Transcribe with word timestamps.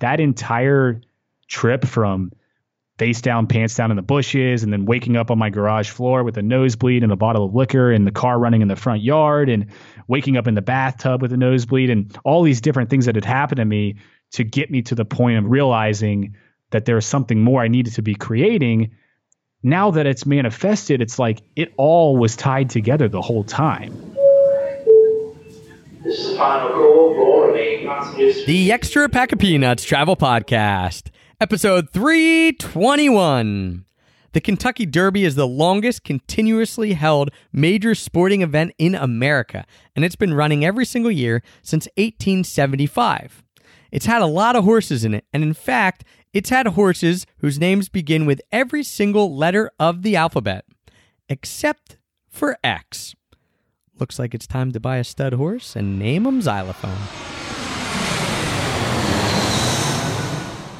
that 0.00 0.20
entire 0.20 1.00
trip 1.48 1.84
from 1.84 2.32
face 2.98 3.20
down, 3.20 3.46
pants 3.46 3.76
down 3.76 3.90
in 3.90 3.96
the 3.96 4.02
bushes, 4.02 4.64
and 4.64 4.72
then 4.72 4.84
waking 4.84 5.16
up 5.16 5.30
on 5.30 5.38
my 5.38 5.50
garage 5.50 5.88
floor 5.88 6.24
with 6.24 6.36
a 6.36 6.42
nosebleed 6.42 7.04
and 7.04 7.12
a 7.12 7.16
bottle 7.16 7.44
of 7.44 7.54
liquor 7.54 7.92
and 7.92 8.06
the 8.06 8.12
car 8.12 8.38
running 8.38 8.60
in 8.60 8.68
the 8.68 8.76
front 8.76 9.02
yard 9.02 9.48
and 9.48 9.66
waking 10.08 10.36
up 10.36 10.48
in 10.48 10.54
the 10.54 10.62
bathtub 10.62 11.22
with 11.22 11.32
a 11.32 11.36
nosebleed 11.36 11.90
and 11.90 12.18
all 12.24 12.42
these 12.42 12.60
different 12.60 12.90
things 12.90 13.06
that 13.06 13.14
had 13.14 13.24
happened 13.24 13.58
to 13.58 13.64
me 13.64 13.96
to 14.32 14.42
get 14.42 14.70
me 14.70 14.82
to 14.82 14.94
the 14.94 15.04
point 15.04 15.38
of 15.38 15.44
realizing 15.46 16.34
that 16.70 16.84
there 16.84 16.96
was 16.96 17.06
something 17.06 17.40
more 17.40 17.62
I 17.62 17.68
needed 17.68 17.94
to 17.94 18.02
be 18.02 18.14
creating. 18.14 18.90
Now 19.62 19.92
that 19.92 20.06
it's 20.06 20.26
manifested, 20.26 21.00
it's 21.00 21.18
like 21.18 21.40
it 21.56 21.72
all 21.76 22.16
was 22.16 22.36
tied 22.36 22.70
together 22.70 23.08
the 23.08 23.22
whole 23.22 23.44
time. 23.44 24.17
This 26.08 26.20
is 26.20 26.30
the 26.30 26.36
final 26.38 26.70
call 26.70 27.52
passengers. 27.84 28.46
The 28.46 28.72
Extra 28.72 29.10
Pack 29.10 29.32
of 29.32 29.40
Peanuts 29.40 29.84
Travel 29.84 30.16
Podcast, 30.16 31.10
episode 31.38 31.90
321. 31.90 33.84
The 34.32 34.40
Kentucky 34.40 34.86
Derby 34.86 35.24
is 35.24 35.34
the 35.34 35.46
longest 35.46 36.04
continuously 36.04 36.94
held 36.94 37.28
major 37.52 37.94
sporting 37.94 38.40
event 38.40 38.72
in 38.78 38.94
America, 38.94 39.66
and 39.94 40.02
it's 40.02 40.16
been 40.16 40.32
running 40.32 40.64
every 40.64 40.86
single 40.86 41.12
year 41.12 41.42
since 41.60 41.86
1875. 41.98 43.44
It's 43.92 44.06
had 44.06 44.22
a 44.22 44.26
lot 44.26 44.56
of 44.56 44.64
horses 44.64 45.04
in 45.04 45.12
it, 45.12 45.26
and 45.30 45.42
in 45.42 45.52
fact, 45.52 46.04
it's 46.32 46.48
had 46.48 46.68
horses 46.68 47.26
whose 47.40 47.58
names 47.58 47.90
begin 47.90 48.24
with 48.24 48.40
every 48.50 48.82
single 48.82 49.36
letter 49.36 49.70
of 49.78 50.00
the 50.00 50.16
alphabet, 50.16 50.64
except 51.28 51.98
for 52.30 52.56
X. 52.64 53.14
Looks 53.98 54.18
like 54.18 54.34
it's 54.34 54.46
time 54.46 54.70
to 54.72 54.80
buy 54.80 54.98
a 54.98 55.04
stud 55.04 55.32
horse 55.32 55.74
and 55.74 55.98
name 55.98 56.24
him 56.24 56.40
Xylophone. 56.40 56.98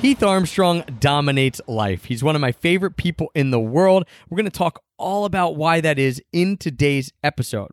Heath 0.00 0.22
Armstrong 0.22 0.84
dominates 1.00 1.60
life. 1.66 2.04
He's 2.04 2.22
one 2.22 2.36
of 2.36 2.40
my 2.40 2.52
favorite 2.52 2.96
people 2.96 3.32
in 3.34 3.50
the 3.50 3.58
world. 3.58 4.06
We're 4.30 4.36
going 4.36 4.44
to 4.44 4.50
talk 4.56 4.84
all 4.96 5.24
about 5.24 5.56
why 5.56 5.80
that 5.80 5.98
is 5.98 6.22
in 6.32 6.56
today's 6.56 7.12
episode. 7.24 7.72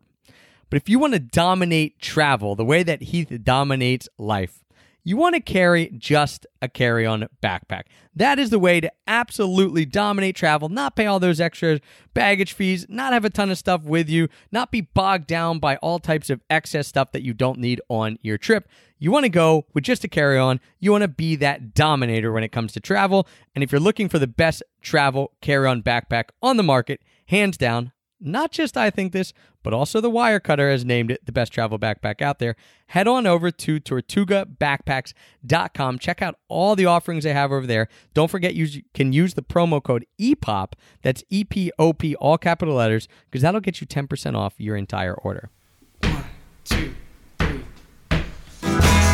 But 0.68 0.78
if 0.78 0.88
you 0.88 0.98
want 0.98 1.12
to 1.12 1.20
dominate 1.20 2.00
travel 2.00 2.56
the 2.56 2.64
way 2.64 2.82
that 2.82 3.02
Heath 3.02 3.32
dominates 3.44 4.08
life, 4.18 4.64
you 5.06 5.16
want 5.16 5.36
to 5.36 5.40
carry 5.40 5.88
just 5.96 6.48
a 6.60 6.68
carry 6.68 7.06
on 7.06 7.28
backpack. 7.40 7.82
That 8.16 8.40
is 8.40 8.50
the 8.50 8.58
way 8.58 8.80
to 8.80 8.90
absolutely 9.06 9.86
dominate 9.86 10.34
travel, 10.34 10.68
not 10.68 10.96
pay 10.96 11.06
all 11.06 11.20
those 11.20 11.40
extra 11.40 11.78
baggage 12.12 12.52
fees, 12.52 12.86
not 12.88 13.12
have 13.12 13.24
a 13.24 13.30
ton 13.30 13.52
of 13.52 13.56
stuff 13.56 13.84
with 13.84 14.08
you, 14.08 14.28
not 14.50 14.72
be 14.72 14.80
bogged 14.80 15.28
down 15.28 15.60
by 15.60 15.76
all 15.76 16.00
types 16.00 16.28
of 16.28 16.42
excess 16.50 16.88
stuff 16.88 17.12
that 17.12 17.22
you 17.22 17.32
don't 17.32 17.60
need 17.60 17.80
on 17.88 18.18
your 18.20 18.36
trip. 18.36 18.68
You 18.98 19.12
want 19.12 19.22
to 19.22 19.28
go 19.28 19.66
with 19.74 19.84
just 19.84 20.02
a 20.02 20.08
carry 20.08 20.38
on. 20.38 20.58
You 20.80 20.90
want 20.90 21.02
to 21.02 21.08
be 21.08 21.36
that 21.36 21.72
dominator 21.72 22.32
when 22.32 22.42
it 22.42 22.50
comes 22.50 22.72
to 22.72 22.80
travel. 22.80 23.28
And 23.54 23.62
if 23.62 23.70
you're 23.70 23.80
looking 23.80 24.08
for 24.08 24.18
the 24.18 24.26
best 24.26 24.60
travel 24.82 25.34
carry 25.40 25.68
on 25.68 25.84
backpack 25.84 26.30
on 26.42 26.56
the 26.56 26.64
market, 26.64 27.00
hands 27.26 27.56
down, 27.56 27.92
not 28.20 28.50
just 28.50 28.76
I 28.76 28.90
think 28.90 29.12
this, 29.12 29.32
but 29.62 29.72
also 29.72 30.00
the 30.00 30.10
Wirecutter 30.10 30.70
has 30.70 30.84
named 30.84 31.10
it 31.10 31.24
the 31.26 31.32
best 31.32 31.52
travel 31.52 31.76
backpack 31.78 32.22
out 32.22 32.38
there. 32.38 32.54
Head 32.88 33.08
on 33.08 33.26
over 33.26 33.50
to 33.50 33.80
tortugabackpacks.com. 33.80 35.98
Check 35.98 36.22
out 36.22 36.38
all 36.48 36.76
the 36.76 36.86
offerings 36.86 37.24
they 37.24 37.32
have 37.32 37.50
over 37.52 37.66
there. 37.66 37.88
Don't 38.14 38.30
forget 38.30 38.54
you 38.54 38.82
can 38.94 39.12
use 39.12 39.34
the 39.34 39.42
promo 39.42 39.82
code 39.82 40.06
EPOP, 40.20 40.72
that's 41.02 41.24
E 41.30 41.42
P 41.44 41.72
O 41.78 41.92
P, 41.92 42.14
all 42.16 42.38
capital 42.38 42.74
letters, 42.74 43.08
because 43.30 43.42
that'll 43.42 43.60
get 43.60 43.80
you 43.80 43.86
10% 43.86 44.36
off 44.36 44.54
your 44.58 44.76
entire 44.76 45.14
order. 45.14 45.50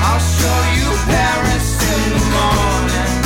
I'll 0.04 0.18
show 0.18 0.62
you 0.74 0.96
Paris 1.06 1.82
in 1.82 2.10
the 2.10 2.18
morning. 2.30 3.22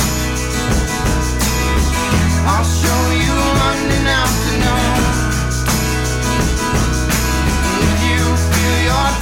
I'll 2.49 2.63
show 2.63 3.11
you 3.11 3.46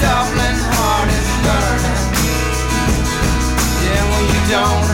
Dublin 0.02 0.58
heart 0.76 1.10
is 1.10 1.30
burning, 1.44 2.00
yeah, 3.84 4.04
well, 4.10 4.26
you 4.34 4.42
don't 4.52 4.85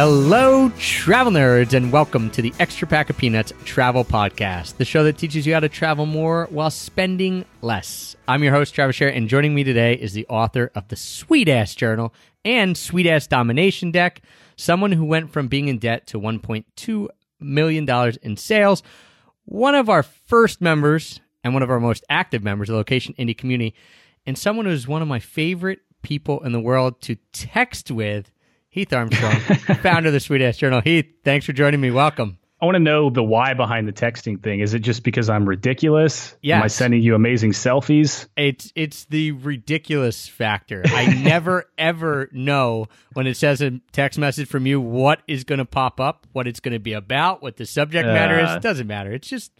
Hello, 0.00 0.70
travel 0.78 1.32
nerds, 1.32 1.74
and 1.74 1.90
welcome 1.90 2.30
to 2.30 2.40
the 2.40 2.54
Extra 2.60 2.86
Pack 2.86 3.10
of 3.10 3.18
Peanuts 3.18 3.52
Travel 3.64 4.04
Podcast, 4.04 4.76
the 4.76 4.84
show 4.84 5.02
that 5.02 5.18
teaches 5.18 5.44
you 5.44 5.52
how 5.54 5.58
to 5.58 5.68
travel 5.68 6.06
more 6.06 6.46
while 6.50 6.70
spending 6.70 7.44
less. 7.62 8.14
I'm 8.28 8.44
your 8.44 8.52
host, 8.52 8.76
Travis 8.76 8.94
Sherry, 8.94 9.16
and 9.16 9.28
joining 9.28 9.56
me 9.56 9.64
today 9.64 9.94
is 9.94 10.12
the 10.12 10.24
author 10.28 10.70
of 10.76 10.86
the 10.86 10.94
Sweet 10.94 11.48
Ass 11.48 11.74
Journal 11.74 12.14
and 12.44 12.76
Sweet 12.78 13.08
Ass 13.08 13.26
Domination 13.26 13.90
Deck, 13.90 14.22
someone 14.54 14.92
who 14.92 15.04
went 15.04 15.32
from 15.32 15.48
being 15.48 15.66
in 15.66 15.78
debt 15.78 16.06
to 16.06 16.20
$1.2 16.20 17.08
million 17.40 18.12
in 18.22 18.36
sales, 18.36 18.84
one 19.46 19.74
of 19.74 19.88
our 19.88 20.04
first 20.04 20.60
members 20.60 21.20
and 21.42 21.54
one 21.54 21.64
of 21.64 21.70
our 21.70 21.80
most 21.80 22.04
active 22.08 22.44
members 22.44 22.68
of 22.68 22.74
the 22.74 22.78
Location 22.78 23.16
Indie 23.18 23.36
community, 23.36 23.74
and 24.24 24.38
someone 24.38 24.66
who's 24.66 24.86
one 24.86 25.02
of 25.02 25.08
my 25.08 25.18
favorite 25.18 25.80
people 26.02 26.44
in 26.44 26.52
the 26.52 26.60
world 26.60 27.00
to 27.00 27.16
text 27.32 27.90
with. 27.90 28.30
Heath 28.70 28.92
Armstrong, 28.92 29.32
founder 29.82 30.08
of 30.08 30.12
the 30.12 30.20
Sweet 30.20 30.42
Ass 30.42 30.56
Journal. 30.58 30.80
Heath, 30.80 31.06
thanks 31.24 31.46
for 31.46 31.52
joining 31.52 31.80
me. 31.80 31.90
Welcome. 31.90 32.38
I 32.60 32.64
want 32.64 32.74
to 32.74 32.80
know 32.80 33.08
the 33.08 33.22
why 33.22 33.54
behind 33.54 33.86
the 33.86 33.92
texting 33.92 34.42
thing. 34.42 34.58
Is 34.60 34.74
it 34.74 34.80
just 34.80 35.04
because 35.04 35.30
I'm 35.30 35.48
ridiculous? 35.48 36.34
Am 36.58 36.64
I 36.64 36.66
sending 36.66 37.00
you 37.02 37.14
amazing 37.14 37.52
selfies? 37.52 38.26
It's 38.36 38.72
it's 38.74 39.04
the 39.04 39.30
ridiculous 39.30 40.26
factor. 40.26 40.82
I 40.86 41.06
never 41.22 41.66
ever 41.78 42.28
know 42.32 42.86
when 43.12 43.28
it 43.28 43.36
says 43.36 43.62
a 43.62 43.80
text 43.92 44.18
message 44.18 44.48
from 44.48 44.66
you 44.66 44.80
what 44.80 45.22
is 45.28 45.44
going 45.44 45.60
to 45.60 45.64
pop 45.64 46.00
up, 46.00 46.26
what 46.32 46.48
it's 46.48 46.58
going 46.58 46.72
to 46.72 46.80
be 46.80 46.94
about, 46.94 47.42
what 47.42 47.56
the 47.58 47.64
subject 47.64 48.06
matter 48.06 48.40
is. 48.40 48.48
Uh, 48.48 48.54
It 48.56 48.62
doesn't 48.62 48.86
matter. 48.86 49.12
It's 49.12 49.28
just. 49.28 49.52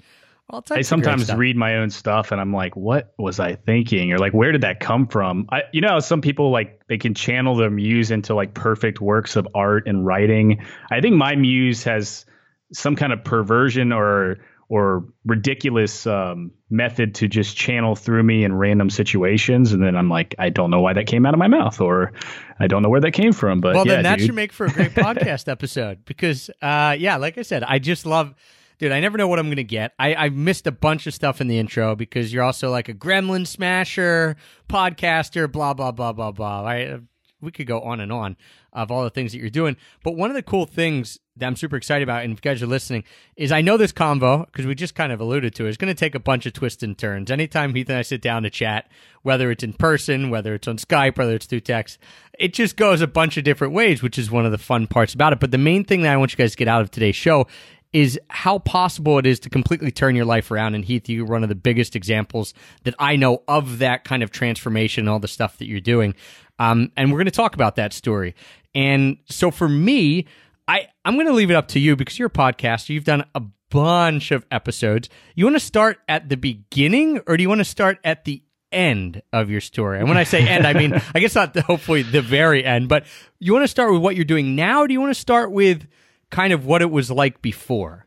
I 0.51 0.57
of 0.59 0.65
great 0.67 0.87
sometimes 0.87 1.25
stuff. 1.25 1.39
read 1.39 1.57
my 1.57 1.77
own 1.77 1.91
stuff 1.91 2.33
and 2.33 2.41
I'm 2.41 2.53
like, 2.53 2.77
what 2.77 3.13
was 3.19 3.39
I 3.39 3.55
thinking? 3.55 4.13
Or 4.13 4.19
like, 4.19 4.33
where 4.33 4.53
did 4.53 4.63
that 4.63 4.81
come 4.81 5.07
from? 5.07 5.47
I, 5.51 5.63
you 5.73 5.81
know, 5.81 6.01
some 6.01 6.21
people 6.21 6.51
like 6.51 6.83
they 6.89 6.99
can 6.99 7.15
channel 7.15 7.57
their 7.57 7.71
muse 7.71 8.11
into 8.11 8.35
like 8.35 8.55
perfect 8.55 9.01
works 9.01 9.37
of 9.37 9.47
art 9.55 9.87
and 9.87 10.07
writing. 10.07 10.65
I 10.91 11.01
think 11.01 11.17
my 11.17 11.37
muse 11.37 11.85
has 11.85 12.25
some 12.73 12.97
kind 12.97 13.13
of 13.13 13.25
perversion 13.25 13.93
or 13.93 14.39
or 14.71 15.07
ridiculous 15.25 16.07
um, 16.07 16.51
method 16.69 17.15
to 17.15 17.27
just 17.27 17.57
channel 17.57 17.97
through 17.97 18.23
me 18.23 18.45
in 18.45 18.55
random 18.55 18.91
situations, 18.91 19.73
and 19.73 19.83
then 19.83 19.97
I'm 19.97 20.11
like, 20.11 20.35
I 20.39 20.51
don't 20.51 20.71
know 20.71 20.81
why 20.81 20.93
that 20.93 21.07
came 21.07 21.25
out 21.25 21.33
of 21.33 21.39
my 21.39 21.49
mouth, 21.49 21.81
or 21.81 22.13
I 22.61 22.67
don't 22.67 22.83
know 22.83 22.91
where 22.91 23.01
that 23.01 23.13
came 23.13 23.33
from. 23.33 23.63
But 23.63 23.75
well, 23.75 23.87
yeah, 23.87 23.95
then 23.95 24.03
that 24.05 24.19
dude. 24.19 24.27
should 24.27 24.35
make 24.35 24.53
for 24.53 24.67
a 24.67 24.71
great 24.71 24.91
podcast 24.95 25.49
episode 25.49 26.05
because, 26.05 26.51
uh, 26.61 26.95
yeah, 26.99 27.17
like 27.17 27.39
I 27.39 27.43
said, 27.43 27.63
I 27.63 27.79
just 27.79 28.05
love, 28.05 28.35
dude. 28.79 28.93
I 28.93 29.01
never 29.01 29.19
know 29.19 29.29
what 29.29 29.39
I'm 29.39 29.49
gonna 29.49 29.63
get. 29.63 29.93
I, 29.99 30.15
I 30.15 30.29
missed 30.31 30.67
a 30.67 30.73
bunch 30.73 31.07
of 31.07 31.15
stuff 31.15 31.41
in 31.41 31.49
the 31.49 31.59
intro 31.59 31.95
because 31.95 32.33
you're 32.33 32.45
also 32.45 32.71
like 32.71 32.89
a 32.89 32.95
Gremlin 32.95 33.47
smasher, 33.47 34.37
podcaster, 34.69 35.51
blah 35.51 35.75
blah 35.75 35.93
blah 35.93 36.13
blah 36.13 36.33
blah. 36.33 36.67
I, 36.67 36.99
we 37.41 37.53
could 37.53 37.67
go 37.67 37.81
on 37.81 38.01
and 38.01 38.13
on 38.13 38.37
of 38.73 38.91
all 38.91 39.05
the 39.05 39.11
things 39.11 39.33
that 39.33 39.39
you're 39.39 39.51
doing, 39.51 39.77
but 40.03 40.17
one 40.17 40.31
of 40.31 40.35
the 40.35 40.43
cool 40.43 40.67
things 40.67 41.19
that 41.39 41.47
I'm 41.47 41.57
super 41.57 41.77
excited 41.77 42.03
about, 42.03 42.25
and 42.25 42.33
if 42.33 42.39
you 42.39 42.51
guys 42.51 42.63
are 42.63 42.67
listening, 42.67 43.05
is 43.37 43.53
I 43.53 43.61
know 43.61 43.77
this 43.77 43.93
convo 43.93 44.47
because 44.47 44.67
we 44.67 44.75
just 44.75 44.95
kind 44.95 45.13
of 45.13 45.21
alluded 45.21 45.55
to. 45.57 45.67
It's 45.67 45.77
going 45.77 45.93
to 45.93 45.99
take 45.99 46.15
a 46.15 46.21
bunch 46.21 46.47
of 46.47 46.53
twists 46.53 46.83
and 46.83 46.97
turns. 46.97 47.31
Anytime 47.31 47.75
Heath 47.75 47.89
and 47.89 47.99
I 47.99 48.03
sit 48.03 48.21
down 48.21 48.43
to 48.43 48.51
chat, 48.51 48.91
whether 49.23 49.51
it's 49.51 49.65
in 49.65 49.73
person, 49.73 50.31
whether 50.31 50.55
it's 50.55 50.69
on 50.69 50.79
Skype, 50.79 51.17
whether 51.17 51.35
it's 51.35 51.47
through 51.47 51.61
text, 51.61 51.99
it 52.39 52.53
just 52.53 52.77
goes 52.77 53.01
a 53.01 53.07
bunch 53.07 53.37
of 53.37 53.45
different 53.45 53.73
ways, 53.73 54.03
which 54.03 54.19
is 54.19 54.31
one 54.31 54.47
of 54.47 54.53
the 54.53 54.59
fun 54.59 54.87
parts 54.87 55.15
about 55.15 55.33
it. 55.33 55.41
But 55.41 55.51
the 55.51 55.59
main 55.59 55.85
thing 55.85 56.03
that 56.03 56.13
I 56.13 56.17
want 56.17 56.33
you 56.33 56.37
guys 56.37 56.53
to 56.53 56.57
get 56.57 56.69
out 56.69 56.83
of 56.83 56.91
today's 56.91 57.17
show 57.17 57.47
is 57.93 58.19
how 58.29 58.59
possible 58.59 59.19
it 59.19 59.27
is 59.27 59.41
to 59.41 59.51
completely 59.51 59.91
turn 59.91 60.15
your 60.15 60.25
life 60.25 60.51
around. 60.51 60.75
And 60.75 60.85
Heath, 60.85 61.09
you're 61.09 61.25
one 61.25 61.43
of 61.43 61.49
the 61.49 61.55
biggest 61.55 61.97
examples 61.97 62.53
that 62.85 62.95
I 62.99 63.17
know 63.17 63.43
of 63.49 63.79
that 63.79 64.05
kind 64.05 64.23
of 64.23 64.31
transformation, 64.31 65.03
and 65.03 65.09
all 65.09 65.19
the 65.19 65.29
stuff 65.29 65.59
that 65.59 65.67
you're 65.67 65.81
doing. 65.81 66.15
Um, 66.59 66.93
and 66.97 67.11
we're 67.11 67.19
going 67.19 67.27
to 67.27 67.31
talk 67.31 67.55
about 67.55 67.77
that 67.77 67.93
story. 67.93 68.35
And 68.75 69.19
so 69.29 69.51
for 69.51 69.69
me, 69.69 70.27
I, 70.67 70.89
I'm 71.05 71.15
going 71.15 71.27
to 71.27 71.33
leave 71.33 71.51
it 71.51 71.55
up 71.55 71.69
to 71.69 71.81
you 71.81 71.97
because 71.97 72.19
you're 72.19 72.27
a 72.27 72.31
podcaster. 72.31 72.91
You've 72.91 73.05
done 73.05 73.25
a 73.35 73.43
bunch 73.71 74.31
of 74.31 74.45
episodes. 74.51 75.09
You 75.35 75.45
want 75.47 75.57
to 75.57 75.61
start 75.61 75.99
at 76.09 76.29
the 76.29 76.37
beginning 76.37 77.21
or 77.27 77.37
do 77.37 77.43
you 77.43 77.49
want 77.49 77.61
to 77.61 77.65
start 77.65 77.99
at 78.05 78.25
the 78.25 78.43
end 78.71 79.23
of 79.33 79.51
your 79.51 79.61
story? 79.61 79.99
And 79.99 80.09
when 80.09 80.19
I 80.19 80.25
say 80.25 80.47
end, 80.47 80.67
I 80.67 80.75
mean, 80.75 81.01
I 81.15 81.21
guess 81.21 81.35
not 81.35 81.55
the, 81.55 81.63
hopefully 81.63 82.03
the 82.03 82.23
very 82.23 82.65
end, 82.65 82.89
but 82.89 83.07
you 83.39 83.53
want 83.53 83.65
to 83.65 83.69
start 83.69 83.93
with 83.93 84.03
what 84.03 84.17
you're 84.17 84.25
doing 84.25 84.55
now? 84.57 84.83
Or 84.83 84.89
do 84.89 84.93
you 84.93 85.01
want 85.01 85.15
to 85.15 85.21
start 85.21 85.51
with 85.53 85.87
kind 86.31 86.53
of 86.53 86.65
what 86.67 86.83
it 86.83 86.91
was 86.91 87.11
like 87.11 87.43
before? 87.43 88.07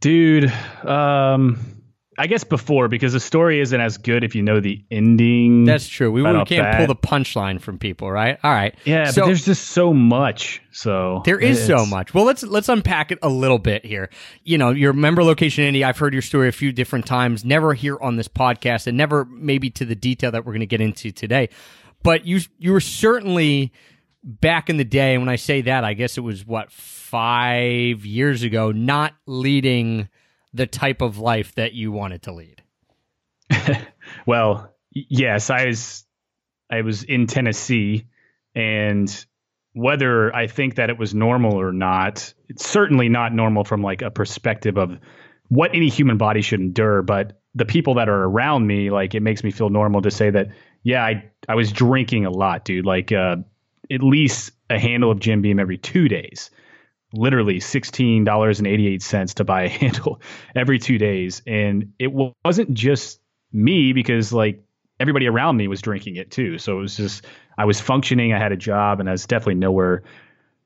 dude 0.00 0.44
um 0.84 1.80
I 2.18 2.26
guess 2.26 2.44
before 2.44 2.88
because 2.88 3.14
the 3.14 3.20
story 3.20 3.60
isn't 3.60 3.80
as 3.80 3.96
good 3.96 4.24
if 4.24 4.34
you 4.34 4.42
know 4.42 4.60
the 4.60 4.84
ending. 4.90 5.64
That's 5.64 5.88
true. 5.88 6.12
We, 6.12 6.20
we 6.22 6.28
can't 6.44 6.48
bat. 6.48 6.76
pull 6.76 6.86
the 6.86 6.94
punchline 6.94 7.58
from 7.62 7.78
people, 7.78 8.12
right? 8.12 8.38
All 8.44 8.52
right. 8.52 8.74
yeah, 8.84 9.10
So- 9.10 9.22
but 9.22 9.26
there's 9.28 9.46
just 9.46 9.68
so 9.68 9.94
much. 9.94 10.60
So 10.70 11.22
There 11.24 11.38
is 11.40 11.64
so 11.66 11.86
much. 11.86 12.12
Well, 12.12 12.24
let's 12.24 12.42
let's 12.42 12.68
unpack 12.68 13.10
it 13.10 13.18
a 13.22 13.30
little 13.30 13.58
bit 13.58 13.86
here. 13.86 14.10
You 14.44 14.58
know, 14.58 14.68
your 14.70 14.92
member 14.92 15.24
location 15.24 15.64
Indie. 15.64 15.82
I've 15.82 15.96
heard 15.96 16.12
your 16.12 16.20
story 16.20 16.48
a 16.48 16.52
few 16.52 16.72
different 16.72 17.06
times. 17.06 17.42
Never 17.42 17.72
here 17.72 17.96
on 17.98 18.16
this 18.16 18.28
podcast, 18.28 18.86
and 18.86 18.98
never 18.98 19.24
maybe 19.24 19.70
to 19.70 19.86
the 19.86 19.94
detail 19.96 20.30
that 20.32 20.44
we're 20.44 20.52
going 20.52 20.60
to 20.60 20.66
get 20.66 20.82
into 20.82 21.12
today. 21.12 21.48
But 22.02 22.26
you 22.26 22.40
you 22.58 22.72
were 22.72 22.80
certainly 22.80 23.72
back 24.22 24.70
in 24.70 24.76
the 24.76 24.84
day. 24.84 25.18
When 25.18 25.28
I 25.28 25.36
say 25.36 25.62
that, 25.62 25.84
I 25.84 25.94
guess 25.94 26.18
it 26.18 26.22
was 26.22 26.46
what 26.46 26.70
five 26.72 28.04
years 28.04 28.42
ago. 28.42 28.72
Not 28.72 29.14
leading 29.26 30.08
the 30.52 30.66
type 30.66 31.00
of 31.00 31.18
life 31.18 31.54
that 31.54 31.72
you 31.74 31.92
wanted 31.92 32.22
to 32.22 32.32
lead. 32.32 32.62
Well, 34.26 34.74
yes, 34.92 35.50
I 35.50 35.66
was 35.66 36.04
I 36.70 36.82
was 36.82 37.02
in 37.02 37.26
Tennessee 37.26 38.06
and 38.54 39.26
whether 39.72 40.34
I 40.34 40.46
think 40.46 40.76
that 40.76 40.90
it 40.90 40.98
was 40.98 41.14
normal 41.14 41.54
or 41.54 41.72
not, 41.72 42.32
it's 42.48 42.66
certainly 42.66 43.08
not 43.08 43.32
normal 43.32 43.64
from 43.64 43.82
like 43.82 44.02
a 44.02 44.10
perspective 44.10 44.76
of 44.76 44.98
what 45.48 45.74
any 45.74 45.88
human 45.88 46.16
body 46.16 46.42
should 46.42 46.60
endure, 46.60 47.02
but 47.02 47.40
the 47.54 47.64
people 47.64 47.94
that 47.94 48.08
are 48.08 48.24
around 48.24 48.66
me, 48.66 48.90
like 48.90 49.14
it 49.14 49.20
makes 49.20 49.42
me 49.42 49.50
feel 49.50 49.68
normal 49.68 50.02
to 50.02 50.10
say 50.10 50.30
that 50.30 50.48
yeah, 50.82 51.04
I 51.04 51.30
I 51.48 51.54
was 51.54 51.72
drinking 51.72 52.24
a 52.24 52.30
lot, 52.30 52.64
dude, 52.64 52.86
like 52.86 53.12
uh 53.12 53.36
at 53.90 54.02
least 54.02 54.52
a 54.68 54.78
handle 54.78 55.10
of 55.10 55.20
Jim 55.20 55.42
Beam 55.42 55.58
every 55.58 55.78
2 55.78 56.08
days. 56.08 56.50
Literally 57.12 57.58
$16.88 57.58 59.34
to 59.34 59.44
buy 59.44 59.62
a 59.62 59.68
handle 59.80 60.20
every 60.54 60.78
2 60.78 60.98
days 60.98 61.42
and 61.46 61.92
it 61.98 62.12
wasn't 62.44 62.72
just 62.72 63.20
me 63.52 63.92
because 63.92 64.32
like 64.32 64.62
everybody 65.00 65.26
around 65.26 65.56
me 65.56 65.66
was 65.66 65.82
drinking 65.82 66.16
it 66.16 66.30
too. 66.30 66.58
So 66.58 66.78
it 66.78 66.82
was 66.82 66.96
just 66.96 67.26
I 67.58 67.64
was 67.64 67.80
functioning, 67.80 68.32
I 68.32 68.38
had 68.38 68.52
a 68.52 68.56
job, 68.56 69.00
and 69.00 69.08
I 69.08 69.12
was 69.12 69.26
definitely 69.26 69.56
nowhere 69.56 70.02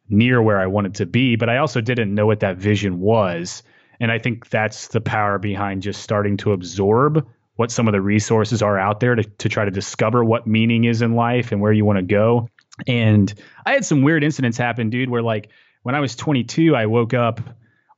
near 0.08 0.42
where 0.42 0.60
I 0.60 0.66
wanted 0.66 0.94
to 0.96 1.06
be. 1.06 1.36
But 1.36 1.48
I 1.48 1.56
also 1.56 1.80
didn't 1.80 2.14
know 2.14 2.26
what 2.26 2.40
that 2.40 2.58
vision 2.58 3.00
was. 3.00 3.62
And 4.00 4.12
I 4.12 4.18
think 4.18 4.50
that's 4.50 4.88
the 4.88 5.00
power 5.00 5.38
behind 5.38 5.82
just 5.82 6.02
starting 6.02 6.36
to 6.38 6.52
absorb 6.52 7.26
what 7.56 7.70
some 7.70 7.86
of 7.86 7.92
the 7.92 8.00
resources 8.00 8.60
are 8.60 8.78
out 8.78 8.98
there 8.98 9.14
to, 9.14 9.22
to 9.22 9.48
try 9.48 9.64
to 9.64 9.70
discover 9.70 10.24
what 10.24 10.46
meaning 10.46 10.84
is 10.84 11.00
in 11.00 11.14
life 11.14 11.52
and 11.52 11.60
where 11.60 11.72
you 11.72 11.84
want 11.84 11.98
to 11.98 12.04
go. 12.04 12.48
And 12.86 13.32
I 13.64 13.72
had 13.72 13.84
some 13.84 14.02
weird 14.02 14.24
incidents 14.24 14.58
happen, 14.58 14.90
dude, 14.90 15.10
where 15.10 15.22
like 15.22 15.50
when 15.82 15.94
I 15.94 16.00
was 16.00 16.16
22, 16.16 16.74
I 16.74 16.86
woke 16.86 17.14
up 17.14 17.40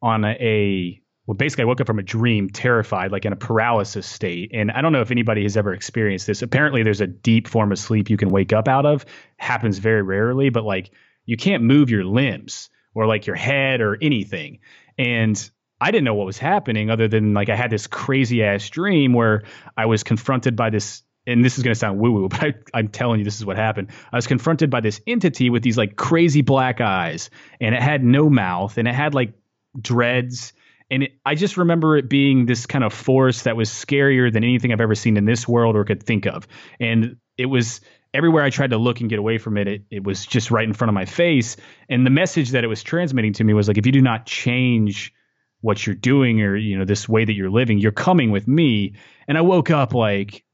on 0.03 0.25
a, 0.25 0.37
a 0.41 1.03
well, 1.27 1.35
basically, 1.35 1.63
I 1.63 1.67
woke 1.67 1.81
up 1.81 1.89
from 1.89 1.99
a 1.99 2.05
dream, 2.05 2.51
terrified, 2.51 3.11
like 3.11 3.25
in 3.25 3.33
a 3.33 3.37
paralysis 3.37 4.07
state. 4.07 4.53
And 4.55 4.71
I 4.71 4.81
don't 4.81 4.93
know 4.93 5.01
if 5.01 5.11
anybody 5.11 5.43
has 5.43 5.57
ever 5.57 5.75
experienced 5.75 6.27
this. 6.27 6.43
Apparently, 6.43 6.85
there's 6.85 7.01
a 7.01 7.07
deep 7.07 7.49
form 7.49 7.73
of 7.73 7.79
sleep 7.79 8.09
you 8.09 8.17
can 8.17 8.31
wake 8.31 8.53
up 8.53 8.69
out 8.69 8.87
of. 8.87 9.05
Happens 9.37 9.79
very 9.79 10.03
rarely, 10.03 10.51
but 10.51 10.65
like 10.65 10.93
you 11.25 11.37
can't 11.37 11.65
move 11.65 11.91
your 11.91 12.05
limbs 12.05 12.71
or 12.95 13.07
like 13.07 13.27
your 13.27 13.37
head 13.37 13.81
or 13.81 13.99
anything. 14.01 14.61
And 14.97 15.51
I 15.81 15.91
didn't 15.91 16.05
know 16.05 16.15
what 16.15 16.27
was 16.27 16.39
happening 16.39 16.91
other 16.91 17.09
than 17.09 17.35
like 17.35 17.49
I 17.49 17.57
had 17.57 17.71
this 17.71 17.89
crazy 17.89 18.45
ass 18.45 18.69
dream 18.71 19.13
where 19.13 19.43
I 19.77 19.87
was 19.87 20.05
confronted 20.05 20.55
by 20.55 20.71
this. 20.71 21.03
And 21.27 21.45
this 21.45 21.59
is 21.59 21.65
going 21.65 21.75
to 21.75 21.79
sound 21.79 21.99
woo 21.99 22.13
woo, 22.13 22.29
but 22.31 22.43
I, 22.43 22.55
I'm 22.75 22.89
telling 22.89 23.19
you, 23.19 23.25
this 23.25 23.37
is 23.37 23.45
what 23.45 23.57
happened. 23.57 23.89
I 24.13 24.17
was 24.17 24.27
confronted 24.27 24.71
by 24.71 24.81
this 24.81 25.01
entity 25.07 25.51
with 25.51 25.63
these 25.63 25.77
like 25.77 25.97
crazy 25.97 26.43
black 26.43 26.81
eyes, 26.81 27.31
and 27.61 27.75
it 27.75 27.83
had 27.83 28.05
no 28.05 28.31
mouth, 28.31 28.79
and 28.79 28.87
it 28.87 28.95
had 28.95 29.15
like 29.15 29.35
dreads 29.81 30.53
and 30.91 31.03
it, 31.05 31.19
I 31.25 31.35
just 31.35 31.57
remember 31.57 31.97
it 31.97 32.09
being 32.09 32.47
this 32.47 32.67
kind 32.67 32.85
of 32.85 32.93
force 32.93 33.43
that 33.43 33.57
was 33.57 33.69
scarier 33.69 34.33
than 34.33 34.45
anything 34.45 34.73
I've 34.73 34.81
ever 34.81 34.95
seen 34.95 35.17
in 35.17 35.25
this 35.25 35.49
world 35.49 35.77
or 35.77 35.85
could 35.85 36.03
think 36.03 36.27
of. 36.27 36.47
And 36.79 37.17
it 37.37 37.47
was 37.47 37.81
everywhere 38.15 38.45
I 38.45 38.51
tried 38.51 38.71
to 38.71 38.79
look 38.79 39.01
and 39.01 39.11
get 39.11 39.19
away 39.19 39.39
from 39.39 39.57
it, 39.59 39.69
it, 39.69 39.83
it 39.91 40.05
was 40.05 40.25
just 40.25 40.51
right 40.51 40.67
in 40.67 40.73
front 40.73 40.89
of 40.89 40.95
my 40.95 41.05
face. 41.05 41.57
And 41.89 42.07
the 42.07 42.11
message 42.11 42.51
that 42.51 42.65
it 42.65 42.69
was 42.69 42.83
transmitting 42.83 43.33
to 43.35 43.45
me 43.45 43.53
was 43.53 43.69
like, 43.69 43.79
if 43.79 43.87
you 43.87 43.93
do 43.93 44.01
not 44.01 44.27
change 44.27 45.13
what 45.61 45.85
you're 45.85 45.97
doing 45.97 46.41
or, 46.41 46.57
you 46.57 46.79
know, 46.79 46.85
this 46.85 47.09
way 47.09 47.25
that 47.25 47.35
you're 47.35 47.51
living, 47.51 47.79
you're 47.79 47.93
coming 47.93 48.31
with 48.31 48.47
me. 48.47 48.95
And 49.27 49.37
I 49.37 49.41
woke 49.41 49.71
up 49.71 49.93
like, 49.93 50.45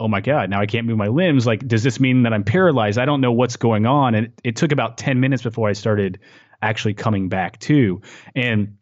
oh 0.00 0.08
my 0.08 0.20
God, 0.20 0.50
now 0.50 0.60
I 0.60 0.66
can't 0.66 0.86
move 0.86 0.96
my 0.96 1.08
limbs. 1.08 1.46
Like, 1.46 1.66
does 1.66 1.82
this 1.82 2.00
mean 2.00 2.24
that 2.24 2.32
I'm 2.32 2.44
paralyzed? 2.44 2.98
I 2.98 3.04
don't 3.04 3.20
know 3.20 3.32
what's 3.32 3.56
going 3.56 3.86
on. 3.86 4.14
And 4.14 4.26
it, 4.26 4.40
it 4.42 4.56
took 4.56 4.72
about 4.72 4.98
10 4.98 5.20
minutes 5.20 5.42
before 5.42 5.68
I 5.68 5.72
started 5.72 6.18
actually 6.60 6.94
coming 6.94 7.28
back 7.28 7.58
to. 7.60 8.00
And 8.34 8.76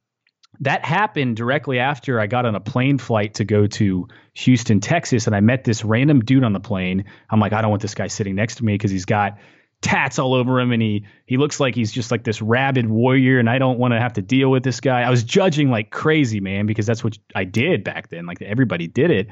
that 0.60 0.84
happened 0.84 1.36
directly 1.36 1.78
after 1.78 2.20
I 2.20 2.26
got 2.26 2.46
on 2.46 2.54
a 2.54 2.60
plane 2.60 2.98
flight 2.98 3.34
to 3.34 3.44
go 3.44 3.66
to 3.66 4.08
Houston, 4.34 4.80
Texas, 4.80 5.26
and 5.26 5.34
I 5.34 5.40
met 5.40 5.64
this 5.64 5.84
random 5.84 6.20
dude 6.20 6.44
on 6.44 6.52
the 6.52 6.60
plane. 6.60 7.04
I'm 7.28 7.40
like, 7.40 7.52
I 7.52 7.60
don't 7.60 7.70
want 7.70 7.82
this 7.82 7.94
guy 7.94 8.06
sitting 8.06 8.34
next 8.34 8.56
to 8.56 8.64
me 8.64 8.74
because 8.74 8.90
he's 8.90 9.04
got 9.04 9.38
tats 9.82 10.20
all 10.20 10.32
over 10.32 10.60
him 10.60 10.70
and 10.70 10.80
he 10.80 11.04
he 11.26 11.36
looks 11.36 11.58
like 11.58 11.74
he's 11.74 11.90
just 11.90 12.12
like 12.12 12.22
this 12.22 12.40
rabid 12.40 12.88
warrior 12.88 13.40
and 13.40 13.50
I 13.50 13.58
don't 13.58 13.80
want 13.80 13.92
to 13.92 14.00
have 14.00 14.12
to 14.12 14.22
deal 14.22 14.48
with 14.48 14.62
this 14.62 14.80
guy. 14.80 15.02
I 15.02 15.10
was 15.10 15.24
judging 15.24 15.70
like 15.70 15.90
crazy, 15.90 16.38
man, 16.38 16.66
because 16.66 16.86
that's 16.86 17.02
what 17.02 17.18
I 17.34 17.42
did 17.44 17.82
back 17.82 18.08
then. 18.08 18.24
Like 18.24 18.40
everybody 18.40 18.86
did 18.86 19.10
it. 19.10 19.28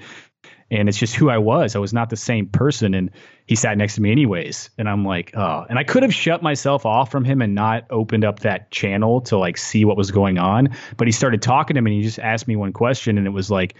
And 0.71 0.89
it's 0.89 0.99
just 0.99 1.15
who 1.15 1.31
I 1.31 1.39
was. 1.39 1.75
I 1.75 1.81
was 1.81 1.93
not 1.93 2.11
the 2.11 2.17
same 2.17 2.47
person 2.47 2.95
and 2.95 3.11
he 3.47 3.57
sat 3.57 3.77
next 3.77 3.97
to 3.97 4.03
me 4.03 4.13
anyways. 4.13 4.71
And 4.79 4.89
I'm 4.89 5.05
like, 5.05 5.33
oh, 5.35 5.67
and 5.69 5.79
I 5.79 5.85
could 5.85 6.05
have 6.05 6.15
shut 6.15 6.43
myself 6.43 6.87
off 6.87 7.11
from 7.11 7.25
him 7.25 7.43
and 7.43 7.55
not 7.55 7.87
opened 7.91 8.25
up 8.25 8.41
that 8.41 8.71
channel 8.71 9.21
to 9.23 9.37
like 9.37 9.59
see 9.59 9.85
what 9.85 9.97
was 9.97 10.11
going 10.11 10.39
on, 10.39 10.69
but 10.97 11.09
he 11.09 11.13
started 11.13 11.43
talking 11.43 11.75
to 11.75 11.81
me 11.81 11.91
and 11.91 12.01
he 12.01 12.07
just 12.07 12.21
asked 12.21 12.47
me 12.47 12.55
one 12.55 12.73
question 12.73 13.19
and 13.19 13.27
it 13.27 13.31
was 13.31 13.51
like 13.51 13.75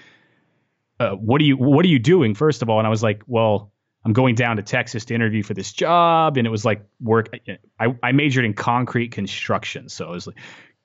uh, 1.01 1.13
what 1.13 1.41
are 1.41 1.45
you 1.45 1.57
what 1.57 1.85
are 1.85 1.89
you 1.89 1.99
doing 1.99 2.35
first 2.35 2.61
of 2.61 2.69
all 2.69 2.79
and 2.79 2.87
i 2.87 2.91
was 2.91 3.03
like 3.03 3.23
well 3.27 3.73
i'm 4.05 4.13
going 4.13 4.35
down 4.35 4.57
to 4.57 4.63
texas 4.63 5.07
to 5.07 5.15
interview 5.15 5.43
for 5.43 5.55
this 5.55 5.73
job 5.73 6.37
and 6.37 6.47
it 6.47 6.51
was 6.51 6.65
like 6.65 6.85
work 7.01 7.31
i, 7.81 7.87
I 8.03 8.13
majored 8.13 8.45
in 8.45 8.53
concrete 8.53 9.09
construction 9.09 9.89
so 9.89 10.09
it 10.09 10.11
was 10.11 10.27
like 10.27 10.37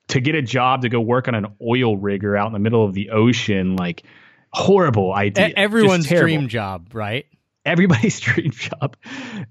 to 0.08 0.20
get 0.20 0.34
a 0.34 0.42
job 0.42 0.82
to 0.82 0.88
go 0.88 1.00
work 1.00 1.28
on 1.28 1.34
an 1.34 1.46
oil 1.60 1.98
rigger 1.98 2.34
out 2.34 2.46
in 2.46 2.54
the 2.54 2.58
middle 2.58 2.82
of 2.82 2.94
the 2.94 3.10
ocean 3.10 3.76
like 3.76 4.04
horrible 4.56 5.12
idea 5.12 5.48
E- 5.48 5.54
everyone's 5.56 6.08
dream 6.08 6.48
job, 6.48 6.94
right? 6.94 7.26
everybody's 7.66 8.20
dream 8.20 8.52
job. 8.52 8.96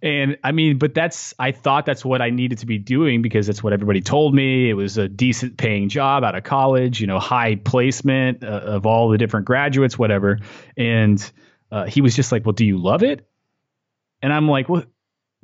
And 0.02 0.38
I 0.44 0.52
mean, 0.54 0.80
but 0.80 0.96
that's 0.96 1.34
I 1.38 1.52
thought 1.52 1.86
that's 1.86 2.04
what 2.04 2.22
I 2.22 2.32
needed 2.32 2.60
to 2.60 2.66
be 2.66 2.80
doing 2.80 3.22
because 3.22 3.46
that's 3.46 3.62
what 3.62 3.74
everybody 3.74 4.02
told 4.02 4.34
me. 4.34 4.70
It 4.70 4.74
was 4.74 4.98
a 4.98 5.08
decent 5.08 5.58
paying 5.58 5.90
job 5.90 6.24
out 6.24 6.34
of 6.34 6.44
college, 6.44 7.02
you 7.02 7.06
know, 7.08 7.20
high 7.20 7.56
placement 7.56 8.44
uh, 8.44 8.48
of 8.48 8.86
all 8.88 9.10
the 9.10 9.18
different 9.18 9.46
graduates, 9.46 10.00
whatever. 10.00 10.40
And 10.78 11.32
uh, 11.72 11.86
he 11.86 12.02
was 12.02 12.16
just 12.16 12.32
like, 12.32 12.46
"Well, 12.46 12.54
do 12.54 12.66
you 12.66 12.78
love 12.82 13.04
it?" 13.04 13.28
And 14.24 14.34
I'm 14.34 14.48
like, 14.48 14.70
"Well." 14.70 14.84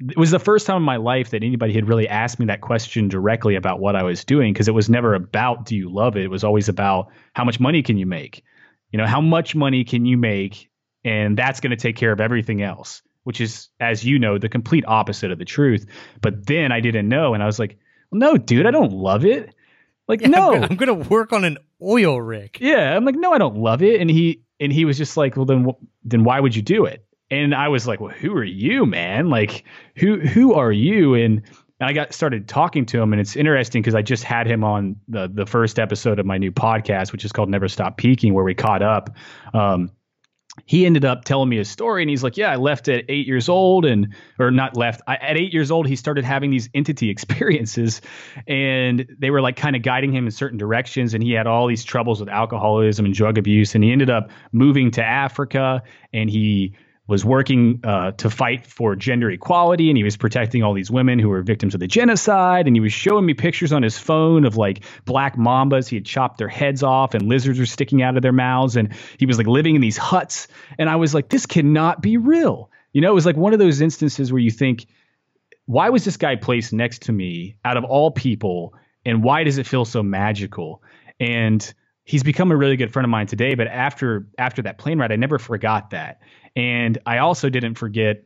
It 0.04 0.18
was 0.18 0.32
the 0.32 0.40
first 0.40 0.66
time 0.66 0.78
in 0.78 0.82
my 0.82 0.96
life 0.96 1.30
that 1.30 1.44
anybody 1.44 1.74
had 1.74 1.88
really 1.88 2.08
asked 2.08 2.40
me 2.40 2.48
that 2.48 2.62
question 2.62 3.08
directly 3.08 3.54
about 3.54 3.80
what 3.80 3.96
I 3.96 4.02
was 4.02 4.26
doing 4.26 4.52
because 4.52 4.68
it 4.68 4.74
was 4.74 4.90
never 4.90 5.14
about 5.14 5.66
do 5.66 5.76
you 5.76 5.92
love 5.92 6.18
it? 6.18 6.24
It 6.24 6.32
was 6.32 6.44
always 6.44 6.68
about 6.70 7.10
how 7.34 7.44
much 7.44 7.60
money 7.60 7.84
can 7.84 8.00
you 8.00 8.08
make? 8.08 8.44
You 8.92 8.98
know, 8.98 9.08
how 9.08 9.22
much 9.22 9.56
money 9.56 9.84
can 9.84 10.06
you 10.06 10.18
make? 10.18 10.70
And 11.04 11.38
that's 11.38 11.60
going 11.60 11.72
to 11.72 11.78
take 11.78 11.96
care 11.96 12.12
of 12.12 12.22
everything 12.22 12.62
else 12.62 13.02
which 13.24 13.42
is 13.42 13.70
as 13.80 14.04
you 14.04 14.20
know 14.20 14.38
the 14.38 14.50
complete 14.50 14.84
opposite 14.88 15.32
of 15.32 15.40
the 15.40 15.46
truth. 15.46 15.86
But 16.22 16.46
then 16.46 16.72
i 16.72 16.80
didn't 16.80 17.08
know 17.08 17.34
and 17.34 17.44
i 17.44 17.46
was 17.46 17.60
like 17.60 17.78
well, 18.12 18.20
no 18.20 18.38
dude 18.38 18.66
i 18.66 18.72
don't 18.72 18.94
love 18.94 19.26
it. 19.26 19.54
Like 20.08 20.22
I'm 20.26 20.32
no. 20.32 20.54
I'm 20.54 20.76
going 20.76 20.88
to 21.04 21.10
work 21.10 21.34
on 21.34 21.44
an 21.44 21.58
oil 21.82 22.22
rig. 22.22 22.58
yeah 22.60 22.96
i'm 22.96 23.06
like 23.06 23.16
no 23.16 23.32
i 23.32 23.38
don't 23.38 23.58
love 23.58 23.82
it. 23.82 24.02
And 24.02 24.10
he 24.10 24.42
and 24.60 24.72
he 24.72 24.86
was 24.86 24.98
just 24.98 25.18
like 25.18 25.36
well 25.36 25.46
then 25.46 25.68
then 26.04 26.24
why 26.24 26.40
would 26.40 26.56
you 26.56 26.62
do 26.62 26.86
it? 26.86 27.06
And 27.30 27.56
i 27.56 27.68
was 27.68 27.88
like 27.88 28.00
well 28.00 28.14
who 28.14 28.36
are 28.36 28.44
you 28.44 28.86
man? 28.86 29.30
Like 29.30 29.64
who 29.96 30.20
who 30.20 30.54
are 30.54 30.72
you? 30.72 31.16
And 31.16 31.44
and 31.82 31.90
I 31.90 31.94
got 31.94 32.14
started 32.14 32.48
talking 32.48 32.86
to 32.86 33.02
him, 33.02 33.12
and 33.12 33.20
it's 33.20 33.36
interesting 33.36 33.82
because 33.82 33.96
I 33.96 34.04
just 34.04 34.24
had 34.24 34.46
him 34.46 34.64
on 34.64 34.96
the 35.08 35.28
the 35.28 35.48
first 35.48 35.80
episode 35.80 36.20
of 36.20 36.28
my 36.28 36.38
new 36.38 36.52
podcast, 36.52 37.12
which 37.12 37.26
is 37.26 37.32
called 37.32 37.50
Never 37.50 37.68
Stop 37.68 37.98
Peaking, 37.98 38.36
where 38.36 38.44
we 38.44 38.54
caught 38.54 38.84
up. 38.84 39.10
Um, 39.56 39.92
he 40.66 40.86
ended 40.86 41.06
up 41.06 41.24
telling 41.24 41.48
me 41.48 41.58
his 41.58 41.70
story 41.70 42.04
and 42.04 42.10
he's 42.10 42.24
like 42.24 42.36
yeah 42.36 42.52
i 42.52 42.58
left 42.58 42.90
at 42.90 43.06
eight 43.08 43.26
years 43.26 43.48
old 43.48 43.86
and 43.86 44.14
or 44.38 44.52
not 44.52 44.76
left 44.76 45.00
I, 45.08 45.16
at 45.16 45.38
eight 45.38 45.54
years 45.54 45.72
old 45.72 45.88
he 45.88 45.96
started 45.96 46.26
having 46.26 46.52
these 46.52 46.70
entity 46.74 47.10
experiences 47.16 48.02
and 48.48 49.08
they 49.18 49.30
were 49.30 49.40
like 49.40 49.56
kind 49.56 49.78
of 49.78 49.82
guiding 49.82 50.12
him 50.12 50.26
in 50.26 50.32
certain 50.32 50.58
directions 50.58 51.14
and 51.14 51.24
he 51.24 51.32
had 51.32 51.48
all 51.48 51.68
these 51.68 51.86
troubles 51.86 52.20
with 52.20 52.28
alcoholism 52.28 53.06
and 53.06 53.14
drug 53.14 53.38
abuse 53.38 53.76
and 53.76 53.84
he 53.86 53.94
ended 53.94 54.10
up 54.10 54.30
moving 54.52 54.92
to 54.92 55.02
africa 55.02 55.82
and 56.12 56.30
he 56.30 56.76
was 57.12 57.26
working 57.26 57.82
uh, 57.84 58.12
to 58.14 58.30
fight 58.30 58.66
for 58.66 58.96
gender 58.96 59.30
equality 59.30 59.90
and 59.90 59.98
he 59.98 60.04
was 60.04 60.16
protecting 60.16 60.64
all 60.64 60.74
these 60.74 60.90
women 60.90 61.20
who 61.20 61.28
were 61.28 61.42
victims 61.42 61.74
of 61.74 61.82
the 61.82 61.88
genocide 61.88 62.68
and 62.68 62.76
he 62.76 62.80
was 62.80 62.94
showing 62.94 63.26
me 63.26 63.34
pictures 63.34 63.74
on 63.74 63.84
his 63.84 63.98
phone 63.98 64.46
of 64.46 64.56
like 64.56 64.86
black 65.04 65.36
mambas. 65.36 65.90
He 65.90 65.98
had 65.98 66.06
chopped 66.06 66.38
their 66.38 66.48
heads 66.48 66.84
off 66.84 67.14
and 67.14 67.28
lizards 67.28 67.60
were 67.60 67.66
sticking 67.66 68.02
out 68.02 68.16
of 68.16 68.22
their 68.22 68.32
mouths 68.32 68.78
and 68.78 68.96
he 69.18 69.26
was 69.26 69.38
like 69.38 69.46
living 69.46 69.76
in 69.76 69.82
these 69.82 69.98
huts. 69.98 70.48
And 70.80 70.90
i 70.90 70.96
was 70.96 71.14
like 71.14 71.28
this 71.28 71.46
cannot 71.46 72.02
be 72.02 72.16
real. 72.16 72.72
You 72.94 73.02
know 73.02 73.12
it 73.12 73.16
was 73.16 73.26
like 73.26 73.36
one 73.36 73.52
of 73.52 73.60
those 73.60 73.82
instances 73.82 74.32
where 74.32 74.42
you 74.42 74.50
think 74.50 74.86
why 75.66 75.90
was 75.90 76.06
this 76.06 76.16
guy 76.16 76.38
placed 76.38 76.72
next 76.72 77.02
to 77.04 77.12
me 77.12 77.58
out 77.66 77.76
of 77.76 77.84
all 77.84 78.12
people 78.12 78.74
and 79.06 79.22
why 79.22 79.44
does 79.44 79.58
it 79.58 79.68
feel 79.68 79.84
so 79.84 80.02
magical? 80.02 80.82
And 81.20 81.74
he's 82.04 82.24
become 82.24 82.52
a 82.52 82.58
really 82.58 82.78
good 82.78 82.92
friend 82.92 83.06
of 83.06 83.10
mine 83.10 83.28
today. 83.28 83.56
But 83.56 83.68
after 83.68 84.28
after 84.38 84.62
that 84.64 84.78
plane 84.78 85.00
ride, 85.00 85.12
I 85.12 85.16
never 85.16 85.40
forgot 85.40 85.92
that, 85.92 86.22
and 86.56 86.98
I 87.06 87.20
also 87.20 87.50
didn't 87.50 87.76
forget 87.76 88.24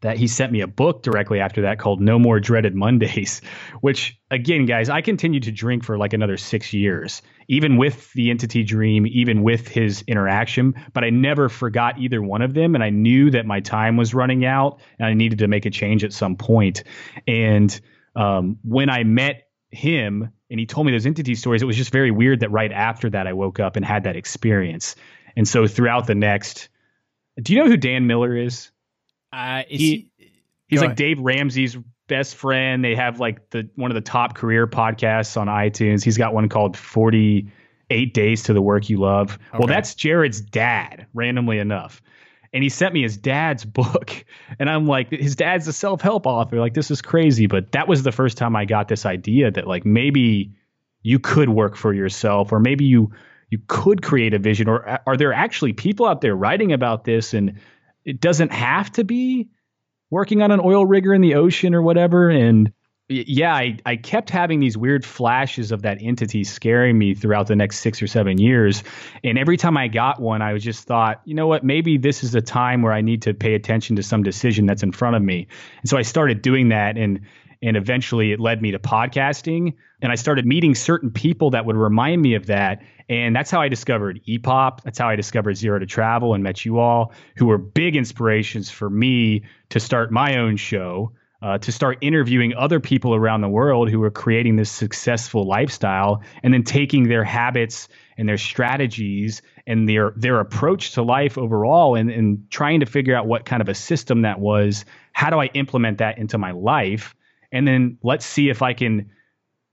that 0.00 0.16
he 0.16 0.26
sent 0.26 0.52
me 0.52 0.60
a 0.60 0.66
book 0.66 1.02
directly 1.02 1.40
after 1.40 1.62
that 1.62 1.78
called 1.78 2.00
No 2.00 2.18
More 2.18 2.40
Dreaded 2.40 2.74
Mondays, 2.74 3.40
which 3.80 4.18
again, 4.30 4.66
guys, 4.66 4.88
I 4.88 5.00
continued 5.00 5.44
to 5.44 5.52
drink 5.52 5.84
for 5.84 5.98
like 5.98 6.12
another 6.12 6.36
six 6.36 6.72
years, 6.72 7.22
even 7.48 7.76
with 7.76 8.12
the 8.12 8.30
entity 8.30 8.62
dream, 8.62 9.06
even 9.06 9.42
with 9.42 9.68
his 9.68 10.02
interaction, 10.06 10.74
but 10.92 11.04
I 11.04 11.10
never 11.10 11.48
forgot 11.48 11.98
either 11.98 12.22
one 12.22 12.42
of 12.42 12.54
them. 12.54 12.74
And 12.74 12.84
I 12.84 12.90
knew 12.90 13.30
that 13.30 13.46
my 13.46 13.60
time 13.60 13.96
was 13.96 14.14
running 14.14 14.44
out 14.44 14.80
and 14.98 15.08
I 15.08 15.14
needed 15.14 15.38
to 15.40 15.48
make 15.48 15.66
a 15.66 15.70
change 15.70 16.04
at 16.04 16.12
some 16.12 16.36
point. 16.36 16.84
And 17.26 17.78
um, 18.14 18.58
when 18.62 18.90
I 18.90 19.04
met 19.04 19.47
him 19.70 20.30
and 20.50 20.58
he 20.60 20.66
told 20.66 20.86
me 20.86 20.92
those 20.92 21.06
entity 21.06 21.34
stories, 21.34 21.62
it 21.62 21.66
was 21.66 21.76
just 21.76 21.92
very 21.92 22.10
weird 22.10 22.40
that 22.40 22.50
right 22.50 22.72
after 22.72 23.10
that 23.10 23.26
I 23.26 23.32
woke 23.34 23.60
up 23.60 23.76
and 23.76 23.84
had 23.84 24.04
that 24.04 24.16
experience. 24.16 24.96
And 25.36 25.46
so 25.46 25.66
throughout 25.66 26.06
the 26.06 26.14
next, 26.14 26.68
do 27.40 27.52
you 27.52 27.60
know 27.62 27.68
who 27.68 27.76
Dan 27.76 28.06
Miller 28.06 28.36
is? 28.36 28.70
Uh, 29.32 29.62
is 29.68 29.80
He- 29.80 30.10
He's 30.68 30.80
like 30.80 30.88
ahead. 30.88 30.96
Dave 30.98 31.20
Ramsey's 31.20 31.78
best 32.08 32.34
friend. 32.34 32.84
They 32.84 32.94
have 32.94 33.20
like 33.20 33.48
the 33.50 33.70
one 33.76 33.90
of 33.90 33.94
the 33.94 34.02
top 34.02 34.34
career 34.34 34.66
podcasts 34.66 35.40
on 35.40 35.46
iTunes. 35.46 36.04
He's 36.04 36.18
got 36.18 36.34
one 36.34 36.50
called 36.50 36.76
48 36.76 38.12
Days 38.14 38.42
to 38.44 38.52
the 38.52 38.60
Work 38.60 38.90
You 38.90 38.98
Love. 38.98 39.38
Well, 39.52 39.66
that's 39.66 39.94
Jared's 39.94 40.40
dad, 40.42 41.06
randomly 41.14 41.58
enough. 41.58 42.02
And 42.52 42.62
he 42.62 42.68
sent 42.68 42.94
me 42.94 43.02
his 43.02 43.16
dad's 43.16 43.64
book. 43.64 44.24
And 44.60 44.68
I'm 44.68 44.86
like, 44.86 45.10
his 45.10 45.36
dad's 45.36 45.68
a 45.68 45.72
self 45.72 46.00
help 46.00 46.26
author. 46.26 46.58
Like, 46.58 46.74
this 46.74 46.90
is 46.90 47.02
crazy. 47.02 47.46
But 47.46 47.72
that 47.72 47.86
was 47.86 48.02
the 48.02 48.10
first 48.10 48.38
time 48.38 48.56
I 48.56 48.64
got 48.64 48.88
this 48.88 49.06
idea 49.06 49.50
that, 49.50 49.68
like, 49.68 49.84
maybe 49.84 50.56
you 51.02 51.18
could 51.18 51.48
work 51.48 51.76
for 51.76 51.92
yourself 51.92 52.52
or 52.52 52.60
maybe 52.60 52.84
you 52.84 53.12
you 53.50 53.58
could 53.66 54.02
create 54.02 54.34
a 54.34 54.38
vision 54.38 54.68
or 54.68 55.00
are 55.06 55.16
there 55.16 55.32
actually 55.32 55.72
people 55.72 56.06
out 56.06 56.20
there 56.20 56.36
writing 56.36 56.72
about 56.72 57.04
this 57.04 57.34
and 57.34 57.60
it 58.04 58.20
doesn't 58.20 58.52
have 58.52 58.90
to 58.92 59.04
be 59.04 59.48
working 60.10 60.42
on 60.42 60.50
an 60.50 60.60
oil 60.62 60.84
rigger 60.84 61.14
in 61.14 61.20
the 61.20 61.34
ocean 61.34 61.74
or 61.74 61.82
whatever 61.82 62.28
and 62.28 62.72
yeah 63.08 63.54
I, 63.54 63.78
I 63.86 63.96
kept 63.96 64.28
having 64.28 64.60
these 64.60 64.76
weird 64.76 65.04
flashes 65.04 65.72
of 65.72 65.82
that 65.82 65.98
entity 66.00 66.44
scaring 66.44 66.98
me 66.98 67.14
throughout 67.14 67.46
the 67.46 67.56
next 67.56 67.78
six 67.78 68.02
or 68.02 68.06
seven 68.06 68.38
years. 68.38 68.82
And 69.24 69.38
every 69.38 69.56
time 69.56 69.76
i 69.76 69.88
got 69.88 70.20
one 70.20 70.42
i 70.42 70.52
was 70.52 70.62
just 70.62 70.86
thought 70.86 71.22
you 71.24 71.34
know 71.34 71.46
what? 71.46 71.64
Maybe 71.64 71.96
this 71.96 72.22
is 72.22 72.34
a 72.34 72.42
time 72.42 72.82
where 72.82 72.92
i 72.92 73.00
need 73.00 73.22
to 73.22 73.34
pay 73.34 73.54
attention 73.54 73.96
to 73.96 74.02
some 74.02 74.22
decision 74.22 74.66
that's 74.66 74.82
in 74.82 74.92
front 74.92 75.16
of 75.16 75.22
me. 75.22 75.48
And 75.80 75.88
so 75.88 75.96
i 75.96 76.02
started 76.02 76.42
doing 76.42 76.68
that 76.68 76.96
and 76.96 77.20
and 77.60 77.76
eventually 77.76 78.30
it 78.30 78.38
led 78.38 78.62
me 78.62 78.72
to 78.72 78.78
podcasting. 78.78 79.74
And 80.02 80.12
i 80.12 80.14
started 80.14 80.44
meeting 80.46 80.74
certain 80.74 81.10
people 81.10 81.50
that 81.50 81.64
would 81.64 81.76
remind 81.76 82.20
me 82.20 82.34
of 82.34 82.46
that. 82.46 82.82
And 83.08 83.34
that's 83.34 83.50
how 83.50 83.62
i 83.62 83.68
discovered 83.68 84.20
epop 84.28 84.82
that's 84.82 84.98
how 84.98 85.08
i 85.08 85.16
discovered 85.16 85.56
zero 85.56 85.78
to 85.78 85.86
travel 85.86 86.34
and 86.34 86.44
met 86.44 86.66
you 86.66 86.78
all 86.78 87.14
who 87.36 87.46
were 87.46 87.56
big 87.56 87.96
inspirations 87.96 88.68
for 88.68 88.90
me 88.90 89.44
to 89.70 89.80
start 89.80 90.12
my 90.12 90.36
own 90.36 90.58
show 90.58 91.12
uh, 91.40 91.58
to 91.58 91.70
start 91.70 91.98
interviewing 92.00 92.54
other 92.54 92.80
people 92.80 93.14
around 93.14 93.42
the 93.42 93.48
world 93.48 93.90
who 93.90 94.02
are 94.02 94.10
creating 94.10 94.56
this 94.56 94.70
successful 94.70 95.46
lifestyle 95.46 96.22
and 96.42 96.52
then 96.52 96.64
taking 96.64 97.08
their 97.08 97.22
habits 97.22 97.88
and 98.16 98.28
their 98.28 98.38
strategies 98.38 99.42
and 99.66 99.88
their 99.88 100.12
their 100.16 100.40
approach 100.40 100.92
to 100.92 101.02
life 101.02 101.38
overall 101.38 101.94
and, 101.94 102.10
and 102.10 102.50
trying 102.50 102.80
to 102.80 102.86
figure 102.86 103.14
out 103.14 103.26
what 103.26 103.44
kind 103.44 103.62
of 103.62 103.68
a 103.68 103.74
system 103.74 104.22
that 104.22 104.40
was. 104.40 104.84
How 105.12 105.30
do 105.30 105.38
i 105.38 105.46
implement 105.46 105.98
that 105.98 106.18
into 106.18 106.38
my 106.38 106.50
life? 106.50 107.14
And 107.52 107.66
then 107.66 107.98
let's 108.02 108.26
see 108.26 108.48
if 108.48 108.62
I 108.62 108.74
can 108.74 109.10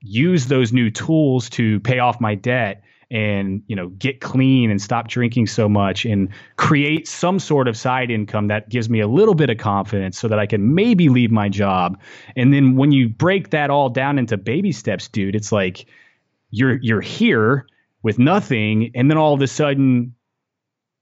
use 0.02 0.46
those 0.46 0.72
new 0.72 0.92
tools 0.92 1.50
to 1.52 1.80
pay 1.80 1.98
off 1.98 2.22
my 2.22 2.36
debt 2.36 2.84
and 3.12 3.64
you 3.68 3.76
know 3.76 3.90
get 3.90 4.22
clean 4.22 4.72
and 4.72 4.82
stop 4.82 5.08
drinking 5.08 5.48
so 5.48 5.70
much 5.70 6.06
and 6.06 6.30
create 6.58 7.08
some 7.08 7.40
sort 7.40 7.68
of 7.68 7.78
side 7.78 8.10
income 8.12 8.48
that 8.48 8.70
gives 8.70 8.90
me 8.90 9.00
a 9.00 9.08
little 9.08 9.36
bit 9.36 9.50
of 9.50 9.58
confidence 9.58 10.18
so 10.18 10.28
that 10.28 10.40
I 10.40 10.46
can 10.46 10.76
maybe 10.76 11.10
leave 11.10 11.32
my 11.32 11.50
job. 11.50 12.00
And 12.36 12.54
then 12.54 12.76
when 12.76 12.92
you 12.92 13.10
break 13.10 13.52
that 13.52 13.70
all 13.70 13.90
down 13.90 14.18
into 14.18 14.38
baby 14.38 14.72
steps 14.72 15.08
dude 15.08 15.36
it's 15.36 15.52
like 15.52 15.86
you're 16.52 16.78
you're 16.82 17.02
here 17.02 17.68
with 18.02 18.20
nothing 18.20 18.92
and 18.96 19.10
then 19.10 19.18
all 19.18 19.34
of 19.34 19.42
a 19.42 19.48
sudden 19.48 20.16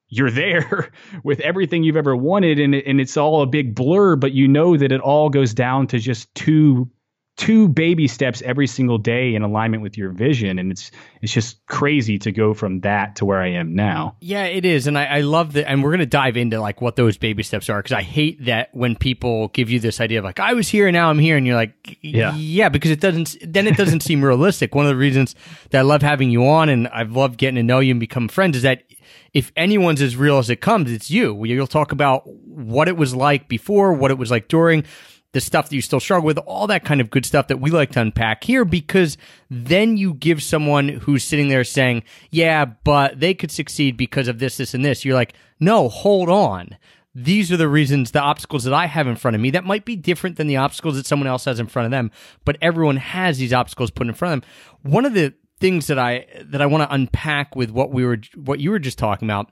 you're 0.07 0.31
there 0.31 0.91
with 1.23 1.39
everything 1.39 1.83
you've 1.83 1.97
ever 1.97 2.15
wanted 2.15 2.59
and 2.59 2.75
and 2.75 3.01
it's 3.01 3.17
all 3.17 3.41
a 3.41 3.47
big 3.47 3.75
blur 3.75 4.15
but 4.15 4.31
you 4.31 4.47
know 4.47 4.77
that 4.77 4.91
it 4.91 5.01
all 5.01 5.29
goes 5.29 5.53
down 5.53 5.87
to 5.87 5.99
just 5.99 6.33
two 6.35 6.89
two 7.35 7.67
baby 7.67 8.07
steps 8.07 8.43
every 8.43 8.67
single 8.67 8.99
day 8.99 9.33
in 9.33 9.41
alignment 9.41 9.81
with 9.81 9.97
your 9.97 10.11
vision 10.11 10.59
and 10.59 10.71
it's 10.71 10.91
it's 11.21 11.33
just 11.33 11.65
crazy 11.65 12.19
to 12.19 12.31
go 12.31 12.53
from 12.53 12.81
that 12.81 13.15
to 13.15 13.25
where 13.25 13.41
I 13.41 13.47
am 13.53 13.73
now. 13.73 14.15
Yeah, 14.19 14.43
it 14.45 14.65
is, 14.65 14.85
and 14.85 14.97
I, 14.97 15.05
I 15.05 15.21
love 15.21 15.53
that. 15.53 15.67
And 15.67 15.83
we're 15.83 15.89
gonna 15.91 16.05
dive 16.05 16.37
into 16.37 16.59
like 16.61 16.79
what 16.79 16.95
those 16.95 17.17
baby 17.17 17.41
steps 17.41 17.69
are 17.69 17.79
because 17.79 17.93
I 17.93 18.03
hate 18.03 18.45
that 18.45 18.69
when 18.73 18.95
people 18.95 19.47
give 19.47 19.69
you 19.71 19.79
this 19.79 19.99
idea 19.99 20.19
of 20.19 20.25
like 20.25 20.39
I 20.39 20.53
was 20.53 20.67
here 20.67 20.87
and 20.87 20.93
now 20.93 21.09
I'm 21.09 21.17
here, 21.17 21.35
and 21.35 21.47
you're 21.47 21.55
like, 21.55 21.97
Yeah. 22.01 22.35
yeah, 22.35 22.69
because 22.69 22.91
it 22.91 22.99
doesn't. 22.99 23.35
Then 23.41 23.65
it 23.65 23.77
doesn't 23.77 24.01
seem 24.01 24.23
realistic. 24.23 24.75
One 24.75 24.85
of 24.85 24.89
the 24.89 24.95
reasons 24.95 25.33
that 25.71 25.79
I 25.79 25.81
love 25.81 26.01
having 26.03 26.29
you 26.29 26.47
on 26.47 26.69
and 26.69 26.87
I've 26.89 27.13
loved 27.13 27.37
getting 27.37 27.55
to 27.55 27.63
know 27.63 27.79
you 27.79 27.91
and 27.91 27.99
become 27.99 28.27
friends 28.27 28.57
is 28.57 28.63
that 28.63 28.83
if 29.33 29.51
anyone's 29.55 30.01
as 30.01 30.15
real 30.15 30.37
as 30.37 30.51
it 30.51 30.57
comes, 30.61 30.91
it's 30.91 31.09
you. 31.09 31.43
You'll 31.45 31.65
talk 31.65 31.91
about 31.91 32.23
what 32.27 32.87
it 32.87 32.95
was 32.95 33.15
like 33.15 33.47
before, 33.47 33.91
what 33.93 34.11
it 34.11 34.17
was 34.19 34.29
like 34.29 34.47
during 34.47 34.83
the 35.33 35.41
stuff 35.41 35.69
that 35.69 35.75
you 35.75 35.81
still 35.81 35.99
struggle 35.99 36.25
with, 36.25 36.37
all 36.39 36.67
that 36.67 36.85
kind 36.85 37.01
of 37.01 37.09
good 37.09 37.25
stuff 37.25 37.47
that 37.47 37.59
we 37.59 37.71
like 37.71 37.91
to 37.91 37.99
unpack 37.99 38.43
here, 38.43 38.63
because 38.63 39.17
then 39.49 39.97
you 39.97 40.13
give 40.13 40.41
someone 40.41 40.87
who's 40.87 41.23
sitting 41.23 41.49
there 41.49 41.63
saying, 41.63 42.03
yeah, 42.31 42.65
but 42.65 43.19
they 43.19 43.33
could 43.33 43.51
succeed 43.51 43.97
because 43.97 44.27
of 44.27 44.39
this, 44.39 44.57
this, 44.57 44.73
and 44.73 44.85
this. 44.85 45.03
You're 45.03 45.15
like, 45.15 45.33
no, 45.59 45.89
hold 45.89 46.29
on. 46.29 46.77
These 47.15 47.51
are 47.51 47.57
the 47.57 47.67
reasons, 47.67 48.11
the 48.11 48.21
obstacles 48.21 48.63
that 48.63 48.73
I 48.73 48.85
have 48.85 49.07
in 49.07 49.15
front 49.15 49.35
of 49.35 49.41
me 49.41 49.51
that 49.51 49.65
might 49.65 49.85
be 49.85 49.95
different 49.95 50.37
than 50.37 50.47
the 50.47 50.57
obstacles 50.57 50.95
that 50.95 51.05
someone 51.05 51.27
else 51.27 51.45
has 51.45 51.59
in 51.59 51.67
front 51.67 51.85
of 51.85 51.91
them, 51.91 52.11
but 52.45 52.57
everyone 52.61 52.97
has 52.97 53.37
these 53.37 53.53
obstacles 53.53 53.91
put 53.91 54.07
in 54.07 54.13
front 54.13 54.33
of 54.33 54.41
them. 54.41 54.91
One 54.91 55.05
of 55.05 55.13
the 55.13 55.33
things 55.59 55.87
that 55.87 55.99
I, 55.99 56.25
that 56.41 56.61
I 56.61 56.65
want 56.65 56.87
to 56.87 56.93
unpack 56.93 57.55
with 57.55 57.71
what 57.71 57.91
we 57.91 58.05
were, 58.05 58.19
what 58.35 58.59
you 58.59 58.71
were 58.71 58.79
just 58.79 58.97
talking 58.97 59.27
about 59.27 59.51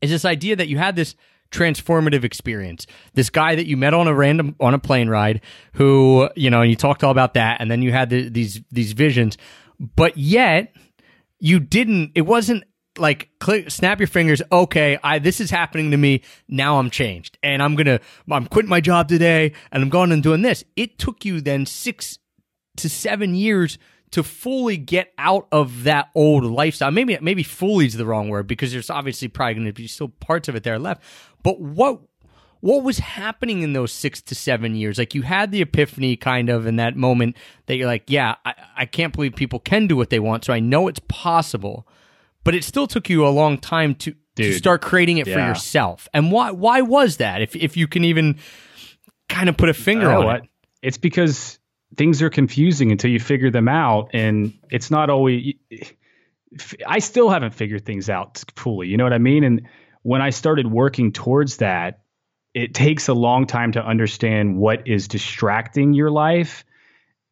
is 0.00 0.10
this 0.10 0.24
idea 0.26 0.56
that 0.56 0.68
you 0.68 0.76
had 0.76 0.96
this 0.96 1.14
transformative 1.54 2.24
experience. 2.24 2.86
This 3.14 3.30
guy 3.30 3.54
that 3.54 3.66
you 3.66 3.76
met 3.76 3.94
on 3.94 4.08
a 4.08 4.14
random 4.14 4.56
on 4.60 4.74
a 4.74 4.78
plane 4.78 5.08
ride, 5.08 5.40
who 5.74 6.28
you 6.34 6.50
know, 6.50 6.62
and 6.62 6.70
you 6.70 6.76
talked 6.76 7.04
all 7.04 7.10
about 7.10 7.34
that, 7.34 7.60
and 7.60 7.70
then 7.70 7.82
you 7.82 7.92
had 7.92 8.10
the, 8.10 8.28
these 8.28 8.60
these 8.70 8.92
visions, 8.92 9.38
but 9.78 10.16
yet 10.16 10.74
you 11.38 11.60
didn't. 11.60 12.12
It 12.14 12.22
wasn't 12.22 12.64
like 12.98 13.30
click, 13.40 13.70
snap 13.70 14.00
your 14.00 14.06
fingers. 14.06 14.42
Okay, 14.50 14.98
I 15.02 15.18
this 15.18 15.40
is 15.40 15.50
happening 15.50 15.90
to 15.92 15.96
me 15.96 16.22
now. 16.48 16.78
I'm 16.78 16.90
changed, 16.90 17.38
and 17.42 17.62
I'm 17.62 17.76
gonna 17.76 18.00
I'm 18.30 18.46
quitting 18.46 18.70
my 18.70 18.80
job 18.80 19.08
today, 19.08 19.52
and 19.70 19.82
I'm 19.82 19.90
going 19.90 20.12
and 20.12 20.22
doing 20.22 20.42
this. 20.42 20.64
It 20.76 20.98
took 20.98 21.24
you 21.24 21.40
then 21.40 21.66
six 21.66 22.18
to 22.76 22.88
seven 22.88 23.34
years 23.34 23.78
to 24.14 24.22
fully 24.22 24.76
get 24.76 25.12
out 25.18 25.48
of 25.50 25.82
that 25.82 26.08
old 26.14 26.44
lifestyle. 26.44 26.92
Maybe 26.92 27.18
maybe 27.20 27.42
fully 27.42 27.86
is 27.86 27.94
the 27.94 28.06
wrong 28.06 28.28
word 28.28 28.46
because 28.46 28.70
there's 28.70 28.88
obviously 28.88 29.26
probably 29.26 29.54
going 29.54 29.66
to 29.66 29.72
be 29.72 29.88
still 29.88 30.08
parts 30.08 30.48
of 30.48 30.54
it 30.54 30.62
there 30.62 30.78
left. 30.78 31.02
But 31.42 31.60
what 31.60 32.00
what 32.60 32.84
was 32.84 32.98
happening 32.98 33.62
in 33.62 33.72
those 33.72 33.90
six 33.90 34.22
to 34.22 34.36
seven 34.36 34.76
years? 34.76 34.98
Like 34.98 35.16
you 35.16 35.22
had 35.22 35.50
the 35.50 35.62
epiphany 35.62 36.14
kind 36.14 36.48
of 36.48 36.64
in 36.64 36.76
that 36.76 36.96
moment 36.96 37.36
that 37.66 37.74
you're 37.74 37.88
like, 37.88 38.04
yeah, 38.06 38.36
I, 38.44 38.54
I 38.76 38.86
can't 38.86 39.12
believe 39.12 39.34
people 39.34 39.58
can 39.58 39.88
do 39.88 39.96
what 39.96 40.10
they 40.10 40.20
want, 40.20 40.44
so 40.44 40.52
I 40.52 40.60
know 40.60 40.86
it's 40.86 41.00
possible. 41.08 41.84
But 42.44 42.54
it 42.54 42.62
still 42.62 42.86
took 42.86 43.08
you 43.08 43.26
a 43.26 43.30
long 43.30 43.58
time 43.58 43.96
to, 43.96 44.14
to 44.36 44.52
start 44.52 44.80
creating 44.80 45.18
it 45.18 45.24
for 45.24 45.40
yourself. 45.40 46.08
And 46.14 46.30
why 46.30 46.52
why 46.52 46.82
was 46.82 47.16
that? 47.16 47.42
If 47.42 47.56
if 47.56 47.76
you 47.76 47.88
can 47.88 48.04
even 48.04 48.38
kind 49.28 49.48
of 49.48 49.56
put 49.56 49.70
a 49.70 49.74
finger 49.74 50.08
on 50.08 50.24
what? 50.24 50.36
it. 50.36 50.48
It's 50.82 50.98
because 50.98 51.58
things 51.96 52.22
are 52.22 52.30
confusing 52.30 52.92
until 52.92 53.10
you 53.10 53.20
figure 53.20 53.50
them 53.50 53.68
out, 53.68 54.10
and 54.12 54.52
it's 54.70 54.90
not 54.90 55.10
always. 55.10 55.54
I 56.86 57.00
still 57.00 57.30
haven't 57.30 57.54
figured 57.54 57.84
things 57.84 58.08
out 58.08 58.42
fully. 58.56 58.88
You 58.88 58.96
know 58.96 59.04
what 59.04 59.12
I 59.12 59.18
mean? 59.18 59.44
And 59.44 59.68
when 60.02 60.22
I 60.22 60.30
started 60.30 60.70
working 60.70 61.12
towards 61.12 61.56
that, 61.58 62.00
it 62.54 62.74
takes 62.74 63.08
a 63.08 63.14
long 63.14 63.46
time 63.46 63.72
to 63.72 63.84
understand 63.84 64.56
what 64.56 64.86
is 64.86 65.08
distracting 65.08 65.92
your 65.92 66.10
life. 66.10 66.64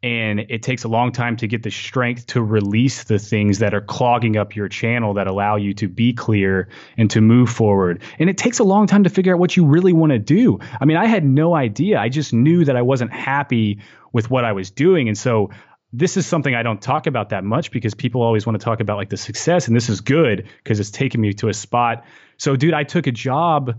And 0.03 0.41
it 0.49 0.63
takes 0.63 0.83
a 0.83 0.89
long 0.89 1.13
time 1.13 1.37
to 1.37 1.47
get 1.47 1.63
the 1.63 1.71
strength 1.71 2.27
to 2.29 2.43
release 2.43 3.05
the 3.05 3.21
things 3.21 3.61
that 3.61 3.73
are 3.73 3.81
clogging 3.81 4.37
up 4.37 4.57
your 4.57 4.69
channel 4.69 5.15
that 5.15 5.29
allow 5.29 5.57
you 5.57 5.75
to 5.75 5.89
be 5.89 6.13
clear 6.13 6.69
and 6.97 7.09
to 7.11 7.21
move 7.21 7.51
forward. 7.51 8.03
And 8.19 8.29
it 8.29 8.37
takes 8.37 8.59
a 8.59 8.65
long 8.65 8.89
time 8.89 9.05
to 9.05 9.11
figure 9.11 9.33
out 9.33 9.39
what 9.39 9.57
you 9.57 9.65
really 9.65 9.93
want 9.93 10.11
to 10.11 10.19
do. 10.19 10.59
I 10.81 10.87
mean, 10.87 10.97
I 10.97 11.07
had 11.07 11.25
no 11.25 11.55
idea. 11.55 12.01
I 12.01 12.09
just 12.09 12.33
knew 12.33 12.65
that 12.65 12.77
I 12.77 12.83
wasn't 12.83 13.13
happy 13.13 13.81
with 14.13 14.29
what 14.29 14.45
I 14.45 14.53
was 14.53 14.73
doing. 14.73 15.07
And 15.07 15.17
so 15.17 15.51
this 15.93 16.17
is 16.17 16.27
something 16.27 16.55
I 16.55 16.63
don't 16.63 16.81
talk 16.81 17.07
about 17.07 17.29
that 17.29 17.45
much 17.45 17.71
because 17.71 17.95
people 17.95 18.23
always 18.23 18.47
want 18.47 18.59
to 18.59 18.65
talk 18.65 18.81
about 18.81 18.97
like 18.97 19.11
the 19.11 19.17
success. 19.17 19.69
And 19.69 19.77
this 19.77 19.89
is 19.89 20.01
good 20.01 20.49
because 20.63 20.81
it's 20.81 20.91
taken 20.91 21.21
me 21.21 21.33
to 21.35 21.49
a 21.49 21.55
spot. 21.55 22.05
So, 22.39 22.57
dude, 22.57 22.75
I 22.75 22.85
took 22.85 23.07
a 23.07 23.13
job 23.13 23.79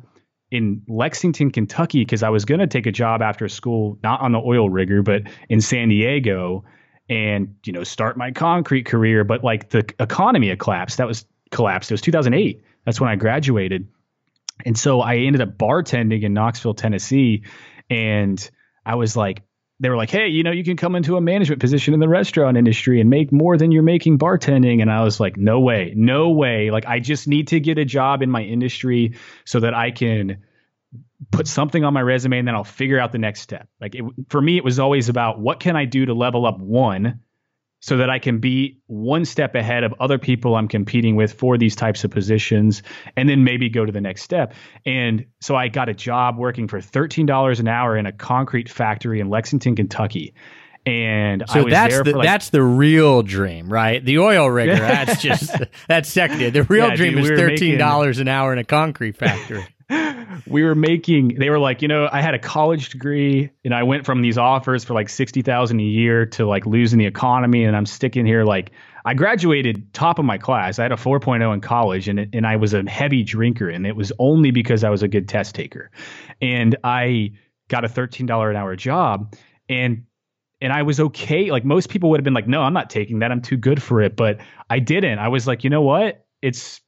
in 0.53 0.83
Lexington, 0.87 1.49
Kentucky, 1.49 2.01
because 2.01 2.21
I 2.21 2.29
was 2.29 2.45
going 2.45 2.59
to 2.59 2.67
take 2.67 2.85
a 2.85 2.91
job 2.91 3.23
after 3.23 3.49
school, 3.49 3.97
not 4.03 4.21
on 4.21 4.31
the 4.31 4.39
oil 4.39 4.69
rigger, 4.69 5.01
but 5.01 5.23
in 5.49 5.59
San 5.59 5.89
Diego. 5.89 6.63
and 7.09 7.55
you 7.65 7.73
know 7.73 7.83
start 7.83 8.17
my 8.17 8.31
concrete 8.31 8.85
career. 8.85 9.23
But 9.23 9.43
like 9.43 9.69
the 9.69 9.83
economy 9.99 10.55
collapsed. 10.55 10.97
That 10.97 11.07
was 11.07 11.25
collapsed. 11.51 11.91
It 11.91 11.95
was 11.95 12.01
2008. 12.01 12.63
That's 12.85 13.01
when 13.01 13.09
I 13.09 13.15
graduated, 13.15 13.87
and 14.65 14.77
so 14.77 15.01
I 15.01 15.17
ended 15.17 15.41
up 15.41 15.57
bartending 15.57 16.23
in 16.23 16.33
Knoxville, 16.33 16.75
Tennessee, 16.75 17.43
and 17.89 18.49
I 18.85 18.95
was 18.95 19.15
like, 19.17 19.43
they 19.83 19.89
were 19.89 19.97
like, 19.97 20.09
hey, 20.09 20.27
you 20.27 20.43
know, 20.43 20.51
you 20.51 20.63
can 20.63 20.77
come 20.77 20.95
into 20.95 21.17
a 21.17 21.21
management 21.21 21.59
position 21.59 21.93
in 21.93 21.99
the 21.99 22.07
restaurant 22.07 22.57
industry 22.57 23.01
and 23.01 23.09
make 23.09 23.31
more 23.31 23.57
than 23.57 23.71
you're 23.71 23.83
making 23.83 24.17
bartending. 24.17 24.81
And 24.81 24.91
I 24.91 25.03
was 25.03 25.19
like, 25.19 25.35
no 25.35 25.59
way, 25.59 25.93
no 25.95 26.29
way. 26.29 26.71
Like, 26.71 26.85
I 26.85 26.99
just 26.99 27.27
need 27.27 27.49
to 27.49 27.59
get 27.59 27.77
a 27.77 27.85
job 27.85 28.21
in 28.21 28.29
my 28.29 28.41
industry 28.41 29.15
so 29.45 29.59
that 29.59 29.73
I 29.73 29.91
can 29.91 30.43
put 31.31 31.47
something 31.47 31.83
on 31.83 31.93
my 31.93 32.01
resume 32.01 32.39
and 32.39 32.47
then 32.47 32.55
I'll 32.55 32.63
figure 32.63 32.99
out 32.99 33.11
the 33.11 33.17
next 33.17 33.41
step. 33.41 33.67
Like, 33.81 33.95
it, 33.95 34.03
for 34.29 34.41
me, 34.41 34.57
it 34.57 34.63
was 34.63 34.79
always 34.79 35.09
about 35.09 35.39
what 35.39 35.59
can 35.59 35.75
I 35.75 35.85
do 35.85 36.05
to 36.05 36.13
level 36.13 36.45
up 36.45 36.59
one 36.59 37.19
so 37.83 37.97
that 37.97 38.09
I 38.09 38.17
can 38.17 38.39
be 38.39 38.79
one 38.87 39.25
step 39.25 39.55
ahead 39.55 39.83
of 39.83 39.93
other 39.99 40.17
people 40.17 40.55
I'm 40.55 40.69
competing 40.69 41.17
with 41.17 41.33
for 41.33 41.57
these 41.57 41.75
types 41.75 42.05
of 42.05 42.11
positions 42.11 42.81
and 43.17 43.27
then 43.27 43.43
maybe 43.43 43.67
go 43.67 43.83
to 43.83 43.91
the 43.91 43.99
next 43.99 44.21
step. 44.21 44.53
And 44.85 45.25
so 45.41 45.57
I 45.57 45.67
got 45.67 45.89
a 45.89 45.93
job 45.93 46.37
working 46.37 46.69
for 46.69 46.79
$13 46.79 47.59
an 47.59 47.67
hour 47.67 47.97
in 47.97 48.05
a 48.05 48.13
concrete 48.13 48.69
factory 48.69 49.19
in 49.19 49.27
Lexington, 49.29 49.75
Kentucky. 49.75 50.33
And 50.85 51.43
So 51.45 51.59
I 51.59 51.63
was 51.63 51.71
that's 51.73 52.01
the 52.03 52.13
like, 52.15 52.25
that's 52.25 52.51
the 52.51 52.63
real 52.63 53.21
dream, 53.21 53.67
right? 53.67 54.03
The 54.03 54.19
oil 54.19 54.49
rigger, 54.49 54.75
that's 54.79 55.21
just 55.21 55.53
that's 55.89 56.07
secondary. 56.07 56.51
The 56.51 56.63
real 56.63 56.87
Yeah, 56.87 56.95
dream 56.95 57.15
dude, 57.15 57.25
is 57.25 57.31
we 57.31 57.35
thirteen 57.35 57.77
dollars 57.77 58.19
an 58.19 58.29
hour 58.29 58.53
in 58.53 58.59
a 58.59 58.63
concrete 58.63 59.17
factory. 59.17 59.67
we 60.47 60.63
were 60.63 60.75
making 60.75 61.35
they 61.39 61.49
were 61.49 61.59
like 61.59 61.81
you 61.81 61.87
know 61.87 62.09
i 62.11 62.21
had 62.21 62.33
a 62.33 62.39
college 62.39 62.89
degree 62.89 63.49
and 63.63 63.73
i 63.73 63.83
went 63.83 64.05
from 64.05 64.21
these 64.21 64.37
offers 64.37 64.83
for 64.83 64.93
like 64.93 65.09
60000 65.09 65.79
a 65.79 65.83
year 65.83 66.25
to 66.25 66.45
like 66.45 66.65
losing 66.65 66.99
the 66.99 67.05
economy 67.05 67.63
and 67.63 67.75
i'm 67.75 67.85
sticking 67.85 68.25
here 68.25 68.43
like 68.43 68.71
i 69.05 69.13
graduated 69.13 69.91
top 69.93 70.19
of 70.19 70.25
my 70.25 70.37
class 70.37 70.79
i 70.79 70.83
had 70.83 70.91
a 70.91 70.95
4.0 70.95 71.53
in 71.53 71.61
college 71.61 72.07
and, 72.07 72.27
and 72.33 72.45
i 72.47 72.55
was 72.55 72.73
a 72.73 72.87
heavy 72.89 73.23
drinker 73.23 73.69
and 73.69 73.85
it 73.85 73.95
was 73.95 74.11
only 74.19 74.51
because 74.51 74.83
i 74.83 74.89
was 74.89 75.03
a 75.03 75.07
good 75.07 75.27
test 75.27 75.55
taker 75.55 75.91
and 76.41 76.75
i 76.83 77.31
got 77.69 77.85
a 77.85 77.87
$13 77.87 78.49
an 78.49 78.55
hour 78.55 78.75
job 78.75 79.35
and 79.69 80.03
and 80.61 80.71
I 80.71 80.81
was 80.81 80.97
okay. 80.97 81.51
Like 81.51 81.65
most 81.65 81.89
people 81.89 82.09
would 82.09 82.21
have 82.21 82.23
been 82.23 82.33
like, 82.33 82.47
no, 82.47 82.61
I'm 82.61 82.71
not 82.71 82.89
taking 82.89 83.19
that. 83.19 83.33
I'm 83.33 83.41
too 83.41 83.57
good 83.57 83.83
for 83.83 84.01
it. 84.01 84.15
But 84.15 84.39
I 84.69 84.79
didn't. 84.79 85.19
I 85.19 85.27
was 85.27 85.45
like, 85.45 85.65
you 85.65 85.69
know 85.69 85.81
what? 85.81 86.25
It's 86.41 86.79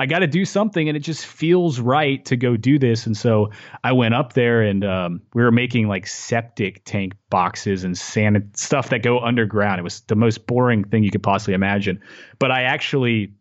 I 0.00 0.06
got 0.06 0.20
to 0.20 0.26
do 0.26 0.46
something, 0.46 0.88
and 0.88 0.96
it 0.96 1.00
just 1.00 1.26
feels 1.26 1.78
right 1.78 2.24
to 2.24 2.34
go 2.34 2.56
do 2.56 2.78
this. 2.78 3.04
And 3.04 3.14
so 3.14 3.50
I 3.84 3.92
went 3.92 4.14
up 4.14 4.32
there, 4.32 4.62
and 4.62 4.82
um, 4.82 5.20
we 5.34 5.42
were 5.42 5.52
making 5.52 5.88
like 5.88 6.06
septic 6.06 6.82
tank 6.86 7.12
boxes 7.28 7.84
and 7.84 7.96
sand 7.96 8.50
stuff 8.54 8.88
that 8.88 9.02
go 9.02 9.20
underground. 9.20 9.78
It 9.78 9.82
was 9.82 10.00
the 10.00 10.16
most 10.16 10.46
boring 10.46 10.84
thing 10.84 11.04
you 11.04 11.10
could 11.10 11.22
possibly 11.22 11.52
imagine. 11.52 12.00
But 12.38 12.50
I 12.50 12.62
actually 12.62 13.34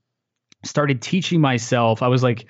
started 0.65 1.01
teaching 1.01 1.39
myself. 1.39 2.03
I 2.03 2.09
was 2.09 2.23
like 2.23 2.45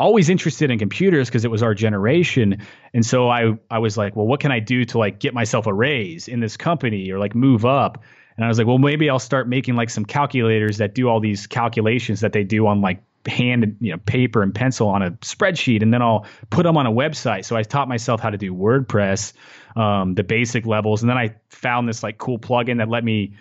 always 0.00 0.28
interested 0.28 0.72
in 0.72 0.78
computers 0.80 1.28
because 1.28 1.44
it 1.44 1.50
was 1.52 1.62
our 1.62 1.72
generation 1.72 2.60
and 2.94 3.06
so 3.06 3.28
i 3.28 3.52
i 3.70 3.78
was 3.78 3.96
like 3.96 4.16
well 4.16 4.26
what 4.26 4.40
can 4.40 4.50
i 4.50 4.58
do 4.58 4.84
to 4.84 4.98
like 4.98 5.20
get 5.20 5.32
myself 5.32 5.68
a 5.68 5.72
raise 5.72 6.26
in 6.26 6.40
this 6.40 6.56
company 6.56 7.08
or 7.12 7.20
like 7.20 7.32
move 7.32 7.64
up 7.64 8.02
and 8.36 8.44
i 8.44 8.48
was 8.48 8.58
like 8.58 8.66
well 8.66 8.78
maybe 8.78 9.08
i'll 9.08 9.20
start 9.20 9.48
making 9.48 9.76
like 9.76 9.88
some 9.88 10.04
calculators 10.04 10.78
that 10.78 10.96
do 10.96 11.08
all 11.08 11.20
these 11.20 11.46
calculations 11.46 12.18
that 12.22 12.32
they 12.32 12.42
do 12.42 12.66
on 12.66 12.80
like 12.80 13.04
hand 13.26 13.76
you 13.80 13.92
know 13.92 13.98
paper 13.98 14.42
and 14.42 14.54
pencil 14.54 14.88
on 14.88 15.02
a 15.02 15.10
spreadsheet 15.12 15.82
and 15.82 15.92
then 15.92 16.02
i'll 16.02 16.26
put 16.50 16.64
them 16.64 16.76
on 16.76 16.86
a 16.86 16.92
website 16.92 17.44
so 17.44 17.56
i 17.56 17.62
taught 17.62 17.88
myself 17.88 18.20
how 18.20 18.30
to 18.30 18.38
do 18.38 18.54
wordpress 18.54 19.32
um, 19.76 20.14
the 20.14 20.22
basic 20.22 20.66
levels 20.66 21.02
and 21.02 21.10
then 21.10 21.16
i 21.16 21.34
found 21.48 21.88
this 21.88 22.02
like 22.02 22.18
cool 22.18 22.38
plugin 22.38 22.78
that 22.78 22.88
let 22.88 23.02
me 23.02 23.34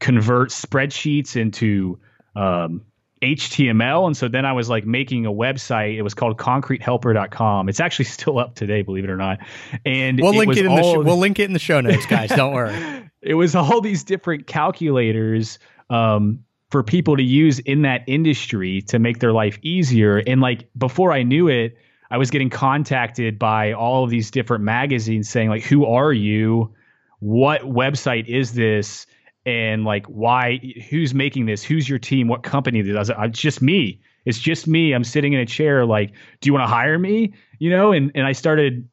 convert 0.00 0.50
spreadsheets 0.50 1.36
into 1.36 1.98
um, 2.36 2.82
HTML. 3.22 4.06
And 4.06 4.16
so 4.16 4.28
then 4.28 4.44
I 4.44 4.52
was 4.52 4.68
like 4.68 4.86
making 4.86 5.26
a 5.26 5.32
website. 5.32 5.96
It 5.96 6.02
was 6.02 6.14
called 6.14 6.36
concretehelper.com. 6.38 7.68
It's 7.68 7.80
actually 7.80 8.04
still 8.06 8.38
up 8.38 8.54
today, 8.54 8.82
believe 8.82 9.04
it 9.04 9.10
or 9.10 9.16
not. 9.16 9.38
And 9.84 10.20
We'll 10.20 10.32
it 10.32 10.38
link 10.38 10.56
it 10.56 10.66
in 10.66 10.74
the 10.74 10.82
sh- 10.82 11.04
we'll 11.04 11.18
link 11.18 11.38
it 11.38 11.44
in 11.44 11.52
the 11.52 11.58
show 11.58 11.80
notes, 11.80 12.06
guys. 12.06 12.30
Don't 12.30 12.54
worry. 12.54 13.10
it 13.22 13.34
was 13.34 13.54
all 13.54 13.80
these 13.80 14.04
different 14.04 14.46
calculators 14.46 15.58
um, 15.90 16.44
for 16.70 16.82
people 16.82 17.16
to 17.16 17.22
use 17.22 17.58
in 17.58 17.82
that 17.82 18.02
industry 18.06 18.82
to 18.82 18.98
make 18.98 19.18
their 19.20 19.32
life 19.32 19.58
easier. 19.62 20.18
And 20.18 20.40
like 20.40 20.68
before 20.76 21.12
I 21.12 21.22
knew 21.22 21.48
it, 21.48 21.76
I 22.10 22.18
was 22.18 22.30
getting 22.30 22.50
contacted 22.50 23.38
by 23.38 23.72
all 23.72 24.04
of 24.04 24.10
these 24.10 24.30
different 24.30 24.64
magazines 24.64 25.28
saying 25.28 25.48
like, 25.48 25.62
"Who 25.64 25.86
are 25.86 26.12
you? 26.12 26.74
What 27.20 27.62
website 27.62 28.26
is 28.26 28.52
this?" 28.52 29.06
And 29.46 29.84
like, 29.84 30.04
why? 30.06 30.58
Who's 30.90 31.14
making 31.14 31.46
this? 31.46 31.62
Who's 31.62 31.88
your 31.88 31.98
team? 31.98 32.28
What 32.28 32.42
company 32.42 32.82
does 32.82 33.08
it? 33.08 33.16
It's 33.18 33.38
just 33.38 33.62
me. 33.62 34.00
It's 34.26 34.38
just 34.38 34.66
me. 34.66 34.92
I'm 34.92 35.04
sitting 35.04 35.32
in 35.32 35.40
a 35.40 35.46
chair. 35.46 35.86
Like, 35.86 36.12
do 36.40 36.48
you 36.48 36.52
want 36.52 36.64
to 36.64 36.74
hire 36.74 36.98
me? 36.98 37.32
You 37.58 37.70
know? 37.70 37.92
And 37.92 38.12
and 38.14 38.26
I 38.26 38.32
started 38.32 38.88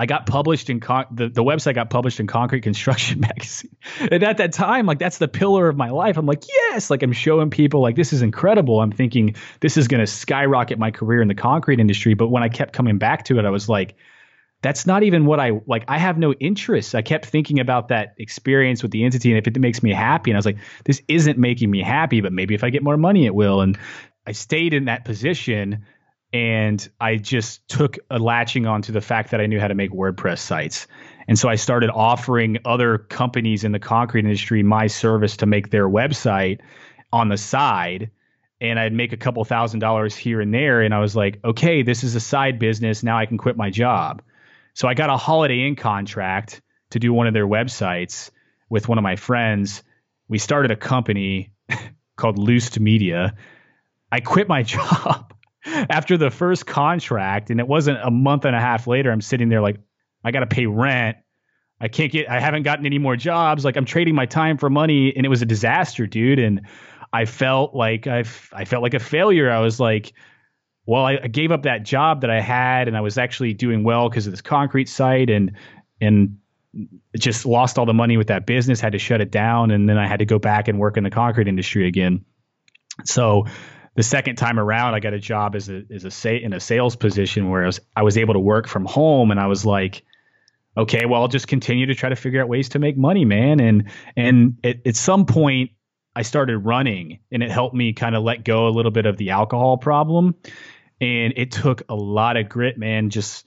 I 0.00 0.06
got 0.06 0.24
published 0.24 0.70
in 0.70 0.80
con- 0.80 1.04
the 1.10 1.28
the 1.28 1.44
website 1.44 1.74
got 1.74 1.90
published 1.90 2.20
in 2.20 2.26
Concrete 2.26 2.62
Construction 2.62 3.20
Magazine, 3.28 3.76
and 4.10 4.22
at 4.22 4.38
that 4.38 4.54
time, 4.54 4.86
like 4.86 4.98
that's 4.98 5.18
the 5.18 5.28
pillar 5.28 5.68
of 5.68 5.76
my 5.76 5.90
life. 5.90 6.16
I'm 6.16 6.24
like, 6.24 6.42
yes, 6.48 6.88
like 6.88 7.02
I'm 7.02 7.12
showing 7.12 7.50
people 7.50 7.82
like 7.82 7.96
this 7.96 8.14
is 8.14 8.22
incredible. 8.22 8.80
I'm 8.80 8.92
thinking 8.92 9.36
this 9.60 9.76
is 9.76 9.88
going 9.88 10.00
to 10.00 10.06
skyrocket 10.06 10.78
my 10.78 10.90
career 10.90 11.20
in 11.20 11.28
the 11.28 11.34
concrete 11.34 11.80
industry. 11.80 12.14
But 12.14 12.28
when 12.28 12.42
I 12.42 12.48
kept 12.48 12.72
coming 12.72 12.96
back 12.96 13.26
to 13.26 13.38
it, 13.38 13.44
I 13.44 13.50
was 13.50 13.68
like, 13.68 13.94
that's 14.62 14.86
not 14.86 15.02
even 15.02 15.26
what 15.26 15.38
I 15.38 15.60
like. 15.66 15.84
I 15.86 15.98
have 15.98 16.16
no 16.16 16.32
interest. 16.32 16.94
I 16.94 17.02
kept 17.02 17.26
thinking 17.26 17.60
about 17.60 17.88
that 17.88 18.14
experience 18.16 18.82
with 18.82 18.92
the 18.92 19.04
entity, 19.04 19.30
and 19.30 19.36
if 19.36 19.46
it 19.46 19.60
makes 19.60 19.82
me 19.82 19.92
happy, 19.92 20.30
and 20.30 20.36
I 20.36 20.38
was 20.38 20.46
like, 20.46 20.60
this 20.86 21.02
isn't 21.08 21.36
making 21.36 21.70
me 21.70 21.82
happy, 21.82 22.22
but 22.22 22.32
maybe 22.32 22.54
if 22.54 22.64
I 22.64 22.70
get 22.70 22.82
more 22.82 22.96
money, 22.96 23.26
it 23.26 23.34
will. 23.34 23.60
And 23.60 23.78
I 24.26 24.32
stayed 24.32 24.72
in 24.72 24.86
that 24.86 25.04
position 25.04 25.84
and 26.32 26.88
I 27.00 27.16
just 27.16 27.66
took 27.68 27.98
a 28.08 28.18
latching 28.18 28.66
on 28.66 28.82
to 28.82 28.92
the 28.92 29.00
fact 29.00 29.32
that 29.32 29.40
I 29.40 29.46
knew 29.46 29.58
how 29.58 29.68
to 29.68 29.74
make 29.74 29.90
WordPress 29.90 30.38
sites. 30.38 30.86
And 31.26 31.38
so 31.38 31.48
I 31.48 31.56
started 31.56 31.90
offering 31.90 32.58
other 32.64 32.98
companies 32.98 33.64
in 33.64 33.72
the 33.72 33.78
concrete 33.78 34.24
industry 34.24 34.62
my 34.62 34.86
service 34.86 35.38
to 35.38 35.46
make 35.46 35.70
their 35.70 35.88
website 35.88 36.60
on 37.12 37.28
the 37.28 37.36
side. 37.36 38.10
And 38.60 38.78
I'd 38.78 38.92
make 38.92 39.12
a 39.12 39.16
couple 39.16 39.44
thousand 39.44 39.80
dollars 39.80 40.14
here 40.14 40.40
and 40.40 40.54
there. 40.54 40.82
And 40.82 40.94
I 40.94 41.00
was 41.00 41.16
like, 41.16 41.40
okay, 41.44 41.82
this 41.82 42.04
is 42.04 42.14
a 42.14 42.20
side 42.20 42.58
business. 42.58 43.02
Now 43.02 43.18
I 43.18 43.26
can 43.26 43.38
quit 43.38 43.56
my 43.56 43.70
job. 43.70 44.22
So 44.74 44.86
I 44.86 44.94
got 44.94 45.10
a 45.10 45.16
Holiday 45.16 45.66
Inn 45.66 45.76
contract 45.76 46.60
to 46.90 47.00
do 47.00 47.12
one 47.12 47.26
of 47.26 47.34
their 47.34 47.46
websites 47.46 48.30
with 48.68 48.88
one 48.88 48.98
of 48.98 49.02
my 49.02 49.16
friends. 49.16 49.82
We 50.28 50.38
started 50.38 50.70
a 50.70 50.76
company 50.76 51.52
called 52.16 52.38
Loosed 52.38 52.78
Media. 52.78 53.34
I 54.12 54.20
quit 54.20 54.48
my 54.48 54.62
job 54.64 55.32
after 55.64 56.16
the 56.16 56.30
first 56.30 56.66
contract, 56.66 57.50
and 57.50 57.60
it 57.60 57.68
wasn't 57.68 57.98
a 58.02 58.10
month 58.10 58.44
and 58.44 58.56
a 58.56 58.60
half 58.60 58.86
later. 58.86 59.10
I'm 59.10 59.20
sitting 59.20 59.48
there 59.48 59.60
like, 59.60 59.76
I 60.24 60.30
got 60.30 60.40
to 60.40 60.46
pay 60.46 60.66
rent. 60.66 61.16
I 61.80 61.88
can't 61.88 62.12
get, 62.12 62.28
I 62.28 62.40
haven't 62.40 62.62
gotten 62.62 62.84
any 62.84 62.98
more 62.98 63.16
jobs. 63.16 63.64
Like 63.64 63.76
I'm 63.76 63.86
trading 63.86 64.14
my 64.14 64.26
time 64.26 64.58
for 64.58 64.68
money, 64.68 65.14
and 65.16 65.24
it 65.24 65.28
was 65.28 65.42
a 65.42 65.46
disaster, 65.46 66.06
dude. 66.06 66.38
And 66.38 66.62
I 67.12 67.24
felt 67.24 67.74
like 67.74 68.06
I, 68.06 68.24
I 68.52 68.64
felt 68.64 68.82
like 68.82 68.94
a 68.94 68.98
failure. 68.98 69.50
I 69.50 69.60
was 69.60 69.80
like, 69.80 70.12
well, 70.86 71.04
I, 71.04 71.18
I 71.22 71.28
gave 71.28 71.52
up 71.52 71.62
that 71.62 71.84
job 71.84 72.22
that 72.22 72.30
I 72.30 72.40
had, 72.40 72.88
and 72.88 72.96
I 72.96 73.00
was 73.00 73.18
actually 73.18 73.54
doing 73.54 73.84
well 73.84 74.08
because 74.08 74.26
of 74.26 74.32
this 74.32 74.42
concrete 74.42 74.88
site, 74.88 75.30
and 75.30 75.52
and 76.00 76.38
just 77.18 77.44
lost 77.46 77.78
all 77.78 77.86
the 77.86 77.94
money 77.94 78.16
with 78.16 78.28
that 78.28 78.46
business. 78.46 78.80
Had 78.80 78.92
to 78.92 78.98
shut 78.98 79.20
it 79.20 79.30
down, 79.30 79.70
and 79.70 79.88
then 79.88 79.98
I 79.98 80.06
had 80.06 80.18
to 80.18 80.24
go 80.24 80.38
back 80.38 80.68
and 80.68 80.78
work 80.78 80.96
in 80.96 81.04
the 81.04 81.10
concrete 81.10 81.48
industry 81.48 81.86
again. 81.86 82.24
So 83.04 83.46
the 83.96 84.02
second 84.02 84.36
time 84.36 84.58
around, 84.58 84.94
I 84.94 85.00
got 85.00 85.14
a 85.14 85.18
job 85.18 85.54
as 85.56 85.68
a 85.68 85.82
as 85.90 86.04
a 86.04 86.10
sa- 86.10 86.30
in 86.30 86.52
a 86.52 86.60
sales 86.60 86.96
position 86.96 87.50
where 87.50 87.64
I 87.64 87.66
was 87.66 87.80
I 87.96 88.02
was 88.02 88.16
able 88.16 88.34
to 88.34 88.40
work 88.40 88.68
from 88.68 88.84
home, 88.84 89.30
and 89.30 89.40
I 89.40 89.46
was 89.46 89.66
like, 89.66 90.02
okay, 90.76 91.06
well, 91.06 91.22
I'll 91.22 91.28
just 91.28 91.48
continue 91.48 91.86
to 91.86 91.94
try 91.94 92.08
to 92.08 92.16
figure 92.16 92.40
out 92.40 92.48
ways 92.48 92.70
to 92.70 92.78
make 92.78 92.96
money, 92.96 93.24
man. 93.24 93.60
And 93.60 93.90
and 94.16 94.58
at 94.64 94.96
some 94.96 95.26
point, 95.26 95.70
I 96.14 96.22
started 96.22 96.58
running, 96.58 97.20
and 97.32 97.42
it 97.42 97.50
helped 97.50 97.74
me 97.74 97.92
kind 97.92 98.14
of 98.14 98.22
let 98.22 98.44
go 98.44 98.68
a 98.68 98.70
little 98.70 98.92
bit 98.92 99.06
of 99.06 99.16
the 99.16 99.30
alcohol 99.30 99.76
problem. 99.78 100.34
And 101.00 101.32
it 101.36 101.50
took 101.50 101.82
a 101.88 101.94
lot 101.94 102.36
of 102.36 102.48
grit, 102.48 102.78
man. 102.78 103.10
Just 103.10 103.46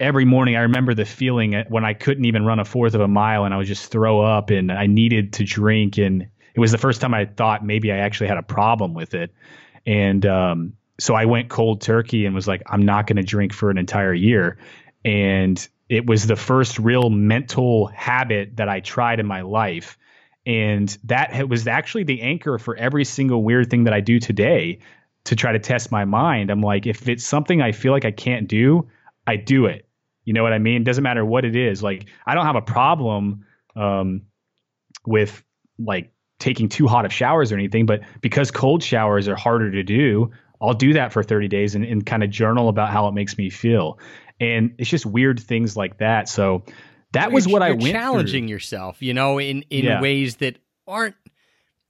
every 0.00 0.24
morning, 0.24 0.56
I 0.56 0.62
remember 0.62 0.94
the 0.94 1.04
feeling 1.04 1.54
when 1.68 1.84
I 1.84 1.94
couldn't 1.94 2.24
even 2.24 2.44
run 2.44 2.58
a 2.58 2.64
fourth 2.64 2.94
of 2.94 3.00
a 3.00 3.08
mile, 3.08 3.44
and 3.44 3.54
I 3.54 3.58
would 3.58 3.66
just 3.66 3.90
throw 3.90 4.20
up, 4.22 4.50
and 4.50 4.72
I 4.72 4.86
needed 4.86 5.34
to 5.34 5.44
drink, 5.44 5.98
and 5.98 6.26
it 6.54 6.60
was 6.60 6.72
the 6.72 6.78
first 6.78 7.00
time 7.00 7.14
I 7.14 7.26
thought 7.26 7.64
maybe 7.64 7.92
I 7.92 7.98
actually 7.98 8.28
had 8.28 8.38
a 8.38 8.42
problem 8.42 8.94
with 8.94 9.14
it. 9.14 9.32
And 9.86 10.24
um, 10.26 10.72
so 10.98 11.14
I 11.14 11.24
went 11.26 11.48
cold 11.48 11.80
turkey 11.80 12.26
and 12.26 12.34
was 12.34 12.48
like, 12.48 12.62
I'm 12.66 12.82
not 12.82 13.06
going 13.06 13.16
to 13.16 13.22
drink 13.22 13.52
for 13.52 13.70
an 13.70 13.78
entire 13.78 14.14
year. 14.14 14.58
And 15.04 15.66
it 15.88 16.06
was 16.06 16.26
the 16.26 16.36
first 16.36 16.78
real 16.78 17.10
mental 17.10 17.86
habit 17.86 18.56
that 18.56 18.68
I 18.68 18.80
tried 18.80 19.20
in 19.20 19.26
my 19.26 19.42
life. 19.42 19.98
And 20.46 20.96
that 21.04 21.48
was 21.48 21.66
actually 21.66 22.04
the 22.04 22.22
anchor 22.22 22.58
for 22.58 22.76
every 22.76 23.04
single 23.04 23.42
weird 23.42 23.70
thing 23.70 23.84
that 23.84 23.94
I 23.94 24.00
do 24.00 24.18
today 24.18 24.80
to 25.24 25.36
try 25.36 25.52
to 25.52 25.58
test 25.58 25.90
my 25.90 26.04
mind. 26.04 26.50
I'm 26.50 26.60
like, 26.60 26.86
if 26.86 27.08
it's 27.08 27.24
something 27.24 27.62
I 27.62 27.72
feel 27.72 27.92
like 27.92 28.04
I 28.04 28.10
can't 28.10 28.46
do, 28.46 28.88
I 29.26 29.36
do 29.36 29.66
it. 29.66 29.88
You 30.24 30.32
know 30.32 30.42
what 30.42 30.52
I 30.52 30.58
mean? 30.58 30.84
Doesn't 30.84 31.02
matter 31.02 31.24
what 31.24 31.44
it 31.44 31.56
is. 31.56 31.82
Like, 31.82 32.06
I 32.26 32.34
don't 32.34 32.46
have 32.46 32.56
a 32.56 32.62
problem 32.62 33.46
um, 33.76 34.22
with 35.06 35.42
like 35.78 36.13
taking 36.38 36.68
too 36.68 36.86
hot 36.86 37.04
of 37.04 37.12
showers 37.12 37.52
or 37.52 37.54
anything, 37.56 37.86
but 37.86 38.00
because 38.20 38.50
cold 38.50 38.82
showers 38.82 39.28
are 39.28 39.36
harder 39.36 39.70
to 39.70 39.82
do, 39.82 40.30
I'll 40.60 40.74
do 40.74 40.94
that 40.94 41.12
for 41.12 41.22
30 41.22 41.48
days 41.48 41.74
and, 41.74 41.84
and 41.84 42.04
kind 42.04 42.22
of 42.22 42.30
journal 42.30 42.68
about 42.68 42.90
how 42.90 43.06
it 43.08 43.12
makes 43.12 43.36
me 43.38 43.50
feel. 43.50 43.98
And 44.40 44.74
it's 44.78 44.90
just 44.90 45.06
weird 45.06 45.38
things 45.40 45.76
like 45.76 45.98
that. 45.98 46.28
So 46.28 46.64
that 47.12 47.30
was 47.32 47.46
what 47.46 47.62
I 47.62 47.70
went 47.72 47.92
challenging 47.94 48.44
through. 48.44 48.50
yourself, 48.50 49.00
you 49.00 49.14
know, 49.14 49.38
in 49.38 49.64
in 49.70 49.84
Yeah. 49.84 50.00
ways 50.00 50.36
that 50.36 50.58
aren't. 50.86 51.14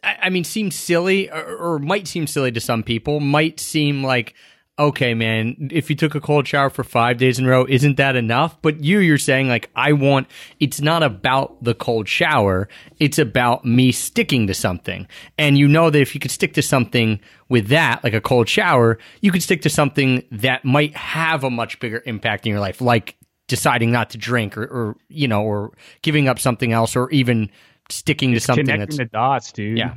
I, 0.02 0.16
I 0.24 0.30
mean, 0.30 0.44
seem 0.44 0.70
silly 0.70 1.30
or, 1.30 1.56
or 1.56 1.78
might 1.78 2.06
seem 2.06 2.26
silly 2.26 2.52
to 2.52 2.60
some 2.60 2.82
people. 2.82 3.20
Might 3.20 3.58
seem 3.60 4.04
like, 4.04 4.34
okay, 4.78 5.14
man, 5.14 5.68
if 5.70 5.88
you 5.88 5.96
took 5.96 6.14
a 6.14 6.20
cold 6.20 6.48
shower 6.48 6.70
for 6.70 6.82
five 6.82 7.16
days 7.16 7.38
in 7.38 7.46
a 7.46 7.48
row, 7.48 7.64
isn't 7.68 7.96
that 7.96 8.16
enough? 8.16 8.60
But 8.62 8.82
you, 8.82 8.98
you're 8.98 9.18
saying 9.18 9.48
like, 9.48 9.70
I 9.76 9.92
want. 9.92 10.28
It's 10.60 10.80
not 10.80 11.02
about 11.02 11.62
the 11.62 11.74
cold 11.74 12.08
shower. 12.08 12.68
It's 12.98 13.18
about 13.18 13.64
me 13.64 13.92
sticking 13.92 14.46
to 14.48 14.54
something, 14.54 15.06
and 15.38 15.56
you 15.56 15.68
know 15.68 15.90
that 15.90 16.00
if 16.00 16.14
you 16.14 16.20
could 16.20 16.30
stick 16.30 16.54
to 16.54 16.62
something 16.62 17.20
with 17.48 17.68
that, 17.68 18.02
like 18.02 18.14
a 18.14 18.20
cold 18.20 18.48
shower, 18.48 18.98
you 19.20 19.30
could 19.30 19.42
stick 19.42 19.62
to 19.62 19.70
something 19.70 20.24
that 20.30 20.64
might 20.64 20.96
have 20.96 21.44
a 21.44 21.50
much 21.50 21.78
bigger 21.80 22.02
impact 22.06 22.46
in 22.46 22.50
your 22.50 22.60
life, 22.60 22.80
like 22.80 23.16
deciding 23.46 23.92
not 23.92 24.10
to 24.10 24.18
drink 24.18 24.56
or, 24.56 24.64
or 24.64 24.96
you 25.08 25.28
know 25.28 25.42
or 25.44 25.72
giving 26.02 26.28
up 26.28 26.38
something 26.38 26.72
else 26.72 26.96
or 26.96 27.10
even 27.10 27.50
sticking 27.90 28.32
to 28.32 28.40
something 28.40 28.64
connecting 28.64 28.96
that's 28.96 29.10
the 29.10 29.16
dots, 29.16 29.52
dude. 29.52 29.78
Yeah. 29.78 29.94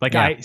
Like 0.00 0.14
Yeah. 0.14 0.22
I, 0.22 0.40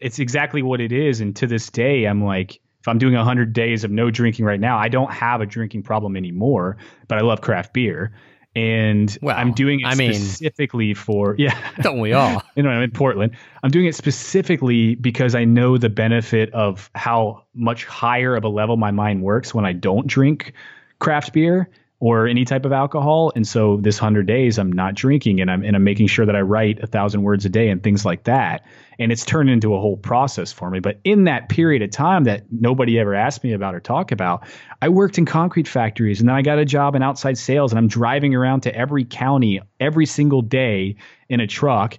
it's 0.00 0.18
exactly 0.18 0.62
what 0.62 0.80
it 0.80 0.92
is. 0.92 1.20
And 1.20 1.34
to 1.36 1.46
this 1.46 1.70
day, 1.70 2.04
I'm 2.04 2.24
like, 2.24 2.60
if 2.88 2.90
I'm 2.90 2.98
doing 2.98 3.14
100 3.14 3.52
days 3.52 3.84
of 3.84 3.90
no 3.90 4.10
drinking 4.10 4.46
right 4.46 4.58
now, 4.60 4.78
I 4.78 4.88
don't 4.88 5.12
have 5.12 5.40
a 5.42 5.46
drinking 5.46 5.82
problem 5.82 6.16
anymore, 6.16 6.78
but 7.06 7.18
I 7.18 7.20
love 7.20 7.42
craft 7.42 7.74
beer. 7.74 8.12
And 8.56 9.16
Well, 9.20 9.36
I'm 9.36 9.52
doing 9.52 9.80
it 9.80 9.86
I 9.86 9.94
mean- 9.94 10.14
specifically 10.14 10.94
for, 10.94 11.34
yeah. 11.38 11.56
don't 11.82 12.00
we 12.00 12.14
all 12.14 12.42
you 12.56 12.62
know, 12.62 12.70
I'm 12.70 12.82
in 12.82 12.90
Portland. 12.90 13.36
I'm 13.62 13.70
doing 13.70 13.86
it 13.86 13.94
specifically 13.94 14.94
because 14.94 15.34
I 15.34 15.44
know 15.44 15.76
the 15.76 15.90
benefit 15.90 16.50
of 16.54 16.90
how 16.94 17.44
much 17.54 17.84
higher 17.84 18.34
of 18.34 18.44
a 18.44 18.48
level 18.48 18.76
my 18.78 18.90
mind 18.90 19.22
works 19.22 19.52
when 19.54 19.66
I 19.66 19.74
don't 19.74 20.06
drink 20.06 20.54
craft 20.98 21.34
beer 21.34 21.68
or 22.00 22.28
any 22.28 22.44
type 22.44 22.64
of 22.64 22.72
alcohol. 22.72 23.32
And 23.34 23.46
so 23.46 23.78
this 23.78 23.98
hundred 23.98 24.26
days, 24.26 24.58
I'm 24.58 24.70
not 24.70 24.94
drinking, 24.94 25.40
and 25.40 25.50
I'm 25.50 25.64
and 25.64 25.74
I'm 25.74 25.84
making 25.84 26.06
sure 26.06 26.26
that 26.26 26.36
I 26.36 26.40
write 26.40 26.80
a 26.80 26.86
thousand 26.86 27.22
words 27.22 27.44
a 27.44 27.48
day 27.48 27.68
and 27.68 27.82
things 27.82 28.04
like 28.04 28.24
that. 28.24 28.64
And 29.00 29.12
it's 29.12 29.24
turned 29.24 29.50
into 29.50 29.74
a 29.74 29.80
whole 29.80 29.96
process 29.96 30.52
for 30.52 30.70
me. 30.70 30.80
But 30.80 31.00
in 31.04 31.24
that 31.24 31.48
period 31.48 31.82
of 31.82 31.90
time 31.90 32.24
that 32.24 32.44
nobody 32.50 32.98
ever 32.98 33.14
asked 33.14 33.44
me 33.44 33.52
about 33.52 33.74
or 33.74 33.80
talk 33.80 34.12
about, 34.12 34.46
I 34.82 34.88
worked 34.88 35.18
in 35.18 35.26
concrete 35.26 35.68
factories, 35.68 36.20
and 36.20 36.28
then 36.28 36.36
I 36.36 36.42
got 36.42 36.58
a 36.58 36.64
job 36.64 36.94
in 36.94 37.02
outside 37.02 37.38
sales, 37.38 37.72
and 37.72 37.78
I'm 37.78 37.88
driving 37.88 38.34
around 38.34 38.62
to 38.62 38.74
every 38.74 39.04
county 39.04 39.60
every 39.80 40.06
single 40.06 40.42
day 40.42 40.96
in 41.28 41.40
a 41.40 41.46
truck 41.46 41.98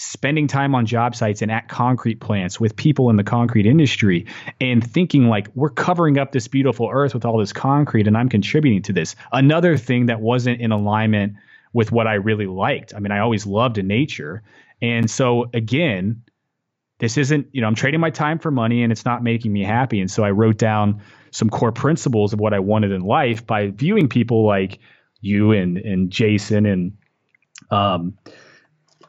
spending 0.00 0.46
time 0.46 0.74
on 0.74 0.86
job 0.86 1.14
sites 1.14 1.42
and 1.42 1.52
at 1.52 1.68
concrete 1.68 2.20
plants 2.20 2.58
with 2.58 2.74
people 2.74 3.10
in 3.10 3.16
the 3.16 3.22
concrete 3.22 3.66
industry 3.66 4.24
and 4.58 4.82
thinking 4.82 5.28
like 5.28 5.48
we're 5.54 5.68
covering 5.68 6.16
up 6.16 6.32
this 6.32 6.48
beautiful 6.48 6.88
earth 6.90 7.12
with 7.12 7.26
all 7.26 7.36
this 7.36 7.52
concrete 7.52 8.06
and 8.06 8.16
I'm 8.16 8.30
contributing 8.30 8.80
to 8.84 8.94
this. 8.94 9.14
Another 9.30 9.76
thing 9.76 10.06
that 10.06 10.18
wasn't 10.18 10.62
in 10.62 10.72
alignment 10.72 11.34
with 11.74 11.92
what 11.92 12.06
I 12.06 12.14
really 12.14 12.46
liked. 12.46 12.94
I 12.94 12.98
mean, 12.98 13.12
I 13.12 13.18
always 13.18 13.44
loved 13.44 13.76
nature. 13.84 14.42
And 14.80 15.10
so 15.10 15.50
again, 15.52 16.22
this 16.98 17.18
isn't, 17.18 17.48
you 17.52 17.60
know, 17.60 17.66
I'm 17.66 17.74
trading 17.74 18.00
my 18.00 18.10
time 18.10 18.38
for 18.38 18.50
money 18.50 18.82
and 18.82 18.90
it's 18.90 19.04
not 19.04 19.22
making 19.22 19.52
me 19.52 19.62
happy. 19.62 20.00
And 20.00 20.10
so 20.10 20.24
I 20.24 20.30
wrote 20.30 20.56
down 20.56 21.02
some 21.30 21.50
core 21.50 21.72
principles 21.72 22.32
of 22.32 22.40
what 22.40 22.54
I 22.54 22.60
wanted 22.60 22.92
in 22.92 23.02
life 23.02 23.46
by 23.46 23.68
viewing 23.68 24.08
people 24.08 24.46
like 24.46 24.78
you 25.20 25.52
and 25.52 25.76
and 25.76 26.10
Jason 26.10 26.64
and 26.64 26.96
um 27.70 28.16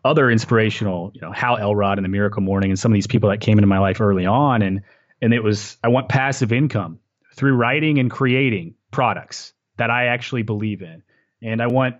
other 0.03 0.29
inspirational, 0.31 1.11
you 1.13 1.21
know, 1.21 1.31
Hal 1.31 1.57
Elrod 1.57 1.97
and 1.97 2.05
the 2.05 2.09
Miracle 2.09 2.41
Morning 2.41 2.71
and 2.71 2.79
some 2.79 2.91
of 2.91 2.95
these 2.95 3.07
people 3.07 3.29
that 3.29 3.39
came 3.39 3.57
into 3.57 3.67
my 3.67 3.79
life 3.79 4.01
early 4.01 4.25
on. 4.25 4.61
And 4.61 4.81
and 5.21 5.33
it 5.33 5.43
was 5.43 5.77
I 5.83 5.89
want 5.89 6.09
passive 6.09 6.51
income 6.51 6.99
through 7.35 7.55
writing 7.55 7.99
and 7.99 8.09
creating 8.09 8.75
products 8.89 9.53
that 9.77 9.89
I 9.89 10.07
actually 10.07 10.43
believe 10.43 10.81
in. 10.81 11.03
And 11.41 11.61
I 11.61 11.67
want 11.67 11.97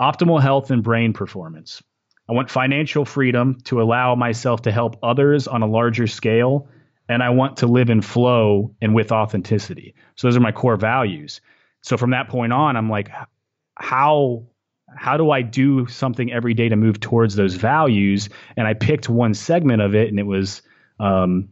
optimal 0.00 0.40
health 0.40 0.70
and 0.70 0.82
brain 0.82 1.12
performance. 1.12 1.82
I 2.28 2.32
want 2.32 2.50
financial 2.50 3.04
freedom 3.04 3.58
to 3.64 3.82
allow 3.82 4.14
myself 4.14 4.62
to 4.62 4.72
help 4.72 4.96
others 5.02 5.48
on 5.48 5.62
a 5.62 5.66
larger 5.66 6.06
scale. 6.06 6.68
And 7.08 7.22
I 7.22 7.30
want 7.30 7.58
to 7.58 7.66
live 7.66 7.90
in 7.90 8.00
flow 8.00 8.74
and 8.80 8.94
with 8.94 9.12
authenticity. 9.12 9.94
So 10.16 10.26
those 10.26 10.36
are 10.36 10.40
my 10.40 10.52
core 10.52 10.76
values. 10.76 11.40
So 11.82 11.96
from 11.96 12.10
that 12.10 12.28
point 12.28 12.52
on, 12.52 12.76
I'm 12.76 12.88
like, 12.88 13.10
how 13.76 14.46
how 14.96 15.16
do 15.16 15.30
I 15.30 15.42
do 15.42 15.86
something 15.86 16.32
every 16.32 16.54
day 16.54 16.68
to 16.68 16.76
move 16.76 17.00
towards 17.00 17.34
those 17.34 17.54
values? 17.54 18.28
And 18.56 18.66
I 18.66 18.74
picked 18.74 19.08
one 19.08 19.34
segment 19.34 19.82
of 19.82 19.94
it, 19.94 20.08
and 20.08 20.18
it 20.18 20.26
was 20.26 20.62
um, 21.00 21.48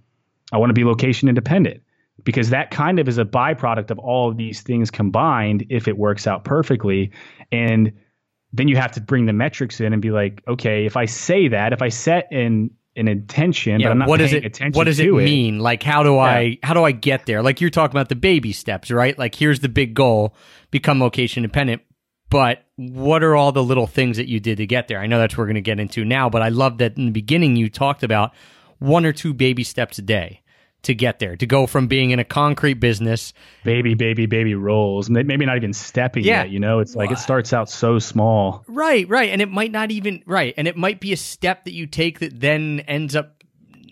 I 0.53 0.59
want 0.59 0.71
to 0.71 0.75
be 0.75 0.85
location 0.85 1.29
independent 1.29 1.83
because 2.25 2.51
that 2.51 2.71
kind 2.71 2.99
of 2.99 3.09
is 3.09 3.19
a 3.19 3.25
byproduct 3.25 3.91
of 3.91 3.99
all 3.99 4.29
of 4.29 4.37
these 4.37 4.61
things 4.61 4.91
combined 4.91 5.67
if 5.71 5.89
it 5.89 5.97
works 5.97 6.27
out 6.27 6.45
perfectly. 6.45 7.13
And 7.51 7.93
then 8.53 8.69
you 8.69 8.77
have 8.77 8.93
to 8.93 9.01
bring 9.01 9.27
the 9.27 9.33
metrics 9.33 9.81
in 9.81 9.93
and 9.93 10.03
be 10.03 10.11
like, 10.11 10.43
okay, 10.47 10.87
if 10.87 10.97
I 10.97 11.07
say 11.07 11.49
that, 11.49 11.73
if 11.73 11.83
I 11.83 11.89
set 11.89 12.31
an 12.33 12.71
an 12.97 13.07
intention, 13.07 13.81
but 13.81 13.91
I'm 13.91 13.99
not 13.99 14.09
what 14.09 14.19
paying 14.19 14.35
it 14.35 14.45
attention 14.45 14.77
what 14.77 14.85
does 14.85 14.99
it 14.99 15.13
mean? 15.13 15.61
Like 15.61 15.83
how 15.83 16.03
do 16.03 16.19
i 16.19 16.59
how 16.63 16.75
do 16.75 16.83
i 16.83 16.91
get 16.91 17.25
there? 17.27 17.43
Like 17.43 17.61
you're 17.61 17.71
talking 17.71 17.97
about 17.97 18.09
the 18.09 18.17
baby 18.17 18.53
steps 18.53 18.91
right? 18.91 19.17
Like 19.17 19.35
here's 19.35 19.61
the 19.61 19.69
big 19.69 19.95
goal 19.95 20.35
become 20.73 21.01
location 21.01 21.45
independent 21.45 21.83
but 22.31 22.65
what 22.77 23.23
are 23.23 23.37
all 23.37 23.53
the 23.53 23.63
little 23.63 23.87
things 23.87 24.17
that 24.17 24.29
you 24.29 24.41
did 24.41 24.57
to 24.57 24.67
get 24.67 24.89
there 24.89 24.99
i 24.99 25.07
know 25.07 25.19
that's 25.19 25.35
what 25.35 25.43
we're 25.43 25.47
going 25.47 25.55
to 25.57 25.61
get 25.61 25.79
into 25.79 26.05
now 26.05 26.31
but 26.31 26.41
i 26.43 26.49
love 26.49 26.79
that 26.79 26.97
in 26.97 27.07
the 27.07 27.13
beginning 27.13 27.57
you 27.57 27.69
talked 27.69 28.03
about 28.03 28.33
one 28.79 29.05
or 29.05 29.13
two 29.13 29.35
baby 29.35 29.63
steps 29.65 29.99
a 29.99 30.03
day 30.03 30.41
to 30.83 30.95
get 30.95 31.19
there 31.19 31.37
to 31.37 31.45
go 31.45 31.67
from 31.67 31.87
being 31.89 32.11
in 32.11 32.19
a 32.19 32.25
concrete 32.25 32.73
business 32.81 33.35
baby, 33.65 33.93
baby, 33.93 34.25
baby 34.25 34.55
rolls. 34.55 35.11
Maybe 35.11 35.45
not 35.45 35.57
even 35.59 35.75
stepping 35.75 36.25
Yeah. 36.25 36.45
yet. 36.45 36.51
You 36.51 36.59
know, 36.59 36.79
it's 36.79 36.97
like 36.97 37.11
it 37.11 37.19
starts 37.19 37.53
out 37.53 37.69
so 37.69 37.99
small. 37.99 38.65
Right, 38.67 39.07
right. 39.07 39.29
And 39.29 39.43
it 39.43 39.51
might 39.51 39.73
not 39.73 39.91
even 39.91 40.23
right. 40.25 40.55
And 40.57 40.67
it 40.67 40.79
might 40.79 40.99
be 40.99 41.13
a 41.13 41.19
step 41.19 41.65
that 41.67 41.75
you 41.75 41.87
take 41.87 42.21
that 42.21 42.41
then 42.41 42.81
ends 42.89 43.15
up 43.15 43.45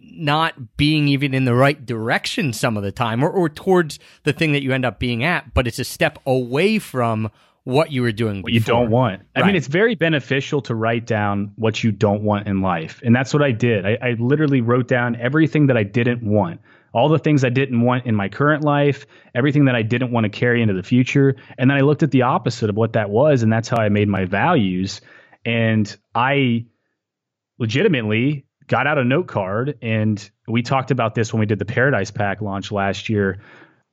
not 0.03 0.79
being 0.79 1.09
even 1.09 1.35
in 1.35 1.44
the 1.44 1.55
right 1.55 1.85
direction 1.85 2.55
some 2.55 2.79
of 2.79 2.83
the 2.83 2.90
time 2.90 3.22
or, 3.22 3.29
or 3.29 3.51
towards 3.51 3.98
the 4.24 4.33
thing 4.33 4.53
that 4.53 4.62
you 4.62 4.72
end 4.72 4.87
up 4.87 4.98
being 4.98 5.22
at, 5.22 5.53
but 5.53 5.66
it's 5.66 5.79
a 5.79 5.85
step 5.85 6.18
away 6.24 6.79
from 6.79 7.31
what 7.69 7.93
you 7.93 8.01
were 8.01 8.13
doing 8.13 8.41
what 8.41 8.51
you 8.51 8.61
don't 8.61 8.91
want. 8.91 9.21
I 9.37 9.47
mean, 9.47 9.55
it's 9.55 9.67
very 9.67 9.95
beneficial 9.95 10.63
to 10.63 10.75
write 10.75 11.05
down 11.05 11.53
what 11.57 11.85
you 11.85 11.93
don't 11.93 12.23
want 12.23 12.47
in 12.47 12.63
life. 12.63 13.03
And 13.05 13.15
that's 13.15 13.35
what 13.35 13.43
I 13.43 13.53
did. 13.53 13.85
I, 13.85 13.99
I 14.01 14.17
literally 14.19 14.63
wrote 14.63 14.89
down 14.89 15.17
everything 15.17 15.67
that 15.67 15.77
I 15.77 15.83
didn't 15.83 16.23
want, 16.23 16.63
all 16.95 17.11
the 17.11 17.19
things 17.19 17.45
I 17.45 17.51
didn't 17.51 17.83
want 17.83 18.07
in 18.07 18.15
my 18.15 18.31
current 18.31 18.65
life, 18.65 19.05
everything 19.35 19.67
that 19.67 19.75
I 19.75 19.83
didn't 19.83 20.13
want 20.13 20.25
to 20.25 20.31
carry 20.31 20.63
into 20.63 20.73
the 20.73 20.83
future. 20.83 21.37
And 21.59 21.69
then 21.69 21.77
I 21.77 21.81
looked 21.81 22.03
at 22.03 22.11
the 22.11 22.23
opposite 22.23 22.71
of 22.71 22.77
what 22.77 22.95
that 22.95 23.11
was. 23.11 23.43
And 23.43 23.53
that's 23.53 23.69
how 23.69 23.77
I 23.77 23.91
made 23.91 24.09
my 24.09 24.25
values. 24.25 25.03
And 25.45 25.95
I 26.15 26.65
legitimately 27.59 28.47
got 28.67 28.87
out 28.87 28.97
a 28.97 29.05
note 29.05 29.27
card 29.27 29.77
and 29.83 30.31
we 30.47 30.63
talked 30.63 30.91
about 30.91 31.15
this 31.15 31.35
when 31.35 31.41
we 31.41 31.47
did 31.47 31.59
the 31.59 31.67
Paradise 31.67 32.11
Pack 32.11 32.41
launch 32.41 32.73
last 32.73 33.11
year. 33.11 33.43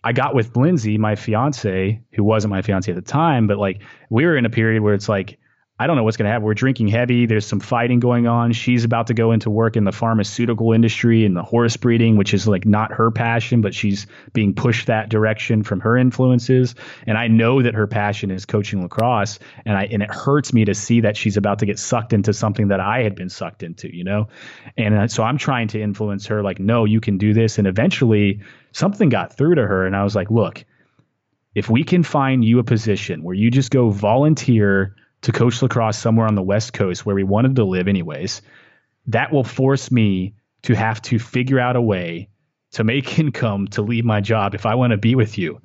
I 0.05 0.13
got 0.13 0.35
with 0.35 0.55
Lindsay, 0.55 0.99
my 0.99 1.15
fiance, 1.15 1.99
who 2.11 2.23
wasn't 2.23 2.51
my 2.51 2.61
fiance 2.61 2.91
at 2.91 2.95
the 2.95 3.01
time, 3.01 3.47
but 3.47 3.57
like 3.57 3.81
we 4.11 4.23
were 4.23 4.37
in 4.37 4.45
a 4.45 4.49
period 4.51 4.83
where 4.83 4.93
it's 4.93 5.09
like, 5.09 5.39
I 5.77 5.87
don't 5.87 5.97
know 5.97 6.05
what's 6.05 6.15
going 6.15 6.25
to 6.25 6.31
happen. 6.31 6.45
We're 6.45 6.53
drinking 6.53 6.87
heavy. 6.87 7.25
There's 7.25 7.45
some 7.45 7.59
fighting 7.59 7.99
going 7.99 8.27
on. 8.27 8.53
She's 8.53 8.85
about 8.85 9.07
to 9.07 9.13
go 9.13 9.33
into 9.33 9.49
work 9.49 9.75
in 9.75 9.83
the 9.83 9.91
pharmaceutical 9.91 10.71
industry 10.71 11.25
and 11.25 11.35
the 11.35 11.43
horse 11.43 11.75
breeding, 11.75 12.15
which 12.15 12.33
is 12.33 12.47
like 12.47 12.65
not 12.65 12.93
her 12.93 13.11
passion, 13.11 13.59
but 13.59 13.75
she's 13.75 14.07
being 14.31 14.53
pushed 14.53 14.87
that 14.87 15.09
direction 15.09 15.63
from 15.63 15.81
her 15.81 15.97
influences. 15.97 16.75
And 17.05 17.17
I 17.17 17.27
know 17.27 17.61
that 17.61 17.73
her 17.73 17.87
passion 17.87 18.31
is 18.31 18.45
coaching 18.45 18.83
lacrosse, 18.83 19.37
and 19.65 19.77
I 19.77 19.83
and 19.91 20.01
it 20.01 20.09
hurts 20.09 20.53
me 20.53 20.63
to 20.63 20.73
see 20.73 21.01
that 21.01 21.17
she's 21.17 21.35
about 21.35 21.59
to 21.59 21.65
get 21.65 21.77
sucked 21.77 22.13
into 22.13 22.31
something 22.31 22.69
that 22.69 22.79
I 22.79 23.03
had 23.03 23.15
been 23.15 23.29
sucked 23.29 23.61
into, 23.61 23.93
you 23.93 24.05
know. 24.05 24.29
And 24.77 24.95
uh, 24.95 25.07
so 25.09 25.23
I'm 25.23 25.37
trying 25.37 25.67
to 25.69 25.81
influence 25.81 26.27
her, 26.27 26.41
like, 26.41 26.57
no, 26.57 26.85
you 26.85 27.01
can 27.01 27.17
do 27.17 27.33
this. 27.33 27.57
And 27.57 27.67
eventually, 27.67 28.39
something 28.71 29.09
got 29.09 29.35
through 29.35 29.55
to 29.55 29.67
her, 29.67 29.85
and 29.85 29.93
I 29.93 30.05
was 30.05 30.15
like, 30.15 30.31
look, 30.31 30.63
if 31.53 31.69
we 31.69 31.83
can 31.83 32.03
find 32.03 32.45
you 32.45 32.59
a 32.59 32.63
position 32.63 33.23
where 33.23 33.35
you 33.35 33.51
just 33.51 33.71
go 33.71 33.89
volunteer 33.89 34.95
to 35.25 35.31
coach 35.31 35.59
lacrosse 35.63 35.97
somewhere 35.97 36.27
on 36.27 36.35
the 36.35 36.43
West 36.43 36.73
Coast 36.73 37.03
where 37.03 37.15
we 37.15 37.23
wanted 37.23 37.55
to 37.55 37.63
live, 37.65 37.87
anyways, 37.87 38.43
that 39.07 39.31
will 39.33 39.43
force 39.43 39.91
me 39.91 40.35
to 40.61 40.75
have 40.75 41.01
to 41.01 41.17
figure 41.17 41.59
out 41.59 41.75
a 41.75 41.81
way 41.81 42.29
to 42.73 42.83
make 42.83 43.17
income 43.19 43.67
to 43.69 43.81
leave 43.81 44.05
my 44.05 44.21
job 44.21 44.53
if 44.53 44.67
I 44.67 44.75
want 44.75 44.91
to 44.91 44.97
be 44.97 45.15
with 45.15 45.39
you. 45.39 45.61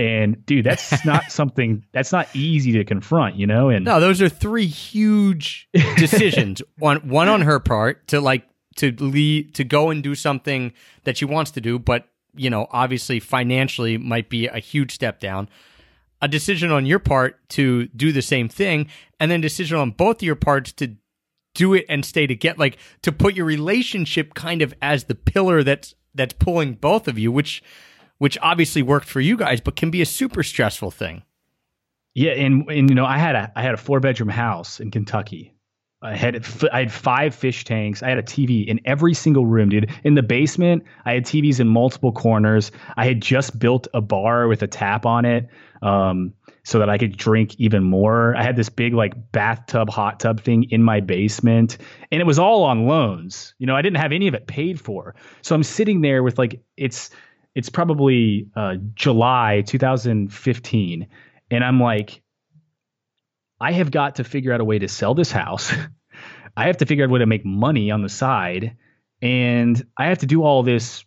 And 0.00 0.44
dude, 0.44 0.66
that's 0.66 1.04
not 1.06 1.30
something 1.30 1.84
that's 1.92 2.10
not 2.10 2.28
easy 2.34 2.72
to 2.72 2.84
confront, 2.84 3.36
you 3.36 3.46
know? 3.46 3.68
And 3.68 3.84
No, 3.84 4.00
those 4.00 4.20
are 4.20 4.28
three 4.28 4.66
huge 4.66 5.68
decisions. 5.96 6.60
one 6.78 7.08
one 7.08 7.28
on 7.28 7.42
her 7.42 7.60
part 7.60 8.08
to 8.08 8.20
like 8.20 8.44
to 8.76 8.90
lead 8.98 9.54
to 9.54 9.62
go 9.62 9.90
and 9.90 10.02
do 10.02 10.16
something 10.16 10.72
that 11.04 11.16
she 11.16 11.24
wants 11.24 11.52
to 11.52 11.60
do, 11.60 11.78
but 11.78 12.08
you 12.34 12.50
know, 12.50 12.66
obviously 12.72 13.20
financially 13.20 13.96
might 13.96 14.28
be 14.28 14.48
a 14.48 14.58
huge 14.58 14.92
step 14.92 15.20
down. 15.20 15.48
A 16.24 16.28
decision 16.28 16.72
on 16.72 16.86
your 16.86 16.98
part 16.98 17.46
to 17.50 17.86
do 17.88 18.10
the 18.10 18.22
same 18.22 18.48
thing, 18.48 18.88
and 19.20 19.30
then 19.30 19.42
decision 19.42 19.76
on 19.76 19.90
both 19.90 20.16
of 20.16 20.22
your 20.22 20.36
parts 20.36 20.72
to 20.72 20.96
do 21.54 21.74
it 21.74 21.84
and 21.86 22.02
stay 22.02 22.26
together, 22.26 22.56
like 22.58 22.78
to 23.02 23.12
put 23.12 23.34
your 23.34 23.44
relationship 23.44 24.32
kind 24.32 24.62
of 24.62 24.72
as 24.80 25.04
the 25.04 25.14
pillar 25.14 25.62
that's 25.62 25.94
that's 26.14 26.32
pulling 26.32 26.72
both 26.72 27.08
of 27.08 27.18
you, 27.18 27.30
which 27.30 27.62
which 28.16 28.38
obviously 28.40 28.80
worked 28.80 29.06
for 29.06 29.20
you 29.20 29.36
guys, 29.36 29.60
but 29.60 29.76
can 29.76 29.90
be 29.90 30.00
a 30.00 30.06
super 30.06 30.42
stressful 30.42 30.90
thing. 30.90 31.24
Yeah, 32.14 32.32
and 32.32 32.70
and 32.70 32.88
you 32.88 32.94
know, 32.94 33.04
I 33.04 33.18
had 33.18 33.34
a 33.34 33.52
I 33.54 33.60
had 33.60 33.74
a 33.74 33.76
four 33.76 34.00
bedroom 34.00 34.30
house 34.30 34.80
in 34.80 34.90
Kentucky. 34.90 35.54
I 36.04 36.16
had 36.16 36.46
I 36.70 36.80
had 36.80 36.92
five 36.92 37.34
fish 37.34 37.64
tanks. 37.64 38.02
I 38.02 38.10
had 38.10 38.18
a 38.18 38.22
TV 38.22 38.66
in 38.66 38.78
every 38.84 39.14
single 39.14 39.46
room, 39.46 39.70
dude. 39.70 39.90
In 40.04 40.14
the 40.14 40.22
basement, 40.22 40.84
I 41.06 41.14
had 41.14 41.24
TVs 41.24 41.60
in 41.60 41.68
multiple 41.68 42.12
corners. 42.12 42.70
I 42.96 43.06
had 43.06 43.22
just 43.22 43.58
built 43.58 43.88
a 43.94 44.02
bar 44.02 44.46
with 44.46 44.62
a 44.62 44.66
tap 44.66 45.06
on 45.06 45.24
it, 45.24 45.48
um, 45.84 46.32
so 46.64 46.78
that 46.78 46.88
I 46.88 46.96
could 46.96 47.16
drink 47.16 47.54
even 47.58 47.84
more. 47.84 48.34
I 48.36 48.42
had 48.42 48.56
this 48.56 48.70
big 48.70 48.94
like 48.94 49.32
bathtub, 49.32 49.90
hot 49.90 50.18
tub 50.18 50.40
thing 50.40 50.64
in 50.70 50.82
my 50.82 51.00
basement, 51.00 51.76
and 52.10 52.20
it 52.20 52.24
was 52.24 52.38
all 52.38 52.64
on 52.64 52.86
loans. 52.86 53.54
You 53.58 53.66
know, 53.66 53.76
I 53.76 53.82
didn't 53.82 53.98
have 53.98 54.10
any 54.10 54.26
of 54.26 54.34
it 54.34 54.46
paid 54.46 54.80
for. 54.80 55.14
So 55.42 55.54
I'm 55.54 55.62
sitting 55.62 56.00
there 56.00 56.22
with 56.22 56.38
like 56.38 56.62
it's 56.76 57.10
it's 57.54 57.68
probably 57.68 58.48
uh, 58.56 58.76
July 58.94 59.62
2015, 59.66 61.06
and 61.50 61.64
I'm 61.64 61.78
like, 61.78 62.22
I 63.60 63.72
have 63.72 63.90
got 63.90 64.16
to 64.16 64.24
figure 64.24 64.52
out 64.52 64.60
a 64.60 64.64
way 64.64 64.78
to 64.78 64.88
sell 64.88 65.14
this 65.14 65.30
house. 65.30 65.72
I 66.56 66.66
have 66.66 66.78
to 66.78 66.86
figure 66.86 67.04
out 67.04 67.10
a 67.10 67.12
way 67.12 67.18
to 67.18 67.26
make 67.26 67.44
money 67.44 67.90
on 67.90 68.02
the 68.02 68.08
side. 68.08 68.76
And 69.20 69.84
I 69.98 70.06
have 70.06 70.18
to 70.18 70.26
do 70.26 70.42
all 70.42 70.62
this 70.62 71.04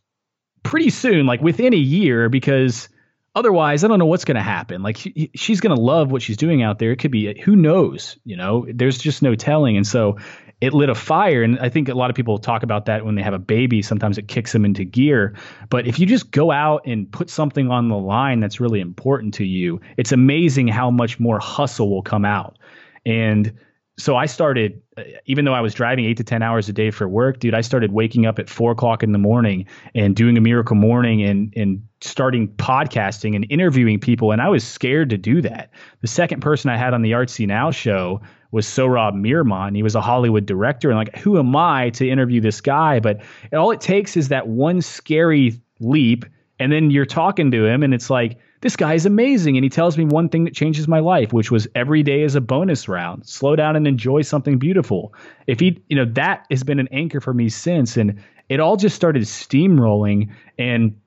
pretty 0.64 0.90
soon, 0.90 1.26
like 1.26 1.42
within 1.42 1.74
a 1.74 1.78
year, 1.78 2.30
because 2.30 2.90
otherwise 3.38 3.84
I 3.84 3.88
don't 3.88 4.00
know 4.00 4.06
what's 4.06 4.26
going 4.26 4.36
to 4.36 4.42
happen. 4.42 4.82
Like 4.82 4.98
she, 4.98 5.32
she's 5.36 5.62
going 5.62 5.76
to 5.76 5.82
love 5.82 6.12
what 6.12 6.22
she's 6.22 6.38
doing 6.38 6.64
out 6.64 6.80
there. 6.80 6.92
It 6.92 6.98
could 6.98 7.12
be, 7.12 7.40
who 7.40 7.56
knows, 7.56 8.18
you 8.24 8.36
know, 8.36 8.66
there's 8.68 8.98
just 8.98 9.22
no 9.22 9.36
telling. 9.36 9.78
And 9.78 9.86
so 9.86 10.18
it 10.60 10.74
lit 10.74 10.90
a 10.90 10.96
fire. 10.96 11.44
And 11.44 11.60
I 11.60 11.70
think 11.70 11.88
a 11.88 11.94
lot 11.94 12.10
of 12.10 12.16
people 12.16 12.40
talk 12.40 12.64
about 12.64 12.86
that 12.86 13.06
when 13.06 13.16
they 13.16 13.22
have 13.22 13.36
a 13.36 13.40
baby. 13.40 13.82
Sometimes 13.84 14.18
it 14.18 14.28
kicks 14.28 14.52
them 14.52 14.66
into 14.66 14.84
gear. 14.84 15.36
But 15.70 15.88
if 15.88 16.00
you 16.00 16.08
just 16.08 16.32
go 16.32 16.52
out 16.52 16.82
and 16.88 17.12
put 17.12 17.30
something 17.30 17.70
on 17.70 17.90
the 17.90 17.98
line 17.98 18.40
that's 18.40 18.60
really 18.60 18.80
important 18.80 19.36
to 19.36 19.46
you, 19.46 19.82
it's 19.98 20.12
amazing 20.12 20.68
how 20.68 20.90
much 20.90 21.20
more 21.20 21.40
hustle 21.40 21.90
will 21.90 22.02
come 22.02 22.26
out. 22.26 22.58
And 23.06 23.60
so 24.00 24.16
I 24.16 24.28
started, 24.28 24.82
uh, 24.96 25.04
even 25.26 25.44
though 25.46 25.56
I 25.56 25.62
was 25.62 25.74
driving 25.74 26.06
eight 26.06 26.18
to 26.18 26.24
10 26.24 26.44
hours 26.44 26.70
a 26.70 26.74
day 26.74 26.92
for 26.92 27.08
work, 27.08 27.40
dude, 27.40 27.56
I 27.56 27.62
started 27.62 27.92
waking 27.92 28.28
up 28.28 28.38
at 28.38 28.48
four 28.48 28.72
o'clock 28.72 29.02
in 29.02 29.12
the 29.12 29.18
morning 29.18 29.66
and 29.96 30.16
doing 30.16 30.38
a 30.38 30.42
miracle 30.42 30.76
morning 30.76 31.24
and, 31.24 31.52
and 31.56 31.88
starting 32.02 32.48
podcasting 32.48 33.36
and 33.36 33.48
interviewing 33.50 34.00
people. 34.00 34.32
And 34.32 34.42
I 34.42 34.50
was 34.50 34.64
scared 34.64 35.10
to 35.10 35.18
do 35.18 35.42
that. 35.42 35.72
The 36.02 36.08
second 36.08 36.42
person 36.42 36.70
I 36.70 36.78
had 36.78 36.94
on 36.94 37.02
the 37.02 37.12
Artsy 37.12 37.48
Now 37.48 37.72
show 37.72 38.22
was 38.52 38.68
Sohrab 38.68 39.14
Mirmont. 39.14 39.76
He 39.76 39.84
was 39.84 39.96
a 39.96 40.02
Hollywood 40.02 40.46
director. 40.46 40.90
And 40.90 40.98
like, 40.98 41.16
who 41.18 41.40
am 41.40 41.56
I 41.56 41.90
to 41.92 42.08
interview 42.08 42.40
this 42.40 42.62
guy? 42.62 43.00
But 43.00 43.22
all 43.52 43.72
it 43.72 43.82
takes 43.82 44.16
is 44.16 44.28
that 44.28 44.48
one 44.48 44.82
scary 44.82 45.60
leap. 45.80 46.26
And 46.60 46.72
then 46.72 46.90
you're 46.92 47.06
talking 47.06 47.52
to 47.52 47.66
him 47.66 47.84
and 47.84 47.94
it's 47.94 48.10
like, 48.10 48.40
this 48.62 48.76
guy 48.76 48.96
is 48.96 49.06
amazing. 49.06 49.56
And 49.58 49.64
he 49.64 49.70
tells 49.70 49.98
me 49.98 50.06
one 50.06 50.30
thing 50.30 50.46
that 50.46 50.56
changes 50.56 50.88
my 50.88 51.00
life, 51.00 51.32
which 51.32 51.52
was 51.52 51.68
every 51.76 52.02
day 52.02 52.24
is 52.24 52.36
a 52.36 52.42
bonus 52.42 52.88
round. 52.88 53.28
Slow 53.28 53.56
down 53.56 53.76
and 53.76 53.88
enjoy 53.88 54.24
something 54.24 54.58
beautiful. 54.58 55.14
If 55.46 55.60
he, 55.60 55.84
you 55.88 55.96
know, 55.96 56.06
that 56.14 56.48
has 56.50 56.64
been 56.64 56.80
an 56.80 56.90
anchor 56.92 57.22
for 57.22 57.34
me 57.34 57.50
since. 57.50 57.98
And 57.98 58.24
it 58.50 58.60
all 58.60 58.76
just 58.76 58.96
started 58.96 59.24
steamrolling. 59.24 60.34
And 60.58 61.00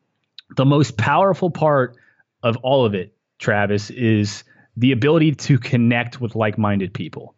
the 0.57 0.65
most 0.65 0.97
powerful 0.97 1.51
part 1.51 1.97
of 2.43 2.57
all 2.59 2.85
of 2.85 2.95
it, 2.95 3.13
Travis, 3.39 3.91
is 3.91 4.45
the 4.77 4.93
ability 4.93 5.35
to 5.35 5.59
connect 5.59 6.21
with 6.21 6.37
like 6.37 6.57
minded 6.57 6.95
people. 6.95 7.35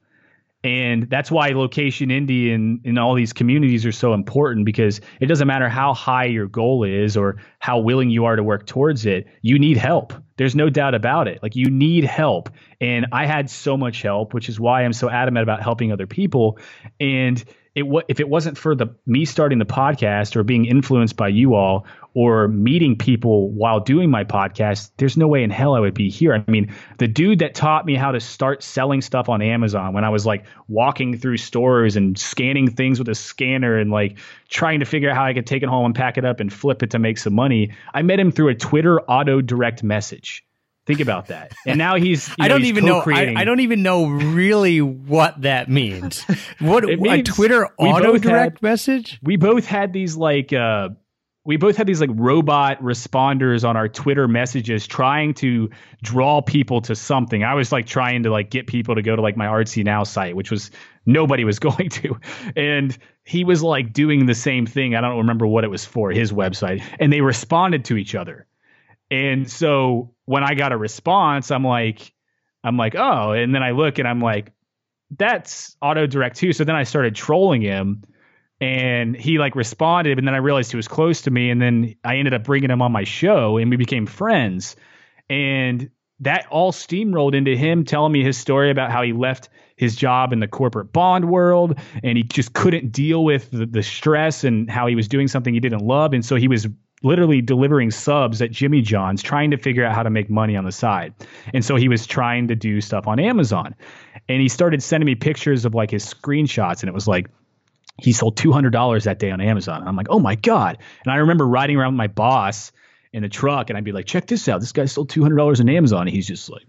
And 0.65 1.11
that's 1.11 1.31
why 1.31 1.49
location 1.49 2.11
indie 2.11 2.55
and 2.55 2.99
all 2.99 3.15
these 3.15 3.33
communities 3.33 3.85
are 3.85 3.93
so 3.93 4.15
important 4.15 4.65
because 4.65 5.01
it 5.21 5.27
doesn't 5.27 5.49
matter 5.49 5.69
how 5.69 5.93
high 5.93 6.27
your 6.27 6.47
goal 6.47 6.85
is 6.85 7.17
or 7.17 7.37
how 7.59 7.81
willing 7.81 8.11
you 8.11 8.27
are 8.27 8.37
to 8.37 8.45
work 8.45 8.67
towards 8.67 9.05
it, 9.05 9.27
you 9.41 9.59
need 9.59 9.77
help. 9.77 10.13
There's 10.37 10.55
no 10.55 10.71
doubt 10.71 10.95
about 10.95 11.27
it. 11.27 11.43
Like 11.43 11.57
you 11.57 11.69
need 11.69 12.05
help. 12.05 12.49
And 12.81 13.07
I 13.11 13.27
had 13.27 13.51
so 13.51 13.77
much 13.77 14.03
help, 14.03 14.35
which 14.35 14.49
is 14.49 14.61
why 14.61 14.85
I'm 14.85 14.93
so 14.93 15.11
adamant 15.11 15.43
about 15.43 15.63
helping 15.63 15.91
other 15.91 16.07
people. 16.07 16.59
And 17.01 17.43
it 17.75 17.85
if 18.09 18.21
it 18.21 18.29
wasn't 18.29 18.59
for 18.59 18.75
the 18.75 18.95
me 19.07 19.25
starting 19.25 19.59
the 19.59 19.65
podcast 19.65 20.37
or 20.37 20.45
being 20.45 20.67
influenced 20.67 21.17
by 21.17 21.29
you 21.29 21.55
all 21.55 21.87
or 22.15 22.49
meeting 22.49 22.97
people 22.97 23.51
while 23.51 23.81
doing 23.81 24.11
my 24.11 24.25
podcast, 24.25 24.91
there's 24.99 25.17
no 25.17 25.27
way 25.27 25.43
in 25.43 25.51
hell 25.51 25.75
I 25.75 25.81
would 25.81 25.95
be 25.95 26.11
here. 26.11 26.35
I 26.35 26.51
mean, 26.51 26.73
the 26.99 27.09
dude 27.09 27.39
that 27.39 27.55
taught 27.55 27.87
me 27.87 27.95
how 27.95 28.13
to 28.13 28.21
start 28.21 28.63
selling 28.63 29.01
stuff 29.01 29.29
on 29.29 29.41
Amazon 29.41 29.93
when 29.95 30.05
I 30.05 30.11
was 30.11 30.27
like 30.27 30.45
walking 30.69 31.17
through 31.17 31.39
stores 31.39 31.97
and 31.97 32.19
scanning 32.19 32.71
things 32.71 32.99
with 32.99 33.09
a 33.09 33.15
scanner 33.15 33.79
and 33.79 33.91
like 33.91 34.19
trying 34.49 34.81
to 34.81 34.87
figure 34.87 35.09
out 35.11 35.17
how 35.17 35.25
I 35.25 35.33
could 35.35 35.47
take 35.47 35.63
it 35.63 35.69
home 35.69 35.87
and 35.87 35.95
pack 35.95 36.19
it 36.19 36.25
up 36.25 36.41
and 36.41 36.53
flip 36.53 36.83
it 36.83 36.91
to 36.91 36.99
make 36.99 37.19
some 37.19 37.35
money. 37.35 37.73
I 37.95 38.03
met 38.03 38.21
him 38.21 38.31
through 38.31 38.49
a 38.49 38.55
Twitter 38.55 39.01
auto 39.03 39.41
direct 39.41 39.83
message. 39.83 40.45
Think 40.85 40.99
about 40.99 41.29
that. 41.29 41.53
And 41.65 41.79
now 41.79 41.95
he's. 41.95 42.29
You 42.33 42.35
know, 42.39 42.45
I 42.45 42.49
don't 42.49 42.61
he's 42.61 42.69
even 42.71 42.85
know. 42.87 43.03
I. 43.07 43.35
I 43.37 43.45
don't 43.45 43.61
even 43.61 43.83
know 43.85 44.07
really 44.07 44.81
what 44.81 45.41
that 45.43 45.69
means. 45.71 46.25
What 46.59 46.85
It 46.85 46.99
a 47.01 47.23
Twitter 47.23 47.69
auto 47.79 48.19
direct 48.19 48.57
had- 48.59 48.63
message? 48.63 49.21
we 49.23 49.37
both 49.37 49.65
had 49.65 49.93
these 49.93 50.17
like 50.17 50.53
uh 50.53 50.91
we 51.45 51.57
both 51.57 51.77
had 51.77 51.89
these 51.89 52.01
like 52.01 52.11
robot 52.15 52.81
responders 52.81 53.69
on 53.69 53.77
our 53.77 53.89
Twitter 53.89 54.29
messages 54.29 54.87
trying 54.87 55.35
to 55.35 55.71
draw 56.03 56.41
people 56.41 56.81
to 56.83 56.95
something. 56.95 57.43
I 57.43 57.55
was 57.55 57.73
like 57.73 57.87
trying 57.87 58.23
to 58.23 58.31
like 58.31 58.51
get 58.51 58.69
people 58.69 58.95
to 58.95 59.03
go 59.03 59.17
to 59.17 59.23
like 59.23 59.37
my 59.37 59.47
artsy 59.47 59.85
now 59.85 60.05
site, 60.05 60.37
which 60.37 60.53
was 60.53 60.71
nobody 61.05 61.45
was 61.45 61.59
going 61.59 61.89
to. 61.91 62.17
And 62.55 62.97
he 63.25 63.45
was 63.45 63.63
like 63.63 63.93
doing 63.93 64.27
the 64.27 64.35
same 64.35 64.67
thing. 64.67 64.95
I 64.95 65.01
don't 65.01 65.19
remember 65.19 65.47
what 65.47 65.65
it 65.65 65.69
was 65.69 65.85
for, 65.85 66.13
his 66.13 66.33
website. 66.33 66.83
And 67.01 67.13
they 67.13 67.21
responded 67.21 67.87
to 67.87 67.97
each 67.97 68.15
other. 68.15 68.47
And 69.11 69.51
so 69.51 70.15
when 70.27 70.45
I 70.45 70.55
got 70.55 70.73
a 70.73 70.77
response, 70.77 71.51
I'm 71.51 71.65
like, 71.65 72.13
I'm 72.63 72.77
like, 72.77 72.95
oh, 72.95 73.33
and 73.33 73.53
then 73.53 73.65
I 73.65 73.73
look 73.73 73.99
and 73.99 74.07
I'm 74.07 74.21
like, 74.21 74.53
that's 75.19 75.77
auto 75.83 76.07
direct 76.07 76.37
too. 76.37 76.53
So 76.53 76.65
then 76.65 76.77
I 76.77 76.85
started 76.85 77.15
trolling 77.17 77.63
him 77.63 78.05
and 78.63 79.17
he 79.17 79.39
like 79.39 79.57
responded 79.57 80.19
and 80.19 80.27
then 80.27 80.35
i 80.35 80.39
realized 80.39 80.71
he 80.71 80.77
was 80.77 80.89
close 80.89 81.23
to 81.23 81.31
me 81.31 81.51
and 81.51 81.61
then 81.61 81.95
i 82.05 82.17
ended 82.17 82.33
up 82.33 82.45
bringing 82.45 82.71
him 82.71 82.81
on 82.81 82.93
my 82.93 83.05
show 83.05 83.59
and 83.59 83.69
we 83.71 83.77
became 83.77 84.07
friends 84.07 84.77
and 85.29 85.91
that 86.21 86.47
all 86.47 86.71
steamrolled 86.71 87.35
into 87.35 87.57
him 87.57 87.85
telling 87.85 88.13
me 88.13 88.23
his 88.23 88.39
story 88.39 88.71
about 88.71 88.93
how 88.93 89.03
he 89.03 89.13
left 89.13 89.49
his 89.77 89.97
job 89.97 90.33
in 90.33 90.39
the 90.39 90.47
corporate 90.47 90.93
bond 90.93 91.29
world 91.29 91.77
and 92.05 92.17
he 92.17 92.23
just 92.23 92.53
couldn't 92.53 92.93
deal 92.93 93.25
with 93.25 93.51
the, 93.51 93.67
the 93.67 93.83
stress 93.83 94.45
and 94.45 94.71
how 94.71 94.87
he 94.87 94.95
was 94.95 95.09
doing 95.09 95.27
something 95.27 95.53
he 95.53 95.61
didn't 95.61 95.85
love 95.85 96.13
and 96.13 96.25
so 96.25 96.37
he 96.37 96.47
was 96.47 96.69
literally 97.05 97.41
delivering 97.41 97.91
subs 97.91 98.41
at 98.41 98.53
Jimmy 98.53 98.81
John's 98.81 99.25
trying 99.25 99.51
to 99.51 99.57
figure 99.57 99.85
out 99.85 99.93
how 99.93 100.05
to 100.05 100.11
make 100.11 100.31
money 100.31 100.55
on 100.55 100.65
the 100.65 100.71
side. 100.71 101.13
And 101.53 101.65
so 101.65 101.75
he 101.75 101.89
was 101.89 102.07
trying 102.07 102.47
to 102.47 102.55
do 102.55 102.81
stuff 102.81 103.09
on 103.09 103.19
Amazon. 103.19 103.75
And 104.29 104.41
he 104.41 104.49
started 104.49 104.85
sending 104.85 105.07
me 105.07 105.17
pictures 105.17 105.65
of 105.65 105.75
like 105.75 105.91
his 105.91 106.07
screenshots 106.07 106.79
and 106.83 106.89
it 106.89 106.95
was 106.95 107.09
like 107.09 107.27
he 108.01 108.13
sold 108.13 108.37
$200 108.37 109.05
that 109.05 109.19
day 109.19 109.31
on 109.31 109.41
Amazon. 109.41 109.81
And 109.81 109.89
I'm 109.89 109.97
like, 109.97 110.09
oh 110.11 110.19
my 110.19 110.35
God. 110.35 110.79
And 111.05 111.13
I 111.13 111.17
remember 111.17 111.47
riding 111.47 111.77
around 111.77 111.95
with 111.95 111.99
my 111.99 112.07
boss 112.09 112.73
in 113.13 113.25
a 113.25 113.29
truck 113.29 113.69
and 113.69 113.77
I'd 113.77 113.85
be 113.85 113.93
like, 113.93 114.07
check 114.07 114.27
this 114.27 114.49
out. 114.49 114.61
This 114.61 114.73
guy 114.73 114.87
sold 114.87 115.11
$200 115.11 115.61
on 115.61 115.69
Amazon. 115.69 116.03
And 116.03 116.11
he's 116.11 116.27
just 116.27 116.49
like, 116.51 116.67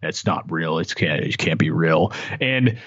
that's 0.00 0.24
not 0.24 0.50
real. 0.50 0.78
It's 0.78 0.94
can't, 0.94 1.22
it 1.22 1.38
can't 1.38 1.58
be 1.58 1.70
real. 1.70 2.12
And 2.40 2.78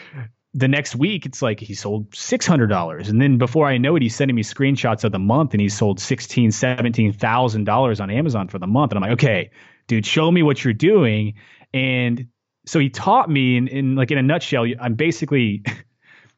the 0.54 0.68
next 0.70 0.96
week, 0.96 1.26
it's 1.26 1.42
like 1.42 1.60
he 1.60 1.74
sold 1.74 2.12
$600. 2.12 3.10
And 3.10 3.22
then 3.22 3.38
before 3.38 3.68
I 3.68 3.78
know 3.78 3.96
it, 3.98 4.02
he's 4.02 4.16
sending 4.16 4.36
me 4.36 4.44
screenshots 4.44 5.04
of 5.04 5.12
the 5.12 5.20
month 5.20 5.54
and 5.54 5.60
he 5.60 5.68
sold 5.68 6.00
$16,000, 6.00 6.48
$17,000 6.48 8.02
on 8.02 8.10
Amazon 8.10 8.48
for 8.48 8.58
the 8.58 8.68
month. 8.68 8.94
And 8.94 8.98
I'm 8.98 9.10
like, 9.10 9.20
okay, 9.22 9.52
dude, 9.88 10.06
show 10.06 10.32
me 10.32 10.44
what 10.44 10.64
you're 10.64 10.74
doing. 10.74 11.34
And 11.74 12.28
so 12.66 12.80
he 12.80 12.90
taught 12.90 13.30
me 13.30 13.58
in, 13.58 13.68
in 13.68 13.96
like 13.96 14.12
in 14.12 14.18
a 14.18 14.24
nutshell, 14.24 14.66
I'm 14.80 14.96
basically 14.96 15.64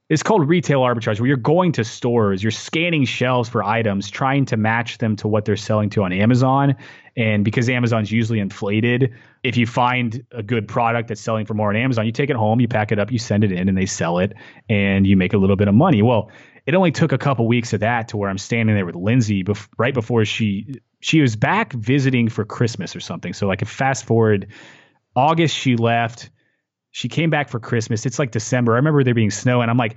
it's 0.09 0.23
called 0.23 0.47
retail 0.47 0.81
arbitrage 0.81 1.19
where 1.19 1.27
you're 1.27 1.37
going 1.37 1.71
to 1.73 1.83
stores 1.83 2.41
you're 2.41 2.51
scanning 2.51 3.05
shelves 3.05 3.49
for 3.49 3.63
items 3.63 4.09
trying 4.09 4.45
to 4.45 4.55
match 4.55 4.97
them 4.99 5.15
to 5.15 5.27
what 5.27 5.45
they're 5.45 5.57
selling 5.57 5.89
to 5.89 6.03
on 6.03 6.13
amazon. 6.13 6.75
And 7.15 7.43
because 7.43 7.69
amazon's 7.69 8.11
usually 8.11 8.39
inflated 8.39 9.13
if 9.43 9.57
you 9.57 9.67
find 9.67 10.25
a 10.31 10.43
good 10.43 10.67
product 10.67 11.09
that's 11.09 11.21
selling 11.21 11.45
for 11.45 11.53
more 11.53 11.69
on 11.69 11.75
amazon 11.75 12.05
you 12.05 12.11
take 12.11 12.29
it 12.29 12.35
home 12.35 12.59
you 12.59 12.67
pack 12.67 12.91
it 12.91 12.99
up 12.99 13.11
you 13.11 13.19
send 13.19 13.43
it 13.43 13.51
in 13.51 13.67
and 13.67 13.77
they 13.77 13.85
sell 13.85 14.19
it 14.19 14.33
and 14.69 15.05
you 15.05 15.17
make 15.17 15.33
a 15.33 15.37
little 15.37 15.55
bit 15.55 15.67
of 15.67 15.75
money. 15.75 16.01
Well 16.01 16.31
it 16.65 16.75
only 16.75 16.91
took 16.91 17.13
a 17.13 17.17
couple 17.17 17.47
weeks 17.47 17.71
of 17.73 17.79
that 17.79 18.09
to 18.09 18.17
where 18.17 18.29
i'm 18.29 18.37
standing 18.37 18.75
there 18.75 18.85
with 18.85 18.95
lindsay 18.95 19.43
bef- 19.43 19.67
right 19.77 19.93
before 19.93 20.25
she 20.25 20.75
she 20.99 21.21
was 21.21 21.35
back 21.35 21.73
visiting 21.73 22.27
for 22.29 22.45
christmas 22.45 22.95
or 22.95 22.99
something. 22.99 23.33
So 23.33 23.47
like 23.47 23.65
fast 23.65 24.05
forward 24.05 24.47
august 25.15 25.55
she 25.55 25.75
left 25.75 26.29
she 26.91 27.09
came 27.09 27.29
back 27.29 27.49
for 27.49 27.59
Christmas. 27.59 28.05
It's 28.05 28.19
like 28.19 28.31
December. 28.31 28.73
I 28.73 28.77
remember 28.77 29.03
there 29.03 29.13
being 29.13 29.31
snow, 29.31 29.61
and 29.61 29.69
I'm 29.69 29.77
like 29.77 29.95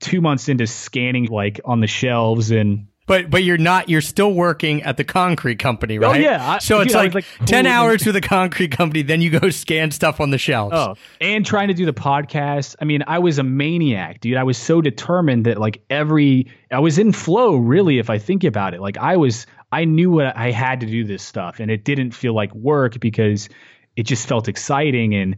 two 0.00 0.20
months 0.20 0.48
into 0.48 0.66
scanning 0.66 1.26
like 1.26 1.60
on 1.64 1.80
the 1.80 1.86
shelves, 1.86 2.50
and 2.50 2.88
But 3.06 3.30
but 3.30 3.44
you're 3.44 3.58
not. 3.58 3.88
You're 3.88 4.00
still 4.00 4.32
working 4.32 4.82
at 4.82 4.96
the 4.96 5.04
concrete 5.04 5.58
company, 5.58 5.98
oh, 5.98 6.02
right? 6.02 6.16
Oh, 6.16 6.18
yeah. 6.18 6.52
I- 6.52 6.58
so 6.58 6.80
it's 6.80 6.94
I 6.94 7.02
like, 7.04 7.14
like, 7.14 7.26
ten 7.44 7.66
hours 7.66 8.02
with 8.06 8.14
the 8.14 8.20
concrete 8.20 8.70
company, 8.72 9.02
then 9.02 9.20
you 9.20 9.38
go 9.38 9.50
scan 9.50 9.90
stuff 9.90 10.20
on 10.20 10.30
the 10.30 10.38
shelves. 10.38 10.74
Oh, 10.74 10.94
and 11.20 11.44
trying 11.44 11.68
to 11.68 11.74
do 11.74 11.84
the 11.84 11.92
podcast. 11.92 12.76
I 12.80 12.84
mean, 12.86 13.04
I 13.06 13.18
was 13.18 13.38
a 13.38 13.42
maniac, 13.44 14.20
dude. 14.20 14.36
I 14.36 14.44
was 14.44 14.56
so 14.56 14.80
determined 14.80 15.44
that 15.46 15.58
like 15.58 15.82
every 15.90 16.50
I 16.70 16.78
was 16.80 16.98
in 16.98 17.12
flow 17.12 17.56
really 17.56 17.98
if 17.98 18.08
I 18.08 18.18
think 18.18 18.44
about 18.44 18.72
it. 18.74 18.80
Like 18.80 18.96
I 18.96 19.16
was 19.16 19.46
I 19.70 19.84
knew 19.84 20.10
what 20.10 20.36
I 20.36 20.50
had 20.52 20.80
to 20.80 20.86
do 20.86 21.04
this 21.04 21.22
stuff 21.22 21.60
and 21.60 21.70
it 21.70 21.84
didn't 21.84 22.12
feel 22.12 22.34
like 22.34 22.54
work 22.54 23.00
because 23.00 23.48
it 23.96 24.04
just 24.04 24.26
felt 24.26 24.48
exciting 24.48 25.14
and 25.14 25.36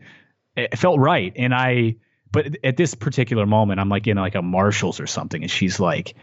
it 0.57 0.79
felt 0.79 0.99
right. 0.99 1.33
And 1.37 1.55
I 1.55 1.97
but 2.33 2.57
at 2.65 2.77
this 2.77 2.95
particular 2.95 3.47
moment 3.47 3.81
I'm 3.81 3.89
like 3.89 4.07
in 4.07 4.17
like 4.17 4.35
a 4.35 4.43
Marshalls 4.43 5.01
or 5.01 5.07
something 5.07 5.43
and 5.43 5.51
she's 5.51 5.79
like 5.79 6.15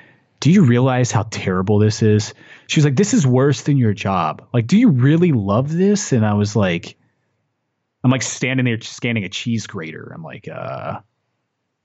do 0.44 0.52
you 0.52 0.66
realize 0.66 1.10
how 1.10 1.24
terrible 1.24 1.80
this 1.80 2.04
is? 2.04 2.34
She 2.68 2.82
was 2.82 2.84
like, 2.84 2.98
This 2.98 3.14
is 3.14 3.26
worse 3.26 3.62
than 3.62 3.78
your 3.78 3.94
job. 3.94 4.46
Like, 4.54 4.68
do 4.68 4.78
you 4.78 4.90
really 4.90 5.32
love 5.32 5.72
this? 5.72 6.12
And 6.12 6.26
I 6.26 6.34
was 6.34 6.54
like, 6.54 6.98
I'm 8.04 8.12
like 8.12 8.24
standing 8.24 8.66
there 8.66 8.82
scanning 8.82 9.24
a 9.24 9.30
cheese 9.30 9.68
grater. 9.68 10.12
I'm 10.14 10.22
like, 10.22 10.50
uh, 10.50 11.00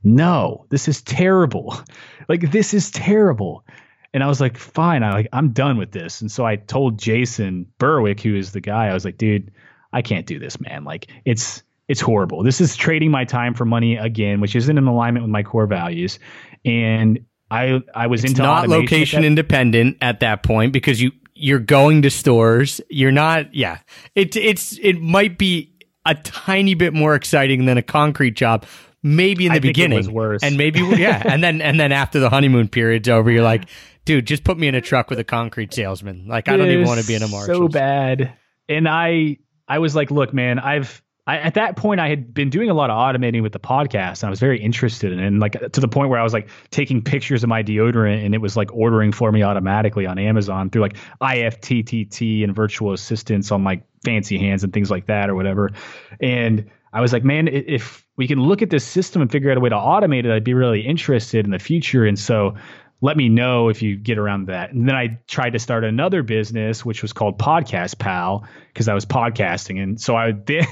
no, 0.03 0.67
this 0.71 0.89
is 0.89 1.03
terrible. 1.03 1.79
Like, 2.29 2.51
this 2.51 2.75
is 2.75 2.91
terrible. 2.91 3.65
And 4.13 4.23
I 4.23 4.27
was 4.27 4.41
like, 4.41 4.59
fine, 4.59 5.03
I 5.03 5.13
like 5.13 5.29
I'm 5.33 5.53
done 5.53 5.79
with 5.79 5.93
this. 5.93 6.21
And 6.21 6.31
so 6.31 6.45
I 6.45 6.57
told 6.57 6.99
Jason 6.99 7.67
Berwick, 7.79 8.21
who 8.21 8.35
is 8.35 8.51
the 8.51 8.61
guy, 8.61 8.89
I 8.89 8.93
was 8.93 9.05
like, 9.05 9.17
dude, 9.17 9.53
I 9.93 10.03
can't 10.03 10.27
do 10.27 10.39
this, 10.39 10.61
man. 10.61 10.83
Like 10.83 11.07
it's 11.25 11.63
it's 11.89 12.01
horrible. 12.01 12.43
This 12.43 12.61
is 12.61 12.77
trading 12.77 13.11
my 13.11 13.25
time 13.25 13.55
for 13.55 13.65
money 13.65 13.97
again, 13.97 14.41
which 14.41 14.55
isn't 14.55 14.77
in 14.77 14.87
alignment 14.87 15.25
with 15.25 15.31
my 15.31 15.43
core 15.43 15.67
values. 15.67 16.19
And 16.65 17.25
I 17.51 17.81
I 17.95 18.07
was 18.07 18.25
it's 18.25 18.33
into 18.33 18.43
not 18.43 18.65
automation 18.65 18.77
at 18.77 18.81
location 18.81 19.25
independent 19.25 19.97
at 20.03 20.21
that 20.21 20.43
point 20.43 20.73
because 20.73 21.01
you 21.01 21.13
you're 21.35 21.59
going 21.61 22.03
to 22.03 22.11
stores. 22.11 22.81
You're 22.91 23.13
not. 23.13 23.55
Yeah, 23.55 23.79
it 24.15 24.37
it's 24.37 24.79
it 24.79 25.01
might 25.01 25.39
be 25.39 25.73
a 26.05 26.15
tiny 26.15 26.75
bit 26.75 26.93
more 26.93 27.15
exciting 27.15 27.65
than 27.65 27.79
a 27.79 27.83
concrete 27.83 28.37
job. 28.37 28.67
Maybe 29.03 29.47
in 29.47 29.53
the 29.53 29.59
I 29.59 29.61
beginning, 29.61 29.97
was 29.97 30.11
worse. 30.11 30.43
and 30.43 30.57
maybe 30.59 30.81
yeah, 30.81 31.23
and 31.27 31.43
then 31.43 31.63
and 31.63 31.79
then 31.79 31.93
after 31.93 32.19
the 32.19 32.29
honeymoon 32.29 32.69
period's 32.69 33.09
over, 33.09 33.31
you're 33.31 33.45
like, 33.45 33.69
dude, 34.05 34.27
just 34.27 34.45
put 34.45 34.59
me 34.59 34.69
in 34.69 34.75
a 34.75 34.81
truck 34.81 35.09
with 35.09 35.21
a 35.21 35.25
concrete 35.25 35.73
salesman. 35.73 36.27
Like 36.27 36.49
I 36.49 36.57
don't 36.57 36.69
even 36.69 36.87
want 36.87 37.01
to 37.01 37.07
be 37.07 37.15
in 37.15 37.23
a 37.23 37.29
Marshalls. 37.29 37.57
So 37.57 37.69
bad. 37.69 38.35
And 38.69 38.89
I 38.89 39.39
I 39.69 39.79
was 39.79 39.95
like, 39.95 40.11
look, 40.11 40.35
man, 40.35 40.59
I've 40.59 41.01
I, 41.29 41.37
at 41.37 41.55
that 41.55 41.77
point 41.77 42.01
I 42.01 42.09
had 42.09 42.33
been 42.33 42.49
doing 42.49 42.71
a 42.71 42.75
lot 42.75 42.89
of 42.89 42.97
automating 42.97 43.43
with 43.43 43.53
the 43.53 43.61
podcast 43.61 44.23
and 44.23 44.29
I 44.29 44.31
was 44.31 44.41
very 44.41 44.59
interested 44.59 45.13
in 45.13 45.21
it. 45.21 45.27
And 45.27 45.41
like 45.41 45.53
to 45.73 45.81
the 45.81 45.87
point 45.87 46.09
where 46.09 46.19
I 46.19 46.23
was 46.23 46.33
like 46.33 46.49
taking 46.71 47.03
pictures 47.03 47.43
of 47.43 47.51
my 47.51 47.63
deodorant 47.63 48.25
and 48.25 48.35
it 48.35 48.39
was 48.39 48.57
like 48.57 48.75
ordering 48.75 49.13
for 49.13 49.31
me 49.31 49.43
automatically 49.43 50.07
on 50.07 50.19
Amazon 50.19 50.71
through 50.71 50.81
like 50.81 50.97
IFTTT 51.21 52.43
and 52.43 52.57
virtual 52.57 52.95
assistants 52.95 53.53
on 53.53 53.63
like 53.63 53.83
fancy 54.03 54.39
hands 54.39 54.65
and 54.65 54.73
things 54.73 54.91
like 54.91 55.05
that 55.07 55.29
or 55.29 55.35
whatever. 55.35 55.71
And 56.19 56.71
I 56.95 57.03
was 57.03 57.13
like, 57.13 57.25
man, 57.25 57.47
if 57.47 58.07
we 58.17 58.27
can 58.27 58.41
look 58.41 58.63
at 58.63 58.71
this 58.71 58.85
system 58.85 59.21
and 59.21 59.31
figure 59.31 59.51
out 59.51 59.59
a 59.59 59.61
way 59.61 59.69
to 59.69 59.77
automate 59.77 60.25
it, 60.25 60.31
I'd 60.31 60.45
be 60.45 60.55
really 60.55 60.81
interested 60.81 61.45
in 61.45 61.51
the 61.51 61.59
future. 61.59 62.07
And 62.07 62.19
so 62.19 62.57
let 63.01 63.17
me 63.17 63.29
know 63.29 63.69
if 63.69 63.81
you 63.81 63.97
get 63.97 64.19
around 64.19 64.47
that. 64.47 64.73
And 64.73 64.89
then 64.89 64.97
I 64.97 65.19
tried 65.29 65.51
to 65.51 65.59
start 65.59 65.85
another 65.85 66.23
business, 66.23 66.85
which 66.85 67.03
was 67.03 67.13
called 67.13 67.39
Podcast 67.39 67.99
Pal, 67.99 68.45
because 68.73 68.89
I 68.89 68.95
was 68.95 69.07
podcasting. 69.07 69.81
And 69.81 70.01
so 70.01 70.17
I 70.17 70.31
did, 70.33 70.67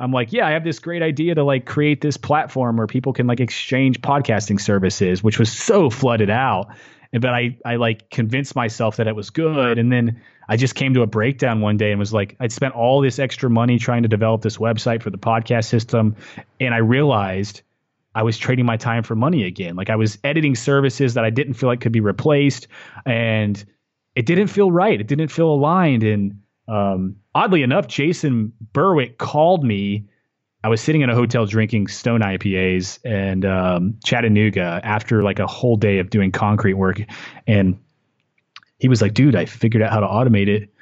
I'm 0.00 0.12
like, 0.12 0.32
yeah, 0.32 0.46
I 0.46 0.50
have 0.50 0.64
this 0.64 0.78
great 0.78 1.02
idea 1.02 1.34
to 1.34 1.44
like 1.44 1.66
create 1.66 2.00
this 2.00 2.16
platform 2.16 2.76
where 2.76 2.86
people 2.86 3.12
can 3.12 3.26
like 3.26 3.40
exchange 3.40 4.00
podcasting 4.00 4.60
services, 4.60 5.22
which 5.22 5.38
was 5.38 5.52
so 5.52 5.90
flooded 5.90 6.30
out. 6.30 6.68
But 7.12 7.26
I, 7.26 7.56
I 7.64 7.76
like 7.76 8.10
convinced 8.10 8.56
myself 8.56 8.96
that 8.96 9.06
it 9.06 9.14
was 9.14 9.30
good. 9.30 9.78
And 9.78 9.92
then 9.92 10.20
I 10.48 10.56
just 10.56 10.74
came 10.74 10.94
to 10.94 11.02
a 11.02 11.06
breakdown 11.06 11.60
one 11.60 11.76
day 11.76 11.90
and 11.90 11.98
was 11.98 12.12
like, 12.12 12.36
I'd 12.40 12.52
spent 12.52 12.74
all 12.74 13.00
this 13.00 13.18
extra 13.18 13.50
money 13.50 13.78
trying 13.78 14.02
to 14.02 14.08
develop 14.08 14.42
this 14.42 14.56
website 14.56 15.02
for 15.02 15.10
the 15.10 15.18
podcast 15.18 15.66
system. 15.66 16.16
And 16.58 16.74
I 16.74 16.78
realized 16.78 17.62
I 18.14 18.22
was 18.22 18.36
trading 18.36 18.66
my 18.66 18.76
time 18.76 19.02
for 19.02 19.14
money 19.14 19.44
again. 19.44 19.76
Like 19.76 19.90
I 19.90 19.96
was 19.96 20.18
editing 20.24 20.54
services 20.54 21.14
that 21.14 21.24
I 21.24 21.30
didn't 21.30 21.54
feel 21.54 21.68
like 21.68 21.80
could 21.80 21.92
be 21.92 22.00
replaced, 22.00 22.68
and 23.06 23.62
it 24.14 24.26
didn't 24.26 24.48
feel 24.48 24.70
right. 24.70 25.00
It 25.00 25.06
didn't 25.06 25.28
feel 25.28 25.48
aligned. 25.48 26.02
And 26.02 26.41
um, 26.68 27.16
oddly 27.34 27.62
enough, 27.62 27.86
Jason 27.86 28.52
Berwick 28.72 29.18
called 29.18 29.64
me. 29.64 30.08
I 30.64 30.68
was 30.68 30.80
sitting 30.80 31.00
in 31.00 31.10
a 31.10 31.14
hotel 31.14 31.44
drinking 31.44 31.88
Stone 31.88 32.20
IPAs 32.20 33.00
and 33.04 33.44
um, 33.44 33.98
Chattanooga 34.04 34.80
after 34.84 35.22
like 35.22 35.40
a 35.40 35.46
whole 35.46 35.76
day 35.76 35.98
of 35.98 36.08
doing 36.08 36.30
concrete 36.30 36.74
work, 36.74 37.00
and 37.46 37.80
he 38.78 38.88
was 38.88 39.02
like, 39.02 39.14
"Dude, 39.14 39.34
I 39.34 39.46
figured 39.46 39.82
out 39.82 39.90
how 39.90 40.00
to 40.00 40.06
automate 40.06 40.48
it." 40.48 40.72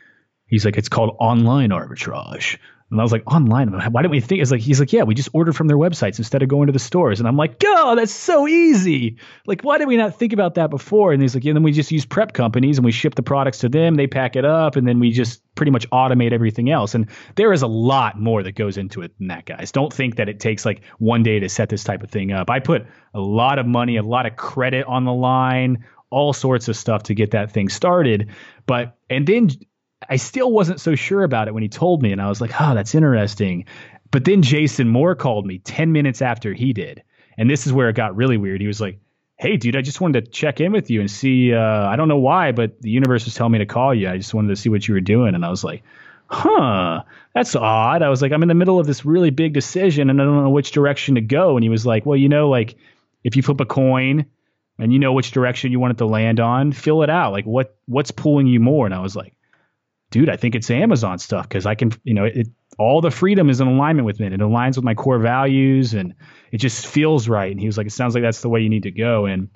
He's 0.46 0.64
like, 0.64 0.76
"It's 0.76 0.88
called 0.88 1.16
online 1.18 1.70
arbitrage." 1.70 2.58
And 2.90 3.00
I 3.00 3.04
was 3.04 3.12
like, 3.12 3.22
online? 3.30 3.68
Why 3.70 4.02
didn't 4.02 4.10
we 4.10 4.20
think? 4.20 4.42
It's 4.42 4.50
like 4.50 4.60
he's 4.60 4.80
like, 4.80 4.92
yeah, 4.92 5.04
we 5.04 5.14
just 5.14 5.28
ordered 5.32 5.54
from 5.54 5.68
their 5.68 5.76
websites 5.76 6.18
instead 6.18 6.42
of 6.42 6.48
going 6.48 6.66
to 6.66 6.72
the 6.72 6.80
stores. 6.80 7.20
And 7.20 7.28
I'm 7.28 7.36
like, 7.36 7.62
oh, 7.64 7.94
that's 7.94 8.12
so 8.12 8.48
easy. 8.48 9.16
Like, 9.46 9.62
why 9.62 9.78
did 9.78 9.86
we 9.86 9.96
not 9.96 10.18
think 10.18 10.32
about 10.32 10.54
that 10.56 10.70
before? 10.70 11.12
And 11.12 11.22
he's 11.22 11.34
like, 11.34 11.44
yeah, 11.44 11.52
then 11.52 11.62
we 11.62 11.70
just 11.70 11.92
use 11.92 12.04
prep 12.04 12.32
companies 12.32 12.78
and 12.78 12.84
we 12.84 12.90
ship 12.90 13.14
the 13.14 13.22
products 13.22 13.58
to 13.58 13.68
them. 13.68 13.94
They 13.94 14.08
pack 14.08 14.34
it 14.34 14.44
up, 14.44 14.74
and 14.74 14.88
then 14.88 14.98
we 14.98 15.12
just 15.12 15.40
pretty 15.54 15.70
much 15.70 15.88
automate 15.90 16.32
everything 16.32 16.70
else. 16.70 16.94
And 16.94 17.06
there 17.36 17.52
is 17.52 17.62
a 17.62 17.68
lot 17.68 18.18
more 18.18 18.42
that 18.42 18.52
goes 18.52 18.76
into 18.76 19.02
it 19.02 19.16
than 19.18 19.28
that, 19.28 19.46
guys. 19.46 19.70
Don't 19.70 19.92
think 19.92 20.16
that 20.16 20.28
it 20.28 20.40
takes 20.40 20.64
like 20.64 20.82
one 20.98 21.22
day 21.22 21.38
to 21.38 21.48
set 21.48 21.68
this 21.68 21.84
type 21.84 22.02
of 22.02 22.10
thing 22.10 22.32
up. 22.32 22.50
I 22.50 22.58
put 22.58 22.86
a 23.14 23.20
lot 23.20 23.60
of 23.60 23.66
money, 23.66 23.98
a 23.98 24.02
lot 24.02 24.26
of 24.26 24.34
credit 24.34 24.84
on 24.86 25.04
the 25.04 25.12
line, 25.12 25.84
all 26.10 26.32
sorts 26.32 26.66
of 26.66 26.76
stuff 26.76 27.04
to 27.04 27.14
get 27.14 27.30
that 27.30 27.52
thing 27.52 27.68
started. 27.68 28.30
But 28.66 28.96
and 29.08 29.26
then 29.26 29.50
I 30.08 30.16
still 30.16 30.50
wasn't 30.50 30.80
so 30.80 30.94
sure 30.94 31.22
about 31.22 31.48
it 31.48 31.54
when 31.54 31.62
he 31.62 31.68
told 31.68 32.02
me, 32.02 32.12
and 32.12 32.20
I 32.20 32.28
was 32.28 32.40
like, 32.40 32.52
"Oh, 32.60 32.74
that's 32.74 32.94
interesting." 32.94 33.66
But 34.10 34.24
then 34.24 34.42
Jason 34.42 34.88
Moore 34.88 35.14
called 35.14 35.46
me 35.46 35.58
ten 35.58 35.92
minutes 35.92 36.22
after 36.22 36.52
he 36.52 36.72
did, 36.72 37.02
and 37.38 37.48
this 37.50 37.66
is 37.66 37.72
where 37.72 37.88
it 37.88 37.96
got 37.96 38.16
really 38.16 38.36
weird. 38.36 38.60
He 38.60 38.66
was 38.66 38.80
like, 38.80 38.98
"Hey, 39.36 39.56
dude, 39.56 39.76
I 39.76 39.82
just 39.82 40.00
wanted 40.00 40.24
to 40.24 40.30
check 40.30 40.60
in 40.60 40.72
with 40.72 40.90
you 40.90 41.00
and 41.00 41.10
see. 41.10 41.52
Uh, 41.52 41.86
I 41.86 41.96
don't 41.96 42.08
know 42.08 42.16
why, 42.18 42.52
but 42.52 42.80
the 42.80 42.90
universe 42.90 43.24
was 43.24 43.34
telling 43.34 43.52
me 43.52 43.58
to 43.58 43.66
call 43.66 43.94
you. 43.94 44.08
I 44.08 44.16
just 44.16 44.34
wanted 44.34 44.48
to 44.48 44.56
see 44.56 44.68
what 44.68 44.86
you 44.88 44.94
were 44.94 45.00
doing." 45.00 45.34
And 45.34 45.44
I 45.44 45.50
was 45.50 45.62
like, 45.64 45.82
"Huh, 46.28 47.02
that's 47.34 47.54
odd." 47.54 48.02
I 48.02 48.08
was 48.08 48.22
like, 48.22 48.32
"I'm 48.32 48.42
in 48.42 48.48
the 48.48 48.54
middle 48.54 48.80
of 48.80 48.86
this 48.86 49.04
really 49.04 49.30
big 49.30 49.52
decision, 49.52 50.10
and 50.10 50.20
I 50.20 50.24
don't 50.24 50.42
know 50.42 50.50
which 50.50 50.72
direction 50.72 51.16
to 51.16 51.20
go." 51.20 51.56
And 51.56 51.62
he 51.62 51.68
was 51.68 51.84
like, 51.86 52.06
"Well, 52.06 52.16
you 52.16 52.28
know, 52.28 52.48
like 52.48 52.76
if 53.22 53.36
you 53.36 53.42
flip 53.42 53.60
a 53.60 53.66
coin." 53.66 54.26
And 54.78 54.94
you 54.94 54.98
know 54.98 55.12
which 55.12 55.32
direction 55.32 55.72
you 55.72 55.78
want 55.78 55.90
it 55.90 55.98
to 55.98 56.06
land 56.06 56.40
on, 56.40 56.72
fill 56.72 57.02
it 57.02 57.10
out. 57.10 57.32
Like 57.32 57.44
what 57.44 57.76
what's 57.84 58.10
pulling 58.10 58.46
you 58.46 58.60
more? 58.60 58.86
And 58.86 58.94
I 58.94 59.00
was 59.00 59.14
like, 59.14 59.34
dude, 60.10 60.28
I 60.28 60.36
think 60.36 60.54
it's 60.54 60.70
Amazon 60.70 61.18
stuff 61.18 61.48
because 61.48 61.66
I 61.66 61.74
can, 61.74 61.92
you 62.04 62.14
know, 62.14 62.24
it, 62.24 62.48
all 62.78 63.00
the 63.00 63.10
freedom 63.10 63.48
is 63.50 63.60
in 63.60 63.68
alignment 63.68 64.06
with 64.06 64.20
it. 64.20 64.32
It 64.32 64.40
aligns 64.40 64.76
with 64.76 64.84
my 64.84 64.94
core 64.94 65.18
values 65.18 65.94
and 65.94 66.14
it 66.50 66.58
just 66.58 66.86
feels 66.86 67.28
right. 67.28 67.50
And 67.50 67.60
he 67.60 67.66
was 67.66 67.78
like, 67.78 67.86
it 67.86 67.92
sounds 67.92 68.14
like 68.14 68.22
that's 68.22 68.42
the 68.42 68.48
way 68.48 68.60
you 68.60 68.68
need 68.68 68.84
to 68.84 68.90
go. 68.90 69.26
And 69.26 69.48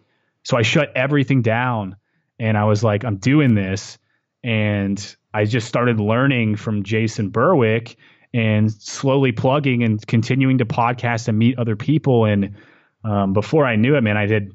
so 0.45 0.57
I 0.57 0.63
shut 0.63 0.93
everything 0.95 1.43
down 1.43 1.97
and 2.39 2.57
I 2.57 2.65
was 2.65 2.85
like, 2.85 3.05
I'm 3.05 3.17
doing 3.17 3.55
this. 3.55 3.99
And 4.43 5.17
I 5.33 5.45
just 5.45 5.67
started 5.67 6.01
learning 6.01 6.57
from 6.57 6.83
Jason 6.83 7.31
Berwick 7.31 7.97
and 8.35 8.73
slowly 8.73 9.33
plugging 9.33 9.83
and 9.83 10.05
continuing 10.07 10.59
to 10.59 10.67
podcast 10.67 11.29
and 11.29 11.39
meet 11.39 11.59
other 11.59 11.77
people. 11.77 12.25
And 12.25 12.57
um, 13.05 13.33
before 13.33 13.65
I 13.65 13.77
knew 13.77 13.97
it, 13.97 14.03
man, 14.03 14.17
I 14.17 14.27
did. 14.27 14.53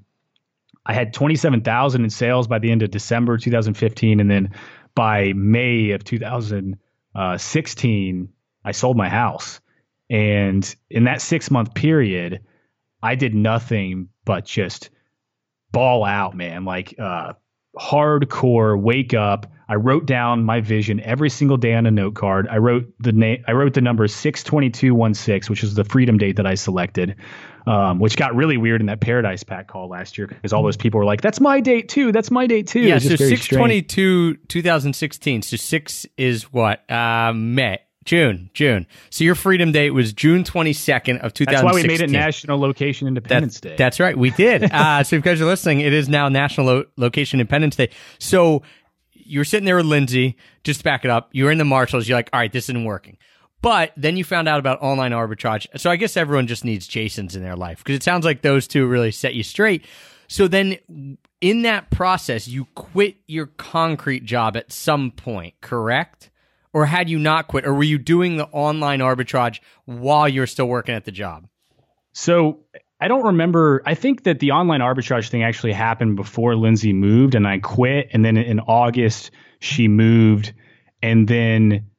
I 0.86 0.94
had 0.94 1.14
27,000 1.14 2.04
in 2.04 2.10
sales 2.10 2.48
by 2.48 2.58
the 2.58 2.72
end 2.72 2.82
of 2.82 2.90
December 2.90 3.38
2015, 3.38 4.20
and 4.20 4.32
then 4.32 4.52
by 5.00 5.32
May 5.32 5.92
of 5.92 6.04
2016, 6.04 8.30
I 8.66 8.72
sold 8.74 8.98
my 8.98 9.08
house. 9.08 9.62
And 10.10 10.76
in 10.90 11.06
that 11.06 11.22
six 11.22 11.50
month 11.50 11.74
period, 11.74 12.42
I 13.02 13.16
did 13.16 13.34
nothing 13.34 14.10
but 14.26 14.44
just 14.44 14.90
ball 15.72 16.04
out, 16.04 16.36
man. 16.36 16.66
Like 16.66 16.96
uh, 17.00 17.32
hardcore 17.80 18.78
wake 18.78 19.14
up. 19.14 19.50
I 19.70 19.76
wrote 19.76 20.06
down 20.06 20.44
my 20.44 20.60
vision 20.60 21.00
every 21.00 21.30
single 21.30 21.56
day 21.56 21.76
on 21.76 21.86
a 21.86 21.92
note 21.92 22.16
card. 22.16 22.50
I 22.52 22.58
wrote 22.58 22.94
the 23.00 23.14
name. 23.14 23.42
I 23.48 23.54
wrote 23.54 23.76
the 23.76 23.82
number 23.82 24.06
six 24.10 24.44
twenty 24.44 24.70
two 24.70 24.94
one 24.94 25.14
six, 25.14 25.50
which 25.50 25.64
is 25.64 25.76
the 25.76 25.86
freedom 25.86 26.18
date 26.18 26.36
that 26.36 26.46
I 26.46 26.56
selected, 26.56 27.16
um, 27.70 28.00
which 28.00 28.18
got 28.18 28.36
really 28.36 28.58
weird 28.58 28.82
in 28.82 28.88
that 28.88 29.00
Paradise 29.00 29.44
Pack 29.44 29.68
call 29.68 29.90
last 29.90 30.18
year 30.18 30.26
because 30.26 30.54
all 30.54 30.64
those 30.64 30.76
people 30.76 30.98
were 30.98 31.06
like, 31.06 31.22
"That's 31.22 31.40
my 31.40 31.62
date 31.62 31.88
too. 31.88 32.12
That's 32.12 32.32
my 32.32 32.48
date 32.48 32.66
too." 32.66 32.80
Yeah, 32.80 32.98
so 32.98 33.16
six 33.16 33.48
twenty 33.48 33.84
two, 33.84 34.38
two 34.48 34.64
thousand 34.64 34.94
sixteen. 34.94 35.44
So 35.44 35.56
six 35.56 36.08
is 36.18 36.52
what? 36.52 36.90
Uh, 36.90 37.32
May, 37.32 37.78
June, 38.06 38.50
June. 38.56 38.88
So 39.12 39.24
your 39.24 39.36
freedom 39.36 39.72
date 39.72 39.92
was 39.92 40.14
June 40.14 40.44
twenty 40.44 40.74
second 40.74 41.20
of 41.20 41.36
2016. 41.36 41.46
That's 41.46 41.64
why 41.64 41.80
we 41.80 41.88
made 41.88 42.02
it 42.02 42.10
National 42.10 42.60
Location 42.60 43.08
Independence 43.08 43.60
Day. 43.62 43.76
That's 43.78 44.00
right, 44.00 44.18
we 44.18 44.32
did. 44.32 44.64
uh, 44.72 45.04
so 45.04 45.16
if 45.16 45.20
you 45.20 45.30
guys 45.30 45.40
are 45.40 45.46
listening, 45.46 45.82
it 45.82 45.94
is 45.94 46.10
now 46.10 46.28
National 46.28 46.66
Lo- 46.66 46.86
Location 46.98 47.40
Independence 47.40 47.76
Day. 47.76 47.92
So 48.18 48.64
you 49.14 49.40
were 49.40 49.46
sitting 49.46 49.66
there 49.66 49.76
with 49.76 49.86
Lindsay. 49.86 50.38
Just 50.64 50.80
to 50.80 50.84
back 50.84 51.06
it 51.06 51.12
up. 51.12 51.30
You 51.34 51.46
were 51.46 51.52
in 51.52 51.60
the 51.60 51.66
Marshalls. 51.66 52.10
You're 52.10 52.18
like, 52.18 52.32
all 52.34 52.40
right, 52.40 52.52
this 52.52 52.66
isn't 52.66 52.84
working. 52.84 53.18
But 53.62 53.92
then 53.98 54.16
you 54.16 54.24
found 54.24 54.48
out 54.48 54.60
about 54.60 54.82
online 54.82 55.12
arbitrage. 55.12 55.68
So 55.78 55.92
I 55.92 55.98
guess 55.98 56.16
everyone 56.16 56.48
just 56.48 56.64
needs 56.64 56.88
Jasons 56.88 57.36
in 57.36 57.44
their 57.44 57.56
life 57.56 57.80
because 57.80 57.96
it 57.96 58.04
sounds 58.04 58.26
like 58.26 58.42
those 58.42 58.68
two 58.68 58.88
really 58.88 59.12
set 59.12 59.34
you 59.34 59.44
straight. 59.44 59.86
So 60.28 60.48
then 60.48 60.78
in 61.42 61.64
that 61.64 61.90
process, 61.90 62.48
you 62.48 62.66
quit 62.76 63.18
your 63.28 63.48
concrete 63.48 64.24
job 64.24 64.56
at 64.56 64.72
some 64.72 65.12
point, 65.12 65.56
correct? 65.60 66.30
Or 66.72 66.86
had 66.86 67.10
you 67.10 67.18
not 67.18 67.48
quit? 67.48 67.66
Or 67.66 67.74
were 67.74 67.84
you 67.84 67.98
doing 67.98 68.38
the 68.38 68.46
online 68.46 69.00
arbitrage 69.00 69.60
while 69.86 70.30
you're 70.30 70.48
still 70.48 70.68
working 70.68 70.96
at 70.96 71.04
the 71.04 71.12
job? 71.12 71.48
So 72.14 72.60
I 73.02 73.08
don't 73.08 73.26
remember. 73.26 73.82
I 73.86 73.96
think 73.96 74.24
that 74.24 74.40
the 74.40 74.52
online 74.52 74.82
arbitrage 74.82 75.30
thing 75.30 75.44
actually 75.44 75.74
happened 75.74 76.16
before 76.16 76.56
Lindsay 76.56 76.94
moved 76.94 77.34
and 77.34 77.48
I 77.48 77.60
quit. 77.60 78.10
And 78.14 78.24
then 78.24 78.38
in 78.38 78.60
August, 78.60 79.32
she 79.60 79.88
moved. 79.88 80.54
And 81.02 81.28
then 81.28 81.90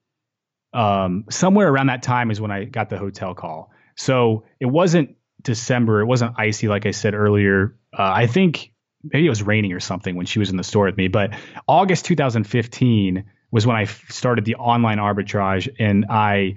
um, 0.72 1.24
somewhere 1.30 1.68
around 1.68 1.88
that 1.88 2.02
time 2.02 2.30
is 2.30 2.40
when 2.40 2.50
I 2.50 2.64
got 2.64 2.90
the 2.90 2.98
hotel 2.98 3.34
call. 3.34 3.70
So 3.96 4.44
it 4.60 4.66
wasn't 4.66 5.16
December. 5.42 6.00
It 6.00 6.06
wasn't 6.06 6.34
icy, 6.38 6.68
like 6.68 6.86
I 6.86 6.92
said 6.92 7.14
earlier. 7.14 7.76
Uh, 7.92 8.12
I 8.14 8.26
think 8.26 8.72
maybe 9.02 9.26
it 9.26 9.30
was 9.30 9.42
raining 9.42 9.72
or 9.72 9.80
something 9.80 10.16
when 10.16 10.26
she 10.26 10.38
was 10.38 10.50
in 10.50 10.56
the 10.56 10.64
store 10.64 10.86
with 10.86 10.96
me. 10.96 11.08
But 11.08 11.34
August 11.66 12.04
2015 12.04 13.24
was 13.50 13.66
when 13.66 13.76
I 13.76 13.84
started 13.84 14.44
the 14.44 14.56
online 14.56 14.98
arbitrage 14.98 15.68
and 15.78 16.06
I 16.08 16.56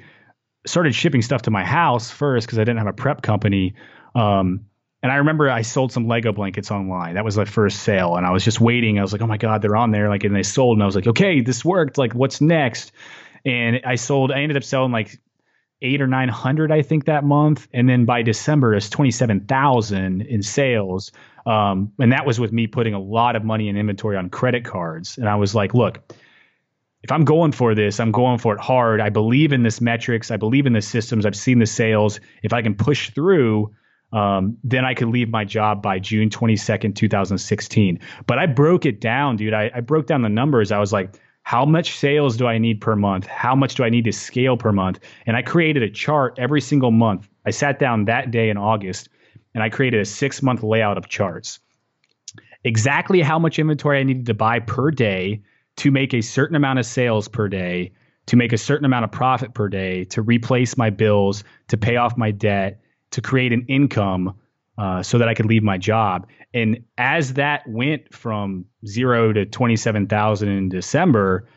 started 0.65 0.93
shipping 0.93 1.21
stuff 1.21 1.43
to 1.43 1.51
my 1.51 1.65
house 1.65 2.11
first 2.11 2.45
because 2.47 2.59
I 2.59 2.63
didn't 2.63 2.77
have 2.77 2.87
a 2.87 2.93
prep 2.93 3.21
company. 3.21 3.75
Um, 4.15 4.65
and 5.01 5.11
I 5.11 5.15
remember 5.15 5.49
I 5.49 5.63
sold 5.63 5.91
some 5.91 6.07
Lego 6.07 6.31
blankets 6.31 6.71
online. 6.71 7.15
That 7.15 7.25
was 7.25 7.35
my 7.35 7.43
first 7.43 7.81
sale. 7.81 8.15
And 8.15 8.25
I 8.25 8.31
was 8.31 8.45
just 8.45 8.61
waiting. 8.61 8.99
I 8.99 9.01
was 9.01 9.11
like, 9.11 9.21
oh 9.21 9.27
my 9.27 9.37
God, 9.37 9.61
they're 9.61 9.75
on 9.75 9.91
there. 9.91 10.07
Like, 10.07 10.23
and 10.23 10.33
they 10.33 10.43
sold. 10.43 10.77
And 10.77 10.83
I 10.83 10.85
was 10.85 10.95
like, 10.95 11.07
okay, 11.07 11.41
this 11.41 11.65
worked. 11.65 11.97
Like, 11.97 12.13
what's 12.13 12.39
next? 12.39 12.93
And 13.45 13.81
I 13.85 13.95
sold, 13.95 14.31
I 14.31 14.41
ended 14.41 14.57
up 14.57 14.63
selling 14.63 14.91
like 14.91 15.19
eight 15.81 16.01
or 16.01 16.07
900, 16.07 16.71
I 16.71 16.81
think, 16.81 17.05
that 17.05 17.23
month. 17.23 17.67
And 17.73 17.89
then 17.89 18.05
by 18.05 18.21
December, 18.21 18.73
it's 18.73 18.89
27,000 18.89 20.21
in 20.21 20.41
sales. 20.41 21.11
Um, 21.45 21.91
and 21.99 22.13
that 22.13 22.25
was 22.25 22.39
with 22.39 22.53
me 22.53 22.67
putting 22.67 22.93
a 22.93 22.99
lot 22.99 23.35
of 23.35 23.43
money 23.43 23.67
in 23.67 23.75
inventory 23.75 24.15
on 24.15 24.29
credit 24.29 24.63
cards. 24.63 25.17
And 25.17 25.27
I 25.27 25.35
was 25.35 25.53
like, 25.53 25.73
look, 25.73 26.13
if 27.03 27.11
I'm 27.11 27.25
going 27.25 27.51
for 27.51 27.75
this, 27.75 27.99
I'm 27.99 28.11
going 28.11 28.37
for 28.37 28.53
it 28.55 28.61
hard. 28.61 29.01
I 29.01 29.09
believe 29.09 29.51
in 29.51 29.63
this 29.63 29.81
metrics. 29.81 30.31
I 30.31 30.37
believe 30.37 30.65
in 30.65 30.71
the 30.73 30.81
systems. 30.81 31.25
I've 31.25 31.35
seen 31.35 31.59
the 31.59 31.65
sales. 31.65 32.21
If 32.43 32.53
I 32.53 32.61
can 32.61 32.75
push 32.75 33.11
through, 33.11 33.75
um, 34.13 34.57
then 34.63 34.85
I 34.85 34.93
could 34.93 35.09
leave 35.09 35.29
my 35.29 35.43
job 35.43 35.81
by 35.81 35.99
June 35.99 36.29
22nd, 36.29 36.95
2016. 36.95 37.99
But 38.25 38.39
I 38.39 38.45
broke 38.45 38.85
it 38.85 39.01
down, 39.01 39.35
dude. 39.35 39.53
I, 39.53 39.69
I 39.75 39.81
broke 39.81 40.07
down 40.07 40.21
the 40.21 40.29
numbers. 40.29 40.71
I 40.71 40.79
was 40.79 40.93
like, 40.93 41.19
how 41.43 41.65
much 41.65 41.97
sales 41.97 42.37
do 42.37 42.47
I 42.47 42.57
need 42.57 42.81
per 42.81 42.95
month? 42.95 43.27
How 43.27 43.53
much 43.53 43.75
do 43.75 43.83
I 43.83 43.89
need 43.89 44.05
to 44.05 44.13
scale 44.13 44.57
per 44.57 44.71
month? 44.71 44.99
And 45.25 45.35
I 45.35 45.41
created 45.41 45.83
a 45.83 45.89
chart 45.89 46.35
every 46.39 46.61
single 46.61 46.91
month. 46.91 47.29
I 47.45 47.51
sat 47.51 47.79
down 47.79 48.05
that 48.05 48.31
day 48.31 48.49
in 48.49 48.57
August 48.57 49.09
and 49.53 49.61
I 49.61 49.69
created 49.69 49.99
a 49.99 50.05
six 50.05 50.41
month 50.41 50.63
layout 50.63 50.97
of 50.97 51.09
charts. 51.09 51.59
Exactly 52.63 53.21
how 53.21 53.37
much 53.37 53.59
inventory 53.59 53.99
I 53.99 54.03
needed 54.03 54.25
to 54.27 54.33
buy 54.33 54.59
per 54.59 54.89
day 54.89 55.41
to 55.75 55.91
make 55.91 56.13
a 56.13 56.21
certain 56.21 56.55
amount 56.55 56.79
of 56.79 56.85
sales 56.85 57.27
per 57.27 57.49
day, 57.49 57.91
to 58.27 58.37
make 58.37 58.53
a 58.53 58.57
certain 58.57 58.85
amount 58.85 59.03
of 59.03 59.11
profit 59.11 59.53
per 59.53 59.67
day, 59.67 60.05
to 60.05 60.21
replace 60.21 60.77
my 60.77 60.89
bills, 60.89 61.43
to 61.67 61.77
pay 61.77 61.97
off 61.97 62.15
my 62.15 62.31
debt, 62.31 62.79
to 63.11 63.21
create 63.21 63.51
an 63.51 63.65
income 63.67 64.33
uh, 64.77 65.03
so 65.03 65.17
that 65.17 65.27
I 65.27 65.33
could 65.33 65.45
leave 65.45 65.63
my 65.63 65.77
job. 65.77 66.27
And 66.53 66.83
as 66.97 67.33
that 67.33 67.67
went 67.67 68.13
from 68.13 68.65
zero 68.85 69.33
to 69.33 69.45
27,000 69.45 70.49
in 70.49 70.69
December, 70.69 71.47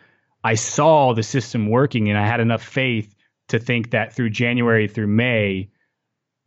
I 0.44 0.54
saw 0.54 1.14
the 1.14 1.22
system 1.22 1.70
working 1.70 2.08
and 2.08 2.18
I 2.18 2.26
had 2.26 2.40
enough 2.40 2.62
faith 2.62 3.14
to 3.48 3.58
think 3.58 3.90
that 3.90 4.12
through 4.12 4.30
January 4.30 4.88
through 4.88 5.06
May, 5.06 5.70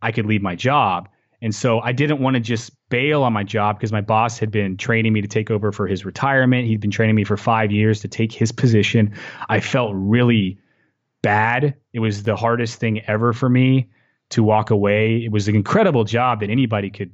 I 0.02 0.12
could 0.12 0.26
leave 0.26 0.42
my 0.42 0.56
job. 0.56 1.10
And 1.42 1.56
so 1.56 1.80
I 1.80 1.94
didn't 1.94 2.20
want 2.20 2.36
to 2.36 2.40
just 2.42 2.72
bail 2.90 3.24
on 3.24 3.32
my 3.32 3.44
job 3.44 3.78
because 3.78 3.92
my 3.92 4.02
boss 4.02 4.38
had 4.38 4.52
been 4.52 4.78
training 4.78 5.14
me 5.14 5.22
to 5.22 5.28
take 5.28 5.50
over 5.50 5.72
for 5.72 5.88
his 5.88 6.04
retirement. 6.06 6.68
He'd 6.68 6.82
been 6.82 6.92
training 6.92 7.16
me 7.16 7.24
for 7.24 7.38
five 7.38 7.72
years 7.72 8.02
to 8.02 8.08
take 8.08 8.34
his 8.34 8.52
position. 8.52 9.14
I 9.48 9.60
felt 9.62 9.92
really 9.96 10.60
bad. 11.22 11.76
It 11.94 12.00
was 12.00 12.24
the 12.24 12.36
hardest 12.36 12.80
thing 12.80 13.02
ever 13.08 13.32
for 13.34 13.50
me 13.50 13.90
to 14.32 14.44
walk 14.44 14.70
away. 14.70 15.24
It 15.26 15.32
was 15.32 15.48
an 15.48 15.56
incredible 15.56 16.04
job 16.04 16.42
that 16.42 16.50
anybody 16.50 16.90
could, 16.90 17.14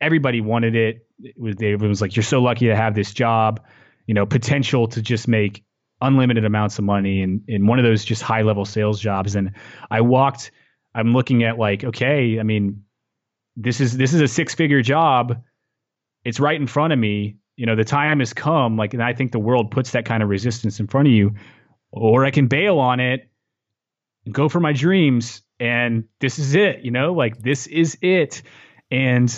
everybody 0.00 0.40
wanted 0.40 0.76
it. 0.76 1.06
It 1.22 1.34
was, 1.38 1.56
was 1.88 2.00
like, 2.00 2.16
you're 2.16 2.22
so 2.22 2.40
lucky 2.40 2.66
to 2.66 2.76
have 2.76 2.94
this 2.94 3.12
job, 3.12 3.60
you 4.06 4.14
know, 4.14 4.26
potential 4.26 4.88
to 4.88 5.02
just 5.02 5.28
make 5.28 5.64
unlimited 6.00 6.44
amounts 6.44 6.78
of 6.78 6.84
money 6.84 7.22
and 7.22 7.42
in 7.46 7.66
one 7.66 7.78
of 7.78 7.84
those 7.84 8.04
just 8.04 8.22
high 8.22 8.42
level 8.42 8.64
sales 8.64 9.00
jobs. 9.00 9.34
And 9.34 9.52
I 9.90 10.00
walked, 10.00 10.50
I'm 10.94 11.12
looking 11.12 11.44
at 11.44 11.58
like, 11.58 11.84
okay, 11.84 12.38
I 12.38 12.42
mean, 12.42 12.84
this 13.56 13.80
is 13.80 13.96
this 13.96 14.14
is 14.14 14.20
a 14.20 14.28
six 14.28 14.54
figure 14.54 14.80
job. 14.80 15.42
It's 16.24 16.40
right 16.40 16.58
in 16.58 16.66
front 16.66 16.92
of 16.92 16.98
me. 16.98 17.36
You 17.56 17.66
know, 17.66 17.76
the 17.76 17.84
time 17.84 18.20
has 18.20 18.32
come. 18.32 18.76
Like, 18.76 18.94
and 18.94 19.02
I 19.02 19.12
think 19.12 19.32
the 19.32 19.38
world 19.38 19.70
puts 19.70 19.90
that 19.90 20.06
kind 20.06 20.22
of 20.22 20.28
resistance 20.28 20.80
in 20.80 20.86
front 20.86 21.08
of 21.08 21.12
you, 21.12 21.34
or 21.90 22.24
I 22.24 22.30
can 22.30 22.46
bail 22.46 22.78
on 22.78 23.00
it 23.00 23.30
go 24.30 24.48
for 24.48 24.60
my 24.60 24.72
dreams. 24.72 25.42
And 25.60 26.04
this 26.20 26.38
is 26.38 26.54
it. 26.54 26.80
You 26.82 26.90
know, 26.90 27.12
like 27.12 27.38
this 27.38 27.66
is 27.66 27.98
it. 28.00 28.42
And 28.90 29.28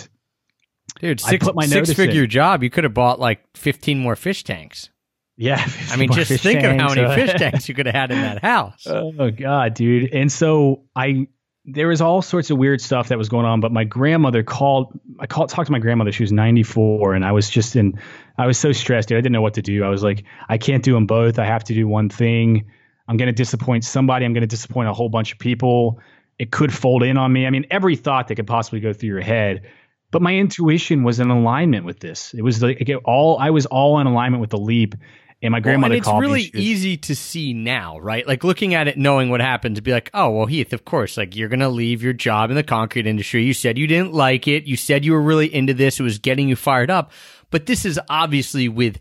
dude, 0.99 1.19
six, 1.19 1.45
six 1.67 1.93
figure 1.93 2.23
in. 2.23 2.29
job. 2.29 2.63
You 2.63 2.69
could 2.69 2.85
have 2.85 2.93
bought 2.93 3.19
like 3.19 3.41
fifteen 3.55 3.99
more 3.99 4.15
fish 4.15 4.43
tanks. 4.43 4.89
Yeah, 5.35 5.63
I 5.89 5.97
mean, 5.97 6.11
just 6.11 6.29
think 6.41 6.61
tanks. 6.61 6.65
of 6.65 6.79
how 6.79 6.95
many 6.95 7.01
uh, 7.01 7.15
fish 7.15 7.33
tanks 7.39 7.69
you 7.69 7.75
could 7.75 7.85
have 7.85 7.95
had 7.95 8.11
in 8.11 8.21
that 8.21 8.41
house. 8.41 8.87
Oh 8.87 9.29
god, 9.29 9.73
dude! 9.73 10.13
And 10.13 10.31
so 10.31 10.83
I 10.95 11.27
there 11.65 11.87
was 11.87 12.01
all 12.01 12.21
sorts 12.21 12.49
of 12.49 12.57
weird 12.57 12.81
stuff 12.81 13.07
that 13.07 13.17
was 13.17 13.29
going 13.29 13.45
on. 13.45 13.61
But 13.61 13.71
my 13.71 13.83
grandmother 13.83 14.43
called. 14.43 14.99
I 15.19 15.27
called 15.27 15.49
talked 15.49 15.67
to 15.67 15.71
my 15.71 15.79
grandmother. 15.79 16.11
She 16.11 16.23
was 16.23 16.31
94, 16.31 17.13
and 17.13 17.25
I 17.25 17.31
was 17.31 17.49
just 17.49 17.75
in. 17.75 17.99
I 18.37 18.47
was 18.47 18.57
so 18.57 18.71
stressed. 18.71 19.09
Dude. 19.09 19.17
I 19.17 19.21
didn't 19.21 19.33
know 19.33 19.41
what 19.41 19.53
to 19.55 19.61
do. 19.61 19.83
I 19.83 19.89
was 19.89 20.03
like, 20.03 20.23
I 20.49 20.57
can't 20.57 20.83
do 20.83 20.93
them 20.93 21.05
both. 21.05 21.39
I 21.39 21.45
have 21.45 21.63
to 21.65 21.73
do 21.73 21.87
one 21.87 22.09
thing. 22.09 22.65
I'm 23.07 23.17
going 23.17 23.27
to 23.27 23.33
disappoint 23.33 23.83
somebody. 23.83 24.25
I'm 24.25 24.33
going 24.33 24.41
to 24.41 24.47
disappoint 24.47 24.89
a 24.89 24.93
whole 24.93 25.09
bunch 25.09 25.33
of 25.33 25.39
people. 25.39 25.99
It 26.39 26.51
could 26.51 26.73
fold 26.73 27.03
in 27.03 27.17
on 27.17 27.31
me. 27.31 27.45
I 27.45 27.49
mean, 27.49 27.65
every 27.69 27.95
thought 27.95 28.27
that 28.27 28.35
could 28.35 28.47
possibly 28.47 28.79
go 28.79 28.93
through 28.93 29.09
your 29.09 29.21
head. 29.21 29.63
But 30.11 30.21
my 30.21 30.35
intuition 30.35 31.03
was 31.03 31.19
in 31.19 31.29
alignment 31.29 31.85
with 31.85 31.99
this. 31.99 32.33
It 32.33 32.43
was 32.43 32.61
like 32.61 32.87
all 33.03 33.39
I 33.39 33.49
was 33.49 33.65
all 33.65 33.99
in 33.99 34.05
alignment 34.05 34.41
with 34.41 34.51
the 34.51 34.59
leap, 34.59 34.93
and 35.41 35.51
my 35.51 35.59
grandmother 35.59 35.93
well, 35.93 35.97
and 35.97 36.05
called 36.05 36.21
really 36.21 36.33
me. 36.33 36.45
It's 36.45 36.53
really 36.53 36.65
easy 36.65 36.97
to 36.97 37.15
see 37.15 37.51
now, 37.53 37.99
right? 37.99 38.25
Like 38.27 38.43
looking 38.43 38.75
at 38.75 38.87
it, 38.87 38.95
knowing 38.95 39.29
what 39.29 39.41
happened, 39.41 39.75
to 39.77 39.81
be 39.81 39.91
like, 39.91 40.11
oh, 40.13 40.29
well, 40.29 40.45
Heath, 40.45 40.71
of 40.71 40.85
course, 40.85 41.17
like 41.17 41.35
you're 41.35 41.49
going 41.49 41.61
to 41.61 41.69
leave 41.69 42.03
your 42.03 42.13
job 42.13 42.51
in 42.51 42.55
the 42.55 42.63
concrete 42.63 43.07
industry. 43.07 43.43
You 43.43 43.53
said 43.53 43.77
you 43.77 43.87
didn't 43.87 44.13
like 44.13 44.47
it. 44.47 44.65
You 44.65 44.77
said 44.77 45.03
you 45.03 45.13
were 45.13 45.21
really 45.21 45.53
into 45.53 45.73
this. 45.73 45.99
It 45.99 46.03
was 46.03 46.19
getting 46.19 46.47
you 46.47 46.55
fired 46.55 46.91
up. 46.91 47.11
But 47.49 47.65
this 47.65 47.83
is 47.83 47.99
obviously 48.07 48.69
with 48.69 48.99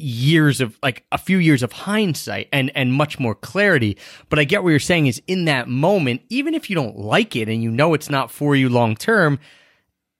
years 0.00 0.60
of 0.60 0.78
like 0.82 1.04
a 1.12 1.18
few 1.18 1.38
years 1.38 1.62
of 1.62 1.72
hindsight 1.72 2.48
and 2.52 2.70
and 2.74 2.92
much 2.92 3.18
more 3.18 3.34
clarity 3.34 3.96
but 4.28 4.38
i 4.38 4.44
get 4.44 4.62
what 4.62 4.70
you're 4.70 4.78
saying 4.78 5.06
is 5.06 5.20
in 5.26 5.44
that 5.44 5.68
moment 5.68 6.22
even 6.28 6.54
if 6.54 6.70
you 6.70 6.76
don't 6.76 6.98
like 6.98 7.36
it 7.36 7.48
and 7.48 7.62
you 7.62 7.70
know 7.70 7.94
it's 7.94 8.10
not 8.10 8.30
for 8.30 8.56
you 8.56 8.68
long 8.68 8.96
term 8.96 9.38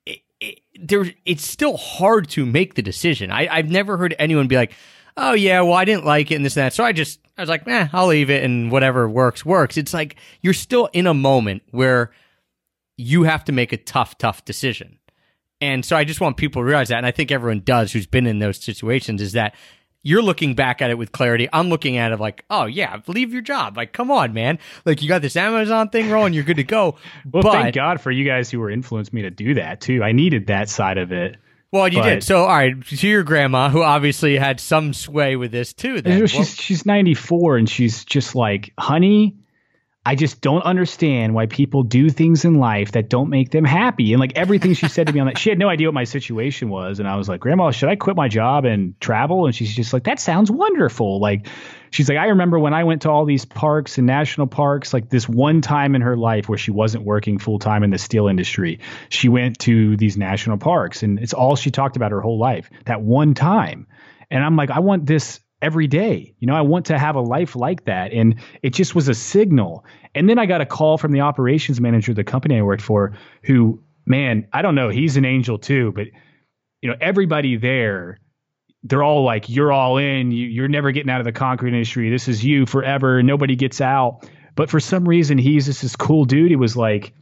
it, 0.06 0.20
it, 0.40 0.60
there 0.80 1.06
it's 1.24 1.46
still 1.46 1.76
hard 1.76 2.28
to 2.28 2.44
make 2.44 2.74
the 2.74 2.82
decision 2.82 3.30
I, 3.30 3.48
i've 3.48 3.70
never 3.70 3.96
heard 3.96 4.14
anyone 4.18 4.48
be 4.48 4.56
like 4.56 4.72
oh 5.16 5.32
yeah, 5.32 5.60
well 5.60 5.74
I 5.74 5.84
didn't 5.84 6.04
like 6.04 6.30
it 6.30 6.36
and 6.36 6.44
this 6.44 6.56
and 6.56 6.66
that. 6.66 6.72
So 6.72 6.84
I 6.84 6.92
just 6.92 7.20
I 7.36 7.42
was 7.42 7.48
like, 7.48 7.66
eh, 7.68 7.88
I'll 7.92 8.06
leave 8.06 8.30
it 8.30 8.42
and 8.42 8.70
whatever 8.70 9.08
works 9.08 9.44
works. 9.44 9.76
It's 9.76 9.94
like 9.94 10.16
you're 10.40 10.54
still 10.54 10.88
in 10.92 11.06
a 11.06 11.14
moment 11.14 11.62
where 11.70 12.10
you 12.96 13.22
have 13.22 13.44
to 13.44 13.52
make 13.52 13.72
a 13.72 13.76
tough, 13.76 14.18
tough 14.18 14.44
decision. 14.44 14.98
And 15.60 15.84
so 15.84 15.96
I 15.96 16.04
just 16.04 16.20
want 16.20 16.36
people 16.36 16.62
to 16.62 16.66
realize 16.66 16.88
that, 16.88 16.98
and 16.98 17.06
I 17.06 17.10
think 17.10 17.30
everyone 17.30 17.60
does 17.60 17.92
who's 17.92 18.06
been 18.06 18.26
in 18.26 18.38
those 18.38 18.58
situations, 18.58 19.20
is 19.20 19.32
that 19.32 19.54
you're 20.02 20.22
looking 20.22 20.54
back 20.54 20.80
at 20.80 20.90
it 20.90 20.96
with 20.96 21.12
clarity. 21.12 21.48
I'm 21.52 21.68
looking 21.68 21.98
at 21.98 22.12
it 22.12 22.20
like, 22.20 22.44
oh 22.48 22.64
yeah, 22.64 23.00
leave 23.06 23.32
your 23.32 23.42
job. 23.42 23.76
Like, 23.76 23.92
come 23.92 24.10
on, 24.10 24.32
man. 24.32 24.58
Like 24.84 25.02
you 25.02 25.08
got 25.08 25.22
this 25.22 25.36
Amazon 25.36 25.90
thing 25.90 26.10
rolling, 26.10 26.32
you're 26.32 26.44
good 26.44 26.56
to 26.56 26.64
go. 26.64 26.96
well, 27.30 27.42
but, 27.42 27.52
thank 27.52 27.74
God 27.74 28.00
for 28.00 28.10
you 28.10 28.24
guys 28.24 28.50
who 28.50 28.60
were 28.60 28.70
influenced 28.70 29.12
me 29.12 29.22
to 29.22 29.30
do 29.30 29.54
that 29.54 29.80
too. 29.80 30.02
I 30.02 30.12
needed 30.12 30.46
that 30.46 30.68
side 30.68 30.98
of 30.98 31.12
it. 31.12 31.36
Well, 31.72 31.86
you 31.86 31.98
but, 31.98 32.08
did. 32.08 32.24
So, 32.24 32.42
all 32.42 32.48
right, 32.48 32.84
to 32.84 33.08
your 33.08 33.22
grandma, 33.22 33.68
who 33.68 33.82
obviously 33.82 34.36
had 34.36 34.58
some 34.58 34.92
sway 34.92 35.36
with 35.36 35.52
this 35.52 35.72
too. 35.72 36.00
Then 36.00 36.26
she's 36.26 36.34
well, 36.34 36.44
she's 36.44 36.86
ninety 36.86 37.14
four, 37.14 37.56
and 37.56 37.68
she's 37.68 38.04
just 38.04 38.34
like, 38.34 38.72
honey, 38.76 39.36
I 40.04 40.14
just 40.14 40.40
don't 40.40 40.62
understand 40.62 41.34
why 41.34 41.44
people 41.44 41.82
do 41.82 42.08
things 42.08 42.46
in 42.46 42.54
life 42.54 42.92
that 42.92 43.10
don't 43.10 43.28
make 43.28 43.50
them 43.50 43.66
happy. 43.66 44.14
And 44.14 44.20
like 44.20 44.32
everything 44.34 44.72
she 44.72 44.88
said 44.88 45.06
to 45.08 45.12
me 45.12 45.20
on 45.20 45.26
that, 45.26 45.36
she 45.36 45.50
had 45.50 45.58
no 45.58 45.68
idea 45.68 45.88
what 45.88 45.94
my 45.94 46.04
situation 46.04 46.70
was, 46.70 47.00
and 47.00 47.08
I 47.08 47.16
was 47.16 47.28
like, 47.28 47.40
Grandma, 47.40 47.70
should 47.70 47.90
I 47.90 47.96
quit 47.96 48.16
my 48.16 48.28
job 48.28 48.64
and 48.64 48.98
travel? 48.98 49.44
And 49.44 49.54
she's 49.54 49.74
just 49.74 49.92
like, 49.92 50.04
that 50.04 50.18
sounds 50.18 50.50
wonderful. 50.50 51.20
Like 51.20 51.48
she's 51.90 52.08
like, 52.08 52.16
I 52.16 52.26
remember 52.28 52.58
when 52.58 52.72
I 52.72 52.84
went 52.84 53.02
to 53.02 53.10
all 53.10 53.26
these 53.26 53.44
parks 53.44 53.98
and 53.98 54.06
national 54.06 54.46
parks, 54.46 54.94
like 54.94 55.10
this 55.10 55.28
one 55.28 55.60
time 55.60 55.94
in 55.94 56.00
her 56.00 56.16
life 56.16 56.48
where 56.48 56.58
she 56.58 56.70
wasn't 56.70 57.04
working 57.04 57.38
full 57.38 57.58
time 57.58 57.82
in 57.82 57.90
the 57.90 57.98
steel 57.98 58.26
industry. 58.26 58.80
She 59.10 59.28
went 59.28 59.58
to 59.60 59.98
these 59.98 60.16
national 60.16 60.56
parks 60.56 61.02
and 61.02 61.18
it's 61.18 61.34
all 61.34 61.56
she 61.56 61.70
talked 61.70 61.96
about 61.96 62.10
her 62.12 62.22
whole 62.22 62.38
life, 62.38 62.70
that 62.86 63.02
one 63.02 63.34
time. 63.34 63.86
And 64.30 64.42
I'm 64.42 64.56
like, 64.56 64.70
I 64.70 64.78
want 64.78 65.04
this 65.04 65.40
every 65.62 65.86
day. 65.86 66.34
You 66.38 66.46
know, 66.46 66.54
I 66.54 66.62
want 66.62 66.86
to 66.86 66.98
have 66.98 67.16
a 67.16 67.20
life 67.20 67.54
like 67.56 67.84
that. 67.84 68.12
And 68.12 68.36
it 68.62 68.74
just 68.74 68.94
was 68.94 69.08
a 69.08 69.14
signal. 69.14 69.84
And 70.14 70.28
then 70.28 70.38
I 70.38 70.46
got 70.46 70.60
a 70.60 70.66
call 70.66 70.98
from 70.98 71.12
the 71.12 71.20
operations 71.20 71.80
manager 71.80 72.12
of 72.12 72.16
the 72.16 72.24
company 72.24 72.58
I 72.58 72.62
worked 72.62 72.82
for 72.82 73.16
who, 73.44 73.82
man, 74.06 74.48
I 74.52 74.62
don't 74.62 74.74
know, 74.74 74.88
he's 74.88 75.16
an 75.16 75.24
angel 75.24 75.58
too, 75.58 75.92
but 75.92 76.06
you 76.80 76.88
know, 76.88 76.96
everybody 77.00 77.56
there, 77.56 78.18
they're 78.82 79.02
all 79.02 79.24
like, 79.24 79.48
you're 79.48 79.72
all 79.72 79.98
in. 79.98 80.30
You, 80.30 80.46
you're 80.46 80.68
never 80.68 80.92
getting 80.92 81.10
out 81.10 81.20
of 81.20 81.26
the 81.26 81.32
concrete 81.32 81.74
industry. 81.74 82.10
This 82.10 82.28
is 82.28 82.42
you 82.42 82.64
forever. 82.64 83.22
Nobody 83.22 83.54
gets 83.54 83.80
out. 83.80 84.28
But 84.56 84.70
for 84.70 84.80
some 84.80 85.06
reason, 85.06 85.36
he's 85.36 85.66
just 85.66 85.82
this 85.82 85.96
cool 85.96 86.24
dude. 86.24 86.50
He 86.50 86.56
was 86.56 86.76
like, 86.76 87.12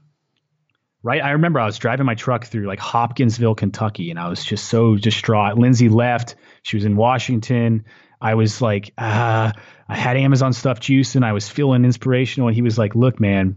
right. 1.02 1.22
I 1.22 1.30
remember 1.30 1.58
I 1.58 1.66
was 1.66 1.78
driving 1.78 2.06
my 2.06 2.14
truck 2.14 2.46
through 2.46 2.66
like 2.66 2.78
Hopkinsville, 2.78 3.56
Kentucky, 3.56 4.10
and 4.10 4.18
I 4.18 4.28
was 4.28 4.44
just 4.44 4.66
so 4.66 4.96
distraught. 4.96 5.58
Lindsay 5.58 5.88
left. 5.88 6.36
She 6.62 6.76
was 6.76 6.84
in 6.84 6.96
Washington. 6.96 7.84
I 8.20 8.34
was 8.34 8.60
like, 8.60 8.92
ah, 8.98 9.52
I 9.88 9.96
had 9.96 10.16
Amazon 10.16 10.52
stuff 10.52 10.80
juice 10.80 11.14
and 11.14 11.24
I 11.24 11.32
was 11.32 11.48
feeling 11.48 11.84
inspirational. 11.84 12.48
And 12.48 12.54
he 12.54 12.62
was 12.62 12.78
like, 12.78 12.94
look, 12.94 13.20
man, 13.20 13.56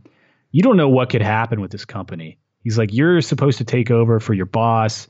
you 0.52 0.62
don't 0.62 0.78
know 0.78 0.90
what 0.90 1.10
could 1.10 1.22
happen 1.22 1.62
with 1.62 1.72
this 1.72 1.86
company. 1.86 2.38
He's 2.64 2.78
like, 2.78 2.94
you're 2.94 3.22
supposed 3.22 3.58
to 3.58 3.64
take 3.64 3.90
over 3.90 4.20
for 4.20 4.34
your 4.34 4.46
boss. 4.46 5.08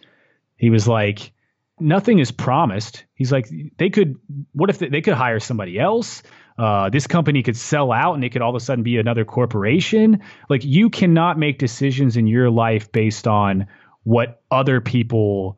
He 0.55 0.69
was 0.69 0.87
like, 0.87 1.33
nothing 1.79 2.19
is 2.19 2.31
promised. 2.31 3.03
He's 3.13 3.31
like, 3.31 3.49
they 3.77 3.89
could, 3.89 4.15
what 4.53 4.69
if 4.69 4.79
they, 4.79 4.89
they 4.89 5.01
could 5.01 5.15
hire 5.15 5.39
somebody 5.39 5.79
else? 5.79 6.23
Uh, 6.57 6.89
this 6.89 7.07
company 7.07 7.43
could 7.43 7.57
sell 7.57 7.91
out 7.91 8.13
and 8.13 8.23
it 8.23 8.29
could 8.29 8.41
all 8.41 8.51
of 8.51 8.55
a 8.55 8.59
sudden 8.63 8.83
be 8.83 8.97
another 8.97 9.25
corporation. 9.25 10.21
Like, 10.49 10.63
you 10.63 10.89
cannot 10.89 11.39
make 11.39 11.57
decisions 11.57 12.17
in 12.17 12.27
your 12.27 12.49
life 12.49 12.91
based 12.91 13.27
on 13.27 13.67
what 14.03 14.41
other 14.51 14.79
people 14.79 15.57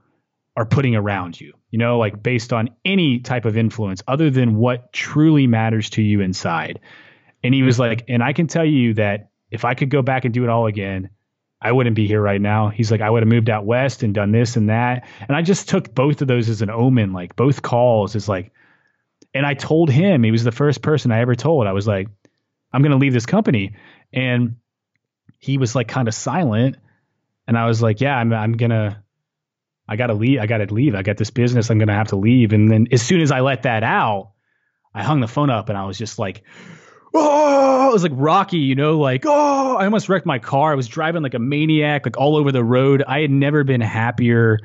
are 0.55 0.65
putting 0.65 0.95
around 0.95 1.39
you, 1.39 1.53
you 1.73 1.79
know, 1.79 1.97
like 1.97 2.21
based 2.21 2.53
on 2.53 2.69
any 2.85 3.17
type 3.17 3.45
of 3.45 3.57
influence 3.57 4.03
other 4.07 4.29
than 4.29 4.57
what 4.57 4.93
truly 4.93 5.47
matters 5.47 5.89
to 5.89 6.03
you 6.03 6.21
inside. 6.21 6.79
And 7.43 7.51
he 7.51 7.63
was 7.63 7.79
like, 7.79 8.03
and 8.07 8.21
I 8.21 8.31
can 8.31 8.45
tell 8.45 8.63
you 8.63 8.93
that 8.93 9.31
if 9.49 9.65
I 9.65 9.73
could 9.73 9.89
go 9.89 10.03
back 10.03 10.23
and 10.23 10.31
do 10.31 10.43
it 10.43 10.51
all 10.51 10.67
again, 10.67 11.09
I 11.59 11.71
wouldn't 11.71 11.95
be 11.95 12.05
here 12.05 12.21
right 12.21 12.39
now. 12.39 12.69
He's 12.69 12.91
like, 12.91 13.01
I 13.01 13.09
would 13.09 13.23
have 13.23 13.27
moved 13.27 13.49
out 13.49 13.65
west 13.65 14.03
and 14.03 14.13
done 14.13 14.31
this 14.31 14.55
and 14.55 14.69
that. 14.69 15.07
And 15.27 15.35
I 15.35 15.41
just 15.41 15.67
took 15.67 15.95
both 15.95 16.21
of 16.21 16.27
those 16.27 16.47
as 16.47 16.61
an 16.61 16.69
omen, 16.69 17.11
like 17.11 17.35
both 17.35 17.63
calls 17.63 18.15
is 18.15 18.29
like, 18.29 18.51
and 19.33 19.43
I 19.43 19.55
told 19.55 19.89
him, 19.89 20.21
he 20.21 20.29
was 20.29 20.43
the 20.43 20.51
first 20.51 20.83
person 20.83 21.11
I 21.11 21.21
ever 21.21 21.33
told. 21.33 21.65
I 21.65 21.73
was 21.73 21.87
like, 21.87 22.07
I'm 22.71 22.83
going 22.83 22.91
to 22.91 22.99
leave 22.99 23.13
this 23.13 23.25
company. 23.25 23.73
And 24.13 24.57
he 25.39 25.57
was 25.57 25.73
like 25.73 25.87
kind 25.87 26.07
of 26.07 26.13
silent. 26.13 26.75
And 27.47 27.57
I 27.57 27.65
was 27.65 27.81
like, 27.81 27.99
yeah, 27.99 28.15
I'm, 28.15 28.31
I'm 28.31 28.53
going 28.53 28.69
to, 28.69 29.02
I 29.93 29.95
got 29.95 30.07
to 30.07 30.15
leave. 30.15 30.39
I 30.39 30.47
got 30.47 30.57
to 30.57 30.73
leave. 30.73 30.95
I 30.95 31.03
got 31.03 31.17
this 31.17 31.29
business. 31.29 31.69
I'm 31.69 31.77
to 31.77 31.93
have 31.93 32.07
to 32.07 32.15
leave. 32.15 32.51
And 32.51 32.69
then 32.71 32.87
as 32.91 33.03
soon 33.03 33.21
as 33.21 33.31
I 33.31 33.41
let 33.41 33.63
that 33.63 33.83
out, 33.83 34.31
I 34.91 35.03
hung 35.03 35.19
the 35.19 35.27
phone 35.27 35.51
up 35.51 35.69
and 35.69 35.77
I 35.77 35.85
was 35.85 35.99
just 35.99 36.17
like, 36.17 36.43
oh, 37.13 37.89
it 37.89 37.93
was 37.93 38.01
like 38.01 38.11
Rocky, 38.15 38.57
you 38.57 38.73
know, 38.73 38.97
like, 38.97 39.23
oh, 39.27 39.75
I 39.77 39.85
almost 39.85 40.09
wrecked 40.09 40.25
my 40.25 40.39
car. 40.39 40.71
I 40.71 40.75
was 40.75 40.87
driving 40.87 41.21
like 41.21 41.35
a 41.35 41.39
maniac, 41.39 42.07
like 42.07 42.17
all 42.17 42.35
over 42.35 42.51
the 42.51 42.63
road. 42.63 43.03
I 43.07 43.19
had 43.19 43.29
never 43.29 43.63
been 43.63 43.81
happier, 43.81 44.57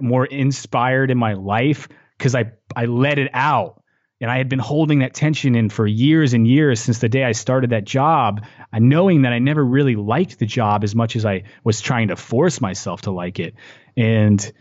more 0.00 0.24
inspired 0.24 1.10
in 1.10 1.18
my 1.18 1.32
life 1.32 1.88
because 2.16 2.36
I, 2.36 2.52
I 2.76 2.84
let 2.84 3.18
it 3.18 3.30
out. 3.34 3.82
And 4.20 4.30
I 4.30 4.38
had 4.38 4.48
been 4.48 4.60
holding 4.60 5.00
that 5.00 5.14
tension 5.14 5.56
in 5.56 5.68
for 5.68 5.84
years 5.84 6.32
and 6.32 6.46
years 6.46 6.80
since 6.80 7.00
the 7.00 7.08
day 7.08 7.24
I 7.24 7.32
started 7.32 7.70
that 7.70 7.84
job, 7.84 8.46
uh, 8.72 8.78
knowing 8.78 9.22
that 9.22 9.32
I 9.32 9.40
never 9.40 9.64
really 9.64 9.96
liked 9.96 10.38
the 10.38 10.46
job 10.46 10.84
as 10.84 10.94
much 10.94 11.16
as 11.16 11.26
I 11.26 11.42
was 11.64 11.80
trying 11.80 12.08
to 12.08 12.16
force 12.16 12.60
myself 12.60 13.02
to 13.02 13.10
like 13.10 13.40
it. 13.40 13.56
And 13.96 14.52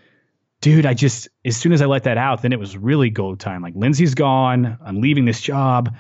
dude, 0.66 0.88
I 0.88 0.96
just, 0.96 1.30
as 1.46 1.56
soon 1.56 1.74
as 1.74 1.82
I 1.84 1.86
let 1.86 2.06
that 2.06 2.18
out, 2.18 2.42
then 2.42 2.52
it 2.52 2.58
was 2.58 2.76
really 2.76 3.12
go 3.12 3.36
time. 3.36 3.62
Like, 3.62 3.76
Lindsay's 3.76 4.16
gone. 4.16 4.80
I'm 4.84 5.00
leaving 5.00 5.26
this 5.26 5.40
job. 5.40 5.96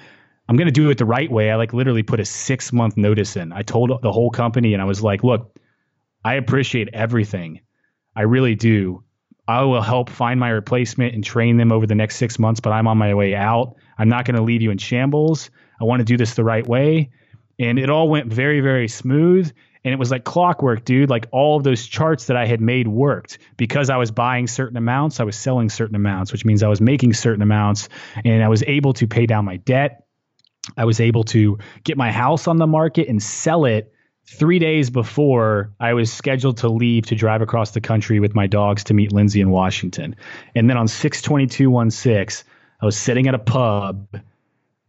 I'm 0.49 0.57
to 0.57 0.71
do 0.71 0.89
it 0.89 0.97
the 0.97 1.05
right 1.05 1.29
way. 1.31 1.51
I 1.51 1.55
like 1.55 1.71
literally 1.71 2.01
put 2.01 2.19
a 2.19 2.25
six 2.25 2.73
month 2.73 2.97
notice 2.97 3.35
in. 3.35 3.53
I 3.53 3.61
told 3.61 3.91
the 4.01 4.11
whole 4.11 4.31
company 4.31 4.73
and 4.73 4.81
I 4.81 4.85
was 4.85 5.03
like, 5.03 5.23
look, 5.23 5.55
I 6.23 6.33
appreciate 6.33 6.89
everything. 6.93 7.61
I 8.15 8.23
really 8.23 8.55
do. 8.55 9.03
I 9.47 9.61
will 9.61 9.83
help 9.83 10.09
find 10.09 10.39
my 10.39 10.49
replacement 10.49 11.13
and 11.13 11.23
train 11.23 11.57
them 11.57 11.71
over 11.71 11.85
the 11.85 11.93
next 11.93 12.15
six 12.15 12.39
months, 12.39 12.59
but 12.59 12.71
I'm 12.71 12.87
on 12.87 12.97
my 12.97 13.13
way 13.13 13.35
out. 13.35 13.75
I'm 13.99 14.09
not 14.09 14.25
going 14.25 14.35
to 14.35 14.41
leave 14.41 14.63
you 14.63 14.71
in 14.71 14.79
shambles. 14.79 15.51
I 15.79 15.83
want 15.83 15.99
to 15.99 16.05
do 16.05 16.17
this 16.17 16.33
the 16.33 16.43
right 16.43 16.65
way. 16.65 17.11
And 17.59 17.77
it 17.77 17.91
all 17.91 18.09
went 18.09 18.33
very, 18.33 18.61
very 18.61 18.87
smooth. 18.87 19.53
And 19.85 19.93
it 19.93 19.99
was 19.99 20.09
like 20.09 20.23
clockwork, 20.23 20.83
dude. 20.83 21.11
Like 21.11 21.27
all 21.31 21.57
of 21.57 21.63
those 21.63 21.85
charts 21.85 22.25
that 22.25 22.35
I 22.35 22.47
had 22.47 22.59
made 22.59 22.87
worked 22.87 23.37
because 23.55 23.91
I 23.91 23.97
was 23.97 24.09
buying 24.09 24.47
certain 24.47 24.77
amounts, 24.77 25.19
I 25.19 25.23
was 25.23 25.37
selling 25.37 25.69
certain 25.69 25.95
amounts, 25.95 26.31
which 26.31 26.43
means 26.43 26.63
I 26.63 26.67
was 26.67 26.81
making 26.81 27.13
certain 27.13 27.43
amounts 27.43 27.87
and 28.25 28.43
I 28.43 28.49
was 28.49 28.63
able 28.65 28.93
to 28.93 29.07
pay 29.07 29.27
down 29.27 29.45
my 29.45 29.57
debt. 29.57 30.07
I 30.75 30.85
was 30.85 30.99
able 30.99 31.23
to 31.25 31.59
get 31.83 31.97
my 31.97 32.11
house 32.11 32.47
on 32.47 32.57
the 32.57 32.65
market 32.65 33.07
and 33.07 33.21
sell 33.21 33.65
it 33.65 33.93
three 34.25 34.57
days 34.57 34.89
before 34.89 35.71
I 35.79 35.93
was 35.93 36.11
scheduled 36.11 36.57
to 36.57 36.67
leave 36.67 37.05
to 37.07 37.15
drive 37.15 37.43
across 37.43 37.71
the 37.71 37.81
country 37.81 38.19
with 38.19 38.33
my 38.33 38.47
dogs 38.47 38.85
to 38.85 38.95
meet 38.95 39.13
Lindsay 39.13 39.39
in 39.39 39.51
Washington. 39.51 40.15
And 40.55 40.67
then 40.67 40.77
on 40.77 40.87
62216, 40.87 42.49
I 42.81 42.85
was 42.85 42.97
sitting 42.97 43.27
at 43.27 43.35
a 43.35 43.39
pub 43.39 44.07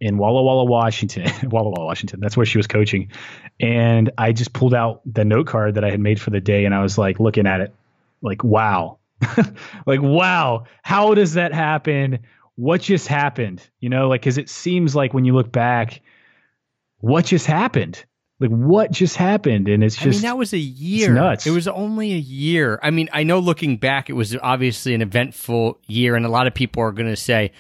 in 0.01 0.19
Walla 0.19 0.43
Walla, 0.43 0.65
Washington. 0.65 1.31
Walla 1.51 1.71
Walla, 1.71 1.87
Washington. 1.87 2.21
That's 2.21 2.37
where 2.37 2.47
she 2.47 2.59
was 2.59 2.67
coaching. 2.67 3.11
And 3.61 4.11
I 4.19 4.33
just 4.33 4.53
pulled 4.53 4.75
out 4.75 5.01
the 5.07 5.25
note 5.25 5.47
card 5.47 5.75
that 5.75 5.85
I 5.85 5.91
had 5.91 6.01
made 6.01 6.21
for 6.21 6.31
the 6.31 6.41
day 6.41 6.65
and 6.65 6.75
I 6.75 6.83
was 6.83 6.99
like 6.99 7.19
looking 7.19 7.47
at 7.47 7.61
it 7.61 7.75
like, 8.23 8.45
wow. 8.45 8.99
like, 9.87 10.03
wow. 10.03 10.65
How 10.83 11.15
does 11.15 11.35
that 11.35 11.53
happen? 11.55 12.21
What 12.57 12.83
just 12.83 13.09
happened? 13.09 13.67
You 13.81 13.89
know, 13.89 14.09
like, 14.09 14.23
cause 14.23 14.39
it 14.39 14.49
seems 14.49 14.95
like 14.95 15.15
when 15.15 15.25
you 15.25 15.35
look 15.35 15.53
back, 15.53 16.03
what 16.99 17.27
just 17.27 17.47
happened? 17.47 18.05
Like, 18.39 18.51
what 18.51 18.91
just 18.91 19.17
happened? 19.17 19.67
And 19.69 19.83
it's 19.83 19.97
just, 19.97 20.07
I 20.07 20.11
mean, 20.11 20.23
that 20.23 20.37
was 20.37 20.53
a 20.53 20.59
year. 20.59 21.15
nuts. 21.15 21.47
It 21.47 21.53
was 21.53 21.67
only 21.67 22.13
a 22.13 22.19
year. 22.19 22.79
I 22.83 22.91
mean, 22.91 23.09
I 23.13 23.23
know 23.23 23.39
looking 23.39 23.79
back, 23.79 24.11
it 24.11 24.13
was 24.13 24.37
obviously 24.43 24.95
an 24.95 25.01
eventful 25.01 25.79
year, 25.87 26.17
and 26.17 26.27
a 26.27 26.29
lot 26.29 26.47
of 26.47 26.53
people 26.53 26.83
are 26.83 26.93
going 26.93 27.09
to 27.09 27.17
say, 27.17 27.53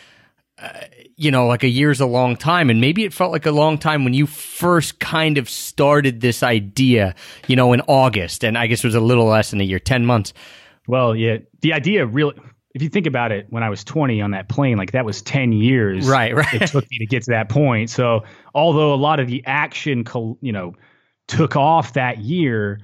uh, 0.59 0.81
you 1.17 1.31
know, 1.31 1.47
like 1.47 1.65
a 1.65 1.69
year's 1.69 2.01
a 2.01 2.07
long 2.07 2.37
time. 2.37 2.71
And 2.71 2.81
maybe 2.81 3.05
it 3.05 3.13
felt 3.13 3.33
like 3.33 3.47
a 3.47 3.53
long 3.53 3.79
time 3.79 4.05
when 4.05 4.15
you 4.15 4.27
first 4.27 4.99
kind 5.01 5.39
of 5.39 5.51
started 5.51 6.21
this 6.21 6.43
idea, 6.43 7.15
you 7.47 7.57
know, 7.57 7.73
in 7.73 7.83
August. 7.83 8.45
And 8.45 8.57
I 8.57 8.67
guess 8.67 8.83
it 8.83 8.87
was 8.87 8.95
a 8.95 9.01
little 9.01 9.27
less 9.27 9.51
than 9.51 9.61
a 9.61 9.65
year, 9.65 9.79
10 9.79 10.07
months. 10.07 10.33
well, 10.87 11.15
yeah, 11.15 11.39
the 11.61 11.73
idea 11.73 12.07
really, 12.07 12.35
if 12.75 12.83
you 12.83 12.89
think 12.89 13.07
about 13.07 13.33
it, 13.33 13.47
when 13.51 13.63
I 13.63 13.71
was 13.71 13.85
20 13.85 14.21
on 14.21 14.33
that 14.33 14.49
plane, 14.49 14.77
like 14.77 14.93
that 14.93 15.05
was 15.05 15.23
10 15.23 15.53
years. 15.53 16.09
Right, 16.09 16.35
right. 16.35 16.55
It 16.55 16.67
took 16.69 16.85
me 16.91 16.99
to 16.99 17.07
get 17.07 17.23
to 17.25 17.31
that 17.33 17.49
point. 17.49 17.91
So, 17.91 18.25
although 18.55 18.95
a 18.95 18.97
lot 18.97 19.21
of 19.21 19.29
the 19.29 19.43
action, 19.47 20.05
you 20.41 20.53
know, 20.53 20.75
took 21.27 21.57
off 21.57 21.95
that 21.95 22.19
year, 22.19 22.81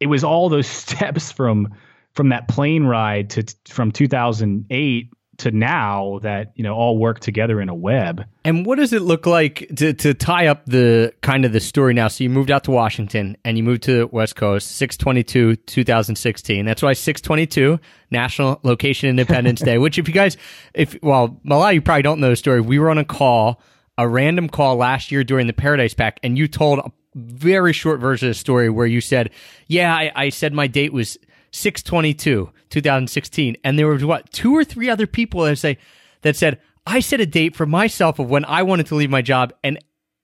it 0.00 0.06
was 0.06 0.24
all 0.24 0.48
those 0.48 0.66
steps 0.84 1.32
from 1.32 1.74
from 2.14 2.30
that 2.30 2.48
plane 2.48 2.84
ride 2.84 3.30
to 3.30 3.44
from 3.66 3.92
2008 3.92 5.12
to 5.38 5.50
now 5.50 6.20
that 6.22 6.52
you 6.54 6.62
know 6.62 6.74
all 6.74 6.98
work 6.98 7.20
together 7.20 7.60
in 7.60 7.68
a 7.68 7.74
web. 7.74 8.24
And 8.44 8.64
what 8.64 8.78
does 8.78 8.92
it 8.92 9.02
look 9.02 9.26
like 9.26 9.70
to, 9.76 9.92
to 9.92 10.14
tie 10.14 10.46
up 10.46 10.66
the 10.66 11.12
kind 11.20 11.44
of 11.44 11.52
the 11.52 11.60
story 11.60 11.94
now? 11.94 12.08
So 12.08 12.24
you 12.24 12.30
moved 12.30 12.50
out 12.50 12.64
to 12.64 12.70
Washington 12.70 13.36
and 13.44 13.56
you 13.56 13.64
moved 13.64 13.82
to 13.84 13.98
the 13.98 14.06
West 14.06 14.36
Coast, 14.36 14.72
622, 14.72 15.56
2016. 15.56 16.64
That's 16.64 16.82
why 16.82 16.92
622, 16.92 17.80
National 18.10 18.60
Location 18.62 19.08
Independence 19.08 19.60
Day, 19.60 19.78
which 19.78 19.98
if 19.98 20.08
you 20.08 20.14
guys, 20.14 20.36
if, 20.74 20.96
well, 21.02 21.40
of 21.44 21.74
you 21.74 21.82
probably 21.82 22.02
don't 22.02 22.20
know 22.20 22.30
the 22.30 22.36
story. 22.36 22.60
We 22.60 22.78
were 22.78 22.90
on 22.90 22.98
a 22.98 23.04
call, 23.04 23.60
a 23.98 24.08
random 24.08 24.48
call 24.48 24.76
last 24.76 25.10
year 25.10 25.24
during 25.24 25.46
the 25.46 25.52
Paradise 25.52 25.94
Pack, 25.94 26.20
and 26.22 26.38
you 26.38 26.48
told 26.48 26.78
a 26.78 26.92
very 27.16 27.72
short 27.72 27.98
version 27.98 28.28
of 28.28 28.34
the 28.34 28.38
story 28.38 28.68
where 28.68 28.86
you 28.86 29.00
said, 29.00 29.30
yeah, 29.66 29.94
I, 29.94 30.12
I 30.14 30.28
said 30.28 30.52
my 30.52 30.66
date 30.66 30.92
was 30.92 31.16
622, 31.56 32.50
2016. 32.70 33.56
And 33.64 33.78
there 33.78 33.88
was 33.88 34.04
what, 34.04 34.30
two 34.32 34.54
or 34.54 34.64
three 34.64 34.88
other 34.88 35.06
people 35.06 35.42
that 35.42 35.56
say, 35.56 35.78
that 36.22 36.36
said, 36.36 36.60
I 36.86 37.00
set 37.00 37.20
a 37.20 37.26
date 37.26 37.56
for 37.56 37.66
myself 37.66 38.18
of 38.18 38.30
when 38.30 38.44
I 38.44 38.62
wanted 38.62 38.86
to 38.86 38.94
leave 38.94 39.10
my 39.10 39.22
job. 39.22 39.52
And 39.64 39.78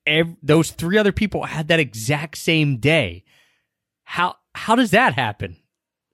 ev- 0.06 0.36
those 0.42 0.70
three 0.70 0.98
other 0.98 1.12
people 1.12 1.44
had 1.44 1.68
that 1.68 1.80
exact 1.80 2.38
same 2.38 2.76
day. 2.78 3.24
How, 4.04 4.36
how 4.54 4.76
does 4.76 4.90
that 4.92 5.14
happen? 5.14 5.56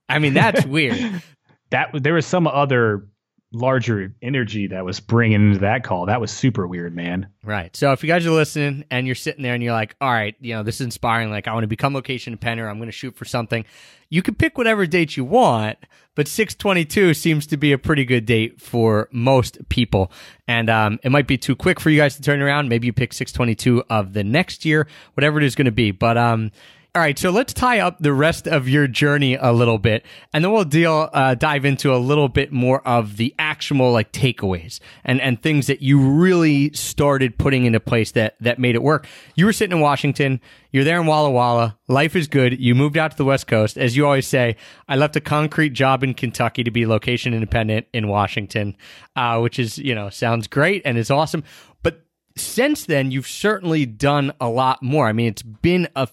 I 0.09 0.19
mean, 0.19 0.35
that's 0.35 0.65
weird. 0.67 1.23
That 1.71 1.91
there 2.03 2.15
was 2.15 2.27
some 2.27 2.47
other 2.47 3.07
larger 3.51 4.15
energy 4.21 4.67
that 4.67 4.85
was 4.85 5.01
bringing 5.01 5.49
into 5.49 5.61
that 5.61 5.83
call. 5.83 6.07
That 6.07 6.21
was 6.21 6.31
super 6.31 6.67
weird, 6.67 6.95
man. 6.95 7.29
Right. 7.43 7.75
So 7.75 7.93
if 7.93 8.03
you 8.03 8.09
guys 8.09 8.27
are 8.27 8.31
listening 8.31 8.85
and 8.91 9.07
you're 9.07 9.15
sitting 9.15 9.43
there 9.43 9.55
and 9.55 9.63
you're 9.63 9.73
like, 9.73 9.97
all 10.01 10.11
right, 10.11 10.35
you 10.41 10.55
know, 10.55 10.63
this 10.63 10.77
is 10.77 10.81
inspiring. 10.83 11.31
Like, 11.31 11.49
I 11.49 11.55
want 11.55 11.65
to 11.65 11.69
become 11.69 11.95
location 11.95 12.33
dependent. 12.33 12.69
I'm 12.69 12.77
going 12.77 12.89
to 12.89 12.93
shoot 12.93 13.17
for 13.17 13.25
something. 13.25 13.65
You 14.11 14.23
can 14.23 14.35
pick 14.35 14.59
whatever 14.59 14.87
date 14.87 15.17
you 15.17 15.25
want, 15.25 15.79
but 16.15 16.29
622 16.29 17.15
seems 17.15 17.47
to 17.47 17.57
be 17.57 17.73
a 17.73 17.79
pretty 17.79 18.05
good 18.05 18.27
date 18.27 18.61
for 18.61 19.09
most 19.13 19.67
people. 19.69 20.13
And 20.47 20.69
um, 20.69 20.99
it 21.03 21.11
might 21.11 21.27
be 21.27 21.39
too 21.39 21.57
quick 21.57 21.81
for 21.81 21.91
you 21.91 21.99
guys 21.99 22.17
to 22.17 22.23
turn 22.23 22.43
around. 22.43 22.69
Maybe 22.69 22.87
you 22.87 22.93
pick 22.93 23.13
622 23.13 23.85
of 23.89 24.13
the 24.13 24.25
next 24.25 24.65
year, 24.65 24.87
whatever 25.15 25.39
it 25.39 25.45
is 25.45 25.55
going 25.55 25.67
to 25.67 25.73
be. 25.73 25.91
But 25.91 26.19
um, 26.19 26.53
All 26.95 27.03
right, 27.03 27.19
so 27.19 27.29
let's 27.29 27.53
tie 27.53 27.81
up 27.81 27.99
the 28.01 28.15
rest 28.15 28.49
of 28.49 28.67
your 28.67 28.87
journey 28.89 29.35
a 29.35 29.53
little 29.53 29.77
bit, 29.77 30.07
and 30.33 30.43
then 30.43 30.51
we'll 30.53 30.65
deal 30.65 31.11
uh, 31.13 31.35
dive 31.35 31.67
into 31.67 31.95
a 31.95 31.99
little 31.99 32.31
bit 32.31 32.51
more 32.51 32.81
of 32.89 33.19
the 33.19 33.35
actual 33.39 33.93
like 33.93 34.11
takeaways 34.11 34.81
and 35.05 35.21
and 35.21 35.41
things 35.41 35.67
that 35.67 35.83
you 35.83 36.01
really 36.01 36.73
started 36.73 37.37
putting 37.37 37.67
into 37.67 37.79
place 37.79 38.13
that 38.13 38.37
that 38.41 38.59
made 38.59 38.75
it 38.75 38.83
work. 38.83 39.07
You 39.35 39.45
were 39.45 39.53
sitting 39.53 39.77
in 39.77 39.83
Washington. 39.83 40.41
You're 40.73 40.83
there 40.83 40.99
in 40.99 41.07
Walla 41.07 41.31
Walla. 41.31 41.79
Life 41.89 42.17
is 42.17 42.27
good. 42.27 42.59
You 42.59 42.75
moved 42.75 42.97
out 42.97 43.11
to 43.11 43.17
the 43.19 43.25
West 43.25 43.47
Coast, 43.47 43.77
as 43.77 43.95
you 43.95 44.07
always 44.07 44.27
say. 44.27 44.57
I 44.89 44.97
left 44.97 45.15
a 45.15 45.21
concrete 45.21 45.75
job 45.75 46.03
in 46.03 46.15
Kentucky 46.15 46.65
to 46.65 46.71
be 46.71 46.87
location 46.87 47.35
independent 47.35 47.87
in 47.93 48.09
Washington, 48.09 48.77
uh, 49.15 49.39
which 49.41 49.59
is 49.59 49.77
you 49.77 49.95
know 49.95 50.09
sounds 50.09 50.49
great 50.49 50.81
and 50.87 50.97
is 50.97 51.11
awesome. 51.11 51.45
But 51.83 52.03
since 52.35 52.87
then, 52.87 53.11
you've 53.11 53.29
certainly 53.29 53.85
done 53.85 54.33
a 54.41 54.49
lot 54.49 54.83
more. 54.83 55.07
I 55.07 55.13
mean, 55.13 55.27
it's 55.27 55.43
been 55.43 55.87
a 55.95 56.09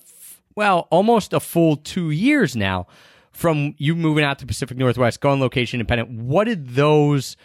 well, 0.55 0.87
almost 0.91 1.33
a 1.33 1.39
full 1.39 1.75
two 1.75 2.11
years 2.11 2.55
now 2.55 2.87
from 3.31 3.75
you 3.77 3.95
moving 3.95 4.23
out 4.23 4.39
to 4.39 4.45
Pacific 4.45 4.77
Northwest, 4.77 5.19
going 5.19 5.39
location 5.39 5.79
independent. 5.79 6.09
What 6.09 6.45
did 6.45 6.69
those 6.69 7.35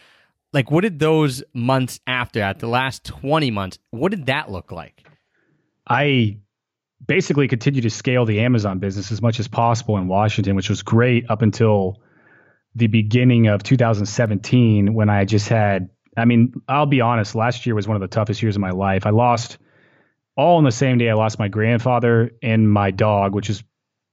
like? 0.52 0.70
What 0.70 0.82
did 0.82 0.98
those 0.98 1.42
months 1.52 2.00
after 2.06 2.38
that, 2.40 2.60
the 2.60 2.68
last 2.68 3.04
twenty 3.04 3.50
months, 3.50 3.78
what 3.90 4.10
did 4.10 4.26
that 4.26 4.50
look 4.50 4.70
like? 4.70 5.04
I 5.88 6.38
basically 7.04 7.48
continued 7.48 7.82
to 7.82 7.90
scale 7.90 8.24
the 8.24 8.40
Amazon 8.40 8.78
business 8.78 9.10
as 9.10 9.20
much 9.20 9.40
as 9.40 9.48
possible 9.48 9.96
in 9.96 10.06
Washington, 10.06 10.54
which 10.54 10.70
was 10.70 10.82
great 10.82 11.28
up 11.28 11.42
until 11.42 12.00
the 12.76 12.86
beginning 12.86 13.48
of 13.48 13.62
2017 13.64 14.94
when 14.94 15.10
I 15.10 15.24
just 15.24 15.48
had. 15.48 15.90
I 16.16 16.24
mean, 16.24 16.60
I'll 16.68 16.86
be 16.86 17.00
honest. 17.00 17.34
Last 17.34 17.66
year 17.66 17.74
was 17.74 17.88
one 17.88 17.96
of 17.96 18.00
the 18.00 18.08
toughest 18.08 18.42
years 18.42 18.56
of 18.56 18.60
my 18.60 18.70
life. 18.70 19.06
I 19.06 19.10
lost 19.10 19.58
all 20.36 20.58
on 20.58 20.64
the 20.64 20.72
same 20.72 20.98
day. 20.98 21.10
I 21.10 21.14
lost 21.14 21.38
my 21.38 21.48
grandfather 21.48 22.32
and 22.42 22.70
my 22.70 22.90
dog, 22.90 23.34
which 23.34 23.50
is 23.50 23.62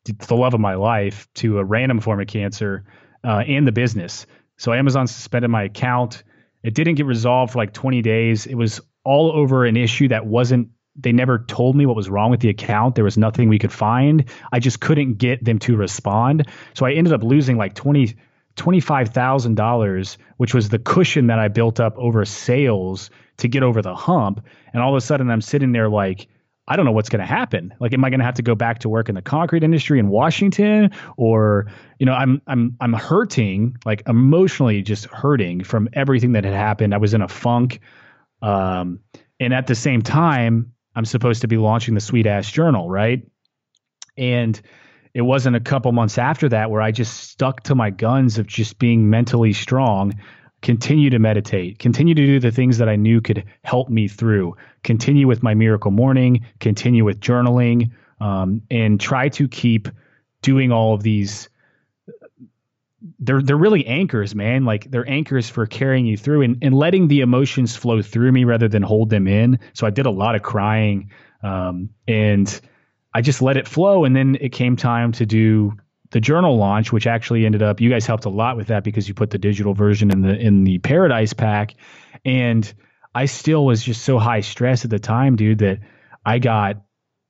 the 0.05 0.35
love 0.35 0.53
of 0.53 0.59
my 0.59 0.75
life, 0.75 1.27
to 1.35 1.59
a 1.59 1.63
random 1.63 1.99
form 1.99 2.21
of 2.21 2.27
cancer 2.27 2.85
uh, 3.23 3.43
and 3.47 3.67
the 3.67 3.71
business. 3.71 4.25
So 4.57 4.73
Amazon 4.73 5.07
suspended 5.07 5.51
my 5.51 5.63
account. 5.63 6.23
It 6.63 6.73
didn't 6.73 6.95
get 6.95 7.05
resolved 7.05 7.53
for 7.53 7.59
like 7.59 7.73
20 7.73 8.01
days. 8.01 8.45
It 8.45 8.55
was 8.55 8.81
all 9.03 9.31
over 9.31 9.65
an 9.65 9.77
issue 9.77 10.07
that 10.09 10.25
wasn't. 10.25 10.69
They 10.99 11.11
never 11.11 11.37
told 11.37 11.75
me 11.75 11.85
what 11.85 11.95
was 11.95 12.09
wrong 12.09 12.31
with 12.31 12.39
the 12.39 12.49
account. 12.49 12.95
There 12.95 13.03
was 13.03 13.17
nothing 13.17 13.49
we 13.49 13.59
could 13.59 13.71
find. 13.71 14.25
I 14.51 14.59
just 14.59 14.79
couldn't 14.79 15.19
get 15.19 15.43
them 15.43 15.59
to 15.59 15.77
respond. 15.77 16.47
So 16.73 16.87
I 16.87 16.93
ended 16.93 17.13
up 17.13 17.21
losing 17.21 17.55
like 17.55 17.75
20 17.75 18.15
$25,000, 18.57 20.17
which 20.37 20.53
was 20.53 20.69
the 20.69 20.79
cushion 20.79 21.27
that 21.27 21.39
I 21.39 21.47
built 21.47 21.79
up 21.79 21.97
over 21.97 22.25
sales 22.25 23.09
to 23.37 23.47
get 23.47 23.63
over 23.63 23.81
the 23.81 23.95
hump. 23.95 24.45
And 24.73 24.81
all 24.81 24.93
of 24.93 24.97
a 24.97 25.01
sudden, 25.01 25.29
I'm 25.29 25.41
sitting 25.41 25.71
there 25.71 25.89
like, 25.89 26.27
I 26.67 26.75
don't 26.75 26.85
know 26.85 26.91
what's 26.91 27.07
going 27.07 27.21
to 27.21 27.25
happen. 27.25 27.73
Like, 27.79 27.93
am 27.93 28.03
I 28.03 28.09
going 28.09 28.19
to 28.19 28.25
have 28.25 28.35
to 28.35 28.41
go 28.41 28.55
back 28.55 28.79
to 28.79 28.89
work 28.89 29.07
in 29.07 29.15
the 29.15 29.21
concrete 29.21 29.63
industry 29.63 29.99
in 29.99 30.09
Washington, 30.09 30.91
or 31.15 31.67
you 31.97 32.05
know, 32.05 32.11
I'm 32.11 32.41
I'm 32.45 32.75
I'm 32.81 32.91
hurting, 32.91 33.77
like 33.85 34.03
emotionally 34.05 34.81
just 34.81 35.05
hurting 35.05 35.63
from 35.63 35.87
everything 35.93 36.33
that 36.33 36.43
had 36.43 36.53
happened. 36.53 36.93
I 36.93 36.97
was 36.97 37.13
in 37.13 37.21
a 37.21 37.29
funk, 37.29 37.79
um, 38.41 38.99
and 39.39 39.53
at 39.53 39.67
the 39.67 39.75
same 39.75 40.01
time, 40.01 40.73
I'm 40.93 41.05
supposed 41.05 41.41
to 41.41 41.47
be 41.47 41.55
launching 41.57 41.93
the 41.93 42.01
Sweet 42.01 42.27
Ass 42.27 42.51
Journal, 42.51 42.89
right? 42.89 43.25
And 44.17 44.59
it 45.17 45.25
wasn't 45.25 45.55
a 45.55 45.59
couple 45.59 45.91
months 45.93 46.19
after 46.19 46.47
that 46.47 46.69
where 46.69 46.79
I 46.79 46.91
just 46.91 47.31
stuck 47.31 47.63
to 47.63 47.73
my 47.73 47.89
guns 47.89 48.37
of 48.37 48.45
just 48.45 48.77
being 48.77 49.09
mentally 49.09 49.51
strong, 49.51 50.13
continue 50.61 51.09
to 51.09 51.17
meditate, 51.17 51.79
continue 51.79 52.13
to 52.13 52.23
do 52.23 52.39
the 52.39 52.51
things 52.51 52.77
that 52.77 52.87
I 52.87 52.97
knew 52.97 53.19
could 53.19 53.43
help 53.63 53.89
me 53.89 54.07
through, 54.07 54.55
continue 54.83 55.25
with 55.25 55.41
my 55.41 55.55
miracle 55.55 55.89
morning, 55.89 56.45
continue 56.59 57.03
with 57.03 57.19
journaling, 57.19 57.89
um, 58.21 58.61
and 58.69 59.01
try 59.01 59.29
to 59.29 59.47
keep 59.47 59.87
doing 60.43 60.71
all 60.71 60.93
of 60.93 61.01
these. 61.01 61.49
They're 63.17 63.41
they're 63.41 63.57
really 63.57 63.87
anchors, 63.87 64.35
man. 64.35 64.65
Like 64.65 64.91
they're 64.91 65.09
anchors 65.09 65.49
for 65.49 65.65
carrying 65.65 66.05
you 66.05 66.15
through 66.15 66.43
and, 66.43 66.59
and 66.61 66.75
letting 66.75 67.07
the 67.07 67.21
emotions 67.21 67.75
flow 67.75 68.03
through 68.03 68.33
me 68.33 68.43
rather 68.43 68.67
than 68.67 68.83
hold 68.83 69.09
them 69.09 69.27
in. 69.27 69.57
So 69.73 69.87
I 69.87 69.89
did 69.89 70.05
a 70.05 70.11
lot 70.11 70.35
of 70.35 70.43
crying, 70.43 71.09
um, 71.41 71.89
and 72.07 72.61
I 73.17 73.21
just 73.21 73.41
let 73.41 73.57
it 73.57 73.67
flow. 73.67 74.05
And 74.05 74.15
then 74.15 74.37
it 74.39 74.51
came 74.51 74.75
time 74.75 75.11
to 75.13 75.25
do 75.25 75.73
the 76.11 76.21
journal 76.21 76.55
launch, 76.55 76.91
which 76.91 77.07
actually 77.07 77.47
ended 77.47 77.63
up 77.63 77.81
you 77.81 77.89
guys 77.89 78.05
helped 78.05 78.25
a 78.25 78.29
lot 78.29 78.57
with 78.57 78.67
that 78.67 78.83
because 78.83 79.07
you 79.07 79.15
put 79.15 79.31
the 79.31 79.39
digital 79.39 79.73
version 79.73 80.11
in 80.11 80.21
the 80.21 80.37
in 80.37 80.65
the 80.65 80.77
Paradise 80.77 81.33
pack. 81.33 81.73
And 82.23 82.71
I 83.15 83.25
still 83.25 83.65
was 83.65 83.81
just 83.81 84.03
so 84.03 84.19
high 84.19 84.41
stress 84.41 84.85
at 84.85 84.91
the 84.91 84.99
time, 84.99 85.35
dude, 85.35 85.57
that 85.59 85.79
I 86.23 86.37
got 86.37 86.83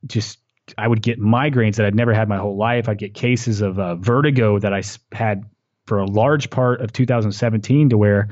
just 0.06 0.40
I 0.78 0.86
would 0.86 1.02
get 1.02 1.22
migraines 1.22 1.78
that 1.78 1.86
I'd 1.86 1.96
never 1.96 2.14
had 2.14 2.28
my 2.28 2.38
whole 2.38 2.58
life. 2.58 2.90
I'd 2.90 2.98
get 2.98 3.14
cases 3.14 3.62
of 3.62 3.80
uh, 3.80 3.96
vertigo 3.96 4.60
that 4.60 4.74
I 4.74 4.84
had 5.14 5.46
for 5.86 6.00
a 6.00 6.06
large 6.06 6.50
part 6.50 6.82
of 6.82 6.92
2017 6.92 7.92
to 7.92 7.98
where 7.98 8.28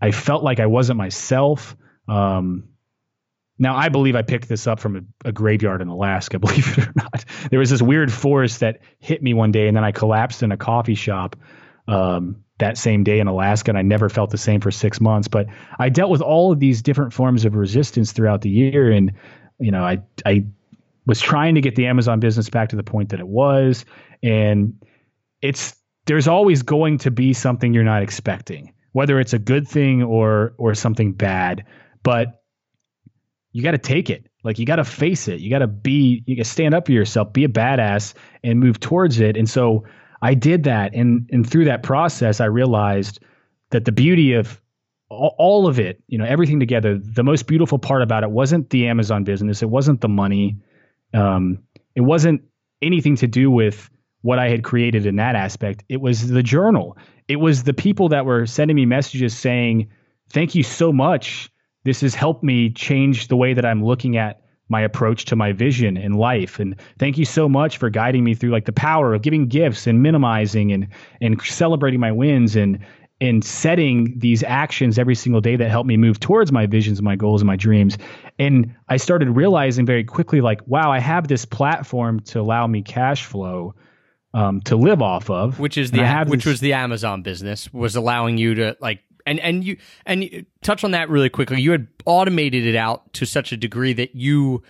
I 0.00 0.12
felt 0.12 0.44
like 0.44 0.60
I 0.60 0.66
wasn't 0.66 0.98
myself. 0.98 1.76
Um, 2.06 2.68
now, 3.62 3.76
I 3.76 3.90
believe 3.90 4.16
I 4.16 4.22
picked 4.22 4.48
this 4.48 4.66
up 4.66 4.80
from 4.80 4.96
a, 4.96 5.28
a, 5.28 5.32
graveyard 5.32 5.82
in 5.82 5.86
Alaska, 5.86 6.38
believe 6.40 6.76
it 6.76 6.88
or 6.88 6.92
not. 6.96 7.24
There 7.48 7.60
was 7.60 7.70
this 7.70 7.80
weird 7.80 8.12
forest 8.12 8.58
that 8.58 8.80
hit 8.98 9.22
me 9.22 9.34
one 9.34 9.52
day, 9.52 9.68
and 9.68 9.76
then 9.76 9.84
I 9.84 9.92
collapsed 9.92 10.42
in 10.42 10.50
a 10.50 10.56
coffee 10.56 10.96
shop 10.96 11.36
um, 11.86 12.42
that 12.58 12.76
same 12.76 13.04
day 13.04 13.20
in 13.20 13.28
Alaska, 13.28 13.70
and 13.70 13.78
I 13.78 13.82
never 13.82 14.08
felt 14.08 14.30
the 14.30 14.38
same 14.38 14.60
for 14.60 14.72
six 14.72 15.00
months. 15.00 15.28
But 15.28 15.46
I 15.78 15.90
dealt 15.90 16.10
with 16.10 16.22
all 16.22 16.50
of 16.50 16.58
these 16.58 16.82
different 16.82 17.12
forms 17.12 17.44
of 17.44 17.54
resistance 17.54 18.10
throughout 18.10 18.40
the 18.40 18.50
year, 18.50 18.90
and 18.90 19.12
you 19.60 19.70
know, 19.70 19.84
I 19.84 20.02
I 20.26 20.44
was 21.06 21.20
trying 21.20 21.54
to 21.54 21.60
get 21.60 21.76
the 21.76 21.86
Amazon 21.86 22.18
business 22.18 22.50
back 22.50 22.70
to 22.70 22.76
the 22.76 22.82
point 22.82 23.10
that 23.10 23.20
it 23.20 23.28
was, 23.28 23.84
and 24.24 24.84
it's 25.40 25.76
there's 26.06 26.26
always 26.26 26.62
going 26.62 26.98
to 26.98 27.12
be 27.12 27.32
something 27.32 27.72
you're 27.72 27.84
not 27.84 28.02
expecting, 28.02 28.74
whether 28.90 29.20
it's 29.20 29.34
a 29.34 29.38
good 29.38 29.68
thing 29.68 30.02
or 30.02 30.54
or 30.58 30.74
something 30.74 31.12
bad, 31.12 31.64
but 32.02 32.41
you 33.52 33.62
got 33.62 33.72
to 33.72 33.78
take 33.78 34.10
it. 34.10 34.26
Like 34.44 34.58
you 34.58 34.66
got 34.66 34.76
to 34.76 34.84
face 34.84 35.28
it. 35.28 35.40
You 35.40 35.50
got 35.50 35.60
to 35.60 35.66
be, 35.66 36.22
you 36.26 36.36
got 36.36 36.44
to 36.44 36.50
stand 36.50 36.74
up 36.74 36.86
for 36.86 36.92
yourself, 36.92 37.32
be 37.32 37.44
a 37.44 37.48
badass 37.48 38.14
and 38.42 38.58
move 38.58 38.80
towards 38.80 39.20
it. 39.20 39.36
And 39.36 39.48
so 39.48 39.84
I 40.20 40.34
did 40.34 40.64
that. 40.64 40.94
And, 40.94 41.28
and 41.32 41.48
through 41.48 41.66
that 41.66 41.82
process, 41.82 42.40
I 42.40 42.46
realized 42.46 43.20
that 43.70 43.84
the 43.84 43.92
beauty 43.92 44.32
of 44.32 44.60
all, 45.08 45.66
of 45.66 45.78
it, 45.78 46.02
you 46.08 46.16
know, 46.16 46.24
everything 46.24 46.58
together, 46.58 46.98
the 46.98 47.22
most 47.22 47.46
beautiful 47.46 47.78
part 47.78 48.00
about 48.00 48.22
it 48.22 48.30
wasn't 48.30 48.70
the 48.70 48.88
Amazon 48.88 49.24
business. 49.24 49.62
It 49.62 49.68
wasn't 49.68 50.00
the 50.00 50.08
money. 50.08 50.56
Um, 51.12 51.58
it 51.94 52.00
wasn't 52.00 52.42
anything 52.80 53.16
to 53.16 53.26
do 53.26 53.50
with 53.50 53.90
what 54.22 54.38
I 54.38 54.48
had 54.48 54.64
created 54.64 55.04
in 55.04 55.16
that 55.16 55.36
aspect. 55.36 55.84
It 55.90 56.00
was 56.00 56.28
the 56.28 56.42
journal. 56.42 56.96
It 57.28 57.36
was 57.36 57.64
the 57.64 57.74
people 57.74 58.08
that 58.08 58.24
were 58.24 58.46
sending 58.46 58.74
me 58.74 58.86
messages 58.86 59.36
saying, 59.36 59.90
thank 60.30 60.54
you 60.54 60.62
so 60.62 60.92
much 60.92 61.51
this 61.84 62.00
has 62.00 62.14
helped 62.14 62.42
me 62.42 62.70
change 62.70 63.28
the 63.28 63.36
way 63.36 63.54
that 63.54 63.64
I'm 63.64 63.84
looking 63.84 64.16
at 64.16 64.42
my 64.68 64.80
approach 64.80 65.26
to 65.26 65.36
my 65.36 65.52
vision 65.52 65.96
in 65.96 66.14
life. 66.14 66.58
And 66.58 66.74
thank 66.98 67.18
you 67.18 67.24
so 67.24 67.48
much 67.48 67.76
for 67.76 67.90
guiding 67.90 68.24
me 68.24 68.34
through 68.34 68.50
like 68.50 68.64
the 68.64 68.72
power 68.72 69.14
of 69.14 69.22
giving 69.22 69.46
gifts 69.46 69.86
and 69.86 70.02
minimizing 70.02 70.72
and 70.72 70.88
and 71.20 71.40
celebrating 71.42 72.00
my 72.00 72.10
wins 72.10 72.56
and 72.56 72.78
and 73.20 73.44
setting 73.44 74.18
these 74.18 74.42
actions 74.42 74.98
every 74.98 75.14
single 75.14 75.40
day 75.40 75.54
that 75.54 75.70
help 75.70 75.86
me 75.86 75.96
move 75.96 76.18
towards 76.18 76.50
my 76.50 76.66
visions 76.66 76.98
and 76.98 77.04
my 77.04 77.14
goals 77.14 77.40
and 77.40 77.46
my 77.46 77.54
dreams. 77.54 77.96
And 78.36 78.74
I 78.88 78.96
started 78.96 79.30
realizing 79.30 79.86
very 79.86 80.02
quickly, 80.02 80.40
like, 80.40 80.60
wow, 80.66 80.90
I 80.90 80.98
have 80.98 81.28
this 81.28 81.44
platform 81.44 82.18
to 82.20 82.40
allow 82.40 82.66
me 82.66 82.82
cash 82.82 83.24
flow 83.24 83.76
um, 84.34 84.60
to 84.62 84.74
live 84.74 85.02
off 85.02 85.30
of, 85.30 85.60
which 85.60 85.78
is 85.78 85.92
the 85.92 86.02
which 86.26 86.44
this, 86.44 86.50
was 86.50 86.60
the 86.60 86.72
Amazon 86.72 87.22
business 87.22 87.72
was 87.72 87.94
allowing 87.94 88.38
you 88.38 88.54
to 88.54 88.76
like 88.80 89.00
and 89.26 89.40
and 89.40 89.64
you 89.64 89.76
and 90.06 90.24
you, 90.24 90.46
touch 90.62 90.84
on 90.84 90.92
that 90.92 91.08
really 91.08 91.28
quickly. 91.28 91.60
You 91.60 91.72
had 91.72 91.86
automated 92.06 92.66
it 92.66 92.76
out 92.76 93.12
to 93.14 93.26
such 93.26 93.52
a 93.52 93.56
degree 93.56 93.92
that 93.94 94.14
you 94.14 94.62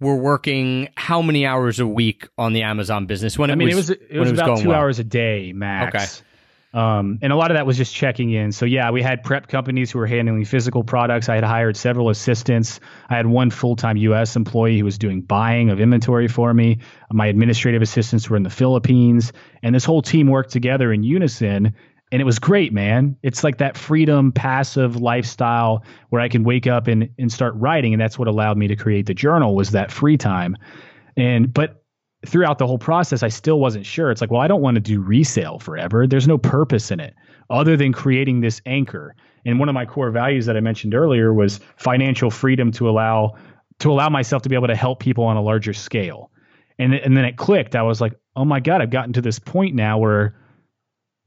were 0.00 0.16
working 0.16 0.88
how 0.96 1.20
many 1.20 1.46
hours 1.46 1.78
a 1.78 1.86
week 1.86 2.28
on 2.38 2.52
the 2.52 2.62
Amazon 2.62 3.06
business 3.06 3.38
when 3.38 3.50
I 3.50 3.52
it 3.52 3.56
mean, 3.56 3.76
was, 3.76 3.90
it 3.90 4.00
was, 4.00 4.08
it 4.10 4.18
was, 4.18 4.30
was 4.30 4.40
about 4.40 4.58
two 4.58 4.68
well. 4.68 4.78
hours 4.78 4.98
a 4.98 5.04
day 5.04 5.52
max. 5.52 5.94
Okay. 5.94 6.26
Um, 6.72 7.18
and 7.20 7.32
a 7.32 7.36
lot 7.36 7.50
of 7.50 7.56
that 7.56 7.66
was 7.66 7.76
just 7.76 7.92
checking 7.92 8.30
in. 8.30 8.52
So 8.52 8.64
yeah, 8.64 8.92
we 8.92 9.02
had 9.02 9.24
prep 9.24 9.48
companies 9.48 9.90
who 9.90 9.98
were 9.98 10.06
handling 10.06 10.44
physical 10.44 10.84
products. 10.84 11.28
I 11.28 11.34
had 11.34 11.42
hired 11.42 11.76
several 11.76 12.10
assistants. 12.10 12.78
I 13.08 13.16
had 13.16 13.26
one 13.26 13.50
full-time 13.50 13.96
U.S. 13.96 14.36
employee 14.36 14.78
who 14.78 14.84
was 14.84 14.96
doing 14.96 15.20
buying 15.20 15.70
of 15.70 15.80
inventory 15.80 16.28
for 16.28 16.54
me. 16.54 16.78
My 17.10 17.26
administrative 17.26 17.82
assistants 17.82 18.30
were 18.30 18.36
in 18.36 18.44
the 18.44 18.50
Philippines, 18.50 19.32
and 19.64 19.74
this 19.74 19.84
whole 19.84 20.00
team 20.00 20.28
worked 20.28 20.50
together 20.50 20.92
in 20.92 21.02
unison 21.02 21.74
and 22.12 22.20
it 22.20 22.24
was 22.24 22.38
great, 22.38 22.72
man. 22.72 23.16
It's 23.22 23.44
like 23.44 23.58
that 23.58 23.76
freedom, 23.76 24.32
passive 24.32 24.96
lifestyle 24.96 25.84
where 26.08 26.20
I 26.20 26.28
can 26.28 26.42
wake 26.42 26.66
up 26.66 26.88
and, 26.88 27.08
and 27.18 27.30
start 27.30 27.54
writing, 27.56 27.92
and 27.92 28.00
that's 28.00 28.18
what 28.18 28.26
allowed 28.26 28.58
me 28.58 28.66
to 28.68 28.76
create 28.76 29.06
the 29.06 29.14
journal 29.14 29.54
was 29.54 29.70
that 29.70 29.92
free 29.92 30.16
time. 30.16 30.56
And 31.16 31.52
but 31.52 31.84
throughout 32.26 32.58
the 32.58 32.66
whole 32.66 32.78
process, 32.78 33.22
I 33.22 33.28
still 33.28 33.60
wasn't 33.60 33.86
sure. 33.86 34.10
It's 34.10 34.20
like, 34.20 34.30
well, 34.30 34.40
I 34.40 34.48
don't 34.48 34.60
want 34.60 34.74
to 34.74 34.80
do 34.80 35.00
resale 35.00 35.58
forever. 35.58 36.06
There's 36.06 36.28
no 36.28 36.36
purpose 36.36 36.90
in 36.90 37.00
it 37.00 37.14
other 37.48 37.76
than 37.76 37.92
creating 37.92 38.40
this 38.40 38.60
anchor. 38.66 39.14
And 39.46 39.58
one 39.58 39.68
of 39.68 39.74
my 39.74 39.86
core 39.86 40.10
values 40.10 40.46
that 40.46 40.56
I 40.56 40.60
mentioned 40.60 40.94
earlier 40.94 41.32
was 41.32 41.60
financial 41.76 42.30
freedom 42.30 42.70
to 42.72 42.88
allow 42.88 43.36
to 43.78 43.90
allow 43.90 44.10
myself 44.10 44.42
to 44.42 44.48
be 44.48 44.54
able 44.54 44.66
to 44.66 44.76
help 44.76 45.00
people 45.00 45.24
on 45.24 45.36
a 45.36 45.42
larger 45.42 45.72
scale. 45.72 46.30
And 46.78 46.94
and 46.94 47.16
then 47.16 47.24
it 47.24 47.36
clicked. 47.36 47.76
I 47.76 47.82
was 47.82 48.00
like, 48.00 48.14
oh 48.36 48.44
my 48.44 48.60
god, 48.60 48.82
I've 48.82 48.90
gotten 48.90 49.12
to 49.14 49.22
this 49.22 49.38
point 49.38 49.74
now 49.74 49.98
where 49.98 50.34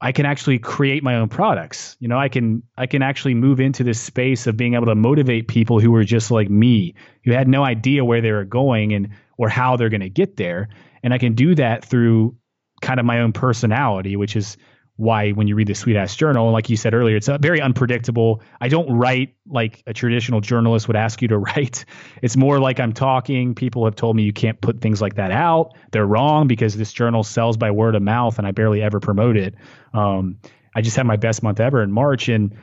I 0.00 0.12
can 0.12 0.26
actually 0.26 0.58
create 0.58 1.02
my 1.02 1.16
own 1.16 1.28
products. 1.28 1.96
You 2.00 2.08
know, 2.08 2.18
I 2.18 2.28
can 2.28 2.62
I 2.76 2.86
can 2.86 3.02
actually 3.02 3.34
move 3.34 3.60
into 3.60 3.84
this 3.84 4.00
space 4.00 4.46
of 4.46 4.56
being 4.56 4.74
able 4.74 4.86
to 4.86 4.94
motivate 4.94 5.48
people 5.48 5.80
who 5.80 5.90
were 5.90 6.04
just 6.04 6.30
like 6.30 6.50
me, 6.50 6.94
who 7.24 7.32
had 7.32 7.48
no 7.48 7.64
idea 7.64 8.04
where 8.04 8.20
they 8.20 8.32
were 8.32 8.44
going 8.44 8.92
and 8.92 9.10
or 9.38 9.48
how 9.48 9.76
they're 9.76 9.88
going 9.88 10.00
to 10.00 10.10
get 10.10 10.36
there. 10.36 10.68
And 11.02 11.14
I 11.14 11.18
can 11.18 11.34
do 11.34 11.54
that 11.54 11.84
through 11.84 12.36
kind 12.82 13.00
of 13.00 13.06
my 13.06 13.20
own 13.20 13.32
personality, 13.32 14.16
which 14.16 14.36
is 14.36 14.56
why 14.96 15.30
when 15.30 15.48
you 15.48 15.56
read 15.56 15.66
the 15.66 15.74
Sweet 15.74 15.96
Ass 15.96 16.14
Journal, 16.14 16.52
like 16.52 16.70
you 16.70 16.76
said 16.76 16.94
earlier, 16.94 17.16
it's 17.16 17.28
very 17.40 17.60
unpredictable. 17.60 18.42
I 18.60 18.68
don't 18.68 18.88
write 18.96 19.34
like 19.46 19.82
a 19.86 19.92
traditional 19.92 20.40
journalist 20.40 20.86
would 20.86 20.96
ask 20.96 21.20
you 21.20 21.28
to 21.28 21.38
write. 21.46 21.84
It's 22.22 22.36
more 22.36 22.60
like 22.60 22.78
I'm 22.78 22.92
talking. 22.92 23.54
People 23.56 23.84
have 23.86 23.96
told 23.96 24.14
me 24.14 24.22
you 24.22 24.32
can't 24.32 24.60
put 24.60 24.80
things 24.80 25.02
like 25.02 25.16
that 25.16 25.32
out. 25.32 25.74
They're 25.90 26.06
wrong 26.06 26.46
because 26.46 26.76
this 26.76 26.92
journal 26.92 27.24
sells 27.24 27.56
by 27.56 27.72
word 27.72 27.96
of 27.96 28.02
mouth, 28.02 28.38
and 28.38 28.46
I 28.46 28.52
barely 28.52 28.82
ever 28.82 29.00
promote 29.00 29.36
it. 29.36 29.54
Um, 29.92 30.38
I 30.74 30.80
just 30.80 30.96
had 30.96 31.06
my 31.06 31.16
best 31.16 31.42
month 31.42 31.58
ever 31.58 31.82
in 31.82 31.90
March, 31.90 32.28
and 32.28 32.56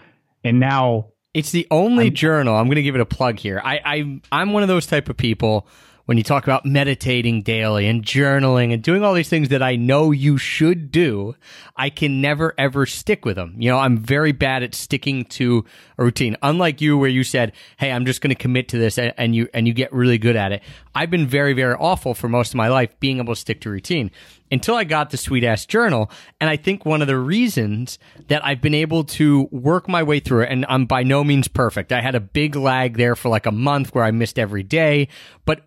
and 0.43 0.59
now 0.59 1.07
It's 1.33 1.51
the 1.51 1.67
only 1.69 2.09
journal. 2.11 2.55
I'm 2.55 2.65
going 2.65 2.75
to 2.75 2.81
give 2.81 2.95
it 2.95 3.01
a 3.01 3.05
plug 3.05 3.39
here. 3.39 3.61
I, 3.63 3.79
I 3.85 4.21
I'm 4.31 4.53
one 4.53 4.63
of 4.63 4.69
those 4.69 4.85
type 4.85 5.09
of 5.09 5.17
people 5.17 5.67
when 6.11 6.17
you 6.17 6.25
talk 6.25 6.43
about 6.43 6.65
meditating 6.65 7.41
daily 7.41 7.87
and 7.87 8.03
journaling 8.03 8.73
and 8.73 8.83
doing 8.83 9.01
all 9.01 9.13
these 9.13 9.29
things 9.29 9.47
that 9.47 9.63
I 9.63 9.77
know 9.77 10.11
you 10.11 10.37
should 10.37 10.91
do, 10.91 11.35
I 11.77 11.89
can 11.89 12.19
never 12.19 12.53
ever 12.57 12.85
stick 12.85 13.23
with 13.23 13.37
them. 13.37 13.55
You 13.57 13.71
know, 13.71 13.77
I'm 13.77 13.97
very 13.97 14.33
bad 14.33 14.61
at 14.61 14.75
sticking 14.75 15.23
to 15.23 15.63
a 15.97 16.03
routine. 16.03 16.35
Unlike 16.43 16.81
you 16.81 16.97
where 16.97 17.07
you 17.07 17.23
said, 17.23 17.53
"Hey, 17.77 17.93
I'm 17.93 18.05
just 18.05 18.19
going 18.19 18.27
to 18.27 18.35
commit 18.35 18.67
to 18.67 18.77
this," 18.77 18.97
and, 18.97 19.33
you 19.33 19.47
and 19.53 19.69
you 19.69 19.73
get 19.73 19.93
really 19.93 20.17
good 20.17 20.35
at 20.35 20.51
it. 20.51 20.63
I've 20.93 21.09
been 21.09 21.27
very 21.27 21.53
very 21.53 21.75
awful 21.75 22.13
for 22.13 22.27
most 22.27 22.49
of 22.49 22.55
my 22.55 22.67
life 22.67 22.99
being 22.99 23.19
able 23.19 23.33
to 23.33 23.39
stick 23.39 23.61
to 23.61 23.69
routine 23.69 24.11
until 24.51 24.75
I 24.75 24.83
got 24.83 25.11
the 25.11 25.17
Sweet 25.17 25.45
Ass 25.45 25.65
Journal. 25.65 26.11
And 26.41 26.49
I 26.49 26.57
think 26.57 26.85
one 26.85 27.01
of 27.01 27.07
the 27.07 27.17
reasons 27.17 27.99
that 28.27 28.45
I've 28.45 28.59
been 28.59 28.73
able 28.73 29.05
to 29.05 29.47
work 29.49 29.87
my 29.87 30.03
way 30.03 30.19
through 30.19 30.41
it, 30.41 30.49
and 30.51 30.65
I'm 30.67 30.87
by 30.87 31.03
no 31.03 31.23
means 31.23 31.47
perfect. 31.47 31.93
I 31.93 32.01
had 32.01 32.15
a 32.15 32.19
big 32.19 32.57
lag 32.57 32.97
there 32.97 33.15
for 33.15 33.29
like 33.29 33.45
a 33.45 33.51
month 33.51 33.95
where 33.95 34.03
I 34.03 34.11
missed 34.11 34.37
every 34.37 34.63
day, 34.63 35.07
but 35.45 35.61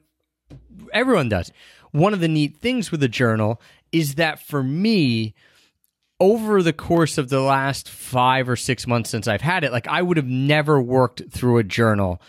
everyone 0.95 1.29
does. 1.29 1.53
One 1.91 2.15
of 2.15 2.21
the 2.21 2.29
neat 2.29 2.57
things 2.57 2.91
with 2.91 3.01
the 3.01 3.09
journal 3.09 3.61
is 3.93 4.15
that 4.15 4.41
for 4.41 4.63
me, 4.63 5.35
over 6.21 6.63
the 6.63 6.73
course 6.73 7.19
of 7.19 7.29
the 7.29 7.41
last 7.41 7.89
five 7.89 8.49
or 8.49 8.57
six 8.57 8.87
months 8.87 9.11
since 9.11 9.29
I've 9.29 9.41
had 9.41 9.65
it, 9.65 9.73
like 9.73 9.87
I 9.87 10.01
would 10.01 10.17
have 10.17 10.27
never 10.27 10.81
worked 10.81 11.23
through 11.31 11.59
a 11.59 11.65
journal 11.65 12.21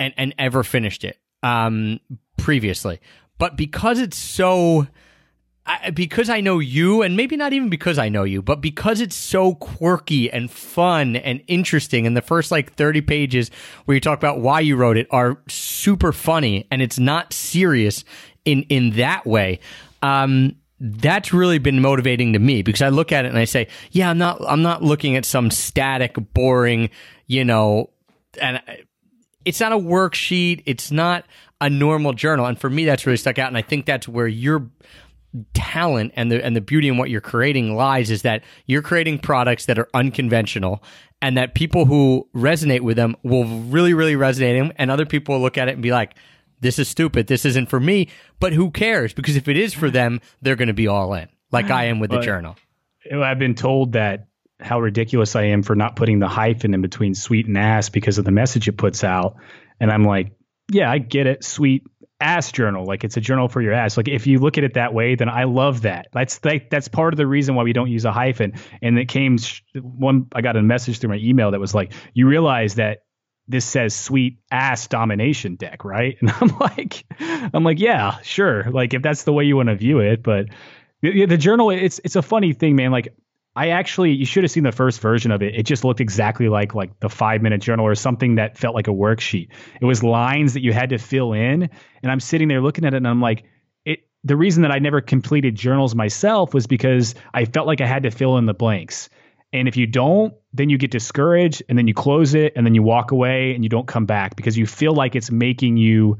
and, 0.00 0.12
and 0.16 0.34
ever 0.38 0.62
finished 0.62 1.04
it 1.04 1.18
um, 1.42 2.00
previously. 2.36 3.00
But 3.38 3.56
because 3.56 4.00
it's 4.00 4.18
so, 4.18 4.86
I, 5.66 5.90
because 5.90 6.28
I 6.28 6.40
know 6.40 6.58
you, 6.58 7.00
and 7.00 7.16
maybe 7.16 7.36
not 7.36 7.54
even 7.54 7.70
because 7.70 7.98
I 7.98 8.10
know 8.10 8.24
you, 8.24 8.42
but 8.42 8.60
because 8.60 9.00
it's 9.00 9.16
so 9.16 9.54
quirky 9.54 10.30
and 10.30 10.50
fun 10.50 11.16
and 11.16 11.42
interesting, 11.46 12.06
and 12.06 12.14
the 12.14 12.22
first 12.22 12.50
like 12.50 12.74
30 12.74 13.00
pages 13.00 13.50
where 13.86 13.94
you 13.94 14.00
talk 14.00 14.18
about 14.18 14.40
why 14.40 14.60
you 14.60 14.76
wrote 14.76 14.98
it 14.98 15.06
are 15.10 15.38
super 15.48 16.12
funny 16.12 16.66
and 16.70 16.82
it's 16.82 16.98
not 16.98 17.32
serious 17.32 18.04
in, 18.44 18.64
in 18.64 18.90
that 18.96 19.24
way. 19.24 19.60
Um, 20.02 20.56
that's 20.80 21.32
really 21.32 21.58
been 21.58 21.80
motivating 21.80 22.34
to 22.34 22.38
me 22.38 22.60
because 22.62 22.82
I 22.82 22.90
look 22.90 23.10
at 23.10 23.24
it 23.24 23.28
and 23.28 23.38
I 23.38 23.46
say, 23.46 23.68
yeah, 23.90 24.10
I'm 24.10 24.18
not, 24.18 24.42
I'm 24.46 24.60
not 24.60 24.82
looking 24.82 25.16
at 25.16 25.24
some 25.24 25.50
static, 25.50 26.16
boring, 26.34 26.90
you 27.26 27.42
know, 27.42 27.88
and 28.38 28.60
it's 29.46 29.60
not 29.60 29.72
a 29.72 29.78
worksheet. 29.78 30.62
It's 30.66 30.90
not 30.90 31.24
a 31.60 31.70
normal 31.70 32.12
journal. 32.12 32.46
And 32.46 32.58
for 32.58 32.68
me, 32.68 32.84
that's 32.84 33.06
really 33.06 33.16
stuck 33.16 33.38
out. 33.38 33.48
And 33.48 33.56
I 33.56 33.62
think 33.62 33.86
that's 33.86 34.06
where 34.06 34.26
your 34.26 34.68
talent 35.52 36.12
and 36.16 36.30
the, 36.30 36.44
and 36.44 36.54
the 36.54 36.60
beauty 36.60 36.88
in 36.88 36.96
what 36.96 37.10
you're 37.10 37.20
creating 37.20 37.74
lies 37.74 38.10
is 38.10 38.22
that 38.22 38.44
you're 38.66 38.82
creating 38.82 39.18
products 39.18 39.66
that 39.66 39.78
are 39.78 39.88
unconventional 39.94 40.82
and 41.20 41.36
that 41.36 41.54
people 41.54 41.86
who 41.86 42.28
resonate 42.34 42.80
with 42.80 42.96
them 42.96 43.16
will 43.22 43.44
really, 43.44 43.94
really 43.94 44.14
resonate 44.14 44.58
them. 44.58 44.72
And 44.76 44.90
other 44.90 45.06
people 45.06 45.34
will 45.34 45.42
look 45.42 45.58
at 45.58 45.68
it 45.68 45.72
and 45.72 45.82
be 45.82 45.90
like, 45.90 46.14
this 46.60 46.78
is 46.78 46.88
stupid. 46.88 47.26
This 47.26 47.44
isn't 47.44 47.68
for 47.68 47.80
me. 47.80 48.08
But 48.40 48.52
who 48.52 48.70
cares? 48.70 49.12
Because 49.12 49.36
if 49.36 49.48
it 49.48 49.56
is 49.56 49.74
for 49.74 49.90
them, 49.90 50.20
they're 50.42 50.56
going 50.56 50.68
to 50.68 50.74
be 50.74 50.88
all 50.88 51.14
in, 51.14 51.28
like 51.50 51.70
I 51.70 51.84
am 51.84 51.98
with 51.98 52.10
the 52.10 52.20
journal. 52.20 52.56
I've 53.12 53.38
been 53.38 53.54
told 53.54 53.92
that 53.92 54.28
how 54.60 54.80
ridiculous 54.80 55.36
I 55.36 55.44
am 55.46 55.62
for 55.62 55.74
not 55.74 55.96
putting 55.96 56.20
the 56.20 56.28
hyphen 56.28 56.74
in 56.74 56.80
between 56.80 57.14
sweet 57.14 57.46
and 57.46 57.58
ass 57.58 57.90
because 57.90 58.18
of 58.18 58.24
the 58.24 58.30
message 58.30 58.68
it 58.68 58.78
puts 58.78 59.04
out. 59.04 59.36
And 59.80 59.90
I'm 59.90 60.04
like, 60.04 60.32
yeah, 60.70 60.90
I 60.90 60.98
get 60.98 61.26
it. 61.26 61.44
Sweet 61.44 61.84
ass 62.20 62.52
journal. 62.52 62.84
Like 62.84 63.04
it's 63.04 63.16
a 63.16 63.20
journal 63.20 63.48
for 63.48 63.60
your 63.60 63.72
ass. 63.72 63.96
Like 63.96 64.08
if 64.08 64.26
you 64.26 64.38
look 64.38 64.58
at 64.58 64.64
it 64.64 64.74
that 64.74 64.94
way, 64.94 65.14
then 65.14 65.28
I 65.28 65.44
love 65.44 65.82
that. 65.82 66.08
That's 66.12 66.44
like, 66.44 66.70
that's 66.70 66.88
part 66.88 67.12
of 67.12 67.18
the 67.18 67.26
reason 67.26 67.54
why 67.54 67.64
we 67.64 67.72
don't 67.72 67.90
use 67.90 68.04
a 68.04 68.12
hyphen. 68.12 68.54
And 68.82 68.98
it 68.98 69.08
came 69.08 69.36
one, 69.80 70.26
I 70.32 70.40
got 70.40 70.56
a 70.56 70.62
message 70.62 70.98
through 71.00 71.10
my 71.10 71.18
email 71.18 71.50
that 71.50 71.60
was 71.60 71.74
like, 71.74 71.92
you 72.12 72.26
realize 72.28 72.76
that 72.76 73.00
this 73.46 73.64
says 73.64 73.94
sweet 73.94 74.38
ass 74.50 74.86
domination 74.88 75.56
deck, 75.56 75.84
right? 75.84 76.16
And 76.20 76.30
I'm 76.30 76.58
like, 76.58 77.04
I'm 77.20 77.64
like, 77.64 77.78
yeah, 77.78 78.18
sure. 78.22 78.70
Like 78.70 78.94
if 78.94 79.02
that's 79.02 79.24
the 79.24 79.32
way 79.32 79.44
you 79.44 79.56
want 79.56 79.68
to 79.68 79.76
view 79.76 79.98
it, 79.98 80.22
but 80.22 80.46
the, 81.02 81.26
the 81.26 81.36
journal, 81.36 81.70
it's 81.70 82.00
it's 82.02 82.16
a 82.16 82.22
funny 82.22 82.54
thing, 82.54 82.76
man. 82.76 82.90
Like 82.90 83.14
I 83.56 83.68
actually, 83.68 84.12
you 84.12 84.26
should 84.26 84.42
have 84.42 84.50
seen 84.50 84.64
the 84.64 84.72
first 84.72 85.00
version 85.00 85.30
of 85.30 85.42
it. 85.42 85.54
It 85.54 85.62
just 85.62 85.84
looked 85.84 86.00
exactly 86.00 86.48
like 86.48 86.74
like 86.74 86.98
the 87.00 87.08
five 87.08 87.40
minute 87.40 87.60
journal 87.60 87.86
or 87.86 87.94
something 87.94 88.34
that 88.34 88.58
felt 88.58 88.74
like 88.74 88.88
a 88.88 88.92
worksheet. 88.92 89.48
It 89.80 89.84
was 89.84 90.02
lines 90.02 90.54
that 90.54 90.62
you 90.62 90.72
had 90.72 90.90
to 90.90 90.98
fill 90.98 91.32
in, 91.32 91.70
and 92.02 92.12
I'm 92.12 92.20
sitting 92.20 92.48
there 92.48 92.60
looking 92.60 92.84
at 92.84 92.94
it, 92.94 92.98
and 92.98 93.08
I'm 93.08 93.20
like, 93.20 93.44
it. 93.84 94.00
The 94.24 94.36
reason 94.36 94.62
that 94.62 94.72
I 94.72 94.80
never 94.80 95.00
completed 95.00 95.54
journals 95.54 95.94
myself 95.94 96.52
was 96.52 96.66
because 96.66 97.14
I 97.32 97.44
felt 97.44 97.66
like 97.66 97.80
I 97.80 97.86
had 97.86 98.02
to 98.02 98.10
fill 98.10 98.38
in 98.38 98.46
the 98.46 98.54
blanks. 98.54 99.08
And 99.52 99.68
if 99.68 99.76
you 99.76 99.86
don't, 99.86 100.34
then 100.52 100.68
you 100.68 100.76
get 100.76 100.90
discouraged, 100.90 101.62
and 101.68 101.78
then 101.78 101.86
you 101.86 101.94
close 101.94 102.34
it, 102.34 102.54
and 102.56 102.66
then 102.66 102.74
you 102.74 102.82
walk 102.82 103.12
away, 103.12 103.54
and 103.54 103.62
you 103.62 103.70
don't 103.70 103.86
come 103.86 104.04
back 104.04 104.34
because 104.34 104.58
you 104.58 104.66
feel 104.66 104.94
like 104.94 105.14
it's 105.14 105.30
making 105.30 105.76
you. 105.76 106.18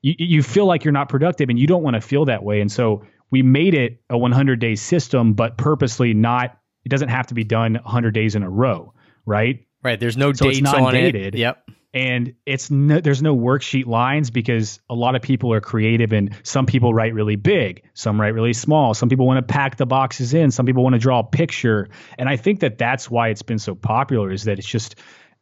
You, 0.00 0.14
you 0.16 0.42
feel 0.44 0.66
like 0.66 0.84
you're 0.84 0.92
not 0.92 1.08
productive, 1.08 1.48
and 1.48 1.58
you 1.58 1.66
don't 1.66 1.82
want 1.82 1.94
to 1.94 2.00
feel 2.00 2.26
that 2.26 2.44
way. 2.44 2.60
And 2.60 2.70
so 2.70 3.02
we 3.30 3.42
made 3.42 3.74
it 3.74 4.00
a 4.08 4.16
100 4.16 4.60
day 4.60 4.74
system, 4.74 5.34
but 5.34 5.56
purposely 5.56 6.14
not. 6.14 6.57
It 6.88 6.90
doesn't 6.90 7.10
have 7.10 7.26
to 7.26 7.34
be 7.34 7.44
done 7.44 7.74
100 7.74 8.12
days 8.12 8.34
in 8.34 8.42
a 8.42 8.48
row, 8.48 8.94
right? 9.26 9.66
Right. 9.82 10.00
There's 10.00 10.16
no 10.16 10.32
So 10.32 10.48
it's 10.48 10.58
dates 10.58 10.72
on 10.72 10.84
non-dated. 10.84 11.34
it. 11.34 11.38
Yep. 11.38 11.68
And 11.92 12.32
it's 12.46 12.70
no, 12.70 12.98
there's 12.98 13.20
no 13.20 13.36
worksheet 13.36 13.84
lines 13.86 14.30
because 14.30 14.80
a 14.88 14.94
lot 14.94 15.14
of 15.14 15.20
people 15.20 15.52
are 15.52 15.60
creative 15.60 16.14
and 16.14 16.34
some 16.44 16.64
people 16.64 16.94
write 16.94 17.12
really 17.12 17.36
big, 17.36 17.82
some 17.92 18.18
write 18.18 18.32
really 18.32 18.54
small, 18.54 18.94
some 18.94 19.10
people 19.10 19.26
want 19.26 19.46
to 19.46 19.52
pack 19.52 19.76
the 19.76 19.84
boxes 19.84 20.32
in, 20.32 20.50
some 20.50 20.64
people 20.64 20.82
want 20.82 20.94
to 20.94 20.98
draw 20.98 21.18
a 21.18 21.24
picture, 21.24 21.90
and 22.18 22.26
I 22.26 22.36
think 22.36 22.60
that 22.60 22.78
that's 22.78 23.10
why 23.10 23.28
it's 23.28 23.42
been 23.42 23.58
so 23.58 23.74
popular 23.74 24.30
is 24.30 24.44
that 24.44 24.58
it's 24.58 24.66
just 24.66 24.96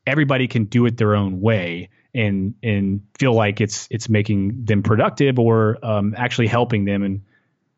everybody 0.05 0.49
can 0.49 0.65
do 0.65 0.85
it 0.87 0.97
their 0.97 1.15
own 1.15 1.41
way 1.41 1.91
and 2.13 2.55
and 2.63 3.03
feel 3.19 3.35
like 3.35 3.61
it's 3.61 3.87
it's 3.91 4.09
making 4.09 4.65
them 4.65 4.83
productive 4.83 5.39
or 5.39 5.79
um, 5.85 6.13
actually 6.17 6.49
helping 6.49 6.85
them 6.87 7.05
and 7.05 7.23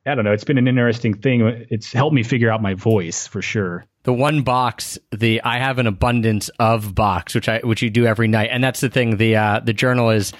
I 0.08 0.14
don't 0.14 0.24
know. 0.24 0.32
It's 0.32 0.44
been 0.44 0.58
an 0.58 0.66
interesting 0.66 1.14
thing. 1.14 1.42
It's 1.70 1.92
helped 1.92 2.14
me 2.14 2.22
figure 2.22 2.50
out 2.50 2.62
my 2.62 2.74
voice 2.74 3.26
for 3.26 3.42
sure. 3.42 3.86
the 4.04 4.12
one 4.12 4.42
box 4.42 4.98
the 5.10 5.42
i 5.42 5.58
have 5.58 5.78
an 5.78 5.86
abundance 5.86 6.48
of 6.58 6.94
box 6.94 7.34
which 7.34 7.48
i 7.48 7.58
which 7.58 7.82
you 7.82 7.90
do 7.90 8.06
every 8.06 8.28
night 8.28 8.48
and 8.50 8.64
that's 8.64 8.80
the 8.80 8.88
thing 8.88 9.16
the 9.18 9.36
uh 9.36 9.60
the 9.60 9.72
journal 9.74 10.08
is 10.10 10.32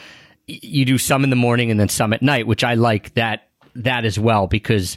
you 0.47 0.85
do 0.87 0.97
some 0.97 1.23
in 1.25 1.31
the 1.31 1.37
morning 1.37 1.71
and 1.71 1.79
then 1.79 1.89
some 1.89 2.13
at 2.15 2.23
night 2.23 2.47
which 2.47 2.65
i 2.65 2.75
like 2.75 3.13
that 3.15 3.49
that 3.75 4.05
as 4.07 4.19
well 4.19 4.47
because 4.47 4.97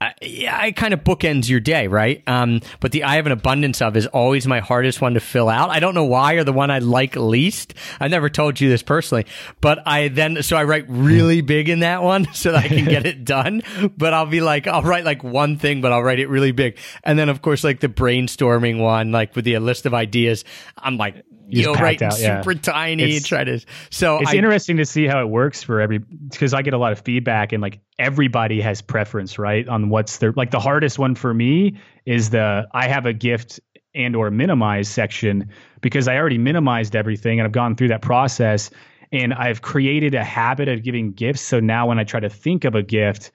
I, 0.00 0.14
yeah, 0.22 0.64
it 0.64 0.76
kind 0.76 0.94
of 0.94 1.02
bookends 1.02 1.48
your 1.48 1.58
day, 1.58 1.88
right? 1.88 2.22
Um, 2.28 2.60
but 2.78 2.92
the 2.92 3.02
I 3.02 3.16
have 3.16 3.26
an 3.26 3.32
abundance 3.32 3.82
of 3.82 3.96
is 3.96 4.06
always 4.06 4.46
my 4.46 4.60
hardest 4.60 5.00
one 5.00 5.14
to 5.14 5.20
fill 5.20 5.48
out. 5.48 5.70
I 5.70 5.80
don't 5.80 5.94
know 5.94 6.04
why, 6.04 6.34
or 6.34 6.44
the 6.44 6.52
one 6.52 6.70
I 6.70 6.78
like 6.78 7.16
least. 7.16 7.74
I 7.98 8.06
never 8.06 8.28
told 8.28 8.60
you 8.60 8.68
this 8.68 8.82
personally, 8.82 9.26
but 9.60 9.84
I 9.86 10.06
then 10.06 10.40
so 10.44 10.56
I 10.56 10.62
write 10.62 10.84
really 10.86 11.40
big 11.40 11.68
in 11.68 11.80
that 11.80 12.04
one 12.04 12.28
so 12.32 12.52
that 12.52 12.64
I 12.64 12.68
can 12.68 12.84
get 12.84 13.06
it 13.06 13.24
done. 13.24 13.62
But 13.96 14.14
I'll 14.14 14.26
be 14.26 14.40
like, 14.40 14.68
I'll 14.68 14.82
write 14.82 15.04
like 15.04 15.24
one 15.24 15.58
thing, 15.58 15.80
but 15.80 15.90
I'll 15.90 16.02
write 16.02 16.20
it 16.20 16.28
really 16.28 16.52
big. 16.52 16.78
And 17.02 17.18
then 17.18 17.28
of 17.28 17.42
course, 17.42 17.64
like 17.64 17.80
the 17.80 17.88
brainstorming 17.88 18.78
one, 18.78 19.10
like 19.10 19.34
with 19.34 19.46
the 19.46 19.58
list 19.58 19.84
of 19.84 19.94
ideas, 19.94 20.44
I'm 20.76 20.96
like, 20.96 21.24
you 21.48 21.64
know, 21.64 21.74
writing 21.74 22.06
out, 22.06 22.18
yeah. 22.20 22.42
super 22.42 22.54
tiny, 22.54 23.02
It's- 23.04 23.24
try 23.26 23.44
to. 23.44 23.60
So 23.90 24.18
It's 24.18 24.32
I, 24.32 24.36
interesting 24.36 24.76
to 24.76 24.84
see 24.84 25.06
how 25.06 25.20
it 25.20 25.28
works 25.28 25.62
for 25.62 25.80
every 25.80 25.98
because 25.98 26.54
I 26.54 26.62
get 26.62 26.74
a 26.74 26.78
lot 26.78 26.92
of 26.92 27.00
feedback 27.00 27.52
and 27.52 27.62
like 27.62 27.80
everybody 27.98 28.60
has 28.60 28.82
preference, 28.82 29.38
right? 29.38 29.66
On 29.68 29.88
what's 29.88 30.18
their 30.18 30.32
like 30.32 30.50
the 30.50 30.60
hardest 30.60 30.98
one 30.98 31.14
for 31.14 31.32
me 31.32 31.78
is 32.06 32.30
the 32.30 32.68
I 32.72 32.88
have 32.88 33.06
a 33.06 33.12
gift 33.12 33.60
and 33.94 34.14
or 34.14 34.30
minimize 34.30 34.88
section 34.88 35.48
because 35.80 36.08
I 36.08 36.16
already 36.16 36.38
minimized 36.38 36.94
everything 36.94 37.40
and 37.40 37.46
I've 37.46 37.52
gone 37.52 37.74
through 37.76 37.88
that 37.88 38.02
process 38.02 38.70
and 39.10 39.32
I've 39.32 39.62
created 39.62 40.14
a 40.14 40.22
habit 40.22 40.68
of 40.68 40.82
giving 40.82 41.12
gifts. 41.12 41.40
So 41.40 41.60
now 41.60 41.86
when 41.88 41.98
I 41.98 42.04
try 42.04 42.20
to 42.20 42.28
think 42.28 42.64
of 42.64 42.74
a 42.74 42.82
gift, 42.82 43.32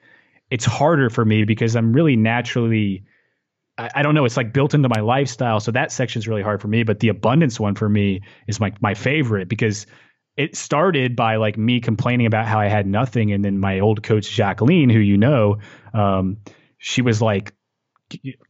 it's 0.50 0.64
harder 0.64 1.10
for 1.10 1.24
me 1.24 1.44
because 1.44 1.74
I'm 1.74 1.92
really 1.92 2.16
naturally 2.16 3.02
I, 3.76 3.90
I 3.96 4.02
don't 4.02 4.14
know. 4.14 4.24
It's 4.24 4.36
like 4.36 4.52
built 4.52 4.74
into 4.74 4.88
my 4.88 5.00
lifestyle. 5.00 5.60
So 5.60 5.72
that 5.72 5.92
section 5.92 6.20
is 6.20 6.28
really 6.28 6.42
hard 6.42 6.60
for 6.60 6.68
me. 6.68 6.82
But 6.82 7.00
the 7.00 7.08
abundance 7.08 7.58
one 7.58 7.74
for 7.74 7.88
me 7.88 8.22
is 8.46 8.60
my 8.60 8.72
my 8.80 8.94
favorite 8.94 9.48
because 9.48 9.86
it 10.36 10.56
started 10.56 11.14
by 11.14 11.36
like 11.36 11.56
me 11.56 11.80
complaining 11.80 12.26
about 12.26 12.46
how 12.46 12.58
I 12.58 12.66
had 12.66 12.86
nothing, 12.86 13.32
and 13.32 13.44
then 13.44 13.58
my 13.58 13.80
old 13.80 14.02
coach 14.02 14.28
Jacqueline, 14.30 14.90
who 14.90 14.98
you 14.98 15.16
know, 15.16 15.58
um, 15.92 16.38
she 16.78 17.02
was 17.02 17.22
like, 17.22 17.54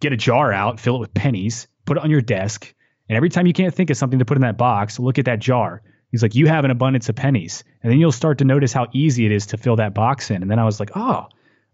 get 0.01 0.13
a 0.13 0.17
jar 0.17 0.53
out, 0.53 0.81
fill 0.81 0.97
it 0.97 1.01
with 1.01 1.15
pennies, 1.15 1.69
put 1.85 1.99
it 1.99 2.03
on 2.03 2.11
your 2.11 2.23
desk, 2.23 2.75
and 3.09 3.17
every 3.17 3.29
time 3.29 3.47
you 3.47 3.53
can't 3.53 3.75
think 3.75 3.91
of 3.91 3.97
something 3.97 4.19
to 4.19 4.25
put 4.25 4.37
in 4.37 4.43
that 4.43 4.57
box, 4.57 4.99
look 4.99 5.19
at 5.19 5.27
that 5.27 5.41
jar. 5.41 5.83
He's 6.11 6.23
like, 6.23 6.35
you 6.35 6.47
have 6.47 6.65
an 6.65 6.71
abundance 6.71 7.09
of 7.09 7.17
pennies, 7.17 7.65
and 7.83 7.93
then 7.93 7.99
you'll 7.99 8.13
start 8.13 8.39
to 8.39 8.45
notice 8.45 8.73
how 8.73 8.87
easy 8.93 9.27
it 9.27 9.33
is 9.33 9.47
to 9.47 9.59
fill 9.59 9.77
that 9.77 9.95
box 9.95 10.31
in. 10.31 10.41
And 10.43 10.51
then 10.51 10.59
I 10.59 10.65
was 10.65 10.81
like, 10.81 10.97
oh, 10.97 11.27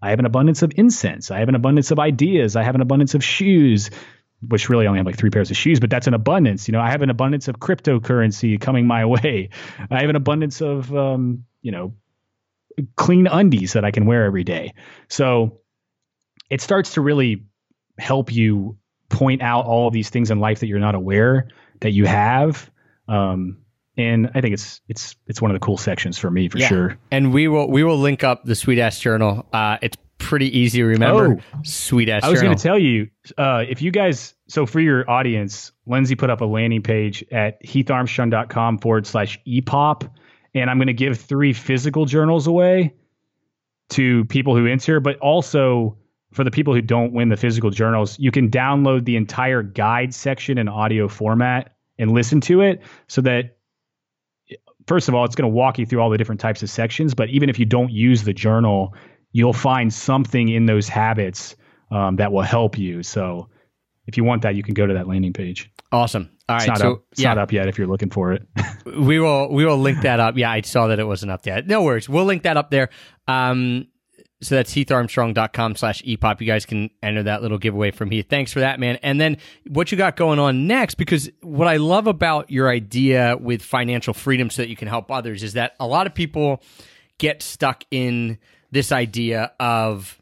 I 0.02 0.10
have 0.10 0.18
an 0.18 0.26
abundance 0.26 0.62
of 0.62 0.72
incense. 0.76 1.30
I 1.30 1.38
have 1.40 1.48
an 1.48 1.54
abundance 1.54 1.90
of 1.90 1.98
ideas. 1.98 2.56
I 2.56 2.62
have 2.62 2.74
an 2.74 2.80
abundance 2.80 3.14
of 3.14 3.22
shoes 3.22 3.90
which 4.46 4.68
really 4.68 4.86
only 4.86 4.98
have 4.98 5.06
like 5.06 5.18
three 5.18 5.30
pairs 5.30 5.50
of 5.50 5.56
shoes, 5.56 5.80
but 5.80 5.90
that's 5.90 6.06
an 6.06 6.14
abundance. 6.14 6.66
You 6.66 6.72
know, 6.72 6.80
I 6.80 6.90
have 6.90 7.02
an 7.02 7.10
abundance 7.10 7.48
of 7.48 7.58
cryptocurrency 7.58 8.58
coming 8.60 8.86
my 8.86 9.04
way. 9.04 9.50
I 9.90 10.00
have 10.00 10.10
an 10.10 10.16
abundance 10.16 10.62
of, 10.62 10.94
um, 10.96 11.44
you 11.62 11.72
know, 11.72 11.94
clean 12.96 13.26
undies 13.26 13.74
that 13.74 13.84
I 13.84 13.90
can 13.90 14.06
wear 14.06 14.24
every 14.24 14.44
day. 14.44 14.72
So 15.08 15.60
it 16.48 16.60
starts 16.60 16.94
to 16.94 17.00
really 17.00 17.44
help 17.98 18.32
you 18.32 18.78
point 19.08 19.42
out 19.42 19.66
all 19.66 19.88
of 19.88 19.92
these 19.92 20.08
things 20.08 20.30
in 20.30 20.40
life 20.40 20.60
that 20.60 20.68
you're 20.68 20.78
not 20.78 20.94
aware 20.94 21.48
that 21.80 21.90
you 21.90 22.06
have. 22.06 22.70
Um, 23.08 23.58
and 23.96 24.30
I 24.34 24.40
think 24.40 24.54
it's 24.54 24.80
it's 24.88 25.16
it's 25.26 25.42
one 25.42 25.50
of 25.50 25.54
the 25.54 25.64
cool 25.64 25.76
sections 25.76 26.18
for 26.18 26.30
me 26.30 26.48
for 26.48 26.58
Yeah. 26.58 26.68
sure. 26.68 26.98
And 27.10 27.32
we 27.32 27.48
will 27.48 27.68
we 27.70 27.82
will 27.84 27.98
link 27.98 28.24
up 28.24 28.44
the 28.44 28.54
Sweet 28.54 28.78
Ass 28.78 28.98
Journal. 29.00 29.46
Uh, 29.52 29.78
it's 29.82 29.96
pretty 30.18 30.56
easy 30.56 30.78
to 30.78 30.84
remember. 30.84 31.38
Oh. 31.54 31.60
Sweet 31.64 32.08
Ass 32.08 32.22
I 32.24 32.28
was 32.30 32.42
going 32.42 32.56
to 32.56 32.62
tell 32.62 32.78
you, 32.78 33.08
uh, 33.38 33.64
if 33.68 33.80
you 33.82 33.90
guys, 33.90 34.34
so 34.48 34.66
for 34.66 34.78
your 34.80 35.08
audience, 35.10 35.72
Lindsay 35.86 36.14
put 36.14 36.30
up 36.30 36.40
a 36.40 36.44
landing 36.44 36.82
page 36.82 37.24
at 37.32 37.62
heatharmstrong.com 37.64 38.78
forward 38.78 39.06
slash 39.06 39.40
EPOP. 39.46 40.08
And 40.54 40.68
I'm 40.68 40.78
going 40.78 40.88
to 40.88 40.92
give 40.92 41.18
three 41.18 41.52
physical 41.52 42.06
journals 42.06 42.46
away 42.46 42.92
to 43.90 44.24
people 44.26 44.56
who 44.56 44.66
enter, 44.66 45.00
but 45.00 45.16
also 45.18 45.96
for 46.32 46.44
the 46.44 46.50
people 46.50 46.74
who 46.74 46.82
don't 46.82 47.12
win 47.12 47.28
the 47.28 47.36
physical 47.36 47.70
journals, 47.70 48.18
you 48.18 48.30
can 48.30 48.50
download 48.50 49.04
the 49.04 49.16
entire 49.16 49.62
guide 49.62 50.14
section 50.14 50.58
in 50.58 50.68
audio 50.68 51.08
format 51.08 51.74
and 51.98 52.12
listen 52.12 52.40
to 52.42 52.60
it 52.60 52.82
so 53.08 53.20
that 53.20 53.56
first 54.90 55.08
of 55.08 55.14
all, 55.14 55.24
it's 55.24 55.36
going 55.36 55.48
to 55.48 55.54
walk 55.54 55.78
you 55.78 55.86
through 55.86 56.00
all 56.00 56.10
the 56.10 56.18
different 56.18 56.40
types 56.40 56.64
of 56.64 56.68
sections. 56.68 57.14
But 57.14 57.28
even 57.28 57.48
if 57.48 57.60
you 57.60 57.64
don't 57.64 57.92
use 57.92 58.24
the 58.24 58.32
journal, 58.34 58.92
you'll 59.30 59.52
find 59.52 59.94
something 59.94 60.48
in 60.48 60.66
those 60.66 60.88
habits 60.88 61.54
um, 61.92 62.16
that 62.16 62.32
will 62.32 62.42
help 62.42 62.76
you. 62.76 63.04
So 63.04 63.48
if 64.06 64.16
you 64.16 64.24
want 64.24 64.42
that, 64.42 64.56
you 64.56 64.64
can 64.64 64.74
go 64.74 64.86
to 64.86 64.94
that 64.94 65.06
landing 65.06 65.32
page. 65.32 65.70
awesome. 65.92 66.30
All 66.48 66.56
It's 66.56 66.64
right, 66.64 66.68
not 66.70 66.78
so 66.78 66.92
up. 66.94 67.02
It's 67.12 67.20
yeah, 67.20 67.28
not 67.34 67.38
up 67.38 67.52
yet 67.52 67.68
if 67.68 67.78
you're 67.78 67.86
looking 67.86 68.10
for 68.10 68.32
it. 68.32 68.42
we 68.84 69.20
will 69.20 69.52
we 69.52 69.64
will 69.64 69.78
link 69.78 70.02
that 70.02 70.18
up. 70.18 70.36
Yeah, 70.36 70.50
I 70.50 70.62
saw 70.62 70.88
that 70.88 70.98
it 70.98 71.06
wasn't 71.06 71.30
up 71.30 71.46
yet. 71.46 71.68
No 71.68 71.84
worries. 71.84 72.08
We'll 72.08 72.24
link 72.24 72.42
that 72.42 72.56
up 72.56 72.72
there. 72.72 72.88
Um, 73.28 73.86
so 74.42 74.54
that's 74.54 74.72
heatharmstrong.com 74.72 75.76
slash 75.76 76.02
epop. 76.02 76.40
You 76.40 76.46
guys 76.46 76.64
can 76.64 76.90
enter 77.02 77.22
that 77.24 77.42
little 77.42 77.58
giveaway 77.58 77.90
from 77.90 78.10
Heath. 78.10 78.26
Thanks 78.30 78.52
for 78.52 78.60
that, 78.60 78.80
man. 78.80 78.98
And 79.02 79.20
then 79.20 79.36
what 79.68 79.92
you 79.92 79.98
got 79.98 80.16
going 80.16 80.38
on 80.38 80.66
next, 80.66 80.94
because 80.94 81.30
what 81.42 81.68
I 81.68 81.76
love 81.76 82.06
about 82.06 82.50
your 82.50 82.70
idea 82.70 83.36
with 83.38 83.62
financial 83.62 84.14
freedom 84.14 84.48
so 84.48 84.62
that 84.62 84.68
you 84.68 84.76
can 84.76 84.88
help 84.88 85.10
others 85.10 85.42
is 85.42 85.52
that 85.54 85.74
a 85.78 85.86
lot 85.86 86.06
of 86.06 86.14
people 86.14 86.62
get 87.18 87.42
stuck 87.42 87.84
in 87.90 88.38
this 88.70 88.92
idea 88.92 89.52
of 89.60 90.16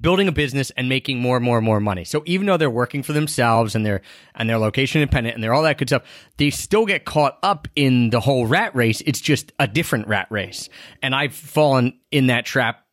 building 0.00 0.28
a 0.28 0.32
business 0.32 0.70
and 0.76 0.88
making 0.88 1.18
more 1.18 1.36
and 1.36 1.44
more 1.44 1.56
and 1.56 1.64
more 1.64 1.80
money. 1.80 2.04
So 2.04 2.22
even 2.26 2.46
though 2.46 2.56
they're 2.56 2.68
working 2.68 3.02
for 3.02 3.12
themselves 3.12 3.74
and 3.74 3.86
they're 3.86 4.02
and 4.34 4.48
they're 4.48 4.58
location 4.58 5.00
independent 5.00 5.34
and 5.34 5.42
they're 5.42 5.54
all 5.54 5.62
that 5.62 5.78
good 5.78 5.88
stuff, 5.88 6.02
they 6.36 6.50
still 6.50 6.84
get 6.84 7.04
caught 7.04 7.38
up 7.42 7.68
in 7.74 8.10
the 8.10 8.20
whole 8.20 8.46
rat 8.46 8.74
race. 8.74 9.02
It's 9.06 9.20
just 9.20 9.52
a 9.58 9.66
different 9.66 10.08
rat 10.08 10.26
race. 10.30 10.68
And 11.02 11.14
I've 11.14 11.34
fallen 11.34 11.98
in 12.10 12.26
that 12.26 12.44
trap 12.44 12.83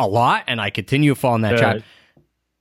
a 0.00 0.06
lot 0.06 0.44
and 0.46 0.60
I 0.60 0.70
continue 0.70 1.14
to 1.14 1.20
fall 1.20 1.34
in 1.34 1.42
that 1.42 1.54
Uh, 1.54 1.58
trap. 1.58 1.76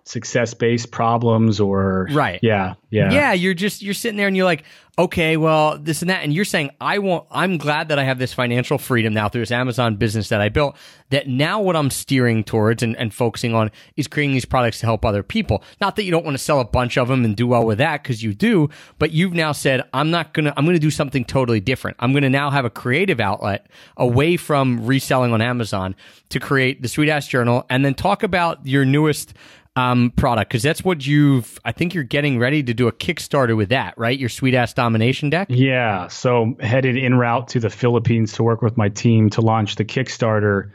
Success 0.10 0.56
based 0.56 0.90
problems 0.90 1.60
or 1.60 2.08
Right. 2.12 2.40
Yeah. 2.42 2.74
Yeah. 2.90 3.12
Yeah, 3.12 3.34
you're 3.34 3.54
just 3.54 3.84
you're 3.84 3.94
sitting 3.94 4.18
there 4.18 4.28
and 4.28 4.36
you're 4.36 4.46
like, 4.46 4.64
okay, 5.00 5.38
well, 5.38 5.78
this 5.78 6.02
and 6.02 6.10
that, 6.10 6.24
and 6.24 6.34
you're 6.34 6.44
saying, 6.44 6.72
I 6.82 6.98
want, 6.98 7.26
I'm 7.32 7.58
glad 7.58 7.88
that 7.88 7.98
I 7.98 8.04
have 8.04 8.20
this 8.20 8.34
financial 8.34 8.78
freedom 8.78 9.14
now 9.14 9.30
through 9.30 9.44
this 9.44 9.52
Amazon 9.52 9.96
business 9.96 10.28
that 10.28 10.42
I 10.42 10.50
built. 10.50 10.76
That 11.12 11.28
now 11.28 11.62
what 11.62 11.78
I'm 11.78 11.90
steering 11.90 12.44
towards 12.44 12.84
and, 12.84 12.98
and 12.98 13.14
focusing 13.14 13.56
on 13.56 13.72
is 13.96 14.08
creating 14.08 14.34
these 14.34 14.44
products 14.46 14.80
to 14.80 14.88
help 14.88 15.06
other 15.06 15.24
people. 15.24 15.64
Not 15.80 15.96
that 15.96 16.04
you 16.04 16.12
don't 16.12 16.26
want 16.26 16.36
to 16.36 16.44
sell 16.44 16.60
a 16.60 16.66
bunch 16.66 16.98
of 16.98 17.08
them 17.08 17.24
and 17.24 17.36
do 17.36 17.48
well 17.48 17.66
with 17.66 17.78
that 17.78 18.04
because 18.04 18.22
you 18.22 18.34
do, 18.34 18.70
but 18.98 19.12
you've 19.12 19.34
now 19.34 19.52
said, 19.54 19.84
I'm 19.94 20.12
not 20.12 20.34
gonna, 20.34 20.54
I'm 20.58 20.66
gonna 20.66 20.80
do 20.80 20.92
something 20.92 21.24
totally 21.24 21.62
different. 21.62 21.96
I'm 22.00 22.12
gonna 22.12 22.30
now 22.30 22.50
have 22.50 22.66
a 22.66 22.70
creative 22.70 23.20
outlet 23.22 23.68
away 23.96 24.36
from 24.36 24.86
reselling 24.86 25.32
on 25.32 25.42
Amazon 25.42 25.96
to 26.30 26.40
create 26.40 26.82
the 26.82 26.90
Sweet 26.90 27.10
Ass 27.10 27.28
Journal, 27.28 27.66
and 27.70 27.86
then 27.86 27.94
talk 27.94 28.22
about 28.22 28.66
your 28.68 28.86
newest 28.86 29.34
um, 29.80 30.12
product 30.12 30.50
because 30.50 30.64
that's 30.64 30.84
what 30.84 31.06
you've. 31.06 31.60
I 31.64 31.72
think 31.72 31.94
you're 31.94 32.04
getting 32.04 32.40
ready 32.40 32.64
to 32.64 32.74
do 32.74 32.88
a 32.88 32.92
Kickstarter 32.92 33.56
with 33.56 33.70
that, 33.70 33.98
right? 33.98 34.18
Your 34.18 34.30
sweet 34.30 34.54
ass 34.54 34.74
domination 34.74 35.30
deck. 35.30 35.48
Yeah. 35.50 36.08
So 36.08 36.56
headed 36.60 36.98
en 36.98 37.16
route 37.16 37.50
to 37.50 37.60
the 37.60 37.70
Philippines 37.70 38.34
to 38.34 38.44
work 38.44 38.62
with 38.62 38.78
my 38.78 38.90
team 38.90 39.30
to 39.32 39.42
launch 39.42 39.76
the 39.76 39.86
Kickstarter 39.86 40.72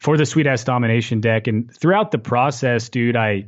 for 0.00 0.16
the 0.16 0.26
Sweet 0.26 0.46
Ass 0.46 0.64
Domination 0.64 1.20
deck. 1.20 1.46
And 1.46 1.70
throughout 1.74 2.10
the 2.10 2.18
process, 2.18 2.88
dude, 2.88 3.16
I 3.16 3.46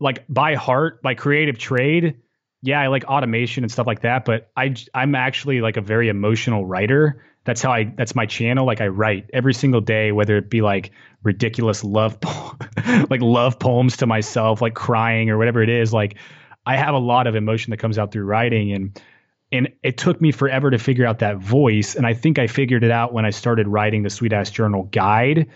like 0.00 0.24
by 0.28 0.54
heart, 0.54 1.02
by 1.02 1.14
creative 1.14 1.56
trade, 1.56 2.16
yeah, 2.62 2.80
I 2.80 2.88
like 2.88 3.04
automation 3.04 3.64
and 3.64 3.70
stuff 3.70 3.86
like 3.86 4.02
that. 4.02 4.24
But 4.24 4.50
I 4.56 4.74
I'm 4.92 5.14
actually 5.14 5.60
like 5.60 5.76
a 5.76 5.80
very 5.80 6.08
emotional 6.08 6.66
writer. 6.66 7.24
That's 7.46 7.62
how 7.62 7.72
I 7.72 7.84
that's 7.84 8.14
my 8.14 8.26
channel. 8.26 8.66
Like 8.66 8.80
I 8.80 8.88
write 8.88 9.30
every 9.32 9.54
single 9.54 9.80
day, 9.80 10.12
whether 10.12 10.36
it 10.36 10.50
be 10.50 10.60
like 10.60 10.90
ridiculous 11.22 11.82
love 11.82 12.20
po- 12.20 12.56
like 13.08 13.22
love 13.22 13.58
poems 13.58 13.96
to 13.98 14.06
myself, 14.06 14.60
like 14.60 14.74
crying 14.74 15.30
or 15.30 15.38
whatever 15.38 15.62
it 15.62 15.70
is. 15.70 15.92
Like 15.92 16.16
I 16.66 16.76
have 16.76 16.94
a 16.94 16.98
lot 16.98 17.26
of 17.26 17.36
emotion 17.36 17.70
that 17.70 17.78
comes 17.78 17.98
out 17.98 18.12
through 18.12 18.24
writing 18.24 18.72
and 18.72 19.00
and 19.52 19.68
it 19.82 19.96
took 19.96 20.20
me 20.20 20.32
forever 20.32 20.70
to 20.70 20.78
figure 20.78 21.06
out 21.06 21.20
that 21.20 21.38
voice 21.38 21.94
and 21.94 22.06
i 22.06 22.14
think 22.14 22.38
i 22.38 22.46
figured 22.46 22.82
it 22.82 22.90
out 22.90 23.12
when 23.12 23.24
i 23.24 23.30
started 23.30 23.68
writing 23.68 24.02
the 24.02 24.10
sweet 24.10 24.32
ass 24.32 24.50
journal 24.50 24.84
guide 24.84 25.46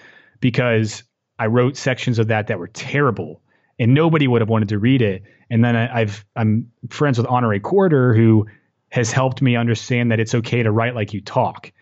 because 0.41 1.03
i 1.39 1.47
wrote 1.47 1.77
sections 1.77 2.19
of 2.19 2.29
that 2.29 2.47
that 2.47 2.59
were 2.59 2.69
terrible 2.69 3.43
and 3.79 3.95
nobody 3.95 4.29
would 4.29 4.43
have 4.43 4.49
wanted 4.49 4.69
to 4.69 4.79
read 4.79 5.03
it 5.03 5.23
and 5.51 5.65
then 5.65 5.77
I, 5.77 6.03
i've 6.03 6.25
i'm 6.37 6.71
friends 6.89 7.19
with 7.19 7.27
Honorée 7.27 7.61
Corder 7.61 8.15
who 8.15 8.47
has 8.91 9.13
helped 9.13 9.43
me 9.43 9.57
understand 9.57 10.13
that 10.13 10.21
it's 10.21 10.35
okay 10.35 10.63
to 10.63 10.71
write 10.71 10.95
like 10.95 11.13
you 11.13 11.21
talk 11.21 11.73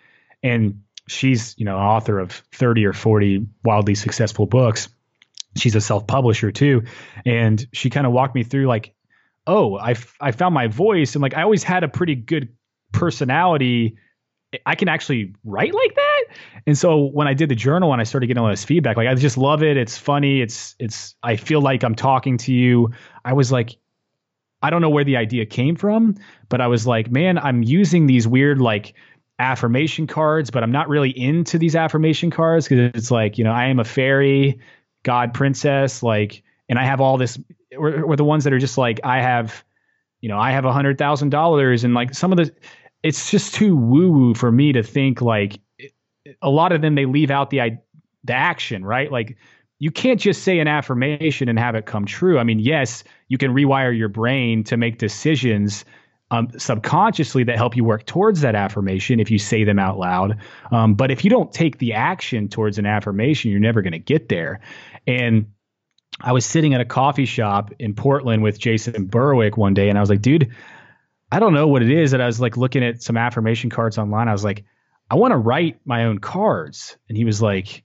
and 0.43 0.83
she's 1.09 1.55
you 1.59 1.65
know 1.65 1.77
author 1.77 2.19
of 2.19 2.33
30 2.53 2.87
or 2.87 2.93
40 2.93 3.47
wildly 3.65 3.95
successful 3.95 4.47
books 4.47 4.89
she's 5.57 5.75
a 5.75 5.81
self-publisher 5.81 6.53
too 6.53 6.85
and 7.25 7.67
she 7.73 7.91
kind 7.91 8.07
of 8.07 8.13
walked 8.13 8.35
me 8.35 8.43
through 8.43 8.67
like 8.67 8.95
oh, 9.49 9.77
I, 9.77 9.93
f- 9.93 10.17
I 10.21 10.31
found 10.31 10.55
my 10.55 10.69
voice 10.69 11.17
and 11.17 11.23
like 11.23 11.35
I 11.35 11.43
always 11.43 11.65
had 11.65 11.83
a 11.83 11.89
pretty 11.89 12.15
good 12.15 12.51
personality. 12.93 13.97
I 14.65 14.77
can 14.77 14.89
actually 14.89 15.35
write 15.43 15.75
like 15.75 15.95
that. 15.95 16.25
And 16.67 16.77
so 16.77 17.07
when 17.07 17.27
I 17.27 17.35
did 17.35 17.49
the 17.49 17.55
journal 17.55 17.93
and 17.93 18.01
I 18.01 18.05
started 18.05 18.27
getting 18.29 18.43
all 18.43 18.51
this 18.51 18.65
feedback, 18.65 18.97
like 18.97 19.09
I 19.09 19.15
just 19.15 19.39
love 19.39 19.63
it. 19.63 19.77
It's 19.77 19.97
funny. 19.97 20.43
It's 20.43 20.77
it's 20.79 21.15
I 21.23 21.37
feel 21.37 21.61
like 21.63 21.83
I'm 21.83 21.95
talking 21.95 22.37
to 22.39 22.53
you. 22.53 22.91
I 23.25 23.33
was 23.33 23.51
like, 23.51 23.77
I 24.63 24.71
don't 24.71 24.83
know 24.83 24.91
where 24.91 25.05
the 25.05 25.17
idea 25.17 25.47
came 25.47 25.77
from, 25.77 26.17
but 26.49 26.61
I 26.61 26.67
was 26.67 26.87
like, 26.87 27.11
man, 27.11 27.39
I'm 27.39 27.63
using 27.63 28.07
these 28.07 28.29
weird 28.29 28.61
like 28.61 28.95
affirmation 29.39 30.07
cards, 30.07 30.51
but 30.51 30.63
I'm 30.63 30.73
not 30.73 30.89
really 30.89 31.11
into 31.11 31.59
these 31.59 31.77
affirmation 31.77 32.31
cards 32.31 32.69
because 32.69 32.91
it's 32.95 33.11
like, 33.11 33.39
you 33.39 33.45
know, 33.45 33.53
I 33.53 33.67
am 33.67 33.79
a 33.79 33.85
fairy, 33.85 34.59
God 35.05 35.33
princess, 35.33 36.03
like, 36.03 36.43
and 36.69 36.79
I 36.79 36.85
have 36.85 37.01
all 37.01 37.17
this 37.17 37.39
or, 37.77 38.03
or 38.03 38.17
the 38.17 38.25
ones 38.25 38.45
that 38.45 38.53
are 38.53 38.59
just 38.59 38.79
like 38.79 39.01
I 39.05 39.21
have, 39.21 39.65
you 40.21 40.29
know, 40.29 40.39
I 40.39 40.51
have 40.51 40.65
a 40.65 40.73
hundred 40.73 40.99
thousand 40.99 41.31
dollars, 41.31 41.85
and 41.85 41.95
like 41.95 42.15
some 42.15 42.33
of 42.33 42.39
the, 42.39 42.53
it's 43.03 43.31
just 43.31 43.55
too 43.55 43.77
woo 43.77 44.11
woo 44.11 44.35
for 44.35 44.51
me 44.51 44.73
to 44.73 44.83
think 44.83 45.21
like 45.21 45.61
a 46.43 46.51
lot 46.51 46.73
of 46.73 46.83
them 46.83 46.95
they 46.95 47.07
leave 47.07 47.31
out 47.31 47.51
the 47.51 47.79
the 48.25 48.35
action, 48.35 48.85
right? 48.85 49.11
Like 49.11 49.37
you 49.79 49.91
can't 49.91 50.21
just 50.21 50.43
say 50.43 50.59
an 50.59 50.67
affirmation 50.67 51.49
and 51.49 51.59
have 51.59 51.77
it 51.77 51.87
come 51.87 52.05
true. 52.05 52.39
I 52.39 52.45
mean, 52.45 52.59
yes, 52.59 53.05
you 53.29 53.39
can 53.39 53.53
rewire 53.53 53.97
your 53.97 54.09
brain 54.09 54.65
to 54.65 54.77
make 54.77 54.99
decisions 54.99 55.85
um, 56.31 56.49
subconsciously 56.59 57.45
that 57.45 57.57
help 57.57 57.77
you 57.77 57.85
work 57.85 58.05
towards 58.05 58.43
that 58.43 58.55
affirmation 58.55 59.19
if 59.21 59.31
you 59.31 59.39
say 59.39 59.65
them 59.65 59.79
out 59.79 59.99
loud. 59.99 60.39
Um, 60.71 60.95
but 60.95 61.11
if 61.11 61.25
you 61.25 61.31
don't 61.31 61.53
take 61.53 61.79
the 61.79 61.95
action 61.95 62.49
towards 62.49 62.79
an 62.79 62.87
affirmation, 62.87 63.51
you're 63.51 63.61
never 63.61 63.83
going 63.83 63.93
to 63.93 63.99
get 63.99 64.29
there. 64.29 64.61
And 65.07 65.47
I 66.21 66.33
was 66.33 66.45
sitting 66.45 66.75
at 66.75 66.81
a 66.81 66.85
coffee 66.85 67.25
shop 67.25 67.73
in 67.79 67.95
Portland 67.95 68.43
with 68.43 68.59
Jason 68.59 69.07
Berwick 69.07 69.57
one 69.57 69.75
day, 69.75 69.89
and 69.89 69.97
I 69.97 70.01
was 70.01 70.11
like, 70.11 70.23
dude, 70.23 70.53
I 71.31 71.39
don't 71.41 71.55
know 71.55 71.67
what 71.67 71.83
it 71.83 71.91
is. 71.91 72.13
And 72.13 72.23
I 72.23 72.27
was 72.27 72.41
like 72.41 72.57
looking 72.57 72.85
at 72.85 73.03
some 73.03 73.17
affirmation 73.17 73.71
cards 73.71 73.99
online. 73.99 74.29
I 74.29 74.33
was 74.33 74.45
like, 74.45 74.65
I 75.11 75.15
want 75.15 75.33
to 75.33 75.39
write 75.39 75.81
my 75.85 76.05
own 76.05 76.19
cards. 76.19 76.97
And 77.09 77.17
he 77.17 77.25
was 77.25 77.41
like, 77.41 77.85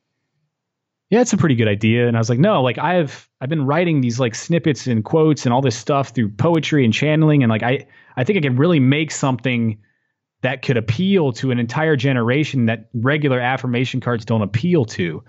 Yeah, 1.13 1.21
it's 1.21 1.31
a 1.31 1.37
pretty 1.37 1.53
good 1.53 1.67
idea. 1.67 2.07
And 2.07 2.17
I 2.17 2.19
was 2.19 2.27
like, 2.27 2.39
No, 2.39 2.63
like 2.63 2.79
I've 2.79 3.29
I've 3.39 3.47
been 3.47 3.67
writing 3.67 4.01
these 4.01 4.19
like 4.19 4.33
snippets 4.33 4.87
and 4.87 5.05
quotes 5.05 5.45
and 5.45 5.53
all 5.53 5.61
this 5.61 5.77
stuff 5.77 6.09
through 6.09 6.29
poetry 6.29 6.83
and 6.83 6.91
channeling, 6.91 7.43
and 7.43 7.51
like 7.51 7.61
I 7.61 7.85
I 8.17 8.23
think 8.23 8.39
I 8.39 8.41
can 8.41 8.55
really 8.55 8.79
make 8.79 9.11
something 9.11 9.77
that 10.41 10.63
could 10.63 10.75
appeal 10.75 11.31
to 11.33 11.51
an 11.51 11.59
entire 11.59 11.95
generation 11.95 12.65
that 12.65 12.89
regular 12.95 13.39
affirmation 13.39 13.99
cards 13.99 14.25
don't 14.25 14.41
appeal 14.41 14.85
to. 14.85 15.23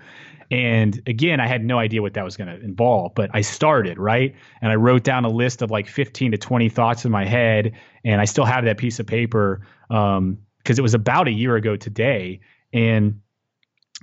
And 0.49 0.99
again, 1.05 1.39
I 1.39 1.45
had 1.45 1.63
no 1.63 1.77
idea 1.77 2.01
what 2.01 2.15
that 2.15 2.25
was 2.25 2.35
going 2.35 2.47
to 2.47 2.59
involve, 2.65 3.13
but 3.13 3.29
I 3.35 3.41
started, 3.41 3.99
right? 3.99 4.33
And 4.63 4.71
I 4.71 4.75
wrote 4.75 5.03
down 5.03 5.23
a 5.23 5.29
list 5.29 5.61
of 5.61 5.69
like 5.69 5.87
15 5.87 6.31
to 6.31 6.37
20 6.39 6.67
thoughts 6.67 7.05
in 7.05 7.11
my 7.11 7.25
head. 7.25 7.73
And 8.03 8.19
I 8.19 8.25
still 8.25 8.45
have 8.45 8.65
that 8.65 8.77
piece 8.77 8.99
of 8.99 9.05
paper 9.05 9.61
Um, 9.91 10.39
because 10.57 10.79
um, 10.79 10.81
it 10.81 10.83
was 10.83 10.95
about 10.95 11.27
a 11.27 11.31
year 11.31 11.55
ago 11.55 11.75
today. 11.75 12.39
And 12.73 13.21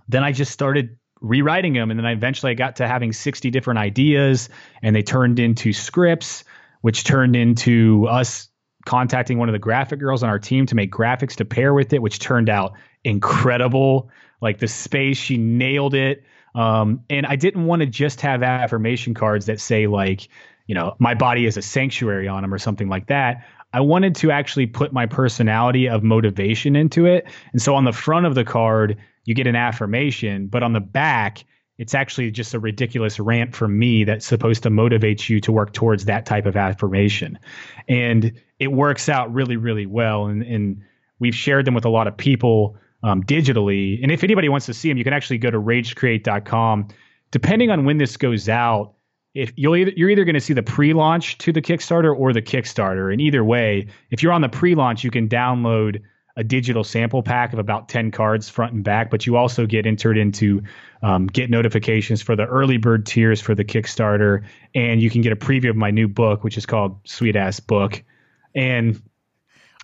then 0.08 0.22
I 0.22 0.30
just 0.30 0.52
started 0.52 0.96
rewriting 1.22 1.72
them. 1.72 1.90
And 1.90 1.98
then 1.98 2.04
I 2.04 2.12
eventually 2.12 2.50
I 2.50 2.54
got 2.54 2.76
to 2.76 2.88
having 2.88 3.12
60 3.12 3.50
different 3.50 3.78
ideas 3.78 4.48
and 4.82 4.94
they 4.94 5.02
turned 5.02 5.38
into 5.38 5.72
scripts, 5.72 6.44
which 6.82 7.04
turned 7.04 7.36
into 7.36 8.06
us 8.08 8.48
contacting 8.84 9.38
one 9.38 9.48
of 9.48 9.52
the 9.52 9.58
graphic 9.58 10.00
girls 10.00 10.22
on 10.22 10.28
our 10.28 10.40
team 10.40 10.66
to 10.66 10.74
make 10.74 10.92
graphics 10.92 11.36
to 11.36 11.44
pair 11.44 11.72
with 11.72 11.92
it, 11.92 12.02
which 12.02 12.18
turned 12.18 12.50
out 12.50 12.72
incredible. 13.04 14.10
Like 14.40 14.58
the 14.58 14.68
space, 14.68 15.16
she 15.16 15.38
nailed 15.38 15.94
it. 15.94 16.24
Um, 16.54 17.04
and 17.08 17.24
I 17.26 17.36
didn't 17.36 17.66
want 17.66 17.80
to 17.80 17.86
just 17.86 18.20
have 18.20 18.42
affirmation 18.42 19.14
cards 19.14 19.46
that 19.46 19.60
say 19.60 19.86
like, 19.86 20.28
you 20.66 20.74
know, 20.74 20.96
my 20.98 21.14
body 21.14 21.46
is 21.46 21.56
a 21.56 21.62
sanctuary 21.62 22.28
on 22.28 22.42
them 22.42 22.52
or 22.52 22.58
something 22.58 22.88
like 22.88 23.06
that. 23.06 23.46
I 23.72 23.80
wanted 23.80 24.14
to 24.16 24.30
actually 24.30 24.66
put 24.66 24.92
my 24.92 25.06
personality 25.06 25.88
of 25.88 26.02
motivation 26.02 26.76
into 26.76 27.06
it. 27.06 27.26
And 27.52 27.62
so 27.62 27.74
on 27.74 27.84
the 27.84 27.92
front 27.92 28.26
of 28.26 28.34
the 28.34 28.44
card, 28.44 28.98
you 29.24 29.34
get 29.34 29.46
an 29.46 29.56
affirmation, 29.56 30.48
but 30.48 30.62
on 30.62 30.72
the 30.72 30.80
back, 30.80 31.44
it's 31.78 31.94
actually 31.94 32.30
just 32.30 32.54
a 32.54 32.60
ridiculous 32.60 33.18
rant 33.18 33.54
from 33.54 33.78
me 33.78 34.04
that's 34.04 34.26
supposed 34.26 34.62
to 34.62 34.70
motivate 34.70 35.28
you 35.28 35.40
to 35.40 35.52
work 35.52 35.72
towards 35.72 36.04
that 36.04 36.26
type 36.26 36.46
of 36.46 36.56
affirmation. 36.56 37.38
And 37.88 38.32
it 38.58 38.68
works 38.68 39.08
out 39.08 39.32
really, 39.32 39.56
really 39.56 39.86
well. 39.86 40.26
And, 40.26 40.42
and 40.42 40.82
we've 41.18 41.34
shared 41.34 41.64
them 41.64 41.74
with 41.74 41.84
a 41.84 41.88
lot 41.88 42.06
of 42.06 42.16
people 42.16 42.76
um, 43.02 43.22
digitally. 43.22 44.00
And 44.02 44.12
if 44.12 44.22
anybody 44.22 44.48
wants 44.48 44.66
to 44.66 44.74
see 44.74 44.88
them, 44.88 44.98
you 44.98 45.04
can 45.04 45.12
actually 45.12 45.38
go 45.38 45.50
to 45.50 45.58
ragecreate.com. 45.58 46.88
Depending 47.30 47.70
on 47.70 47.84
when 47.84 47.98
this 47.98 48.16
goes 48.16 48.48
out, 48.48 48.94
if 49.34 49.52
you'll 49.56 49.76
either, 49.76 49.92
you're 49.96 50.10
either 50.10 50.24
going 50.24 50.34
to 50.34 50.40
see 50.40 50.52
the 50.52 50.62
pre-launch 50.62 51.38
to 51.38 51.52
the 51.52 51.62
Kickstarter 51.62 52.14
or 52.14 52.32
the 52.32 52.42
Kickstarter. 52.42 53.10
And 53.10 53.20
either 53.20 53.42
way, 53.42 53.88
if 54.10 54.22
you're 54.22 54.32
on 54.32 54.42
the 54.42 54.48
pre-launch, 54.48 55.04
you 55.04 55.10
can 55.10 55.28
download 55.28 56.02
a 56.36 56.44
digital 56.44 56.84
sample 56.84 57.22
pack 57.22 57.52
of 57.52 57.58
about 57.58 57.88
10 57.88 58.10
cards 58.10 58.48
front 58.48 58.72
and 58.72 58.84
back, 58.84 59.10
but 59.10 59.26
you 59.26 59.36
also 59.36 59.66
get 59.66 59.86
entered 59.86 60.16
into 60.16 60.62
um, 61.02 61.26
get 61.26 61.50
notifications 61.50 62.22
for 62.22 62.36
the 62.36 62.46
early 62.46 62.78
bird 62.78 63.04
tiers 63.04 63.40
for 63.40 63.54
the 63.54 63.64
Kickstarter. 63.64 64.42
And 64.74 65.02
you 65.02 65.10
can 65.10 65.20
get 65.20 65.32
a 65.32 65.36
preview 65.36 65.70
of 65.70 65.76
my 65.76 65.90
new 65.90 66.08
book, 66.08 66.44
which 66.44 66.56
is 66.56 66.66
called 66.66 66.98
Sweet 67.04 67.36
Ass 67.36 67.60
Book. 67.60 68.02
And 68.54 69.02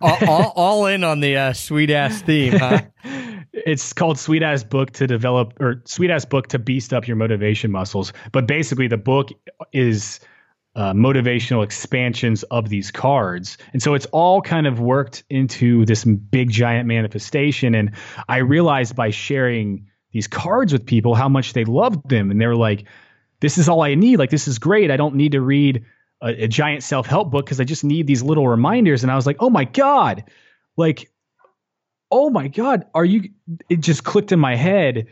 all, 0.00 0.18
all, 0.26 0.52
all, 0.56 0.86
in 0.86 1.04
on 1.04 1.20
the 1.20 1.36
uh, 1.36 1.52
sweet 1.52 1.90
ass 1.90 2.22
theme, 2.22 2.52
huh? 2.52 2.82
it's 3.52 3.92
called 3.92 4.18
Sweet 4.18 4.42
Ass 4.42 4.62
Book 4.62 4.92
to 4.92 5.06
develop 5.06 5.54
or 5.60 5.82
Sweet 5.84 6.10
Ass 6.10 6.24
Book 6.24 6.48
to 6.48 6.58
beast 6.58 6.92
up 6.92 7.08
your 7.08 7.16
motivation 7.16 7.72
muscles. 7.72 8.12
But 8.32 8.46
basically, 8.46 8.86
the 8.86 8.96
book 8.96 9.30
is 9.72 10.20
uh, 10.78 10.92
motivational 10.92 11.64
expansions 11.64 12.44
of 12.44 12.68
these 12.68 12.92
cards. 12.92 13.58
And 13.72 13.82
so 13.82 13.94
it's 13.94 14.06
all 14.06 14.40
kind 14.40 14.64
of 14.64 14.78
worked 14.78 15.24
into 15.28 15.84
this 15.84 16.04
big 16.04 16.50
giant 16.50 16.86
manifestation. 16.86 17.74
And 17.74 17.96
I 18.28 18.38
realized 18.38 18.94
by 18.94 19.10
sharing 19.10 19.88
these 20.12 20.28
cards 20.28 20.72
with 20.72 20.86
people 20.86 21.16
how 21.16 21.28
much 21.28 21.52
they 21.52 21.64
loved 21.64 22.08
them. 22.08 22.30
And 22.30 22.40
they 22.40 22.46
were 22.46 22.54
like, 22.54 22.84
this 23.40 23.58
is 23.58 23.68
all 23.68 23.82
I 23.82 23.96
need. 23.96 24.20
Like, 24.20 24.30
this 24.30 24.46
is 24.46 24.60
great. 24.60 24.92
I 24.92 24.96
don't 24.96 25.16
need 25.16 25.32
to 25.32 25.40
read 25.40 25.84
a, 26.22 26.44
a 26.44 26.48
giant 26.48 26.84
self 26.84 27.08
help 27.08 27.32
book 27.32 27.44
because 27.44 27.60
I 27.60 27.64
just 27.64 27.82
need 27.82 28.06
these 28.06 28.22
little 28.22 28.46
reminders. 28.46 29.02
And 29.02 29.10
I 29.10 29.16
was 29.16 29.26
like, 29.26 29.38
oh 29.40 29.50
my 29.50 29.64
God, 29.64 30.26
like, 30.76 31.10
oh 32.08 32.30
my 32.30 32.46
God, 32.46 32.86
are 32.94 33.04
you? 33.04 33.30
It 33.68 33.80
just 33.80 34.04
clicked 34.04 34.30
in 34.30 34.38
my 34.38 34.54
head 34.54 35.08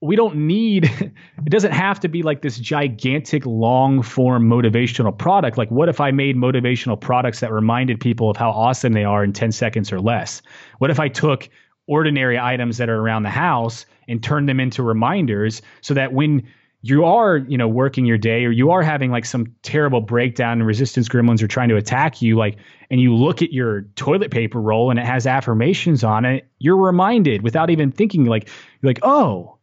we 0.00 0.16
don't 0.16 0.36
need 0.36 0.84
it 1.04 1.50
doesn't 1.50 1.72
have 1.72 2.00
to 2.00 2.08
be 2.08 2.22
like 2.22 2.42
this 2.42 2.58
gigantic 2.58 3.44
long 3.46 4.02
form 4.02 4.48
motivational 4.48 5.16
product. 5.16 5.58
Like 5.58 5.70
what 5.70 5.88
if 5.88 6.00
i 6.00 6.10
made 6.10 6.36
motivational 6.36 7.00
products 7.00 7.40
that 7.40 7.52
reminded 7.52 8.00
people 8.00 8.30
of 8.30 8.36
how 8.36 8.50
awesome 8.50 8.92
they 8.92 9.04
are 9.04 9.24
in 9.24 9.32
10 9.32 9.52
seconds 9.52 9.92
or 9.92 10.00
less? 10.00 10.42
What 10.78 10.90
if 10.90 11.00
i 11.00 11.08
took 11.08 11.48
ordinary 11.86 12.38
items 12.38 12.76
that 12.78 12.88
are 12.88 13.00
around 13.00 13.22
the 13.22 13.30
house 13.30 13.86
and 14.08 14.22
turned 14.22 14.48
them 14.48 14.60
into 14.60 14.82
reminders 14.82 15.62
so 15.80 15.94
that 15.94 16.12
when 16.12 16.46
you 16.82 17.04
are 17.04 17.38
you 17.38 17.58
know 17.58 17.66
working 17.66 18.06
your 18.06 18.18
day 18.18 18.44
or 18.44 18.50
you 18.50 18.70
are 18.70 18.82
having 18.82 19.10
like 19.10 19.24
some 19.24 19.46
terrible 19.62 20.00
breakdown 20.00 20.58
and 20.58 20.66
resistance 20.66 21.08
gremlins 21.08 21.42
are 21.42 21.48
trying 21.48 21.68
to 21.68 21.76
attack 21.76 22.22
you 22.22 22.36
like 22.36 22.56
and 22.90 23.00
you 23.00 23.14
look 23.14 23.42
at 23.42 23.52
your 23.52 23.82
toilet 23.96 24.30
paper 24.30 24.60
roll 24.60 24.90
and 24.90 24.98
it 24.98 25.04
has 25.04 25.26
affirmations 25.26 26.04
on 26.04 26.24
it 26.24 26.46
you're 26.58 26.76
reminded 26.76 27.42
without 27.42 27.68
even 27.68 27.90
thinking 27.90 28.26
like 28.26 28.48
you're 28.80 28.90
like 28.90 29.00
oh 29.02 29.57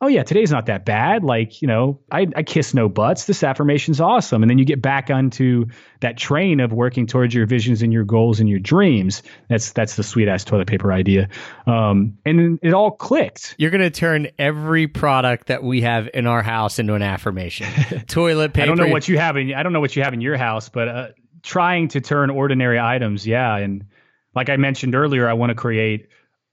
oh 0.00 0.08
yeah, 0.08 0.22
today's 0.22 0.50
not 0.50 0.66
that 0.66 0.84
bad. 0.84 1.24
Like, 1.24 1.62
you 1.62 1.68
know, 1.68 2.00
I, 2.10 2.26
I 2.36 2.42
kiss 2.42 2.74
no 2.74 2.88
butts. 2.88 3.24
This 3.24 3.42
affirmation's 3.42 4.00
awesome. 4.00 4.42
And 4.42 4.50
then 4.50 4.58
you 4.58 4.64
get 4.64 4.82
back 4.82 5.10
onto 5.10 5.66
that 6.00 6.18
train 6.18 6.60
of 6.60 6.72
working 6.72 7.06
towards 7.06 7.34
your 7.34 7.46
visions 7.46 7.82
and 7.82 7.92
your 7.92 8.04
goals 8.04 8.38
and 8.40 8.48
your 8.48 8.58
dreams. 8.58 9.22
That's 9.48 9.72
that's 9.72 9.96
the 9.96 10.02
sweet 10.02 10.28
ass 10.28 10.44
toilet 10.44 10.68
paper 10.68 10.92
idea. 10.92 11.28
Um, 11.66 12.18
and 12.26 12.58
it 12.62 12.74
all 12.74 12.90
clicked. 12.90 13.54
You're 13.58 13.70
gonna 13.70 13.90
turn 13.90 14.28
every 14.38 14.86
product 14.86 15.46
that 15.46 15.62
we 15.62 15.80
have 15.82 16.08
in 16.12 16.26
our 16.26 16.42
house 16.42 16.78
into 16.78 16.94
an 16.94 17.02
affirmation. 17.02 17.66
toilet 18.06 18.52
paper. 18.52 18.64
I 18.64 18.66
don't 18.66 18.78
know 18.78 18.92
what 18.92 19.08
you 19.08 19.18
have 19.18 19.36
in 19.36 19.54
I 19.54 19.62
don't 19.62 19.72
know 19.72 19.80
what 19.80 19.96
you 19.96 20.02
have 20.02 20.12
in 20.12 20.20
your 20.20 20.36
house, 20.36 20.68
but 20.68 20.88
uh, 20.88 21.08
trying 21.42 21.88
to 21.88 22.00
turn 22.02 22.28
ordinary 22.28 22.78
items, 22.78 23.26
yeah. 23.26 23.56
And 23.56 23.86
like 24.34 24.50
I 24.50 24.56
mentioned 24.56 24.94
earlier, 24.94 25.26
I 25.26 25.32
want 25.32 25.50
to 25.50 25.54
create 25.54 26.08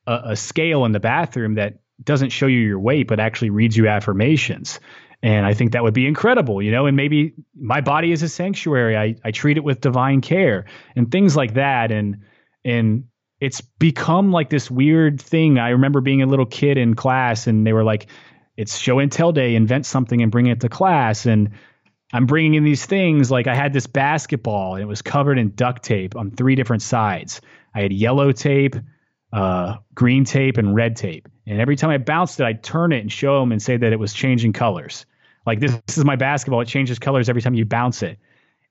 a, 0.08 0.22
a 0.28 0.36
scale 0.38 0.86
in 0.86 0.94
the 0.94 1.02
bathroom 1.02 1.56
that 1.56 1.80
doesn't 2.06 2.30
show 2.30 2.48
you 2.48 2.60
your 2.60 2.80
weight, 2.80 3.08
but 3.08 3.20
actually 3.20 3.50
reads 3.50 3.76
you 3.76 3.88
affirmations. 3.88 4.80
And 5.22 5.46
I 5.46 5.54
think 5.54 5.72
that 5.72 5.84
would 5.84 5.94
be 5.94 6.06
incredible, 6.06 6.62
you 6.62 6.72
know, 6.72 6.86
and 6.86 6.98
maybe 6.98 7.34
my 7.56 7.80
body 7.80 8.12
is 8.12 8.24
a 8.24 8.30
sanctuary. 8.30 8.98
I, 8.98 9.16
I 9.24 9.32
treat 9.32 9.56
it 9.56 9.64
with 9.64 9.80
divine 9.80 10.20
care 10.20 10.66
and 10.98 11.10
things 11.10 11.36
like 11.36 11.54
that. 11.54 11.94
And, 11.94 12.18
and 12.66 13.06
it's 13.40 13.62
become 13.62 14.32
like 14.32 14.50
this 14.50 14.70
weird 14.70 15.22
thing. 15.22 15.60
I 15.60 15.70
remember 15.70 16.02
being 16.02 16.22
a 16.22 16.26
little 16.26 16.46
kid 16.46 16.78
in 16.78 16.94
class 16.94 17.48
and 17.48 17.66
they 17.66 17.72
were 17.72 17.86
like, 17.86 18.08
it's 18.58 18.78
show 18.78 19.00
and 19.00 19.12
tell 19.12 19.32
day, 19.32 19.56
invent 19.56 19.86
something 19.86 20.22
and 20.22 20.32
bring 20.32 20.48
it 20.48 20.60
to 20.60 20.70
class. 20.70 21.26
And 21.26 21.52
I'm 22.12 22.26
bringing 22.26 22.56
in 22.56 22.66
these 22.66 22.86
things. 22.86 23.32
Like 23.32 23.48
I 23.48 23.56
had 23.56 23.72
this 23.72 23.88
basketball 23.88 24.76
and 24.76 24.84
it 24.84 24.88
was 24.88 25.02
covered 25.02 25.40
in 25.40 25.56
duct 25.56 25.84
tape 25.84 26.18
on 26.18 26.32
three 26.32 26.56
different 26.56 26.82
sides. 26.82 27.40
I 27.74 27.82
had 27.82 27.94
yellow 27.94 28.34
tape, 28.34 28.76
uh, 29.34 29.78
green 29.96 30.24
tape 30.24 30.58
and 30.58 30.76
red 30.76 30.96
tape. 30.96 31.28
And 31.46 31.60
every 31.60 31.76
time 31.76 31.90
I 31.90 31.98
bounced 31.98 32.40
it, 32.40 32.46
I'd 32.46 32.64
turn 32.64 32.94
it 32.94 33.00
and 33.00 33.12
show 33.12 33.40
them 33.40 33.52
and 33.52 33.62
say 33.62 33.76
that 33.76 33.92
it 33.92 34.00
was 34.00 34.14
changing 34.14 34.54
colors. 34.54 35.06
Like 35.46 35.60
this, 35.60 35.76
this 35.88 35.98
is 35.98 36.06
my 36.06 36.16
basketball. 36.16 36.62
It 36.62 36.68
changes 36.68 37.00
colors 37.00 37.28
every 37.28 37.42
time 37.42 37.56
you 37.56 37.66
bounce 37.66 38.04
it. 38.04 38.20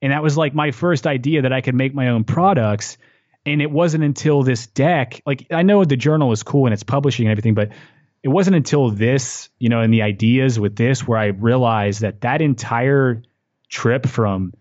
And 0.00 0.12
that 0.12 0.22
was 0.22 0.36
like 0.36 0.54
my 0.54 0.70
first 0.70 1.06
idea 1.06 1.42
that 1.42 1.52
I 1.52 1.60
could 1.60 1.74
make 1.74 1.94
my 1.94 2.08
own 2.08 2.24
products. 2.24 2.96
And 3.44 3.60
it 3.60 3.70
wasn't 3.70 4.04
until 4.04 4.42
this 4.44 4.68
deck, 4.68 5.20
like 5.26 5.46
I 5.50 5.62
know 5.62 5.84
the 5.84 5.96
journal 5.96 6.30
is 6.30 6.44
cool 6.44 6.66
and 6.66 6.72
it's 6.72 6.84
publishing 6.84 7.26
and 7.26 7.32
everything, 7.32 7.54
but 7.54 7.70
it 8.22 8.28
wasn't 8.28 8.54
until 8.54 8.88
this, 8.90 9.50
you 9.58 9.68
know, 9.68 9.80
and 9.80 9.92
the 9.92 10.02
ideas 10.02 10.60
with 10.60 10.76
this 10.76 11.06
where 11.06 11.18
I 11.18 11.26
realized 11.26 12.02
that 12.02 12.20
that 12.20 12.40
entire 12.40 13.20
trip 13.68 14.06
from 14.06 14.54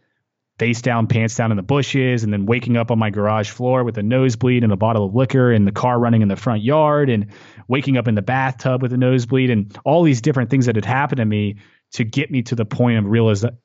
face 0.61 0.83
down, 0.83 1.07
pants 1.07 1.35
down 1.35 1.49
in 1.49 1.57
the 1.57 1.63
bushes, 1.63 2.23
and 2.23 2.31
then 2.31 2.45
waking 2.45 2.77
up 2.77 2.91
on 2.91 2.99
my 2.99 3.09
garage 3.09 3.49
floor 3.49 3.83
with 3.83 3.97
a 3.97 4.03
nosebleed 4.03 4.63
and 4.63 4.71
a 4.71 4.77
bottle 4.77 5.03
of 5.03 5.15
liquor, 5.15 5.51
and 5.51 5.65
the 5.65 5.71
car 5.71 5.97
running 5.97 6.21
in 6.21 6.27
the 6.27 6.35
front 6.35 6.61
yard, 6.61 7.09
and 7.09 7.25
waking 7.67 7.97
up 7.97 8.07
in 8.07 8.13
the 8.13 8.21
bathtub 8.21 8.79
with 8.79 8.93
a 8.93 8.97
nosebleed, 8.97 9.49
and 9.49 9.75
all 9.85 10.03
these 10.03 10.21
different 10.21 10.51
things 10.51 10.67
that 10.67 10.75
had 10.75 10.85
happened 10.85 11.17
to 11.17 11.25
me 11.25 11.55
to 11.93 12.03
get 12.03 12.29
me 12.29 12.43
to 12.43 12.53
the 12.53 12.63
point 12.63 12.99
of 12.99 13.05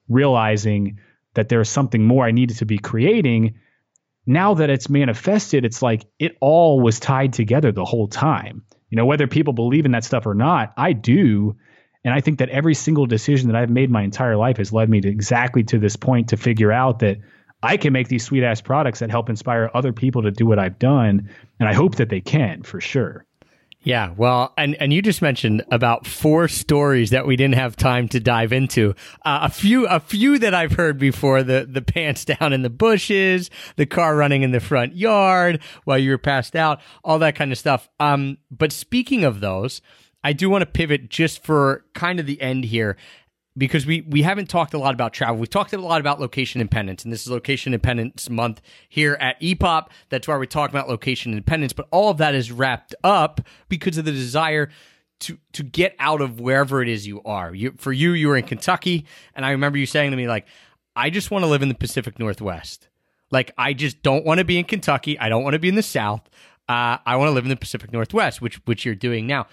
realizing 0.09 0.99
that 1.35 1.51
there 1.51 1.59
was 1.59 1.69
something 1.69 2.03
more 2.03 2.25
I 2.25 2.31
needed 2.31 2.57
to 2.57 2.65
be 2.65 2.79
creating. 2.79 3.57
Now 4.25 4.55
that 4.55 4.71
it's 4.71 4.89
manifested, 4.89 5.67
it's 5.67 5.83
like 5.83 6.07
it 6.19 6.39
all 6.41 6.81
was 6.81 6.99
tied 6.99 7.35
together 7.35 7.73
the 7.73 7.85
whole 7.85 8.09
time. 8.09 8.65
You 8.89 8.97
know, 8.97 9.05
whether 9.05 9.27
people 9.27 9.53
believe 9.53 9.85
in 9.85 9.93
that 9.93 10.05
stuff 10.05 10.25
or 10.25 10.35
not, 10.35 10.73
I 10.79 10.95
do. 10.95 11.57
And 12.07 12.15
I 12.15 12.21
think 12.21 12.39
that 12.39 12.49
every 12.51 12.75
single 12.75 13.05
decision 13.07 13.49
that 13.49 13.57
I've 13.57 13.69
made 13.69 13.91
my 13.91 14.03
entire 14.03 14.37
life 14.37 14.59
has 14.59 14.73
led 14.73 14.89
me 14.89 15.01
to 15.01 15.09
exactly 15.09 15.65
to 15.65 15.79
this 15.81 15.97
point 15.97 16.29
to 16.29 16.37
figure 16.37 16.71
out 16.71 17.01
that 17.01 17.19
I 17.65 17.77
can 17.77 17.93
make 17.93 18.07
these 18.07 18.25
sweet 18.25 18.45
ass 18.45 18.61
products 18.61 19.01
that 19.01 19.11
help 19.11 19.29
inspire 19.29 19.69
other 19.75 19.93
people 19.93 20.23
to 20.23 20.31
do 20.31 20.47
what 20.47 20.61
I've 20.61 20.79
done. 20.79 21.29
And 21.59 21.69
I 21.69 21.75
hope 21.75 21.97
that 21.97 22.09
they 22.09 22.21
can 22.21 22.63
for 22.63 22.81
sure. 22.81 23.27
Yeah, 23.83 24.15
well, 24.17 24.53
and 24.57 24.75
and 24.77 24.93
you 24.93 25.03
just 25.03 25.23
mentioned 25.23 25.65
about 25.71 26.07
four 26.07 26.49
stories 26.49 27.11
that 27.11 27.27
we 27.27 27.37
didn't 27.37 27.55
have 27.55 27.77
time 27.77 28.09
to 28.09 28.21
dive 28.21 28.53
into. 28.53 28.95
Uh, 29.25 29.41
a 29.43 29.49
few, 29.49 29.87
a 29.87 30.01
few 30.01 30.41
that 30.41 30.55
I've 30.55 30.73
heard 30.73 30.99
before: 30.99 31.45
the 31.45 31.69
the 31.69 31.83
pants 31.83 32.25
down 32.41 32.53
in 32.53 32.63
the 32.63 32.71
bushes, 32.71 33.49
the 33.77 33.87
car 33.87 34.17
running 34.17 34.43
in 34.43 34.51
the 34.51 34.59
front 34.59 34.97
yard 34.97 35.61
while 35.85 35.99
you 35.99 36.11
were 36.11 36.19
passed 36.19 36.57
out, 36.57 36.81
all 37.05 37.21
that 37.21 37.37
kind 37.37 37.53
of 37.53 37.59
stuff. 37.59 37.89
Um, 38.01 38.39
but 38.51 38.73
speaking 38.73 39.23
of 39.23 39.39
those, 39.39 39.81
I 40.27 40.33
do 40.33 40.51
want 40.51 40.63
to 40.63 40.67
pivot 40.67 41.09
just 41.09 41.43
for 41.45 41.85
kind 41.95 42.19
of 42.19 42.27
the 42.27 42.41
end 42.43 42.65
here. 42.65 42.97
because 43.57 43.87
we 43.87 44.03
we 44.03 44.23
haven't 44.23 44.49
talked 44.49 44.75
a 44.75 44.79
lot 44.79 44.95
about 44.95 45.13
travel. 45.13 45.37
We've 45.37 45.49
talked 45.49 45.73
a 45.73 45.79
lot 45.79 46.01
about 46.01 46.21
location 46.21 46.61
independence, 46.61 47.05
and 47.05 47.13
this 47.13 47.23
is 47.23 47.31
location 47.31 47.73
independence 47.73 48.29
month 48.29 48.61
here 48.89 49.17
at 49.21 49.41
EPOP. 49.41 49.89
That's 50.11 50.29
why 50.29 50.37
we 50.37 50.47
talk 50.47 50.71
about 50.71 50.89
location 50.89 51.33
independence. 51.33 51.73
But 51.73 51.89
all 51.91 52.11
of 52.11 52.19
that 52.19 52.35
is 52.35 52.53
wrapped 52.53 52.95
up 53.03 53.41
because 53.69 53.97
of 53.99 54.05
the 54.05 54.13
desire 54.13 54.69
to 55.21 55.39
to 55.53 55.63
get 55.63 55.95
out 55.99 56.21
of 56.21 56.41
wherever 56.41 56.83
it 56.83 56.89
is 56.89 57.07
you 57.07 57.23
are. 57.25 57.55
You, 57.55 57.73
for 57.79 57.93
you, 57.93 58.13
you 58.13 58.29
were 58.29 58.37
in 58.37 58.45
Kentucky, 58.45 59.07
and 59.35 59.47
I 59.47 59.53
remember 59.53 59.79
you 59.79 59.87
saying 59.87 60.11
to 60.11 60.17
me 60.17 60.29
like, 60.29 60.47
"I 60.95 61.09
just 61.09 61.31
want 61.31 61.45
to 61.45 61.49
live 61.49 61.63
in 61.63 61.69
the 61.69 61.75
Pacific 61.75 62.19
Northwest. 62.19 62.89
Like, 63.31 63.53
I 63.59 63.73
just 63.73 64.03
don't 64.03 64.25
want 64.25 64.39
to 64.39 64.45
be 64.45 64.59
in 64.59 64.65
Kentucky. 64.65 65.19
I 65.19 65.29
don't 65.29 65.43
want 65.43 65.55
to 65.55 65.59
be 65.59 65.69
in 65.69 65.75
the 65.75 65.83
South. 65.83 66.29
Uh, 66.69 66.99
I 67.07 67.17
want 67.17 67.29
to 67.29 67.33
live 67.33 67.45
in 67.45 67.51
the 67.51 67.57
Pacific 67.57 67.93
Northwest, 67.93 68.43
which 68.43 68.57
which 68.67 68.85
you're 68.85 68.95
doing 68.95 69.27
now." 69.27 69.47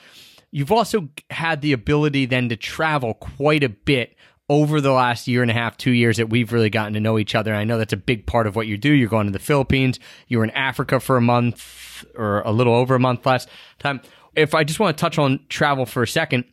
You've 0.53 0.71
also 0.71 1.09
had 1.31 1.61
the 1.61 1.73
ability 1.73 2.27
then 2.27 2.49
to 2.49 2.55
travel 2.55 3.15
quite 3.15 3.63
a 3.63 3.69
bit 3.69 4.15
over 4.47 4.79
the 4.81 4.91
last 4.91 5.27
year 5.27 5.41
and 5.41 5.49
a 5.49 5.53
half, 5.53 5.77
two 5.77 5.89
years 5.89 6.17
that 6.17 6.29
we've 6.29 6.53
really 6.53 6.69
gotten 6.69 6.93
to 6.93 6.99
know 6.99 7.17
each 7.17 7.33
other. 7.33 7.51
And 7.51 7.59
I 7.59 7.63
know 7.63 7.79
that's 7.79 7.91
a 7.91 7.97
big 7.97 8.27
part 8.27 8.45
of 8.45 8.55
what 8.55 8.67
you 8.67 8.77
do. 8.77 8.91
You're 8.91 9.09
going 9.09 9.25
to 9.25 9.33
the 9.33 9.39
Philippines. 9.39 9.99
You 10.27 10.37
were 10.37 10.43
in 10.43 10.51
Africa 10.51 10.99
for 10.99 11.17
a 11.17 11.21
month 11.21 12.05
or 12.13 12.41
a 12.41 12.51
little 12.51 12.75
over 12.75 12.93
a 12.93 12.99
month 12.99 13.25
last 13.25 13.49
time. 13.79 13.99
If 14.35 14.53
I 14.53 14.63
just 14.63 14.79
want 14.79 14.95
to 14.95 15.01
touch 15.01 15.17
on 15.17 15.39
travel 15.49 15.87
for 15.87 16.03
a 16.03 16.07
second, 16.07 16.45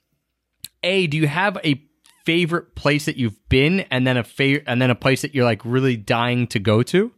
A, 0.82 1.07
do 1.07 1.18
you 1.18 1.28
have 1.28 1.59
a 1.62 1.82
favorite 2.24 2.74
place 2.74 3.05
that 3.05 3.18
you've 3.18 3.48
been 3.51 3.80
and 3.90 4.07
then 4.07 4.16
a 4.16 4.24
fa- 4.24 4.66
and 4.66 4.80
then 4.80 4.90
a 4.90 4.94
place 4.94 5.20
that 5.20 5.34
you're 5.34 5.44
like 5.44 5.61
really 5.62 5.98
dying 5.98 6.46
to 6.48 6.59
go 6.59 6.82
to? 6.84 7.12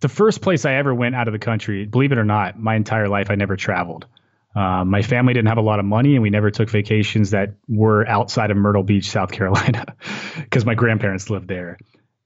The 0.00 0.08
first 0.08 0.40
place 0.42 0.64
I 0.64 0.74
ever 0.74 0.92
went 0.92 1.14
out 1.14 1.28
of 1.28 1.32
the 1.32 1.38
country, 1.38 1.86
believe 1.86 2.10
it 2.10 2.18
or 2.18 2.24
not, 2.24 2.58
my 2.58 2.74
entire 2.74 3.08
life 3.08 3.30
I 3.30 3.36
never 3.36 3.56
traveled. 3.56 4.06
Um, 4.54 4.90
my 4.90 5.02
family 5.02 5.34
didn't 5.34 5.48
have 5.48 5.58
a 5.58 5.62
lot 5.62 5.80
of 5.80 5.84
money, 5.84 6.14
and 6.14 6.22
we 6.22 6.30
never 6.30 6.50
took 6.50 6.70
vacations 6.70 7.30
that 7.30 7.54
were 7.68 8.06
outside 8.06 8.50
of 8.50 8.56
Myrtle 8.56 8.84
Beach, 8.84 9.10
South 9.10 9.32
Carolina, 9.32 9.96
because 10.36 10.64
my 10.64 10.74
grandparents 10.74 11.28
lived 11.28 11.48
there. 11.48 11.78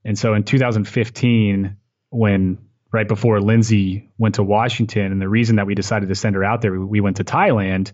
And 0.04 0.18
so 0.18 0.34
in 0.34 0.44
2015, 0.44 1.76
when 2.10 2.58
right 2.92 3.08
before 3.08 3.40
Lindsay 3.40 4.10
went 4.18 4.36
to 4.36 4.42
Washington, 4.42 5.12
and 5.12 5.20
the 5.20 5.28
reason 5.28 5.56
that 5.56 5.66
we 5.66 5.74
decided 5.74 6.08
to 6.08 6.14
send 6.14 6.36
her 6.36 6.44
out 6.44 6.60
there, 6.60 6.72
we, 6.72 6.78
we 6.78 7.00
went 7.00 7.16
to 7.16 7.24
Thailand, 7.24 7.92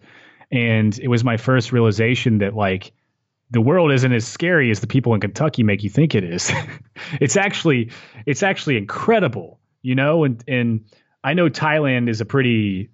and 0.51 0.99
it 0.99 1.09
was 1.09 1.23
my 1.23 1.37
first 1.37 1.73
realization 1.73 2.39
that 2.39 2.55
like 2.55 2.93
the 3.51 3.61
world 3.61 3.93
isn't 3.93 4.13
as 4.13 4.27
scary 4.27 4.71
as 4.71 4.81
the 4.81 4.87
people 4.87 5.15
in 5.15 5.21
Kentucky 5.21 5.63
make 5.63 5.85
you 5.85 5.91
think 5.91 6.15
it 6.15 6.25
is. 6.25 6.53
it's 7.21 7.37
actually 7.37 7.93
it's 8.27 8.43
actually 8.43 8.77
incredible, 8.77 9.61
you 9.81 9.95
know, 9.95 10.25
and 10.25 10.43
and 10.49 10.85
I 11.23 11.35
know 11.35 11.49
Thailand 11.49 12.09
is 12.09 12.21
a 12.21 12.25
pretty 12.25 12.91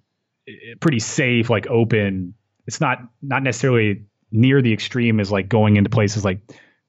pretty 0.79 0.99
safe, 0.99 1.49
like 1.49 1.67
open. 1.67 2.33
It's 2.67 2.81
not 2.81 2.99
not 3.21 3.43
necessarily 3.43 4.05
near 4.31 4.61
the 4.61 4.73
extreme 4.73 5.19
as 5.19 5.31
like 5.31 5.49
going 5.49 5.75
into 5.77 5.89
places 5.89 6.23
like 6.23 6.41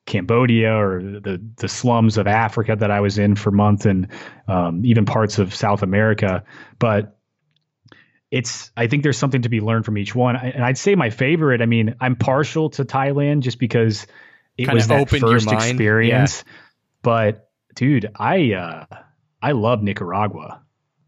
Cambodia 0.07 0.77
or 0.77 1.01
the 1.01 1.43
the 1.57 1.69
slums 1.69 2.19
of 2.19 2.27
Africa 2.27 2.77
that 2.77 2.91
I 2.91 3.01
was 3.01 3.19
in 3.19 3.37
for 3.37 3.51
months, 3.51 3.87
and 3.87 4.09
um, 4.49 4.85
even 4.85 5.05
parts 5.05 5.39
of 5.39 5.55
South 5.55 5.83
America. 5.83 6.45
But 6.79 7.19
it's 8.31 8.73
I 8.77 8.87
think 8.87 9.03
there's 9.03 9.19
something 9.19 9.43
to 9.43 9.49
be 9.49 9.61
learned 9.61 9.85
from 9.85 9.99
each 9.99 10.15
one. 10.15 10.37
And 10.37 10.65
I'd 10.65 10.79
say 10.79 10.95
my 10.95 11.11
favorite. 11.11 11.61
I 11.61 11.67
mean, 11.67 11.95
I'm 12.01 12.17
partial 12.17 12.71
to 12.71 12.85
Thailand 12.85 13.41
just 13.41 13.59
because 13.59 14.07
it 14.57 14.65
Kinda 14.65 14.75
was 14.75 14.89
that 14.89 15.09
first 15.11 15.53
experience. 15.53 16.45
But 17.03 17.51
dude, 17.75 18.11
I 18.17 18.55
uh, 18.55 18.87
I 19.41 19.53
love 19.53 19.83
Nicaragua. 19.83 20.62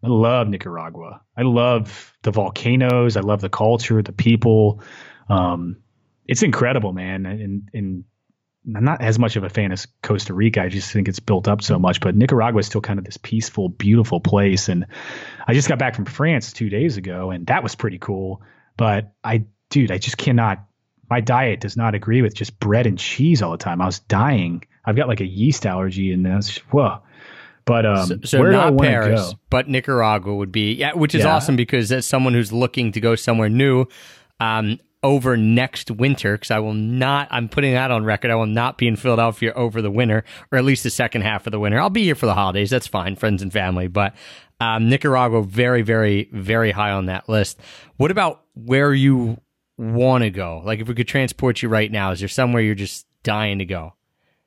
I 0.05 0.09
love 0.09 0.49
Nicaragua. 0.49 1.23
I 1.37 1.43
love 1.43 2.15
the 2.23 2.31
volcanoes. 2.31 3.17
I 3.17 3.21
love 3.21 3.41
the 3.41 3.49
culture, 3.49 4.03
the 4.03 4.13
people. 4.13 4.83
Um, 5.31 5.79
it's 6.27 6.43
incredible, 6.43 6.93
man. 6.93 7.25
And, 7.25 7.69
and 7.73 8.05
I'm 8.77 8.85
not 8.85 9.01
as 9.01 9.19
much 9.19 9.37
of 9.37 9.45
a 9.45 9.49
fan 9.49 9.73
as 9.73 9.87
Costa 10.03 10.35
Rica. 10.35 10.63
I 10.63 10.69
just 10.69 10.93
think 10.93 11.09
it's 11.09 11.21
built 11.21 11.49
up 11.49 11.63
so 11.63 11.79
much. 11.79 12.01
But 12.01 12.17
Nicaragua 12.17 12.61
is 12.61 12.67
still 12.67 12.81
kind 12.83 12.99
of 12.99 13.05
this 13.05 13.17
peaceful, 13.17 13.69
beautiful 13.69 14.21
place. 14.21 14.69
And 14.69 14.87
I 15.47 15.55
just 15.55 15.69
got 15.69 15.79
back 15.79 15.95
from 15.95 16.05
France 16.05 16.53
two 16.53 16.69
days 16.69 16.99
ago, 16.99 17.31
and 17.31 17.47
that 17.47 17.63
was 17.63 17.75
pretty 17.75 17.99
cool. 17.99 18.43
But 18.77 19.13
I, 19.23 19.45
dude, 19.71 19.91
I 19.91 19.99
just 19.99 20.19
cannot. 20.19 20.67
My 21.09 21.21
diet 21.21 21.61
does 21.61 21.77
not 21.77 21.95
agree 21.95 22.23
with 22.23 22.35
just 22.35 22.59
bread 22.59 22.87
and 22.87 22.99
cheese 22.99 23.43
all 23.43 23.53
the 23.53 23.59
time. 23.59 23.81
I 23.81 23.87
was 23.87 24.01
dying. 24.01 24.65
I've 24.85 24.97
got 24.97 25.09
like 25.09 25.21
a 25.21 25.27
yeast 25.27 25.67
allergy, 25.67 26.13
and 26.13 26.25
that's 26.25 26.59
whoa. 26.71 27.01
But 27.67 27.87
um, 27.87 28.07
So, 28.07 28.17
so 28.25 28.41
where 28.41 28.51
do 28.53 28.59
I 28.59 28.71
not 28.71 28.81
Paris, 28.81 29.21
go? 29.33 29.39
but 29.51 29.69
Nicaragua 29.69 30.35
would 30.35 30.53
be 30.53 30.73
yeah, 30.75 30.93
which 30.95 31.15
is 31.15 31.23
Yeah. 31.23 31.35
awesome 31.37 31.57
because 31.57 31.91
as 31.93 32.07
someone 32.07 32.35
who's 32.35 32.53
looking 32.53 32.93
to 32.93 33.01
go 33.01 33.15
somewhere 33.15 33.49
new, 33.49 33.87
um, 34.41 34.79
over 35.03 35.37
next 35.37 35.91
winter, 35.91 36.33
because 36.33 36.51
I 36.51 36.61
will 36.61 36.73
not, 36.73 37.29
I'm 37.31 37.51
putting 37.51 37.75
that 37.75 37.91
on 37.91 38.05
record. 38.05 38.31
I 38.31 38.37
will 38.37 38.47
not 38.47 38.79
be 38.79 38.89
in 38.89 38.97
Philadelphia 38.97 39.53
over 39.55 39.83
the 39.83 39.91
winter, 39.91 40.25
or 40.51 40.57
at 40.59 40.65
least 40.65 40.83
the 40.83 40.89
second 40.89 41.23
half 41.23 41.47
of 41.47 41.51
the 41.51 41.59
winter. 41.61 41.79
I'll 41.79 41.91
be 41.91 42.05
here 42.05 42.15
for 42.15 42.25
the 42.25 42.33
holidays. 42.33 42.71
That's 42.71 42.87
fine, 42.87 43.15
friends 43.15 43.43
and 43.43 43.53
family. 43.53 43.87
But 43.87 44.15
um, 44.61 44.89
Nicaragua, 44.89 45.43
very, 45.43 45.83
very, 45.83 46.31
very 46.33 46.71
high 46.71 46.91
on 46.93 47.07
that 47.07 47.29
list. 47.29 47.61
What 47.99 48.11
about 48.11 48.45
where 48.55 48.95
you 48.95 49.37
want 49.77 50.25
to 50.25 50.31
go? 50.31 50.63
Like, 50.65 50.81
if 50.81 50.89
we 50.89 50.95
could 50.95 51.09
transport 51.09 51.61
you 51.61 51.69
right 51.69 51.93
now, 51.93 52.13
is 52.13 52.21
there 52.21 52.29
somewhere 52.29 52.63
you're 52.63 52.75
just 52.75 53.07
dying 53.23 53.59
to 53.59 53.67
go? 53.67 53.93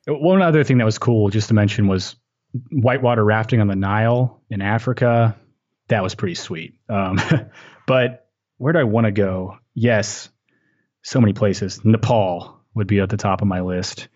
One 0.07 0.41
other 0.41 0.63
thing 0.63 0.79
that 0.79 0.85
was 0.85 0.97
cool, 0.97 1.29
just 1.29 1.49
to 1.49 1.53
mention, 1.53 1.87
was 1.87 2.15
whitewater 2.71 3.23
rafting 3.23 3.61
on 3.61 3.67
the 3.67 3.75
Nile 3.75 4.41
in 4.49 4.61
Africa. 4.61 5.37
That 5.87 6.03
was 6.03 6.15
pretty 6.15 6.35
sweet. 6.35 6.75
Um, 6.89 7.19
but 7.87 8.27
where 8.57 8.73
do 8.73 8.79
I 8.79 8.83
want 8.83 9.05
to 9.05 9.11
go? 9.11 9.57
Yes, 9.73 10.29
so 11.01 11.21
many 11.21 11.33
places. 11.33 11.83
Nepal 11.85 12.59
would 12.73 12.87
be 12.87 12.99
at 12.99 13.09
the 13.09 13.17
top 13.17 13.41
of 13.41 13.47
my 13.47 13.61
list. 13.61 14.07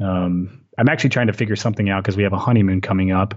Um, 0.00 0.64
I'm 0.78 0.88
actually 0.88 1.10
trying 1.10 1.26
to 1.26 1.32
figure 1.32 1.56
something 1.56 1.90
out 1.90 2.02
because 2.02 2.16
we 2.16 2.22
have 2.22 2.32
a 2.32 2.38
honeymoon 2.38 2.80
coming 2.80 3.12
up, 3.12 3.34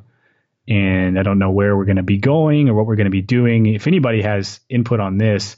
and 0.68 1.20
I 1.20 1.24
don't 1.24 1.40
know 1.40 1.52
where 1.52 1.76
we're 1.76 1.86
going 1.86 1.98
to 1.98 2.04
be 2.04 2.18
going 2.18 2.70
or 2.70 2.74
what 2.74 2.86
we're 2.86 2.96
going 2.96 3.06
to 3.06 3.12
be 3.12 3.22
doing. 3.22 3.66
If 3.66 3.88
anybody 3.88 4.22
has 4.22 4.62
input 4.70 5.00
on 5.00 5.18
this, 5.18 5.58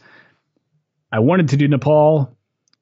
I 1.11 1.19
wanted 1.19 1.49
to 1.49 1.57
do 1.57 1.67
Nepal, 1.67 2.35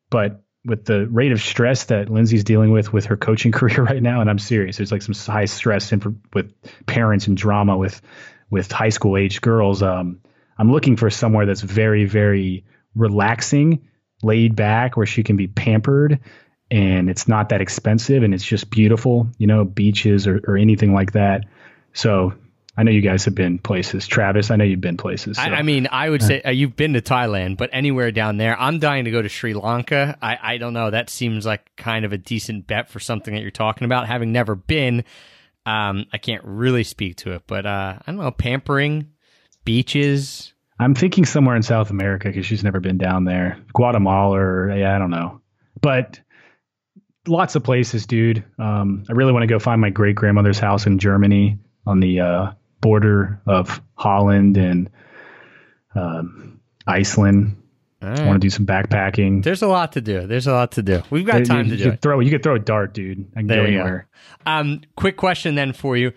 but 0.10 0.43
with 0.66 0.86
the 0.86 1.08
rate 1.08 1.32
of 1.32 1.42
stress 1.42 1.86
that 1.86 2.10
Lindsay's 2.10 2.44
dealing 2.44 2.72
with 2.72 2.94
with 2.94 3.06
her 3.06 3.18
coaching 3.18 3.52
career 3.54 3.84
right 3.84 4.02
now, 4.02 4.22
and 4.22 4.30
I'm 4.30 4.40
serious, 4.40 4.78
there's 4.78 4.92
like 4.92 5.02
some 5.02 5.16
high 5.16 5.46
stress 5.46 5.92
in 5.92 6.22
with 6.34 6.54
parents 6.86 7.28
and 7.28 7.38
drama 7.38 7.78
with 7.78 8.02
with 8.50 8.72
high 8.72 8.90
school 8.90 9.18
age 9.18 9.42
girls. 9.42 9.82
Um, 9.82 10.20
I'm 10.58 10.72
looking 10.72 10.96
for 10.96 11.10
somewhere 11.10 11.46
that's 11.46 11.62
very 11.62 12.06
very 12.06 12.66
relaxing, 12.96 13.88
laid 14.22 14.56
back, 14.56 14.96
where 14.96 15.06
she 15.06 15.24
can 15.24 15.36
be 15.36 15.48
pampered, 15.48 16.20
and 16.72 17.10
it's 17.10 17.28
not 17.28 17.50
that 17.50 17.62
expensive, 17.62 18.24
and 18.24 18.34
it's 18.34 18.46
just 18.46 18.70
beautiful, 18.70 19.30
you 19.38 19.48
know, 19.48 19.66
beaches 19.66 20.28
or, 20.28 20.40
or 20.48 20.58
anything 20.58 20.94
like 20.94 21.14
that. 21.14 21.46
So 21.94 22.34
I 22.76 22.82
know 22.84 22.92
you 22.92 23.02
guys 23.02 23.26
have 23.26 23.36
been 23.36 23.60
places, 23.60 24.08
Travis. 24.08 24.50
I 24.50 24.56
know 24.56 24.64
you've 24.64 24.82
been 24.82 24.98
places. 24.98 25.38
so- 25.38 25.44
I, 25.44 25.48
I 25.58 25.62
mean, 25.62 25.88
I 25.92 26.10
would 26.10 26.24
say 26.24 26.42
uh, 26.42 26.50
you've 26.50 26.76
been 26.76 26.94
to 26.94 27.02
Thailand, 27.02 27.58
but 27.58 27.70
anywhere 27.72 28.12
down 28.12 28.38
there, 28.38 28.60
I'm 28.60 28.80
dying 28.80 29.06
to 29.06 29.12
go 29.12 29.22
to 29.22 29.30
Sri 29.30 29.54
Lanka. 29.54 30.18
I, 30.22 30.38
I 30.42 30.58
don't 30.58 30.74
know. 30.74 30.90
That 30.90 31.10
seems 31.12 31.46
like 31.46 31.70
kind 31.76 32.04
of 32.04 32.14
a 32.14 32.18
decent 32.18 32.66
bet 32.66 32.90
for 32.90 33.00
something 33.00 33.34
that 33.36 33.42
you're 33.42 33.52
talking 33.52 33.86
about. 33.86 34.08
Having 34.08 34.32
never 34.32 34.56
been, 34.56 35.04
um, 35.68 36.06
I 36.12 36.18
can't 36.18 36.44
really 36.46 36.84
speak 36.84 37.18
to 37.18 37.34
it, 37.34 37.44
but 37.46 37.66
uh, 37.68 38.00
I 38.00 38.12
don't 38.12 38.18
know. 38.20 38.32
Pampering, 38.32 39.10
beaches. 39.66 40.54
I'm 40.80 40.96
thinking 40.96 41.26
somewhere 41.26 41.56
in 41.56 41.62
South 41.64 41.90
America 41.92 42.28
because 42.28 42.46
she's 42.46 42.64
never 42.64 42.80
been 42.80 42.98
down 42.98 43.26
there. 43.26 43.60
Guatemala 43.74 44.38
or 44.38 44.76
yeah, 44.76 44.96
I 44.96 45.00
don't 45.00 45.12
know. 45.12 45.42
But 45.80 46.20
lots 47.28 47.56
of 47.56 47.64
places, 47.64 48.06
dude. 48.08 48.44
Um, 48.60 49.04
I 49.10 49.14
really 49.14 49.32
want 49.32 49.44
to 49.44 49.48
go 49.48 49.60
find 49.60 49.80
my 49.80 49.90
great 49.92 50.16
grandmother's 50.16 50.60
house 50.60 50.86
in 50.88 51.00
Germany 51.00 51.60
on 51.86 52.00
the 52.00 52.20
uh, 52.20 52.52
border 52.84 53.42
of 53.48 53.82
Holland 53.96 54.58
and 54.58 54.90
um, 55.96 56.60
Iceland. 56.86 57.58
I 58.02 58.26
want 58.26 58.42
to 58.42 58.46
do 58.46 58.50
some 58.50 58.66
backpacking. 58.66 59.44
There's 59.44 59.62
a 59.62 59.68
lot 59.68 59.94
to 59.94 60.02
do. 60.02 60.28
There's 60.28 60.46
a 60.46 60.52
lot 60.52 60.74
to 60.74 60.84
do. 60.84 61.02
We've 61.10 61.26
got 61.26 61.46
time 61.46 61.68
you, 61.68 61.72
to 61.72 61.78
you 61.78 61.78
do 61.78 61.84
could 61.86 61.94
it. 61.94 62.02
throw 62.02 62.20
you 62.20 62.30
could 62.30 62.44
throw 62.44 62.56
a 62.56 62.60
dart, 62.60 62.94
dude. 62.94 63.32
I 63.34 63.40
can 63.40 63.48
There 63.48 63.62
go. 63.62 63.68
anywhere. 63.68 64.08
Um, 64.46 64.82
quick 64.98 65.16
question 65.16 65.56
then 65.56 65.72
for 65.72 65.96
you. 65.96 66.12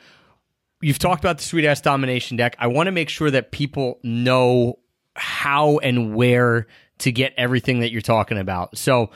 You've 0.82 0.98
talked 0.98 1.22
about 1.22 1.38
the 1.38 1.44
sweet 1.44 1.64
ass 1.64 1.80
domination 1.80 2.36
deck. 2.36 2.56
I 2.58 2.66
want 2.66 2.88
to 2.88 2.90
make 2.92 3.08
sure 3.08 3.30
that 3.30 3.52
people 3.52 4.00
know 4.02 4.80
how 5.14 5.78
and 5.78 6.16
where 6.16 6.66
to 6.98 7.12
get 7.12 7.34
everything 7.36 7.80
that 7.80 7.92
you're 7.92 8.00
talking 8.02 8.36
about. 8.38 8.76
So, 8.76 9.10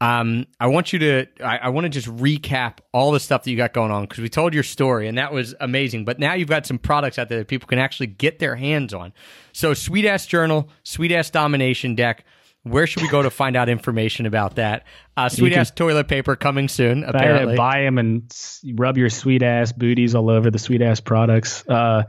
um, 0.00 0.46
I 0.60 0.68
want 0.68 0.92
you 0.92 1.00
to, 1.00 1.26
I, 1.44 1.58
I 1.58 1.68
want 1.70 1.84
to 1.86 1.88
just 1.88 2.06
recap 2.06 2.78
all 2.92 3.10
the 3.10 3.18
stuff 3.18 3.42
that 3.42 3.50
you 3.50 3.56
got 3.56 3.72
going 3.72 3.90
on 3.90 4.04
because 4.04 4.18
we 4.20 4.28
told 4.28 4.54
your 4.54 4.62
story 4.62 5.08
and 5.08 5.18
that 5.18 5.32
was 5.32 5.56
amazing. 5.58 6.04
But 6.04 6.20
now 6.20 6.34
you've 6.34 6.48
got 6.48 6.66
some 6.66 6.78
products 6.78 7.18
out 7.18 7.28
there 7.28 7.38
that 7.38 7.48
people 7.48 7.66
can 7.66 7.80
actually 7.80 8.06
get 8.06 8.38
their 8.38 8.54
hands 8.54 8.94
on. 8.94 9.12
So, 9.52 9.74
sweet 9.74 10.04
ass 10.04 10.26
journal, 10.26 10.68
sweet 10.84 11.10
ass 11.10 11.30
domination 11.30 11.96
deck. 11.96 12.24
Where 12.62 12.86
should 12.86 13.02
we 13.02 13.08
go 13.08 13.22
to 13.22 13.30
find 13.30 13.56
out 13.56 13.68
information 13.68 14.26
about 14.26 14.56
that? 14.56 14.84
Uh, 15.16 15.28
sweet 15.28 15.52
ass 15.52 15.70
toilet 15.70 16.06
paper 16.06 16.36
coming 16.36 16.68
soon. 16.68 17.00
Buy, 17.00 17.08
Apparently, 17.08 17.56
buy 17.56 17.82
them 17.82 17.98
and 17.98 18.32
rub 18.74 18.98
your 18.98 19.10
sweet 19.10 19.42
ass 19.42 19.72
booties 19.72 20.14
all 20.14 20.28
over 20.28 20.50
the 20.50 20.58
sweet 20.58 20.82
ass 20.82 21.00
products. 21.00 21.66
Uh, 21.66 22.04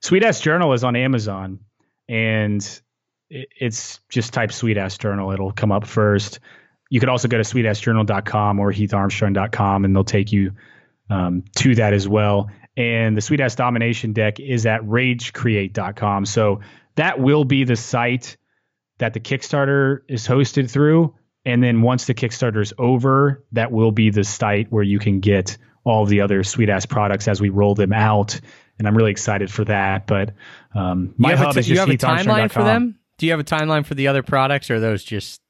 sweet 0.00 0.24
ass 0.24 0.40
journal 0.40 0.72
is 0.72 0.82
on 0.82 0.96
Amazon, 0.96 1.60
and 2.08 2.62
it, 3.30 3.48
it's 3.58 4.00
just 4.08 4.32
type 4.32 4.52
sweet 4.52 4.76
ass 4.76 4.98
journal. 4.98 5.30
It'll 5.32 5.52
come 5.52 5.72
up 5.72 5.86
first. 5.86 6.40
You 6.92 7.00
could 7.00 7.08
also 7.08 7.26
go 7.26 7.38
to 7.38 7.42
sweetassjournal.com 7.42 8.60
or 8.60 8.70
heatharmstrong.com 8.70 9.86
and 9.86 9.96
they'll 9.96 10.04
take 10.04 10.30
you 10.30 10.52
um, 11.08 11.42
to 11.56 11.74
that 11.76 11.94
as 11.94 12.06
well. 12.06 12.50
And 12.76 13.16
the 13.16 13.22
Sweetass 13.22 13.56
Domination 13.56 14.12
deck 14.12 14.40
is 14.40 14.66
at 14.66 14.82
ragecreate.com. 14.82 16.26
So 16.26 16.60
that 16.96 17.18
will 17.18 17.44
be 17.44 17.64
the 17.64 17.76
site 17.76 18.36
that 18.98 19.14
the 19.14 19.20
Kickstarter 19.20 20.00
is 20.06 20.28
hosted 20.28 20.70
through. 20.70 21.14
And 21.46 21.64
then 21.64 21.80
once 21.80 22.04
the 22.04 22.12
Kickstarter 22.12 22.60
is 22.60 22.74
over, 22.76 23.42
that 23.52 23.72
will 23.72 23.92
be 23.92 24.10
the 24.10 24.22
site 24.22 24.70
where 24.70 24.84
you 24.84 24.98
can 24.98 25.20
get 25.20 25.56
all 25.84 26.02
of 26.02 26.10
the 26.10 26.20
other 26.20 26.44
Sweet 26.44 26.68
Ass 26.68 26.84
products 26.84 27.26
as 27.26 27.40
we 27.40 27.48
roll 27.48 27.74
them 27.74 27.94
out. 27.94 28.38
And 28.78 28.86
I'm 28.86 28.94
really 28.94 29.12
excited 29.12 29.50
for 29.50 29.64
that. 29.64 30.06
But 30.06 30.34
um, 30.74 31.14
my 31.16 31.36
hub 31.36 31.56
a, 31.56 31.60
is 31.60 31.66
t- 31.66 31.72
you 31.72 31.78
have 31.78 31.88
a 31.88 31.96
timeline 31.96 32.50
for 32.50 32.64
them? 32.64 32.98
Do 33.16 33.24
you 33.24 33.32
have 33.32 33.40
a 33.40 33.44
timeline 33.44 33.86
for 33.86 33.94
the 33.94 34.08
other 34.08 34.22
products, 34.22 34.70
or 34.70 34.74
are 34.74 34.80
those 34.80 35.04
just 35.04 35.41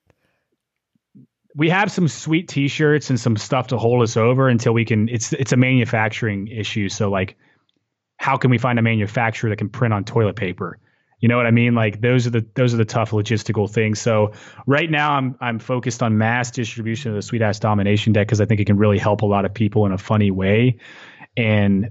we 1.54 1.68
have 1.68 1.92
some 1.92 2.08
sweet 2.08 2.48
t-shirts 2.48 3.10
and 3.10 3.20
some 3.20 3.36
stuff 3.36 3.68
to 3.68 3.78
hold 3.78 4.02
us 4.02 4.16
over 4.16 4.48
until 4.48 4.72
we 4.72 4.84
can 4.84 5.08
it's 5.08 5.32
it's 5.32 5.52
a 5.52 5.56
manufacturing 5.56 6.48
issue. 6.48 6.88
So 6.88 7.10
like 7.10 7.36
how 8.16 8.36
can 8.36 8.50
we 8.50 8.58
find 8.58 8.78
a 8.78 8.82
manufacturer 8.82 9.50
that 9.50 9.56
can 9.56 9.68
print 9.68 9.92
on 9.92 10.04
toilet 10.04 10.36
paper? 10.36 10.78
You 11.20 11.28
know 11.28 11.36
what 11.36 11.46
i 11.46 11.50
mean? 11.50 11.74
Like 11.74 12.00
those 12.00 12.26
are 12.26 12.30
the 12.30 12.46
those 12.54 12.72
are 12.74 12.78
the 12.78 12.84
tough 12.84 13.10
logistical 13.10 13.70
things. 13.70 14.00
So 14.00 14.32
right 14.66 14.90
now 14.90 15.12
i'm 15.12 15.36
i'm 15.40 15.58
focused 15.58 16.02
on 16.02 16.18
mass 16.18 16.50
distribution 16.50 17.10
of 17.10 17.16
the 17.16 17.22
sweet 17.22 17.42
ass 17.42 17.58
domination 17.58 18.12
deck 18.12 18.26
because 18.26 18.40
i 18.40 18.46
think 18.46 18.60
it 18.60 18.66
can 18.66 18.78
really 18.78 18.98
help 18.98 19.22
a 19.22 19.26
lot 19.26 19.44
of 19.44 19.52
people 19.52 19.84
in 19.86 19.92
a 19.92 19.98
funny 19.98 20.30
way. 20.30 20.78
And 21.36 21.90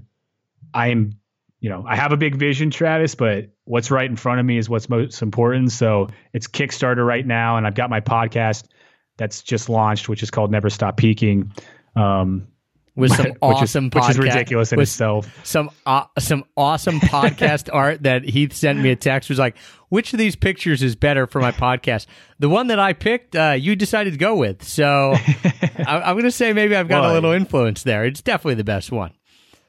i'm 0.74 1.12
you 1.60 1.70
know 1.70 1.84
i 1.86 1.94
have 1.94 2.10
a 2.10 2.16
big 2.16 2.34
vision 2.34 2.70
travis 2.70 3.14
but 3.14 3.50
what's 3.64 3.90
right 3.90 4.10
in 4.10 4.16
front 4.16 4.40
of 4.40 4.46
me 4.46 4.58
is 4.58 4.68
what's 4.68 4.88
most 4.88 5.22
important. 5.22 5.70
So 5.70 6.08
it's 6.32 6.48
kickstarter 6.48 7.06
right 7.06 7.24
now 7.24 7.58
and 7.58 7.66
i've 7.66 7.76
got 7.76 7.90
my 7.90 8.00
podcast 8.00 8.66
that's 9.16 9.42
just 9.42 9.68
launched, 9.68 10.08
which 10.08 10.22
is 10.22 10.30
called 10.30 10.50
Never 10.50 10.70
Stop 10.70 10.96
Peaking. 10.96 11.52
Um, 11.96 12.48
with 12.94 13.12
some 13.16 13.26
which 13.26 13.36
awesome 13.40 13.86
is, 13.86 13.94
which 13.94 14.10
is 14.10 14.18
ridiculous 14.18 14.72
in 14.72 14.80
itself. 14.80 15.28
Some 15.44 15.70
uh, 15.86 16.04
some 16.18 16.44
awesome 16.56 17.00
podcast 17.00 17.70
art 17.72 18.02
that 18.02 18.24
Heath 18.24 18.52
sent 18.52 18.78
me 18.78 18.90
a 18.90 18.96
text 18.96 19.28
was 19.28 19.38
like, 19.38 19.56
which 19.88 20.12
of 20.12 20.18
these 20.18 20.36
pictures 20.36 20.82
is 20.82 20.96
better 20.96 21.26
for 21.26 21.40
my 21.40 21.52
podcast? 21.52 22.06
The 22.38 22.48
one 22.48 22.68
that 22.68 22.78
I 22.78 22.92
picked, 22.92 23.36
uh, 23.36 23.56
you 23.58 23.76
decided 23.76 24.12
to 24.12 24.18
go 24.18 24.34
with. 24.34 24.62
So 24.62 25.14
I, 25.14 26.02
I'm 26.04 26.14
going 26.14 26.24
to 26.24 26.30
say 26.30 26.52
maybe 26.52 26.76
I've 26.76 26.88
got 26.88 27.10
a 27.10 27.12
little 27.12 27.32
influence 27.32 27.82
there. 27.82 28.04
It's 28.04 28.22
definitely 28.22 28.54
the 28.54 28.64
best 28.64 28.92
one. 28.92 29.12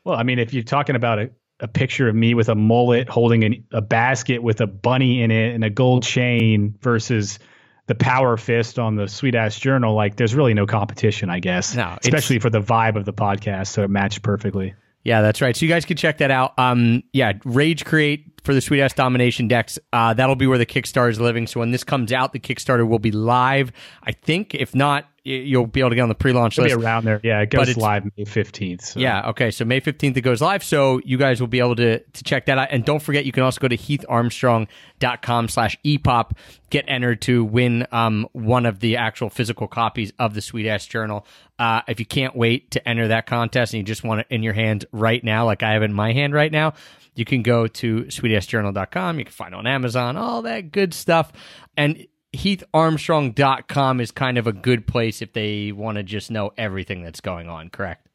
Well, 0.04 0.16
I 0.16 0.24
mean, 0.24 0.40
if 0.40 0.54
you're 0.54 0.64
talking 0.64 0.96
about 0.96 1.20
a, 1.20 1.30
a 1.60 1.68
picture 1.68 2.10
of 2.10 2.16
me 2.16 2.34
with 2.34 2.50
a 2.50 2.56
mullet 2.56 3.08
holding 3.08 3.44
an, 3.44 3.66
a 3.72 3.82
basket 3.82 4.44
with 4.44 4.60
a 4.60 4.68
bunny 4.68 5.22
in 5.22 5.32
it 5.32 5.54
and 5.56 5.64
a 5.64 5.70
gold 5.70 6.04
chain 6.04 6.76
versus 6.82 7.40
the 7.88 7.96
power 7.96 8.38
fist 8.38 8.80
on 8.80 8.96
the 8.96 9.08
sweet 9.08 9.36
ass 9.36 9.60
journal, 9.60 9.94
like 9.94 10.16
there's 10.16 10.36
really 10.36 10.54
no 10.54 10.66
competition, 10.66 11.30
I 11.30 11.40
guess. 11.40 11.76
No, 11.76 11.98
especially 12.02 12.40
for 12.40 12.50
the 12.50 12.62
vibe 12.62 12.96
of 12.96 13.06
the 13.06 13.14
podcast, 13.14 13.68
so 13.68 13.84
it 13.84 13.90
matched 13.90 14.22
perfectly. 14.22 14.74
Yeah, 15.04 15.22
that's 15.22 15.42
right. 15.42 15.56
So 15.56 15.66
you 15.66 15.72
guys 15.72 15.86
can 15.86 15.98
check 15.98 16.20
that 16.20 16.32
out. 16.32 16.58
Um, 16.58 17.04
yeah, 17.12 17.34
Rage 17.44 17.84
Create 17.86 18.26
for 18.44 18.54
the 18.54 18.62
Sweet 18.62 18.82
Ass 18.82 18.94
Domination 18.94 19.48
decks. 19.48 19.78
Uh, 19.92 20.14
that'll 20.14 20.36
be 20.36 20.48
where 20.48 20.58
the 20.58 20.66
Kickstarter 20.66 21.10
is 21.10 21.20
living. 21.20 21.46
So 21.48 21.60
when 21.60 21.72
this 21.72 21.84
comes 21.84 22.12
out, 22.14 22.32
the 22.34 22.40
Kickstarter 22.40 22.88
will 22.88 23.00
be 23.00 23.12
live. 23.12 23.72
I 24.04 24.14
think. 24.14 24.56
If 24.56 24.74
not, 24.74 25.06
you'll 25.26 25.68
be 25.68 25.80
able 25.80 25.90
to 25.90 25.96
get 25.96 26.02
on 26.02 26.10
the 26.10 26.16
pre-launch 26.16 26.58
It'll 26.58 26.68
be 26.68 26.74
list. 26.74 26.86
around 26.86 27.06
there. 27.06 27.20
Yeah, 27.24 27.40
it 27.42 27.50
goes 27.50 27.76
live 27.78 28.04
May 28.18 28.26
15th. 28.26 28.82
So. 28.82 29.00
Yeah. 29.00 29.30
Okay. 29.30 29.52
So 29.52 29.64
May 29.66 29.80
fifteenth 29.82 30.16
it 30.18 30.22
goes 30.22 30.42
live. 30.42 30.64
So 30.64 31.00
you 31.06 31.18
guys 31.18 31.40
will 31.42 31.48
be 31.48 31.60
able 31.60 31.76
to 31.78 32.00
to 32.00 32.24
check 32.24 32.46
that 32.46 32.58
out. 32.58 32.70
And 32.72 32.84
don't 32.86 33.02
forget, 33.02 33.26
you 33.26 33.32
can 33.32 33.44
also 33.44 33.60
go 33.60 33.68
to 33.68 33.78
heatharmstrong.com 33.78 35.48
slash 35.50 35.78
epop. 35.86 36.32
Get 36.70 36.86
entered 36.88 37.22
to 37.24 37.44
win 37.44 37.88
um 37.92 38.28
one 38.34 38.66
of 38.66 38.80
the 38.80 38.98
actual 38.98 39.30
physical 39.30 39.68
copies 39.68 40.12
of 40.20 40.34
the 40.34 40.42
Sweet 40.42 40.68
Ass 40.68 40.86
Journal. 40.86 41.26
Uh, 41.64 41.82
if 41.88 41.98
you 41.98 42.06
can't 42.06 42.36
wait 42.36 42.72
to 42.72 42.86
enter 42.90 43.08
that 43.08 43.26
contest 43.26 43.74
and 43.74 43.78
you 43.78 43.84
just 43.86 44.04
want 44.04 44.20
it 44.20 44.28
in 44.30 44.44
your 44.44 44.52
hand 44.52 44.84
right 44.92 45.24
now, 45.24 45.46
like 45.46 45.64
I 45.64 45.72
have 45.74 45.82
in 45.84 45.94
my 45.94 46.12
hand 46.12 46.34
right 46.34 46.52
now. 46.52 46.74
You 47.16 47.24
can 47.24 47.42
go 47.42 47.68
to 47.68 48.04
sweetassjournal.com. 48.04 49.18
You 49.20 49.24
can 49.24 49.32
find 49.32 49.54
it 49.54 49.58
on 49.58 49.66
Amazon, 49.66 50.18
all 50.18 50.42
that 50.42 50.74
good 50.74 50.94
stuff. 50.94 51.32
And 51.78 52.06
heatharmstrong.com 52.36 54.02
is 54.02 54.12
kind 54.12 54.38
of 54.38 54.48
a 54.48 54.52
good 54.52 54.88
place 54.88 55.22
if 55.22 55.32
they 55.32 55.72
want 55.72 55.98
to 55.98 56.04
just 56.04 56.32
know 56.32 56.52
everything 56.58 57.02
that's 57.04 57.22
going 57.22 57.48
on, 57.48 57.70
correct? 57.70 58.08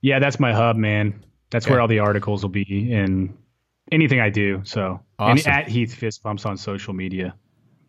Yeah, 0.00 0.18
that's 0.18 0.40
my 0.40 0.52
hub, 0.54 0.76
man. 0.76 1.24
That's 1.50 1.66
Okay. 1.66 1.72
where 1.74 1.80
all 1.80 1.88
the 1.88 1.98
articles 1.98 2.42
will 2.42 2.50
be 2.50 2.92
and 2.92 3.36
anything 3.92 4.20
I 4.20 4.30
do. 4.30 4.62
So, 4.64 5.00
and 5.18 5.46
at 5.46 5.68
Heath 5.68 5.94
Fist 5.94 6.22
Bumps 6.22 6.46
on 6.46 6.56
social 6.56 6.94
media. 6.94 7.34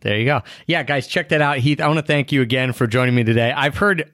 There 0.02 0.18
you 0.18 0.26
go. 0.26 0.42
Yeah, 0.68 0.84
guys, 0.84 1.08
check 1.08 1.30
that 1.30 1.42
out. 1.42 1.58
Heath, 1.58 1.82
I 1.82 1.88
want 1.88 1.98
to 2.00 2.06
thank 2.06 2.32
you 2.32 2.42
again 2.42 2.74
for 2.74 2.86
joining 2.86 3.16
me 3.16 3.24
today. 3.24 3.52
I've 3.52 3.76
heard 3.78 4.12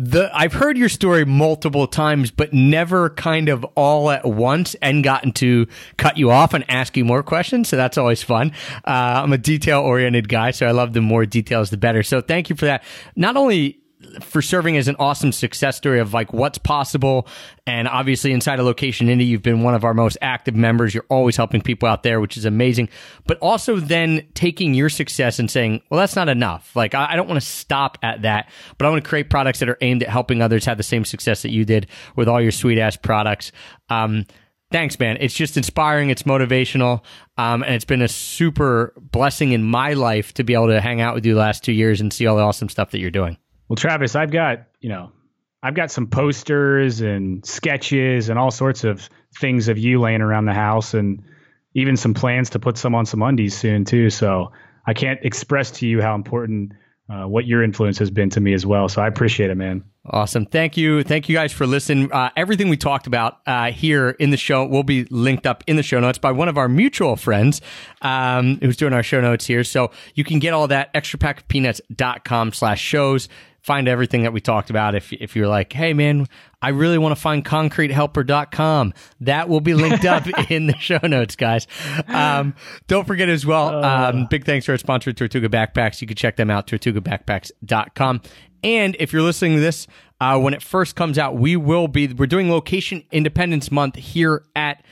the 0.00 0.30
I've 0.32 0.54
heard 0.54 0.78
your 0.78 0.88
story 0.88 1.26
multiple 1.26 1.86
times, 1.86 2.30
but 2.30 2.54
never 2.54 3.10
kind 3.10 3.50
of 3.50 3.64
all 3.74 4.10
at 4.10 4.24
once 4.24 4.74
and 4.76 5.04
gotten 5.04 5.30
to 5.32 5.66
cut 5.98 6.16
you 6.16 6.30
off 6.30 6.54
and 6.54 6.64
ask 6.70 6.96
you 6.96 7.04
more 7.04 7.22
questions. 7.22 7.68
So 7.68 7.76
that's 7.76 7.98
always 7.98 8.22
fun. 8.22 8.52
Uh, 8.86 9.20
I'm 9.22 9.32
a 9.34 9.38
detail 9.38 9.80
oriented 9.80 10.30
guy, 10.30 10.52
so 10.52 10.66
I 10.66 10.70
love 10.70 10.94
the 10.94 11.02
more 11.02 11.26
details, 11.26 11.68
the 11.68 11.76
better. 11.76 12.02
So 12.02 12.22
thank 12.22 12.48
you 12.48 12.56
for 12.56 12.64
that. 12.64 12.82
Not 13.14 13.36
only 13.36 13.79
for 14.20 14.40
serving 14.40 14.76
as 14.76 14.88
an 14.88 14.96
awesome 14.98 15.30
success 15.30 15.76
story 15.76 16.00
of 16.00 16.14
like 16.14 16.32
what's 16.32 16.56
possible 16.56 17.26
and 17.66 17.86
obviously 17.86 18.32
inside 18.32 18.58
of 18.58 18.64
location 18.64 19.08
indie 19.08 19.26
you've 19.26 19.42
been 19.42 19.62
one 19.62 19.74
of 19.74 19.84
our 19.84 19.92
most 19.92 20.16
active 20.22 20.54
members 20.54 20.94
you're 20.94 21.04
always 21.10 21.36
helping 21.36 21.60
people 21.60 21.86
out 21.88 22.02
there 22.02 22.20
which 22.20 22.36
is 22.36 22.46
amazing 22.46 22.88
but 23.26 23.38
also 23.38 23.76
then 23.76 24.26
taking 24.34 24.72
your 24.72 24.88
success 24.88 25.38
and 25.38 25.50
saying 25.50 25.82
well 25.90 26.00
that's 26.00 26.16
not 26.16 26.28
enough 26.28 26.74
like 26.74 26.94
i, 26.94 27.12
I 27.12 27.16
don't 27.16 27.28
want 27.28 27.40
to 27.40 27.46
stop 27.46 27.98
at 28.02 28.22
that 28.22 28.48
but 28.78 28.86
i 28.86 28.90
want 28.90 29.04
to 29.04 29.08
create 29.08 29.28
products 29.28 29.58
that 29.58 29.68
are 29.68 29.78
aimed 29.82 30.02
at 30.02 30.08
helping 30.08 30.40
others 30.40 30.64
have 30.64 30.78
the 30.78 30.82
same 30.82 31.04
success 31.04 31.42
that 31.42 31.50
you 31.50 31.66
did 31.66 31.86
with 32.16 32.26
all 32.26 32.40
your 32.40 32.52
sweet 32.52 32.78
ass 32.78 32.96
products 32.96 33.52
um, 33.90 34.24
Thanks, 34.72 34.96
man. 35.00 35.16
It's 35.18 35.34
just 35.34 35.56
inspiring. 35.56 36.10
It's 36.10 36.22
motivational. 36.22 37.02
Um, 37.36 37.64
and 37.64 37.74
it's 37.74 37.84
been 37.84 38.02
a 38.02 38.08
super 38.08 38.94
blessing 38.96 39.50
in 39.50 39.64
my 39.64 39.94
life 39.94 40.32
to 40.34 40.44
be 40.44 40.54
able 40.54 40.68
to 40.68 40.80
hang 40.80 41.00
out 41.00 41.16
with 41.16 41.26
you 41.26 41.34
the 41.34 41.40
last 41.40 41.64
two 41.64 41.72
years 41.72 42.00
and 42.00 42.12
see 42.12 42.26
all 42.26 42.36
the 42.36 42.42
awesome 42.42 42.68
stuff 42.68 42.92
that 42.92 43.00
you're 43.00 43.10
doing. 43.10 43.36
Well, 43.70 43.76
Travis, 43.76 44.16
I've 44.16 44.32
got, 44.32 44.64
you 44.80 44.88
know, 44.88 45.12
I've 45.62 45.76
got 45.76 45.92
some 45.92 46.08
posters 46.08 47.02
and 47.02 47.46
sketches 47.46 48.28
and 48.28 48.36
all 48.36 48.50
sorts 48.50 48.82
of 48.82 49.08
things 49.38 49.68
of 49.68 49.78
you 49.78 50.00
laying 50.00 50.22
around 50.22 50.46
the 50.46 50.52
house 50.52 50.92
and 50.92 51.22
even 51.74 51.96
some 51.96 52.12
plans 52.12 52.50
to 52.50 52.58
put 52.58 52.76
some 52.76 52.96
on 52.96 53.06
some 53.06 53.22
undies 53.22 53.56
soon 53.56 53.84
too. 53.84 54.10
So 54.10 54.50
I 54.84 54.92
can't 54.92 55.20
express 55.22 55.70
to 55.72 55.86
you 55.86 56.02
how 56.02 56.16
important 56.16 56.72
uh, 57.08 57.28
what 57.28 57.46
your 57.46 57.62
influence 57.62 57.98
has 57.98 58.10
been 58.10 58.30
to 58.30 58.40
me 58.40 58.54
as 58.54 58.66
well. 58.66 58.88
So 58.88 59.02
I 59.02 59.06
appreciate 59.06 59.50
it, 59.50 59.54
man. 59.54 59.84
Awesome. 60.04 60.46
Thank 60.46 60.76
you. 60.76 61.04
Thank 61.04 61.28
you 61.28 61.36
guys 61.36 61.52
for 61.52 61.64
listening. 61.64 62.10
Uh, 62.10 62.30
everything 62.36 62.70
we 62.70 62.76
talked 62.76 63.06
about 63.06 63.38
uh, 63.46 63.70
here 63.70 64.10
in 64.10 64.30
the 64.30 64.36
show 64.36 64.66
will 64.66 64.82
be 64.82 65.04
linked 65.10 65.46
up 65.46 65.62
in 65.68 65.76
the 65.76 65.82
show 65.84 66.00
notes 66.00 66.18
by 66.18 66.32
one 66.32 66.48
of 66.48 66.58
our 66.58 66.68
mutual 66.68 67.14
friends 67.14 67.60
um, 68.02 68.58
who's 68.62 68.76
doing 68.76 68.92
our 68.92 69.04
show 69.04 69.20
notes 69.20 69.46
here. 69.46 69.62
So 69.62 69.92
you 70.16 70.24
can 70.24 70.40
get 70.40 70.54
all 70.54 70.66
that 70.68 70.92
extrapackofpeanuts.com 70.94 72.52
slash 72.52 72.80
shows. 72.80 73.28
Find 73.62 73.88
everything 73.88 74.22
that 74.22 74.32
we 74.32 74.40
talked 74.40 74.70
about. 74.70 74.94
If, 74.94 75.12
if 75.12 75.36
you're 75.36 75.48
like, 75.48 75.72
hey, 75.72 75.92
man, 75.92 76.26
I 76.62 76.70
really 76.70 76.98
want 76.98 77.14
to 77.14 77.20
find 77.20 77.44
concretehelper.com, 77.44 78.94
that 79.20 79.48
will 79.48 79.60
be 79.60 79.74
linked 79.74 80.04
up 80.04 80.26
in 80.50 80.66
the 80.66 80.76
show 80.78 81.00
notes, 81.02 81.36
guys. 81.36 81.66
Um, 82.08 82.54
don't 82.86 83.06
forget 83.06 83.28
as 83.28 83.44
well, 83.44 83.84
um, 83.84 84.26
big 84.30 84.44
thanks 84.44 84.66
to 84.66 84.72
our 84.72 84.78
sponsor, 84.78 85.12
Tortuga 85.12 85.48
Backpacks. 85.48 86.00
You 86.00 86.06
can 86.06 86.16
check 86.16 86.36
them 86.36 86.50
out, 86.50 86.66
tortugabackpacks.com. 86.66 88.22
And 88.62 88.96
if 88.98 89.12
you're 89.12 89.22
listening 89.22 89.56
to 89.56 89.60
this, 89.60 89.86
uh, 90.20 90.38
when 90.38 90.52
it 90.52 90.62
first 90.62 90.96
comes 90.96 91.18
out, 91.18 91.36
we 91.36 91.56
will 91.56 91.88
be, 91.88 92.08
we're 92.08 92.26
doing 92.26 92.50
Location 92.50 93.04
Independence 93.10 93.70
Month 93.70 93.96
here 93.96 94.44
at 94.54 94.78
uh, 94.78 94.82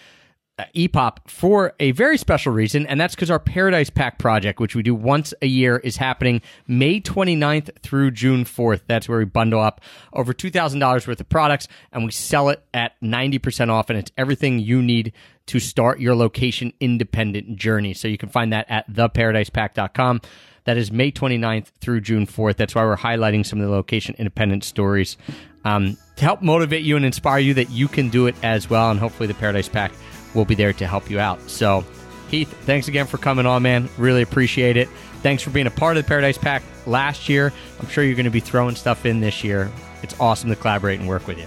EPOP 0.74 1.18
for 1.26 1.74
a 1.80 1.92
very 1.92 2.18
special 2.18 2.52
reason, 2.52 2.86
and 2.86 3.00
that's 3.00 3.14
because 3.14 3.30
our 3.30 3.38
Paradise 3.38 3.90
Pack 3.90 4.18
project, 4.18 4.60
which 4.60 4.74
we 4.74 4.82
do 4.82 4.94
once 4.94 5.32
a 5.42 5.46
year, 5.46 5.78
is 5.78 5.96
happening 5.96 6.42
May 6.66 7.00
29th 7.00 7.78
through 7.82 8.10
June 8.12 8.44
4th. 8.44 8.82
That's 8.86 9.08
where 9.08 9.18
we 9.18 9.24
bundle 9.24 9.60
up 9.60 9.80
over 10.12 10.34
$2,000 10.34 11.06
worth 11.06 11.20
of 11.20 11.28
products 11.28 11.68
and 11.92 12.04
we 12.04 12.10
sell 12.10 12.48
it 12.48 12.62
at 12.74 13.00
90% 13.00 13.70
off, 13.70 13.90
and 13.90 13.98
it's 13.98 14.12
everything 14.16 14.58
you 14.58 14.82
need 14.82 15.12
to 15.46 15.58
start 15.58 16.00
your 16.00 16.14
location 16.14 16.72
independent 16.80 17.56
journey. 17.56 17.94
So 17.94 18.06
you 18.06 18.18
can 18.18 18.28
find 18.28 18.52
that 18.52 18.66
at 18.68 18.90
theparadisepack.com. 18.90 20.20
That 20.64 20.76
is 20.76 20.92
May 20.92 21.10
29th 21.10 21.68
through 21.80 22.02
June 22.02 22.26
4th. 22.26 22.56
That's 22.56 22.74
why 22.74 22.84
we're 22.84 22.96
highlighting 22.96 23.46
some 23.46 23.58
of 23.58 23.66
the 23.66 23.72
location 23.72 24.14
independent 24.18 24.64
stories 24.64 25.16
um, 25.64 25.96
to 26.16 26.24
help 26.24 26.42
motivate 26.42 26.82
you 26.82 26.96
and 26.96 27.06
inspire 27.06 27.38
you 27.38 27.54
that 27.54 27.70
you 27.70 27.88
can 27.88 28.10
do 28.10 28.26
it 28.26 28.34
as 28.42 28.68
well. 28.68 28.90
And 28.90 29.00
hopefully, 29.00 29.26
the 29.26 29.34
Paradise 29.34 29.68
Pack 29.68 29.92
will 30.34 30.44
be 30.44 30.54
there 30.54 30.72
to 30.74 30.86
help 30.86 31.10
you 31.10 31.18
out. 31.20 31.40
So, 31.48 31.84
Heath, 32.30 32.52
thanks 32.64 32.88
again 32.88 33.06
for 33.06 33.18
coming 33.18 33.46
on, 33.46 33.62
man. 33.62 33.88
Really 33.96 34.22
appreciate 34.22 34.76
it. 34.76 34.88
Thanks 35.22 35.42
for 35.42 35.50
being 35.50 35.66
a 35.66 35.70
part 35.70 35.96
of 35.96 36.04
the 36.04 36.08
Paradise 36.08 36.38
Pack 36.38 36.62
last 36.86 37.28
year. 37.28 37.52
I'm 37.80 37.88
sure 37.88 38.04
you're 38.04 38.14
going 38.14 38.24
to 38.24 38.30
be 38.30 38.40
throwing 38.40 38.76
stuff 38.76 39.06
in 39.06 39.20
this 39.20 39.42
year. 39.42 39.70
It's 40.02 40.18
awesome 40.20 40.48
to 40.50 40.56
collaborate 40.56 41.00
and 41.00 41.08
work 41.08 41.26
with 41.26 41.38
you. 41.38 41.46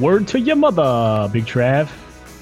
Word 0.00 0.26
to 0.28 0.40
your 0.40 0.56
mother, 0.56 1.28
Big 1.32 1.44
Trav. 1.44 1.88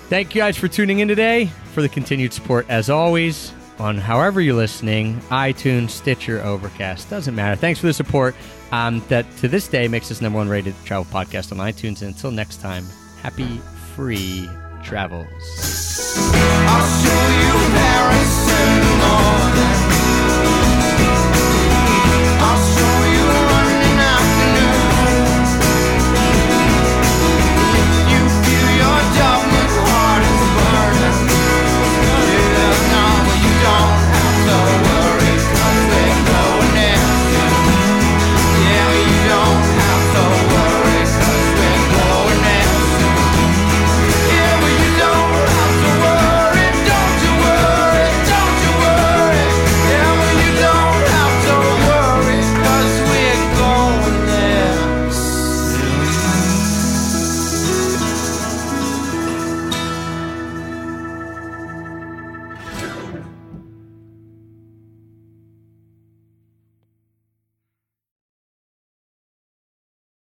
Thank 0.09 0.35
you 0.35 0.43
guys 0.43 0.57
for 0.57 0.69
tuning 0.69 1.01
in 1.01 1.09
today, 1.09 1.47
for 1.73 1.83
the 1.83 1.89
continued 1.89 2.33
support 2.33 2.67
as 2.69 2.91
always. 2.91 3.53
on 3.79 3.99
however 3.99 4.41
you're 4.41 4.55
listening 4.55 5.21
iTunes, 5.31 5.91
Stitcher, 5.91 6.41
Overcast. 6.43 7.11
Doesn't 7.11 7.35
matter. 7.35 7.57
Thanks 7.57 7.81
for 7.81 7.87
the 7.87 7.93
support. 7.93 8.35
Um, 8.71 9.03
that 9.09 9.27
to 9.39 9.49
this 9.49 9.69
day 9.69 9.89
makes 9.89 10.11
us 10.11 10.21
number 10.21 10.39
one 10.39 10.49
rated 10.49 10.75
travel 10.85 11.05
podcast 11.05 11.53
on 11.53 11.59
iTunes. 11.59 12.01
And 12.01 12.15
until 12.15 12.31
next 12.31 12.61
time, 12.61 12.87
happy 13.23 13.61
free 13.95 14.49
travels. 14.83 15.63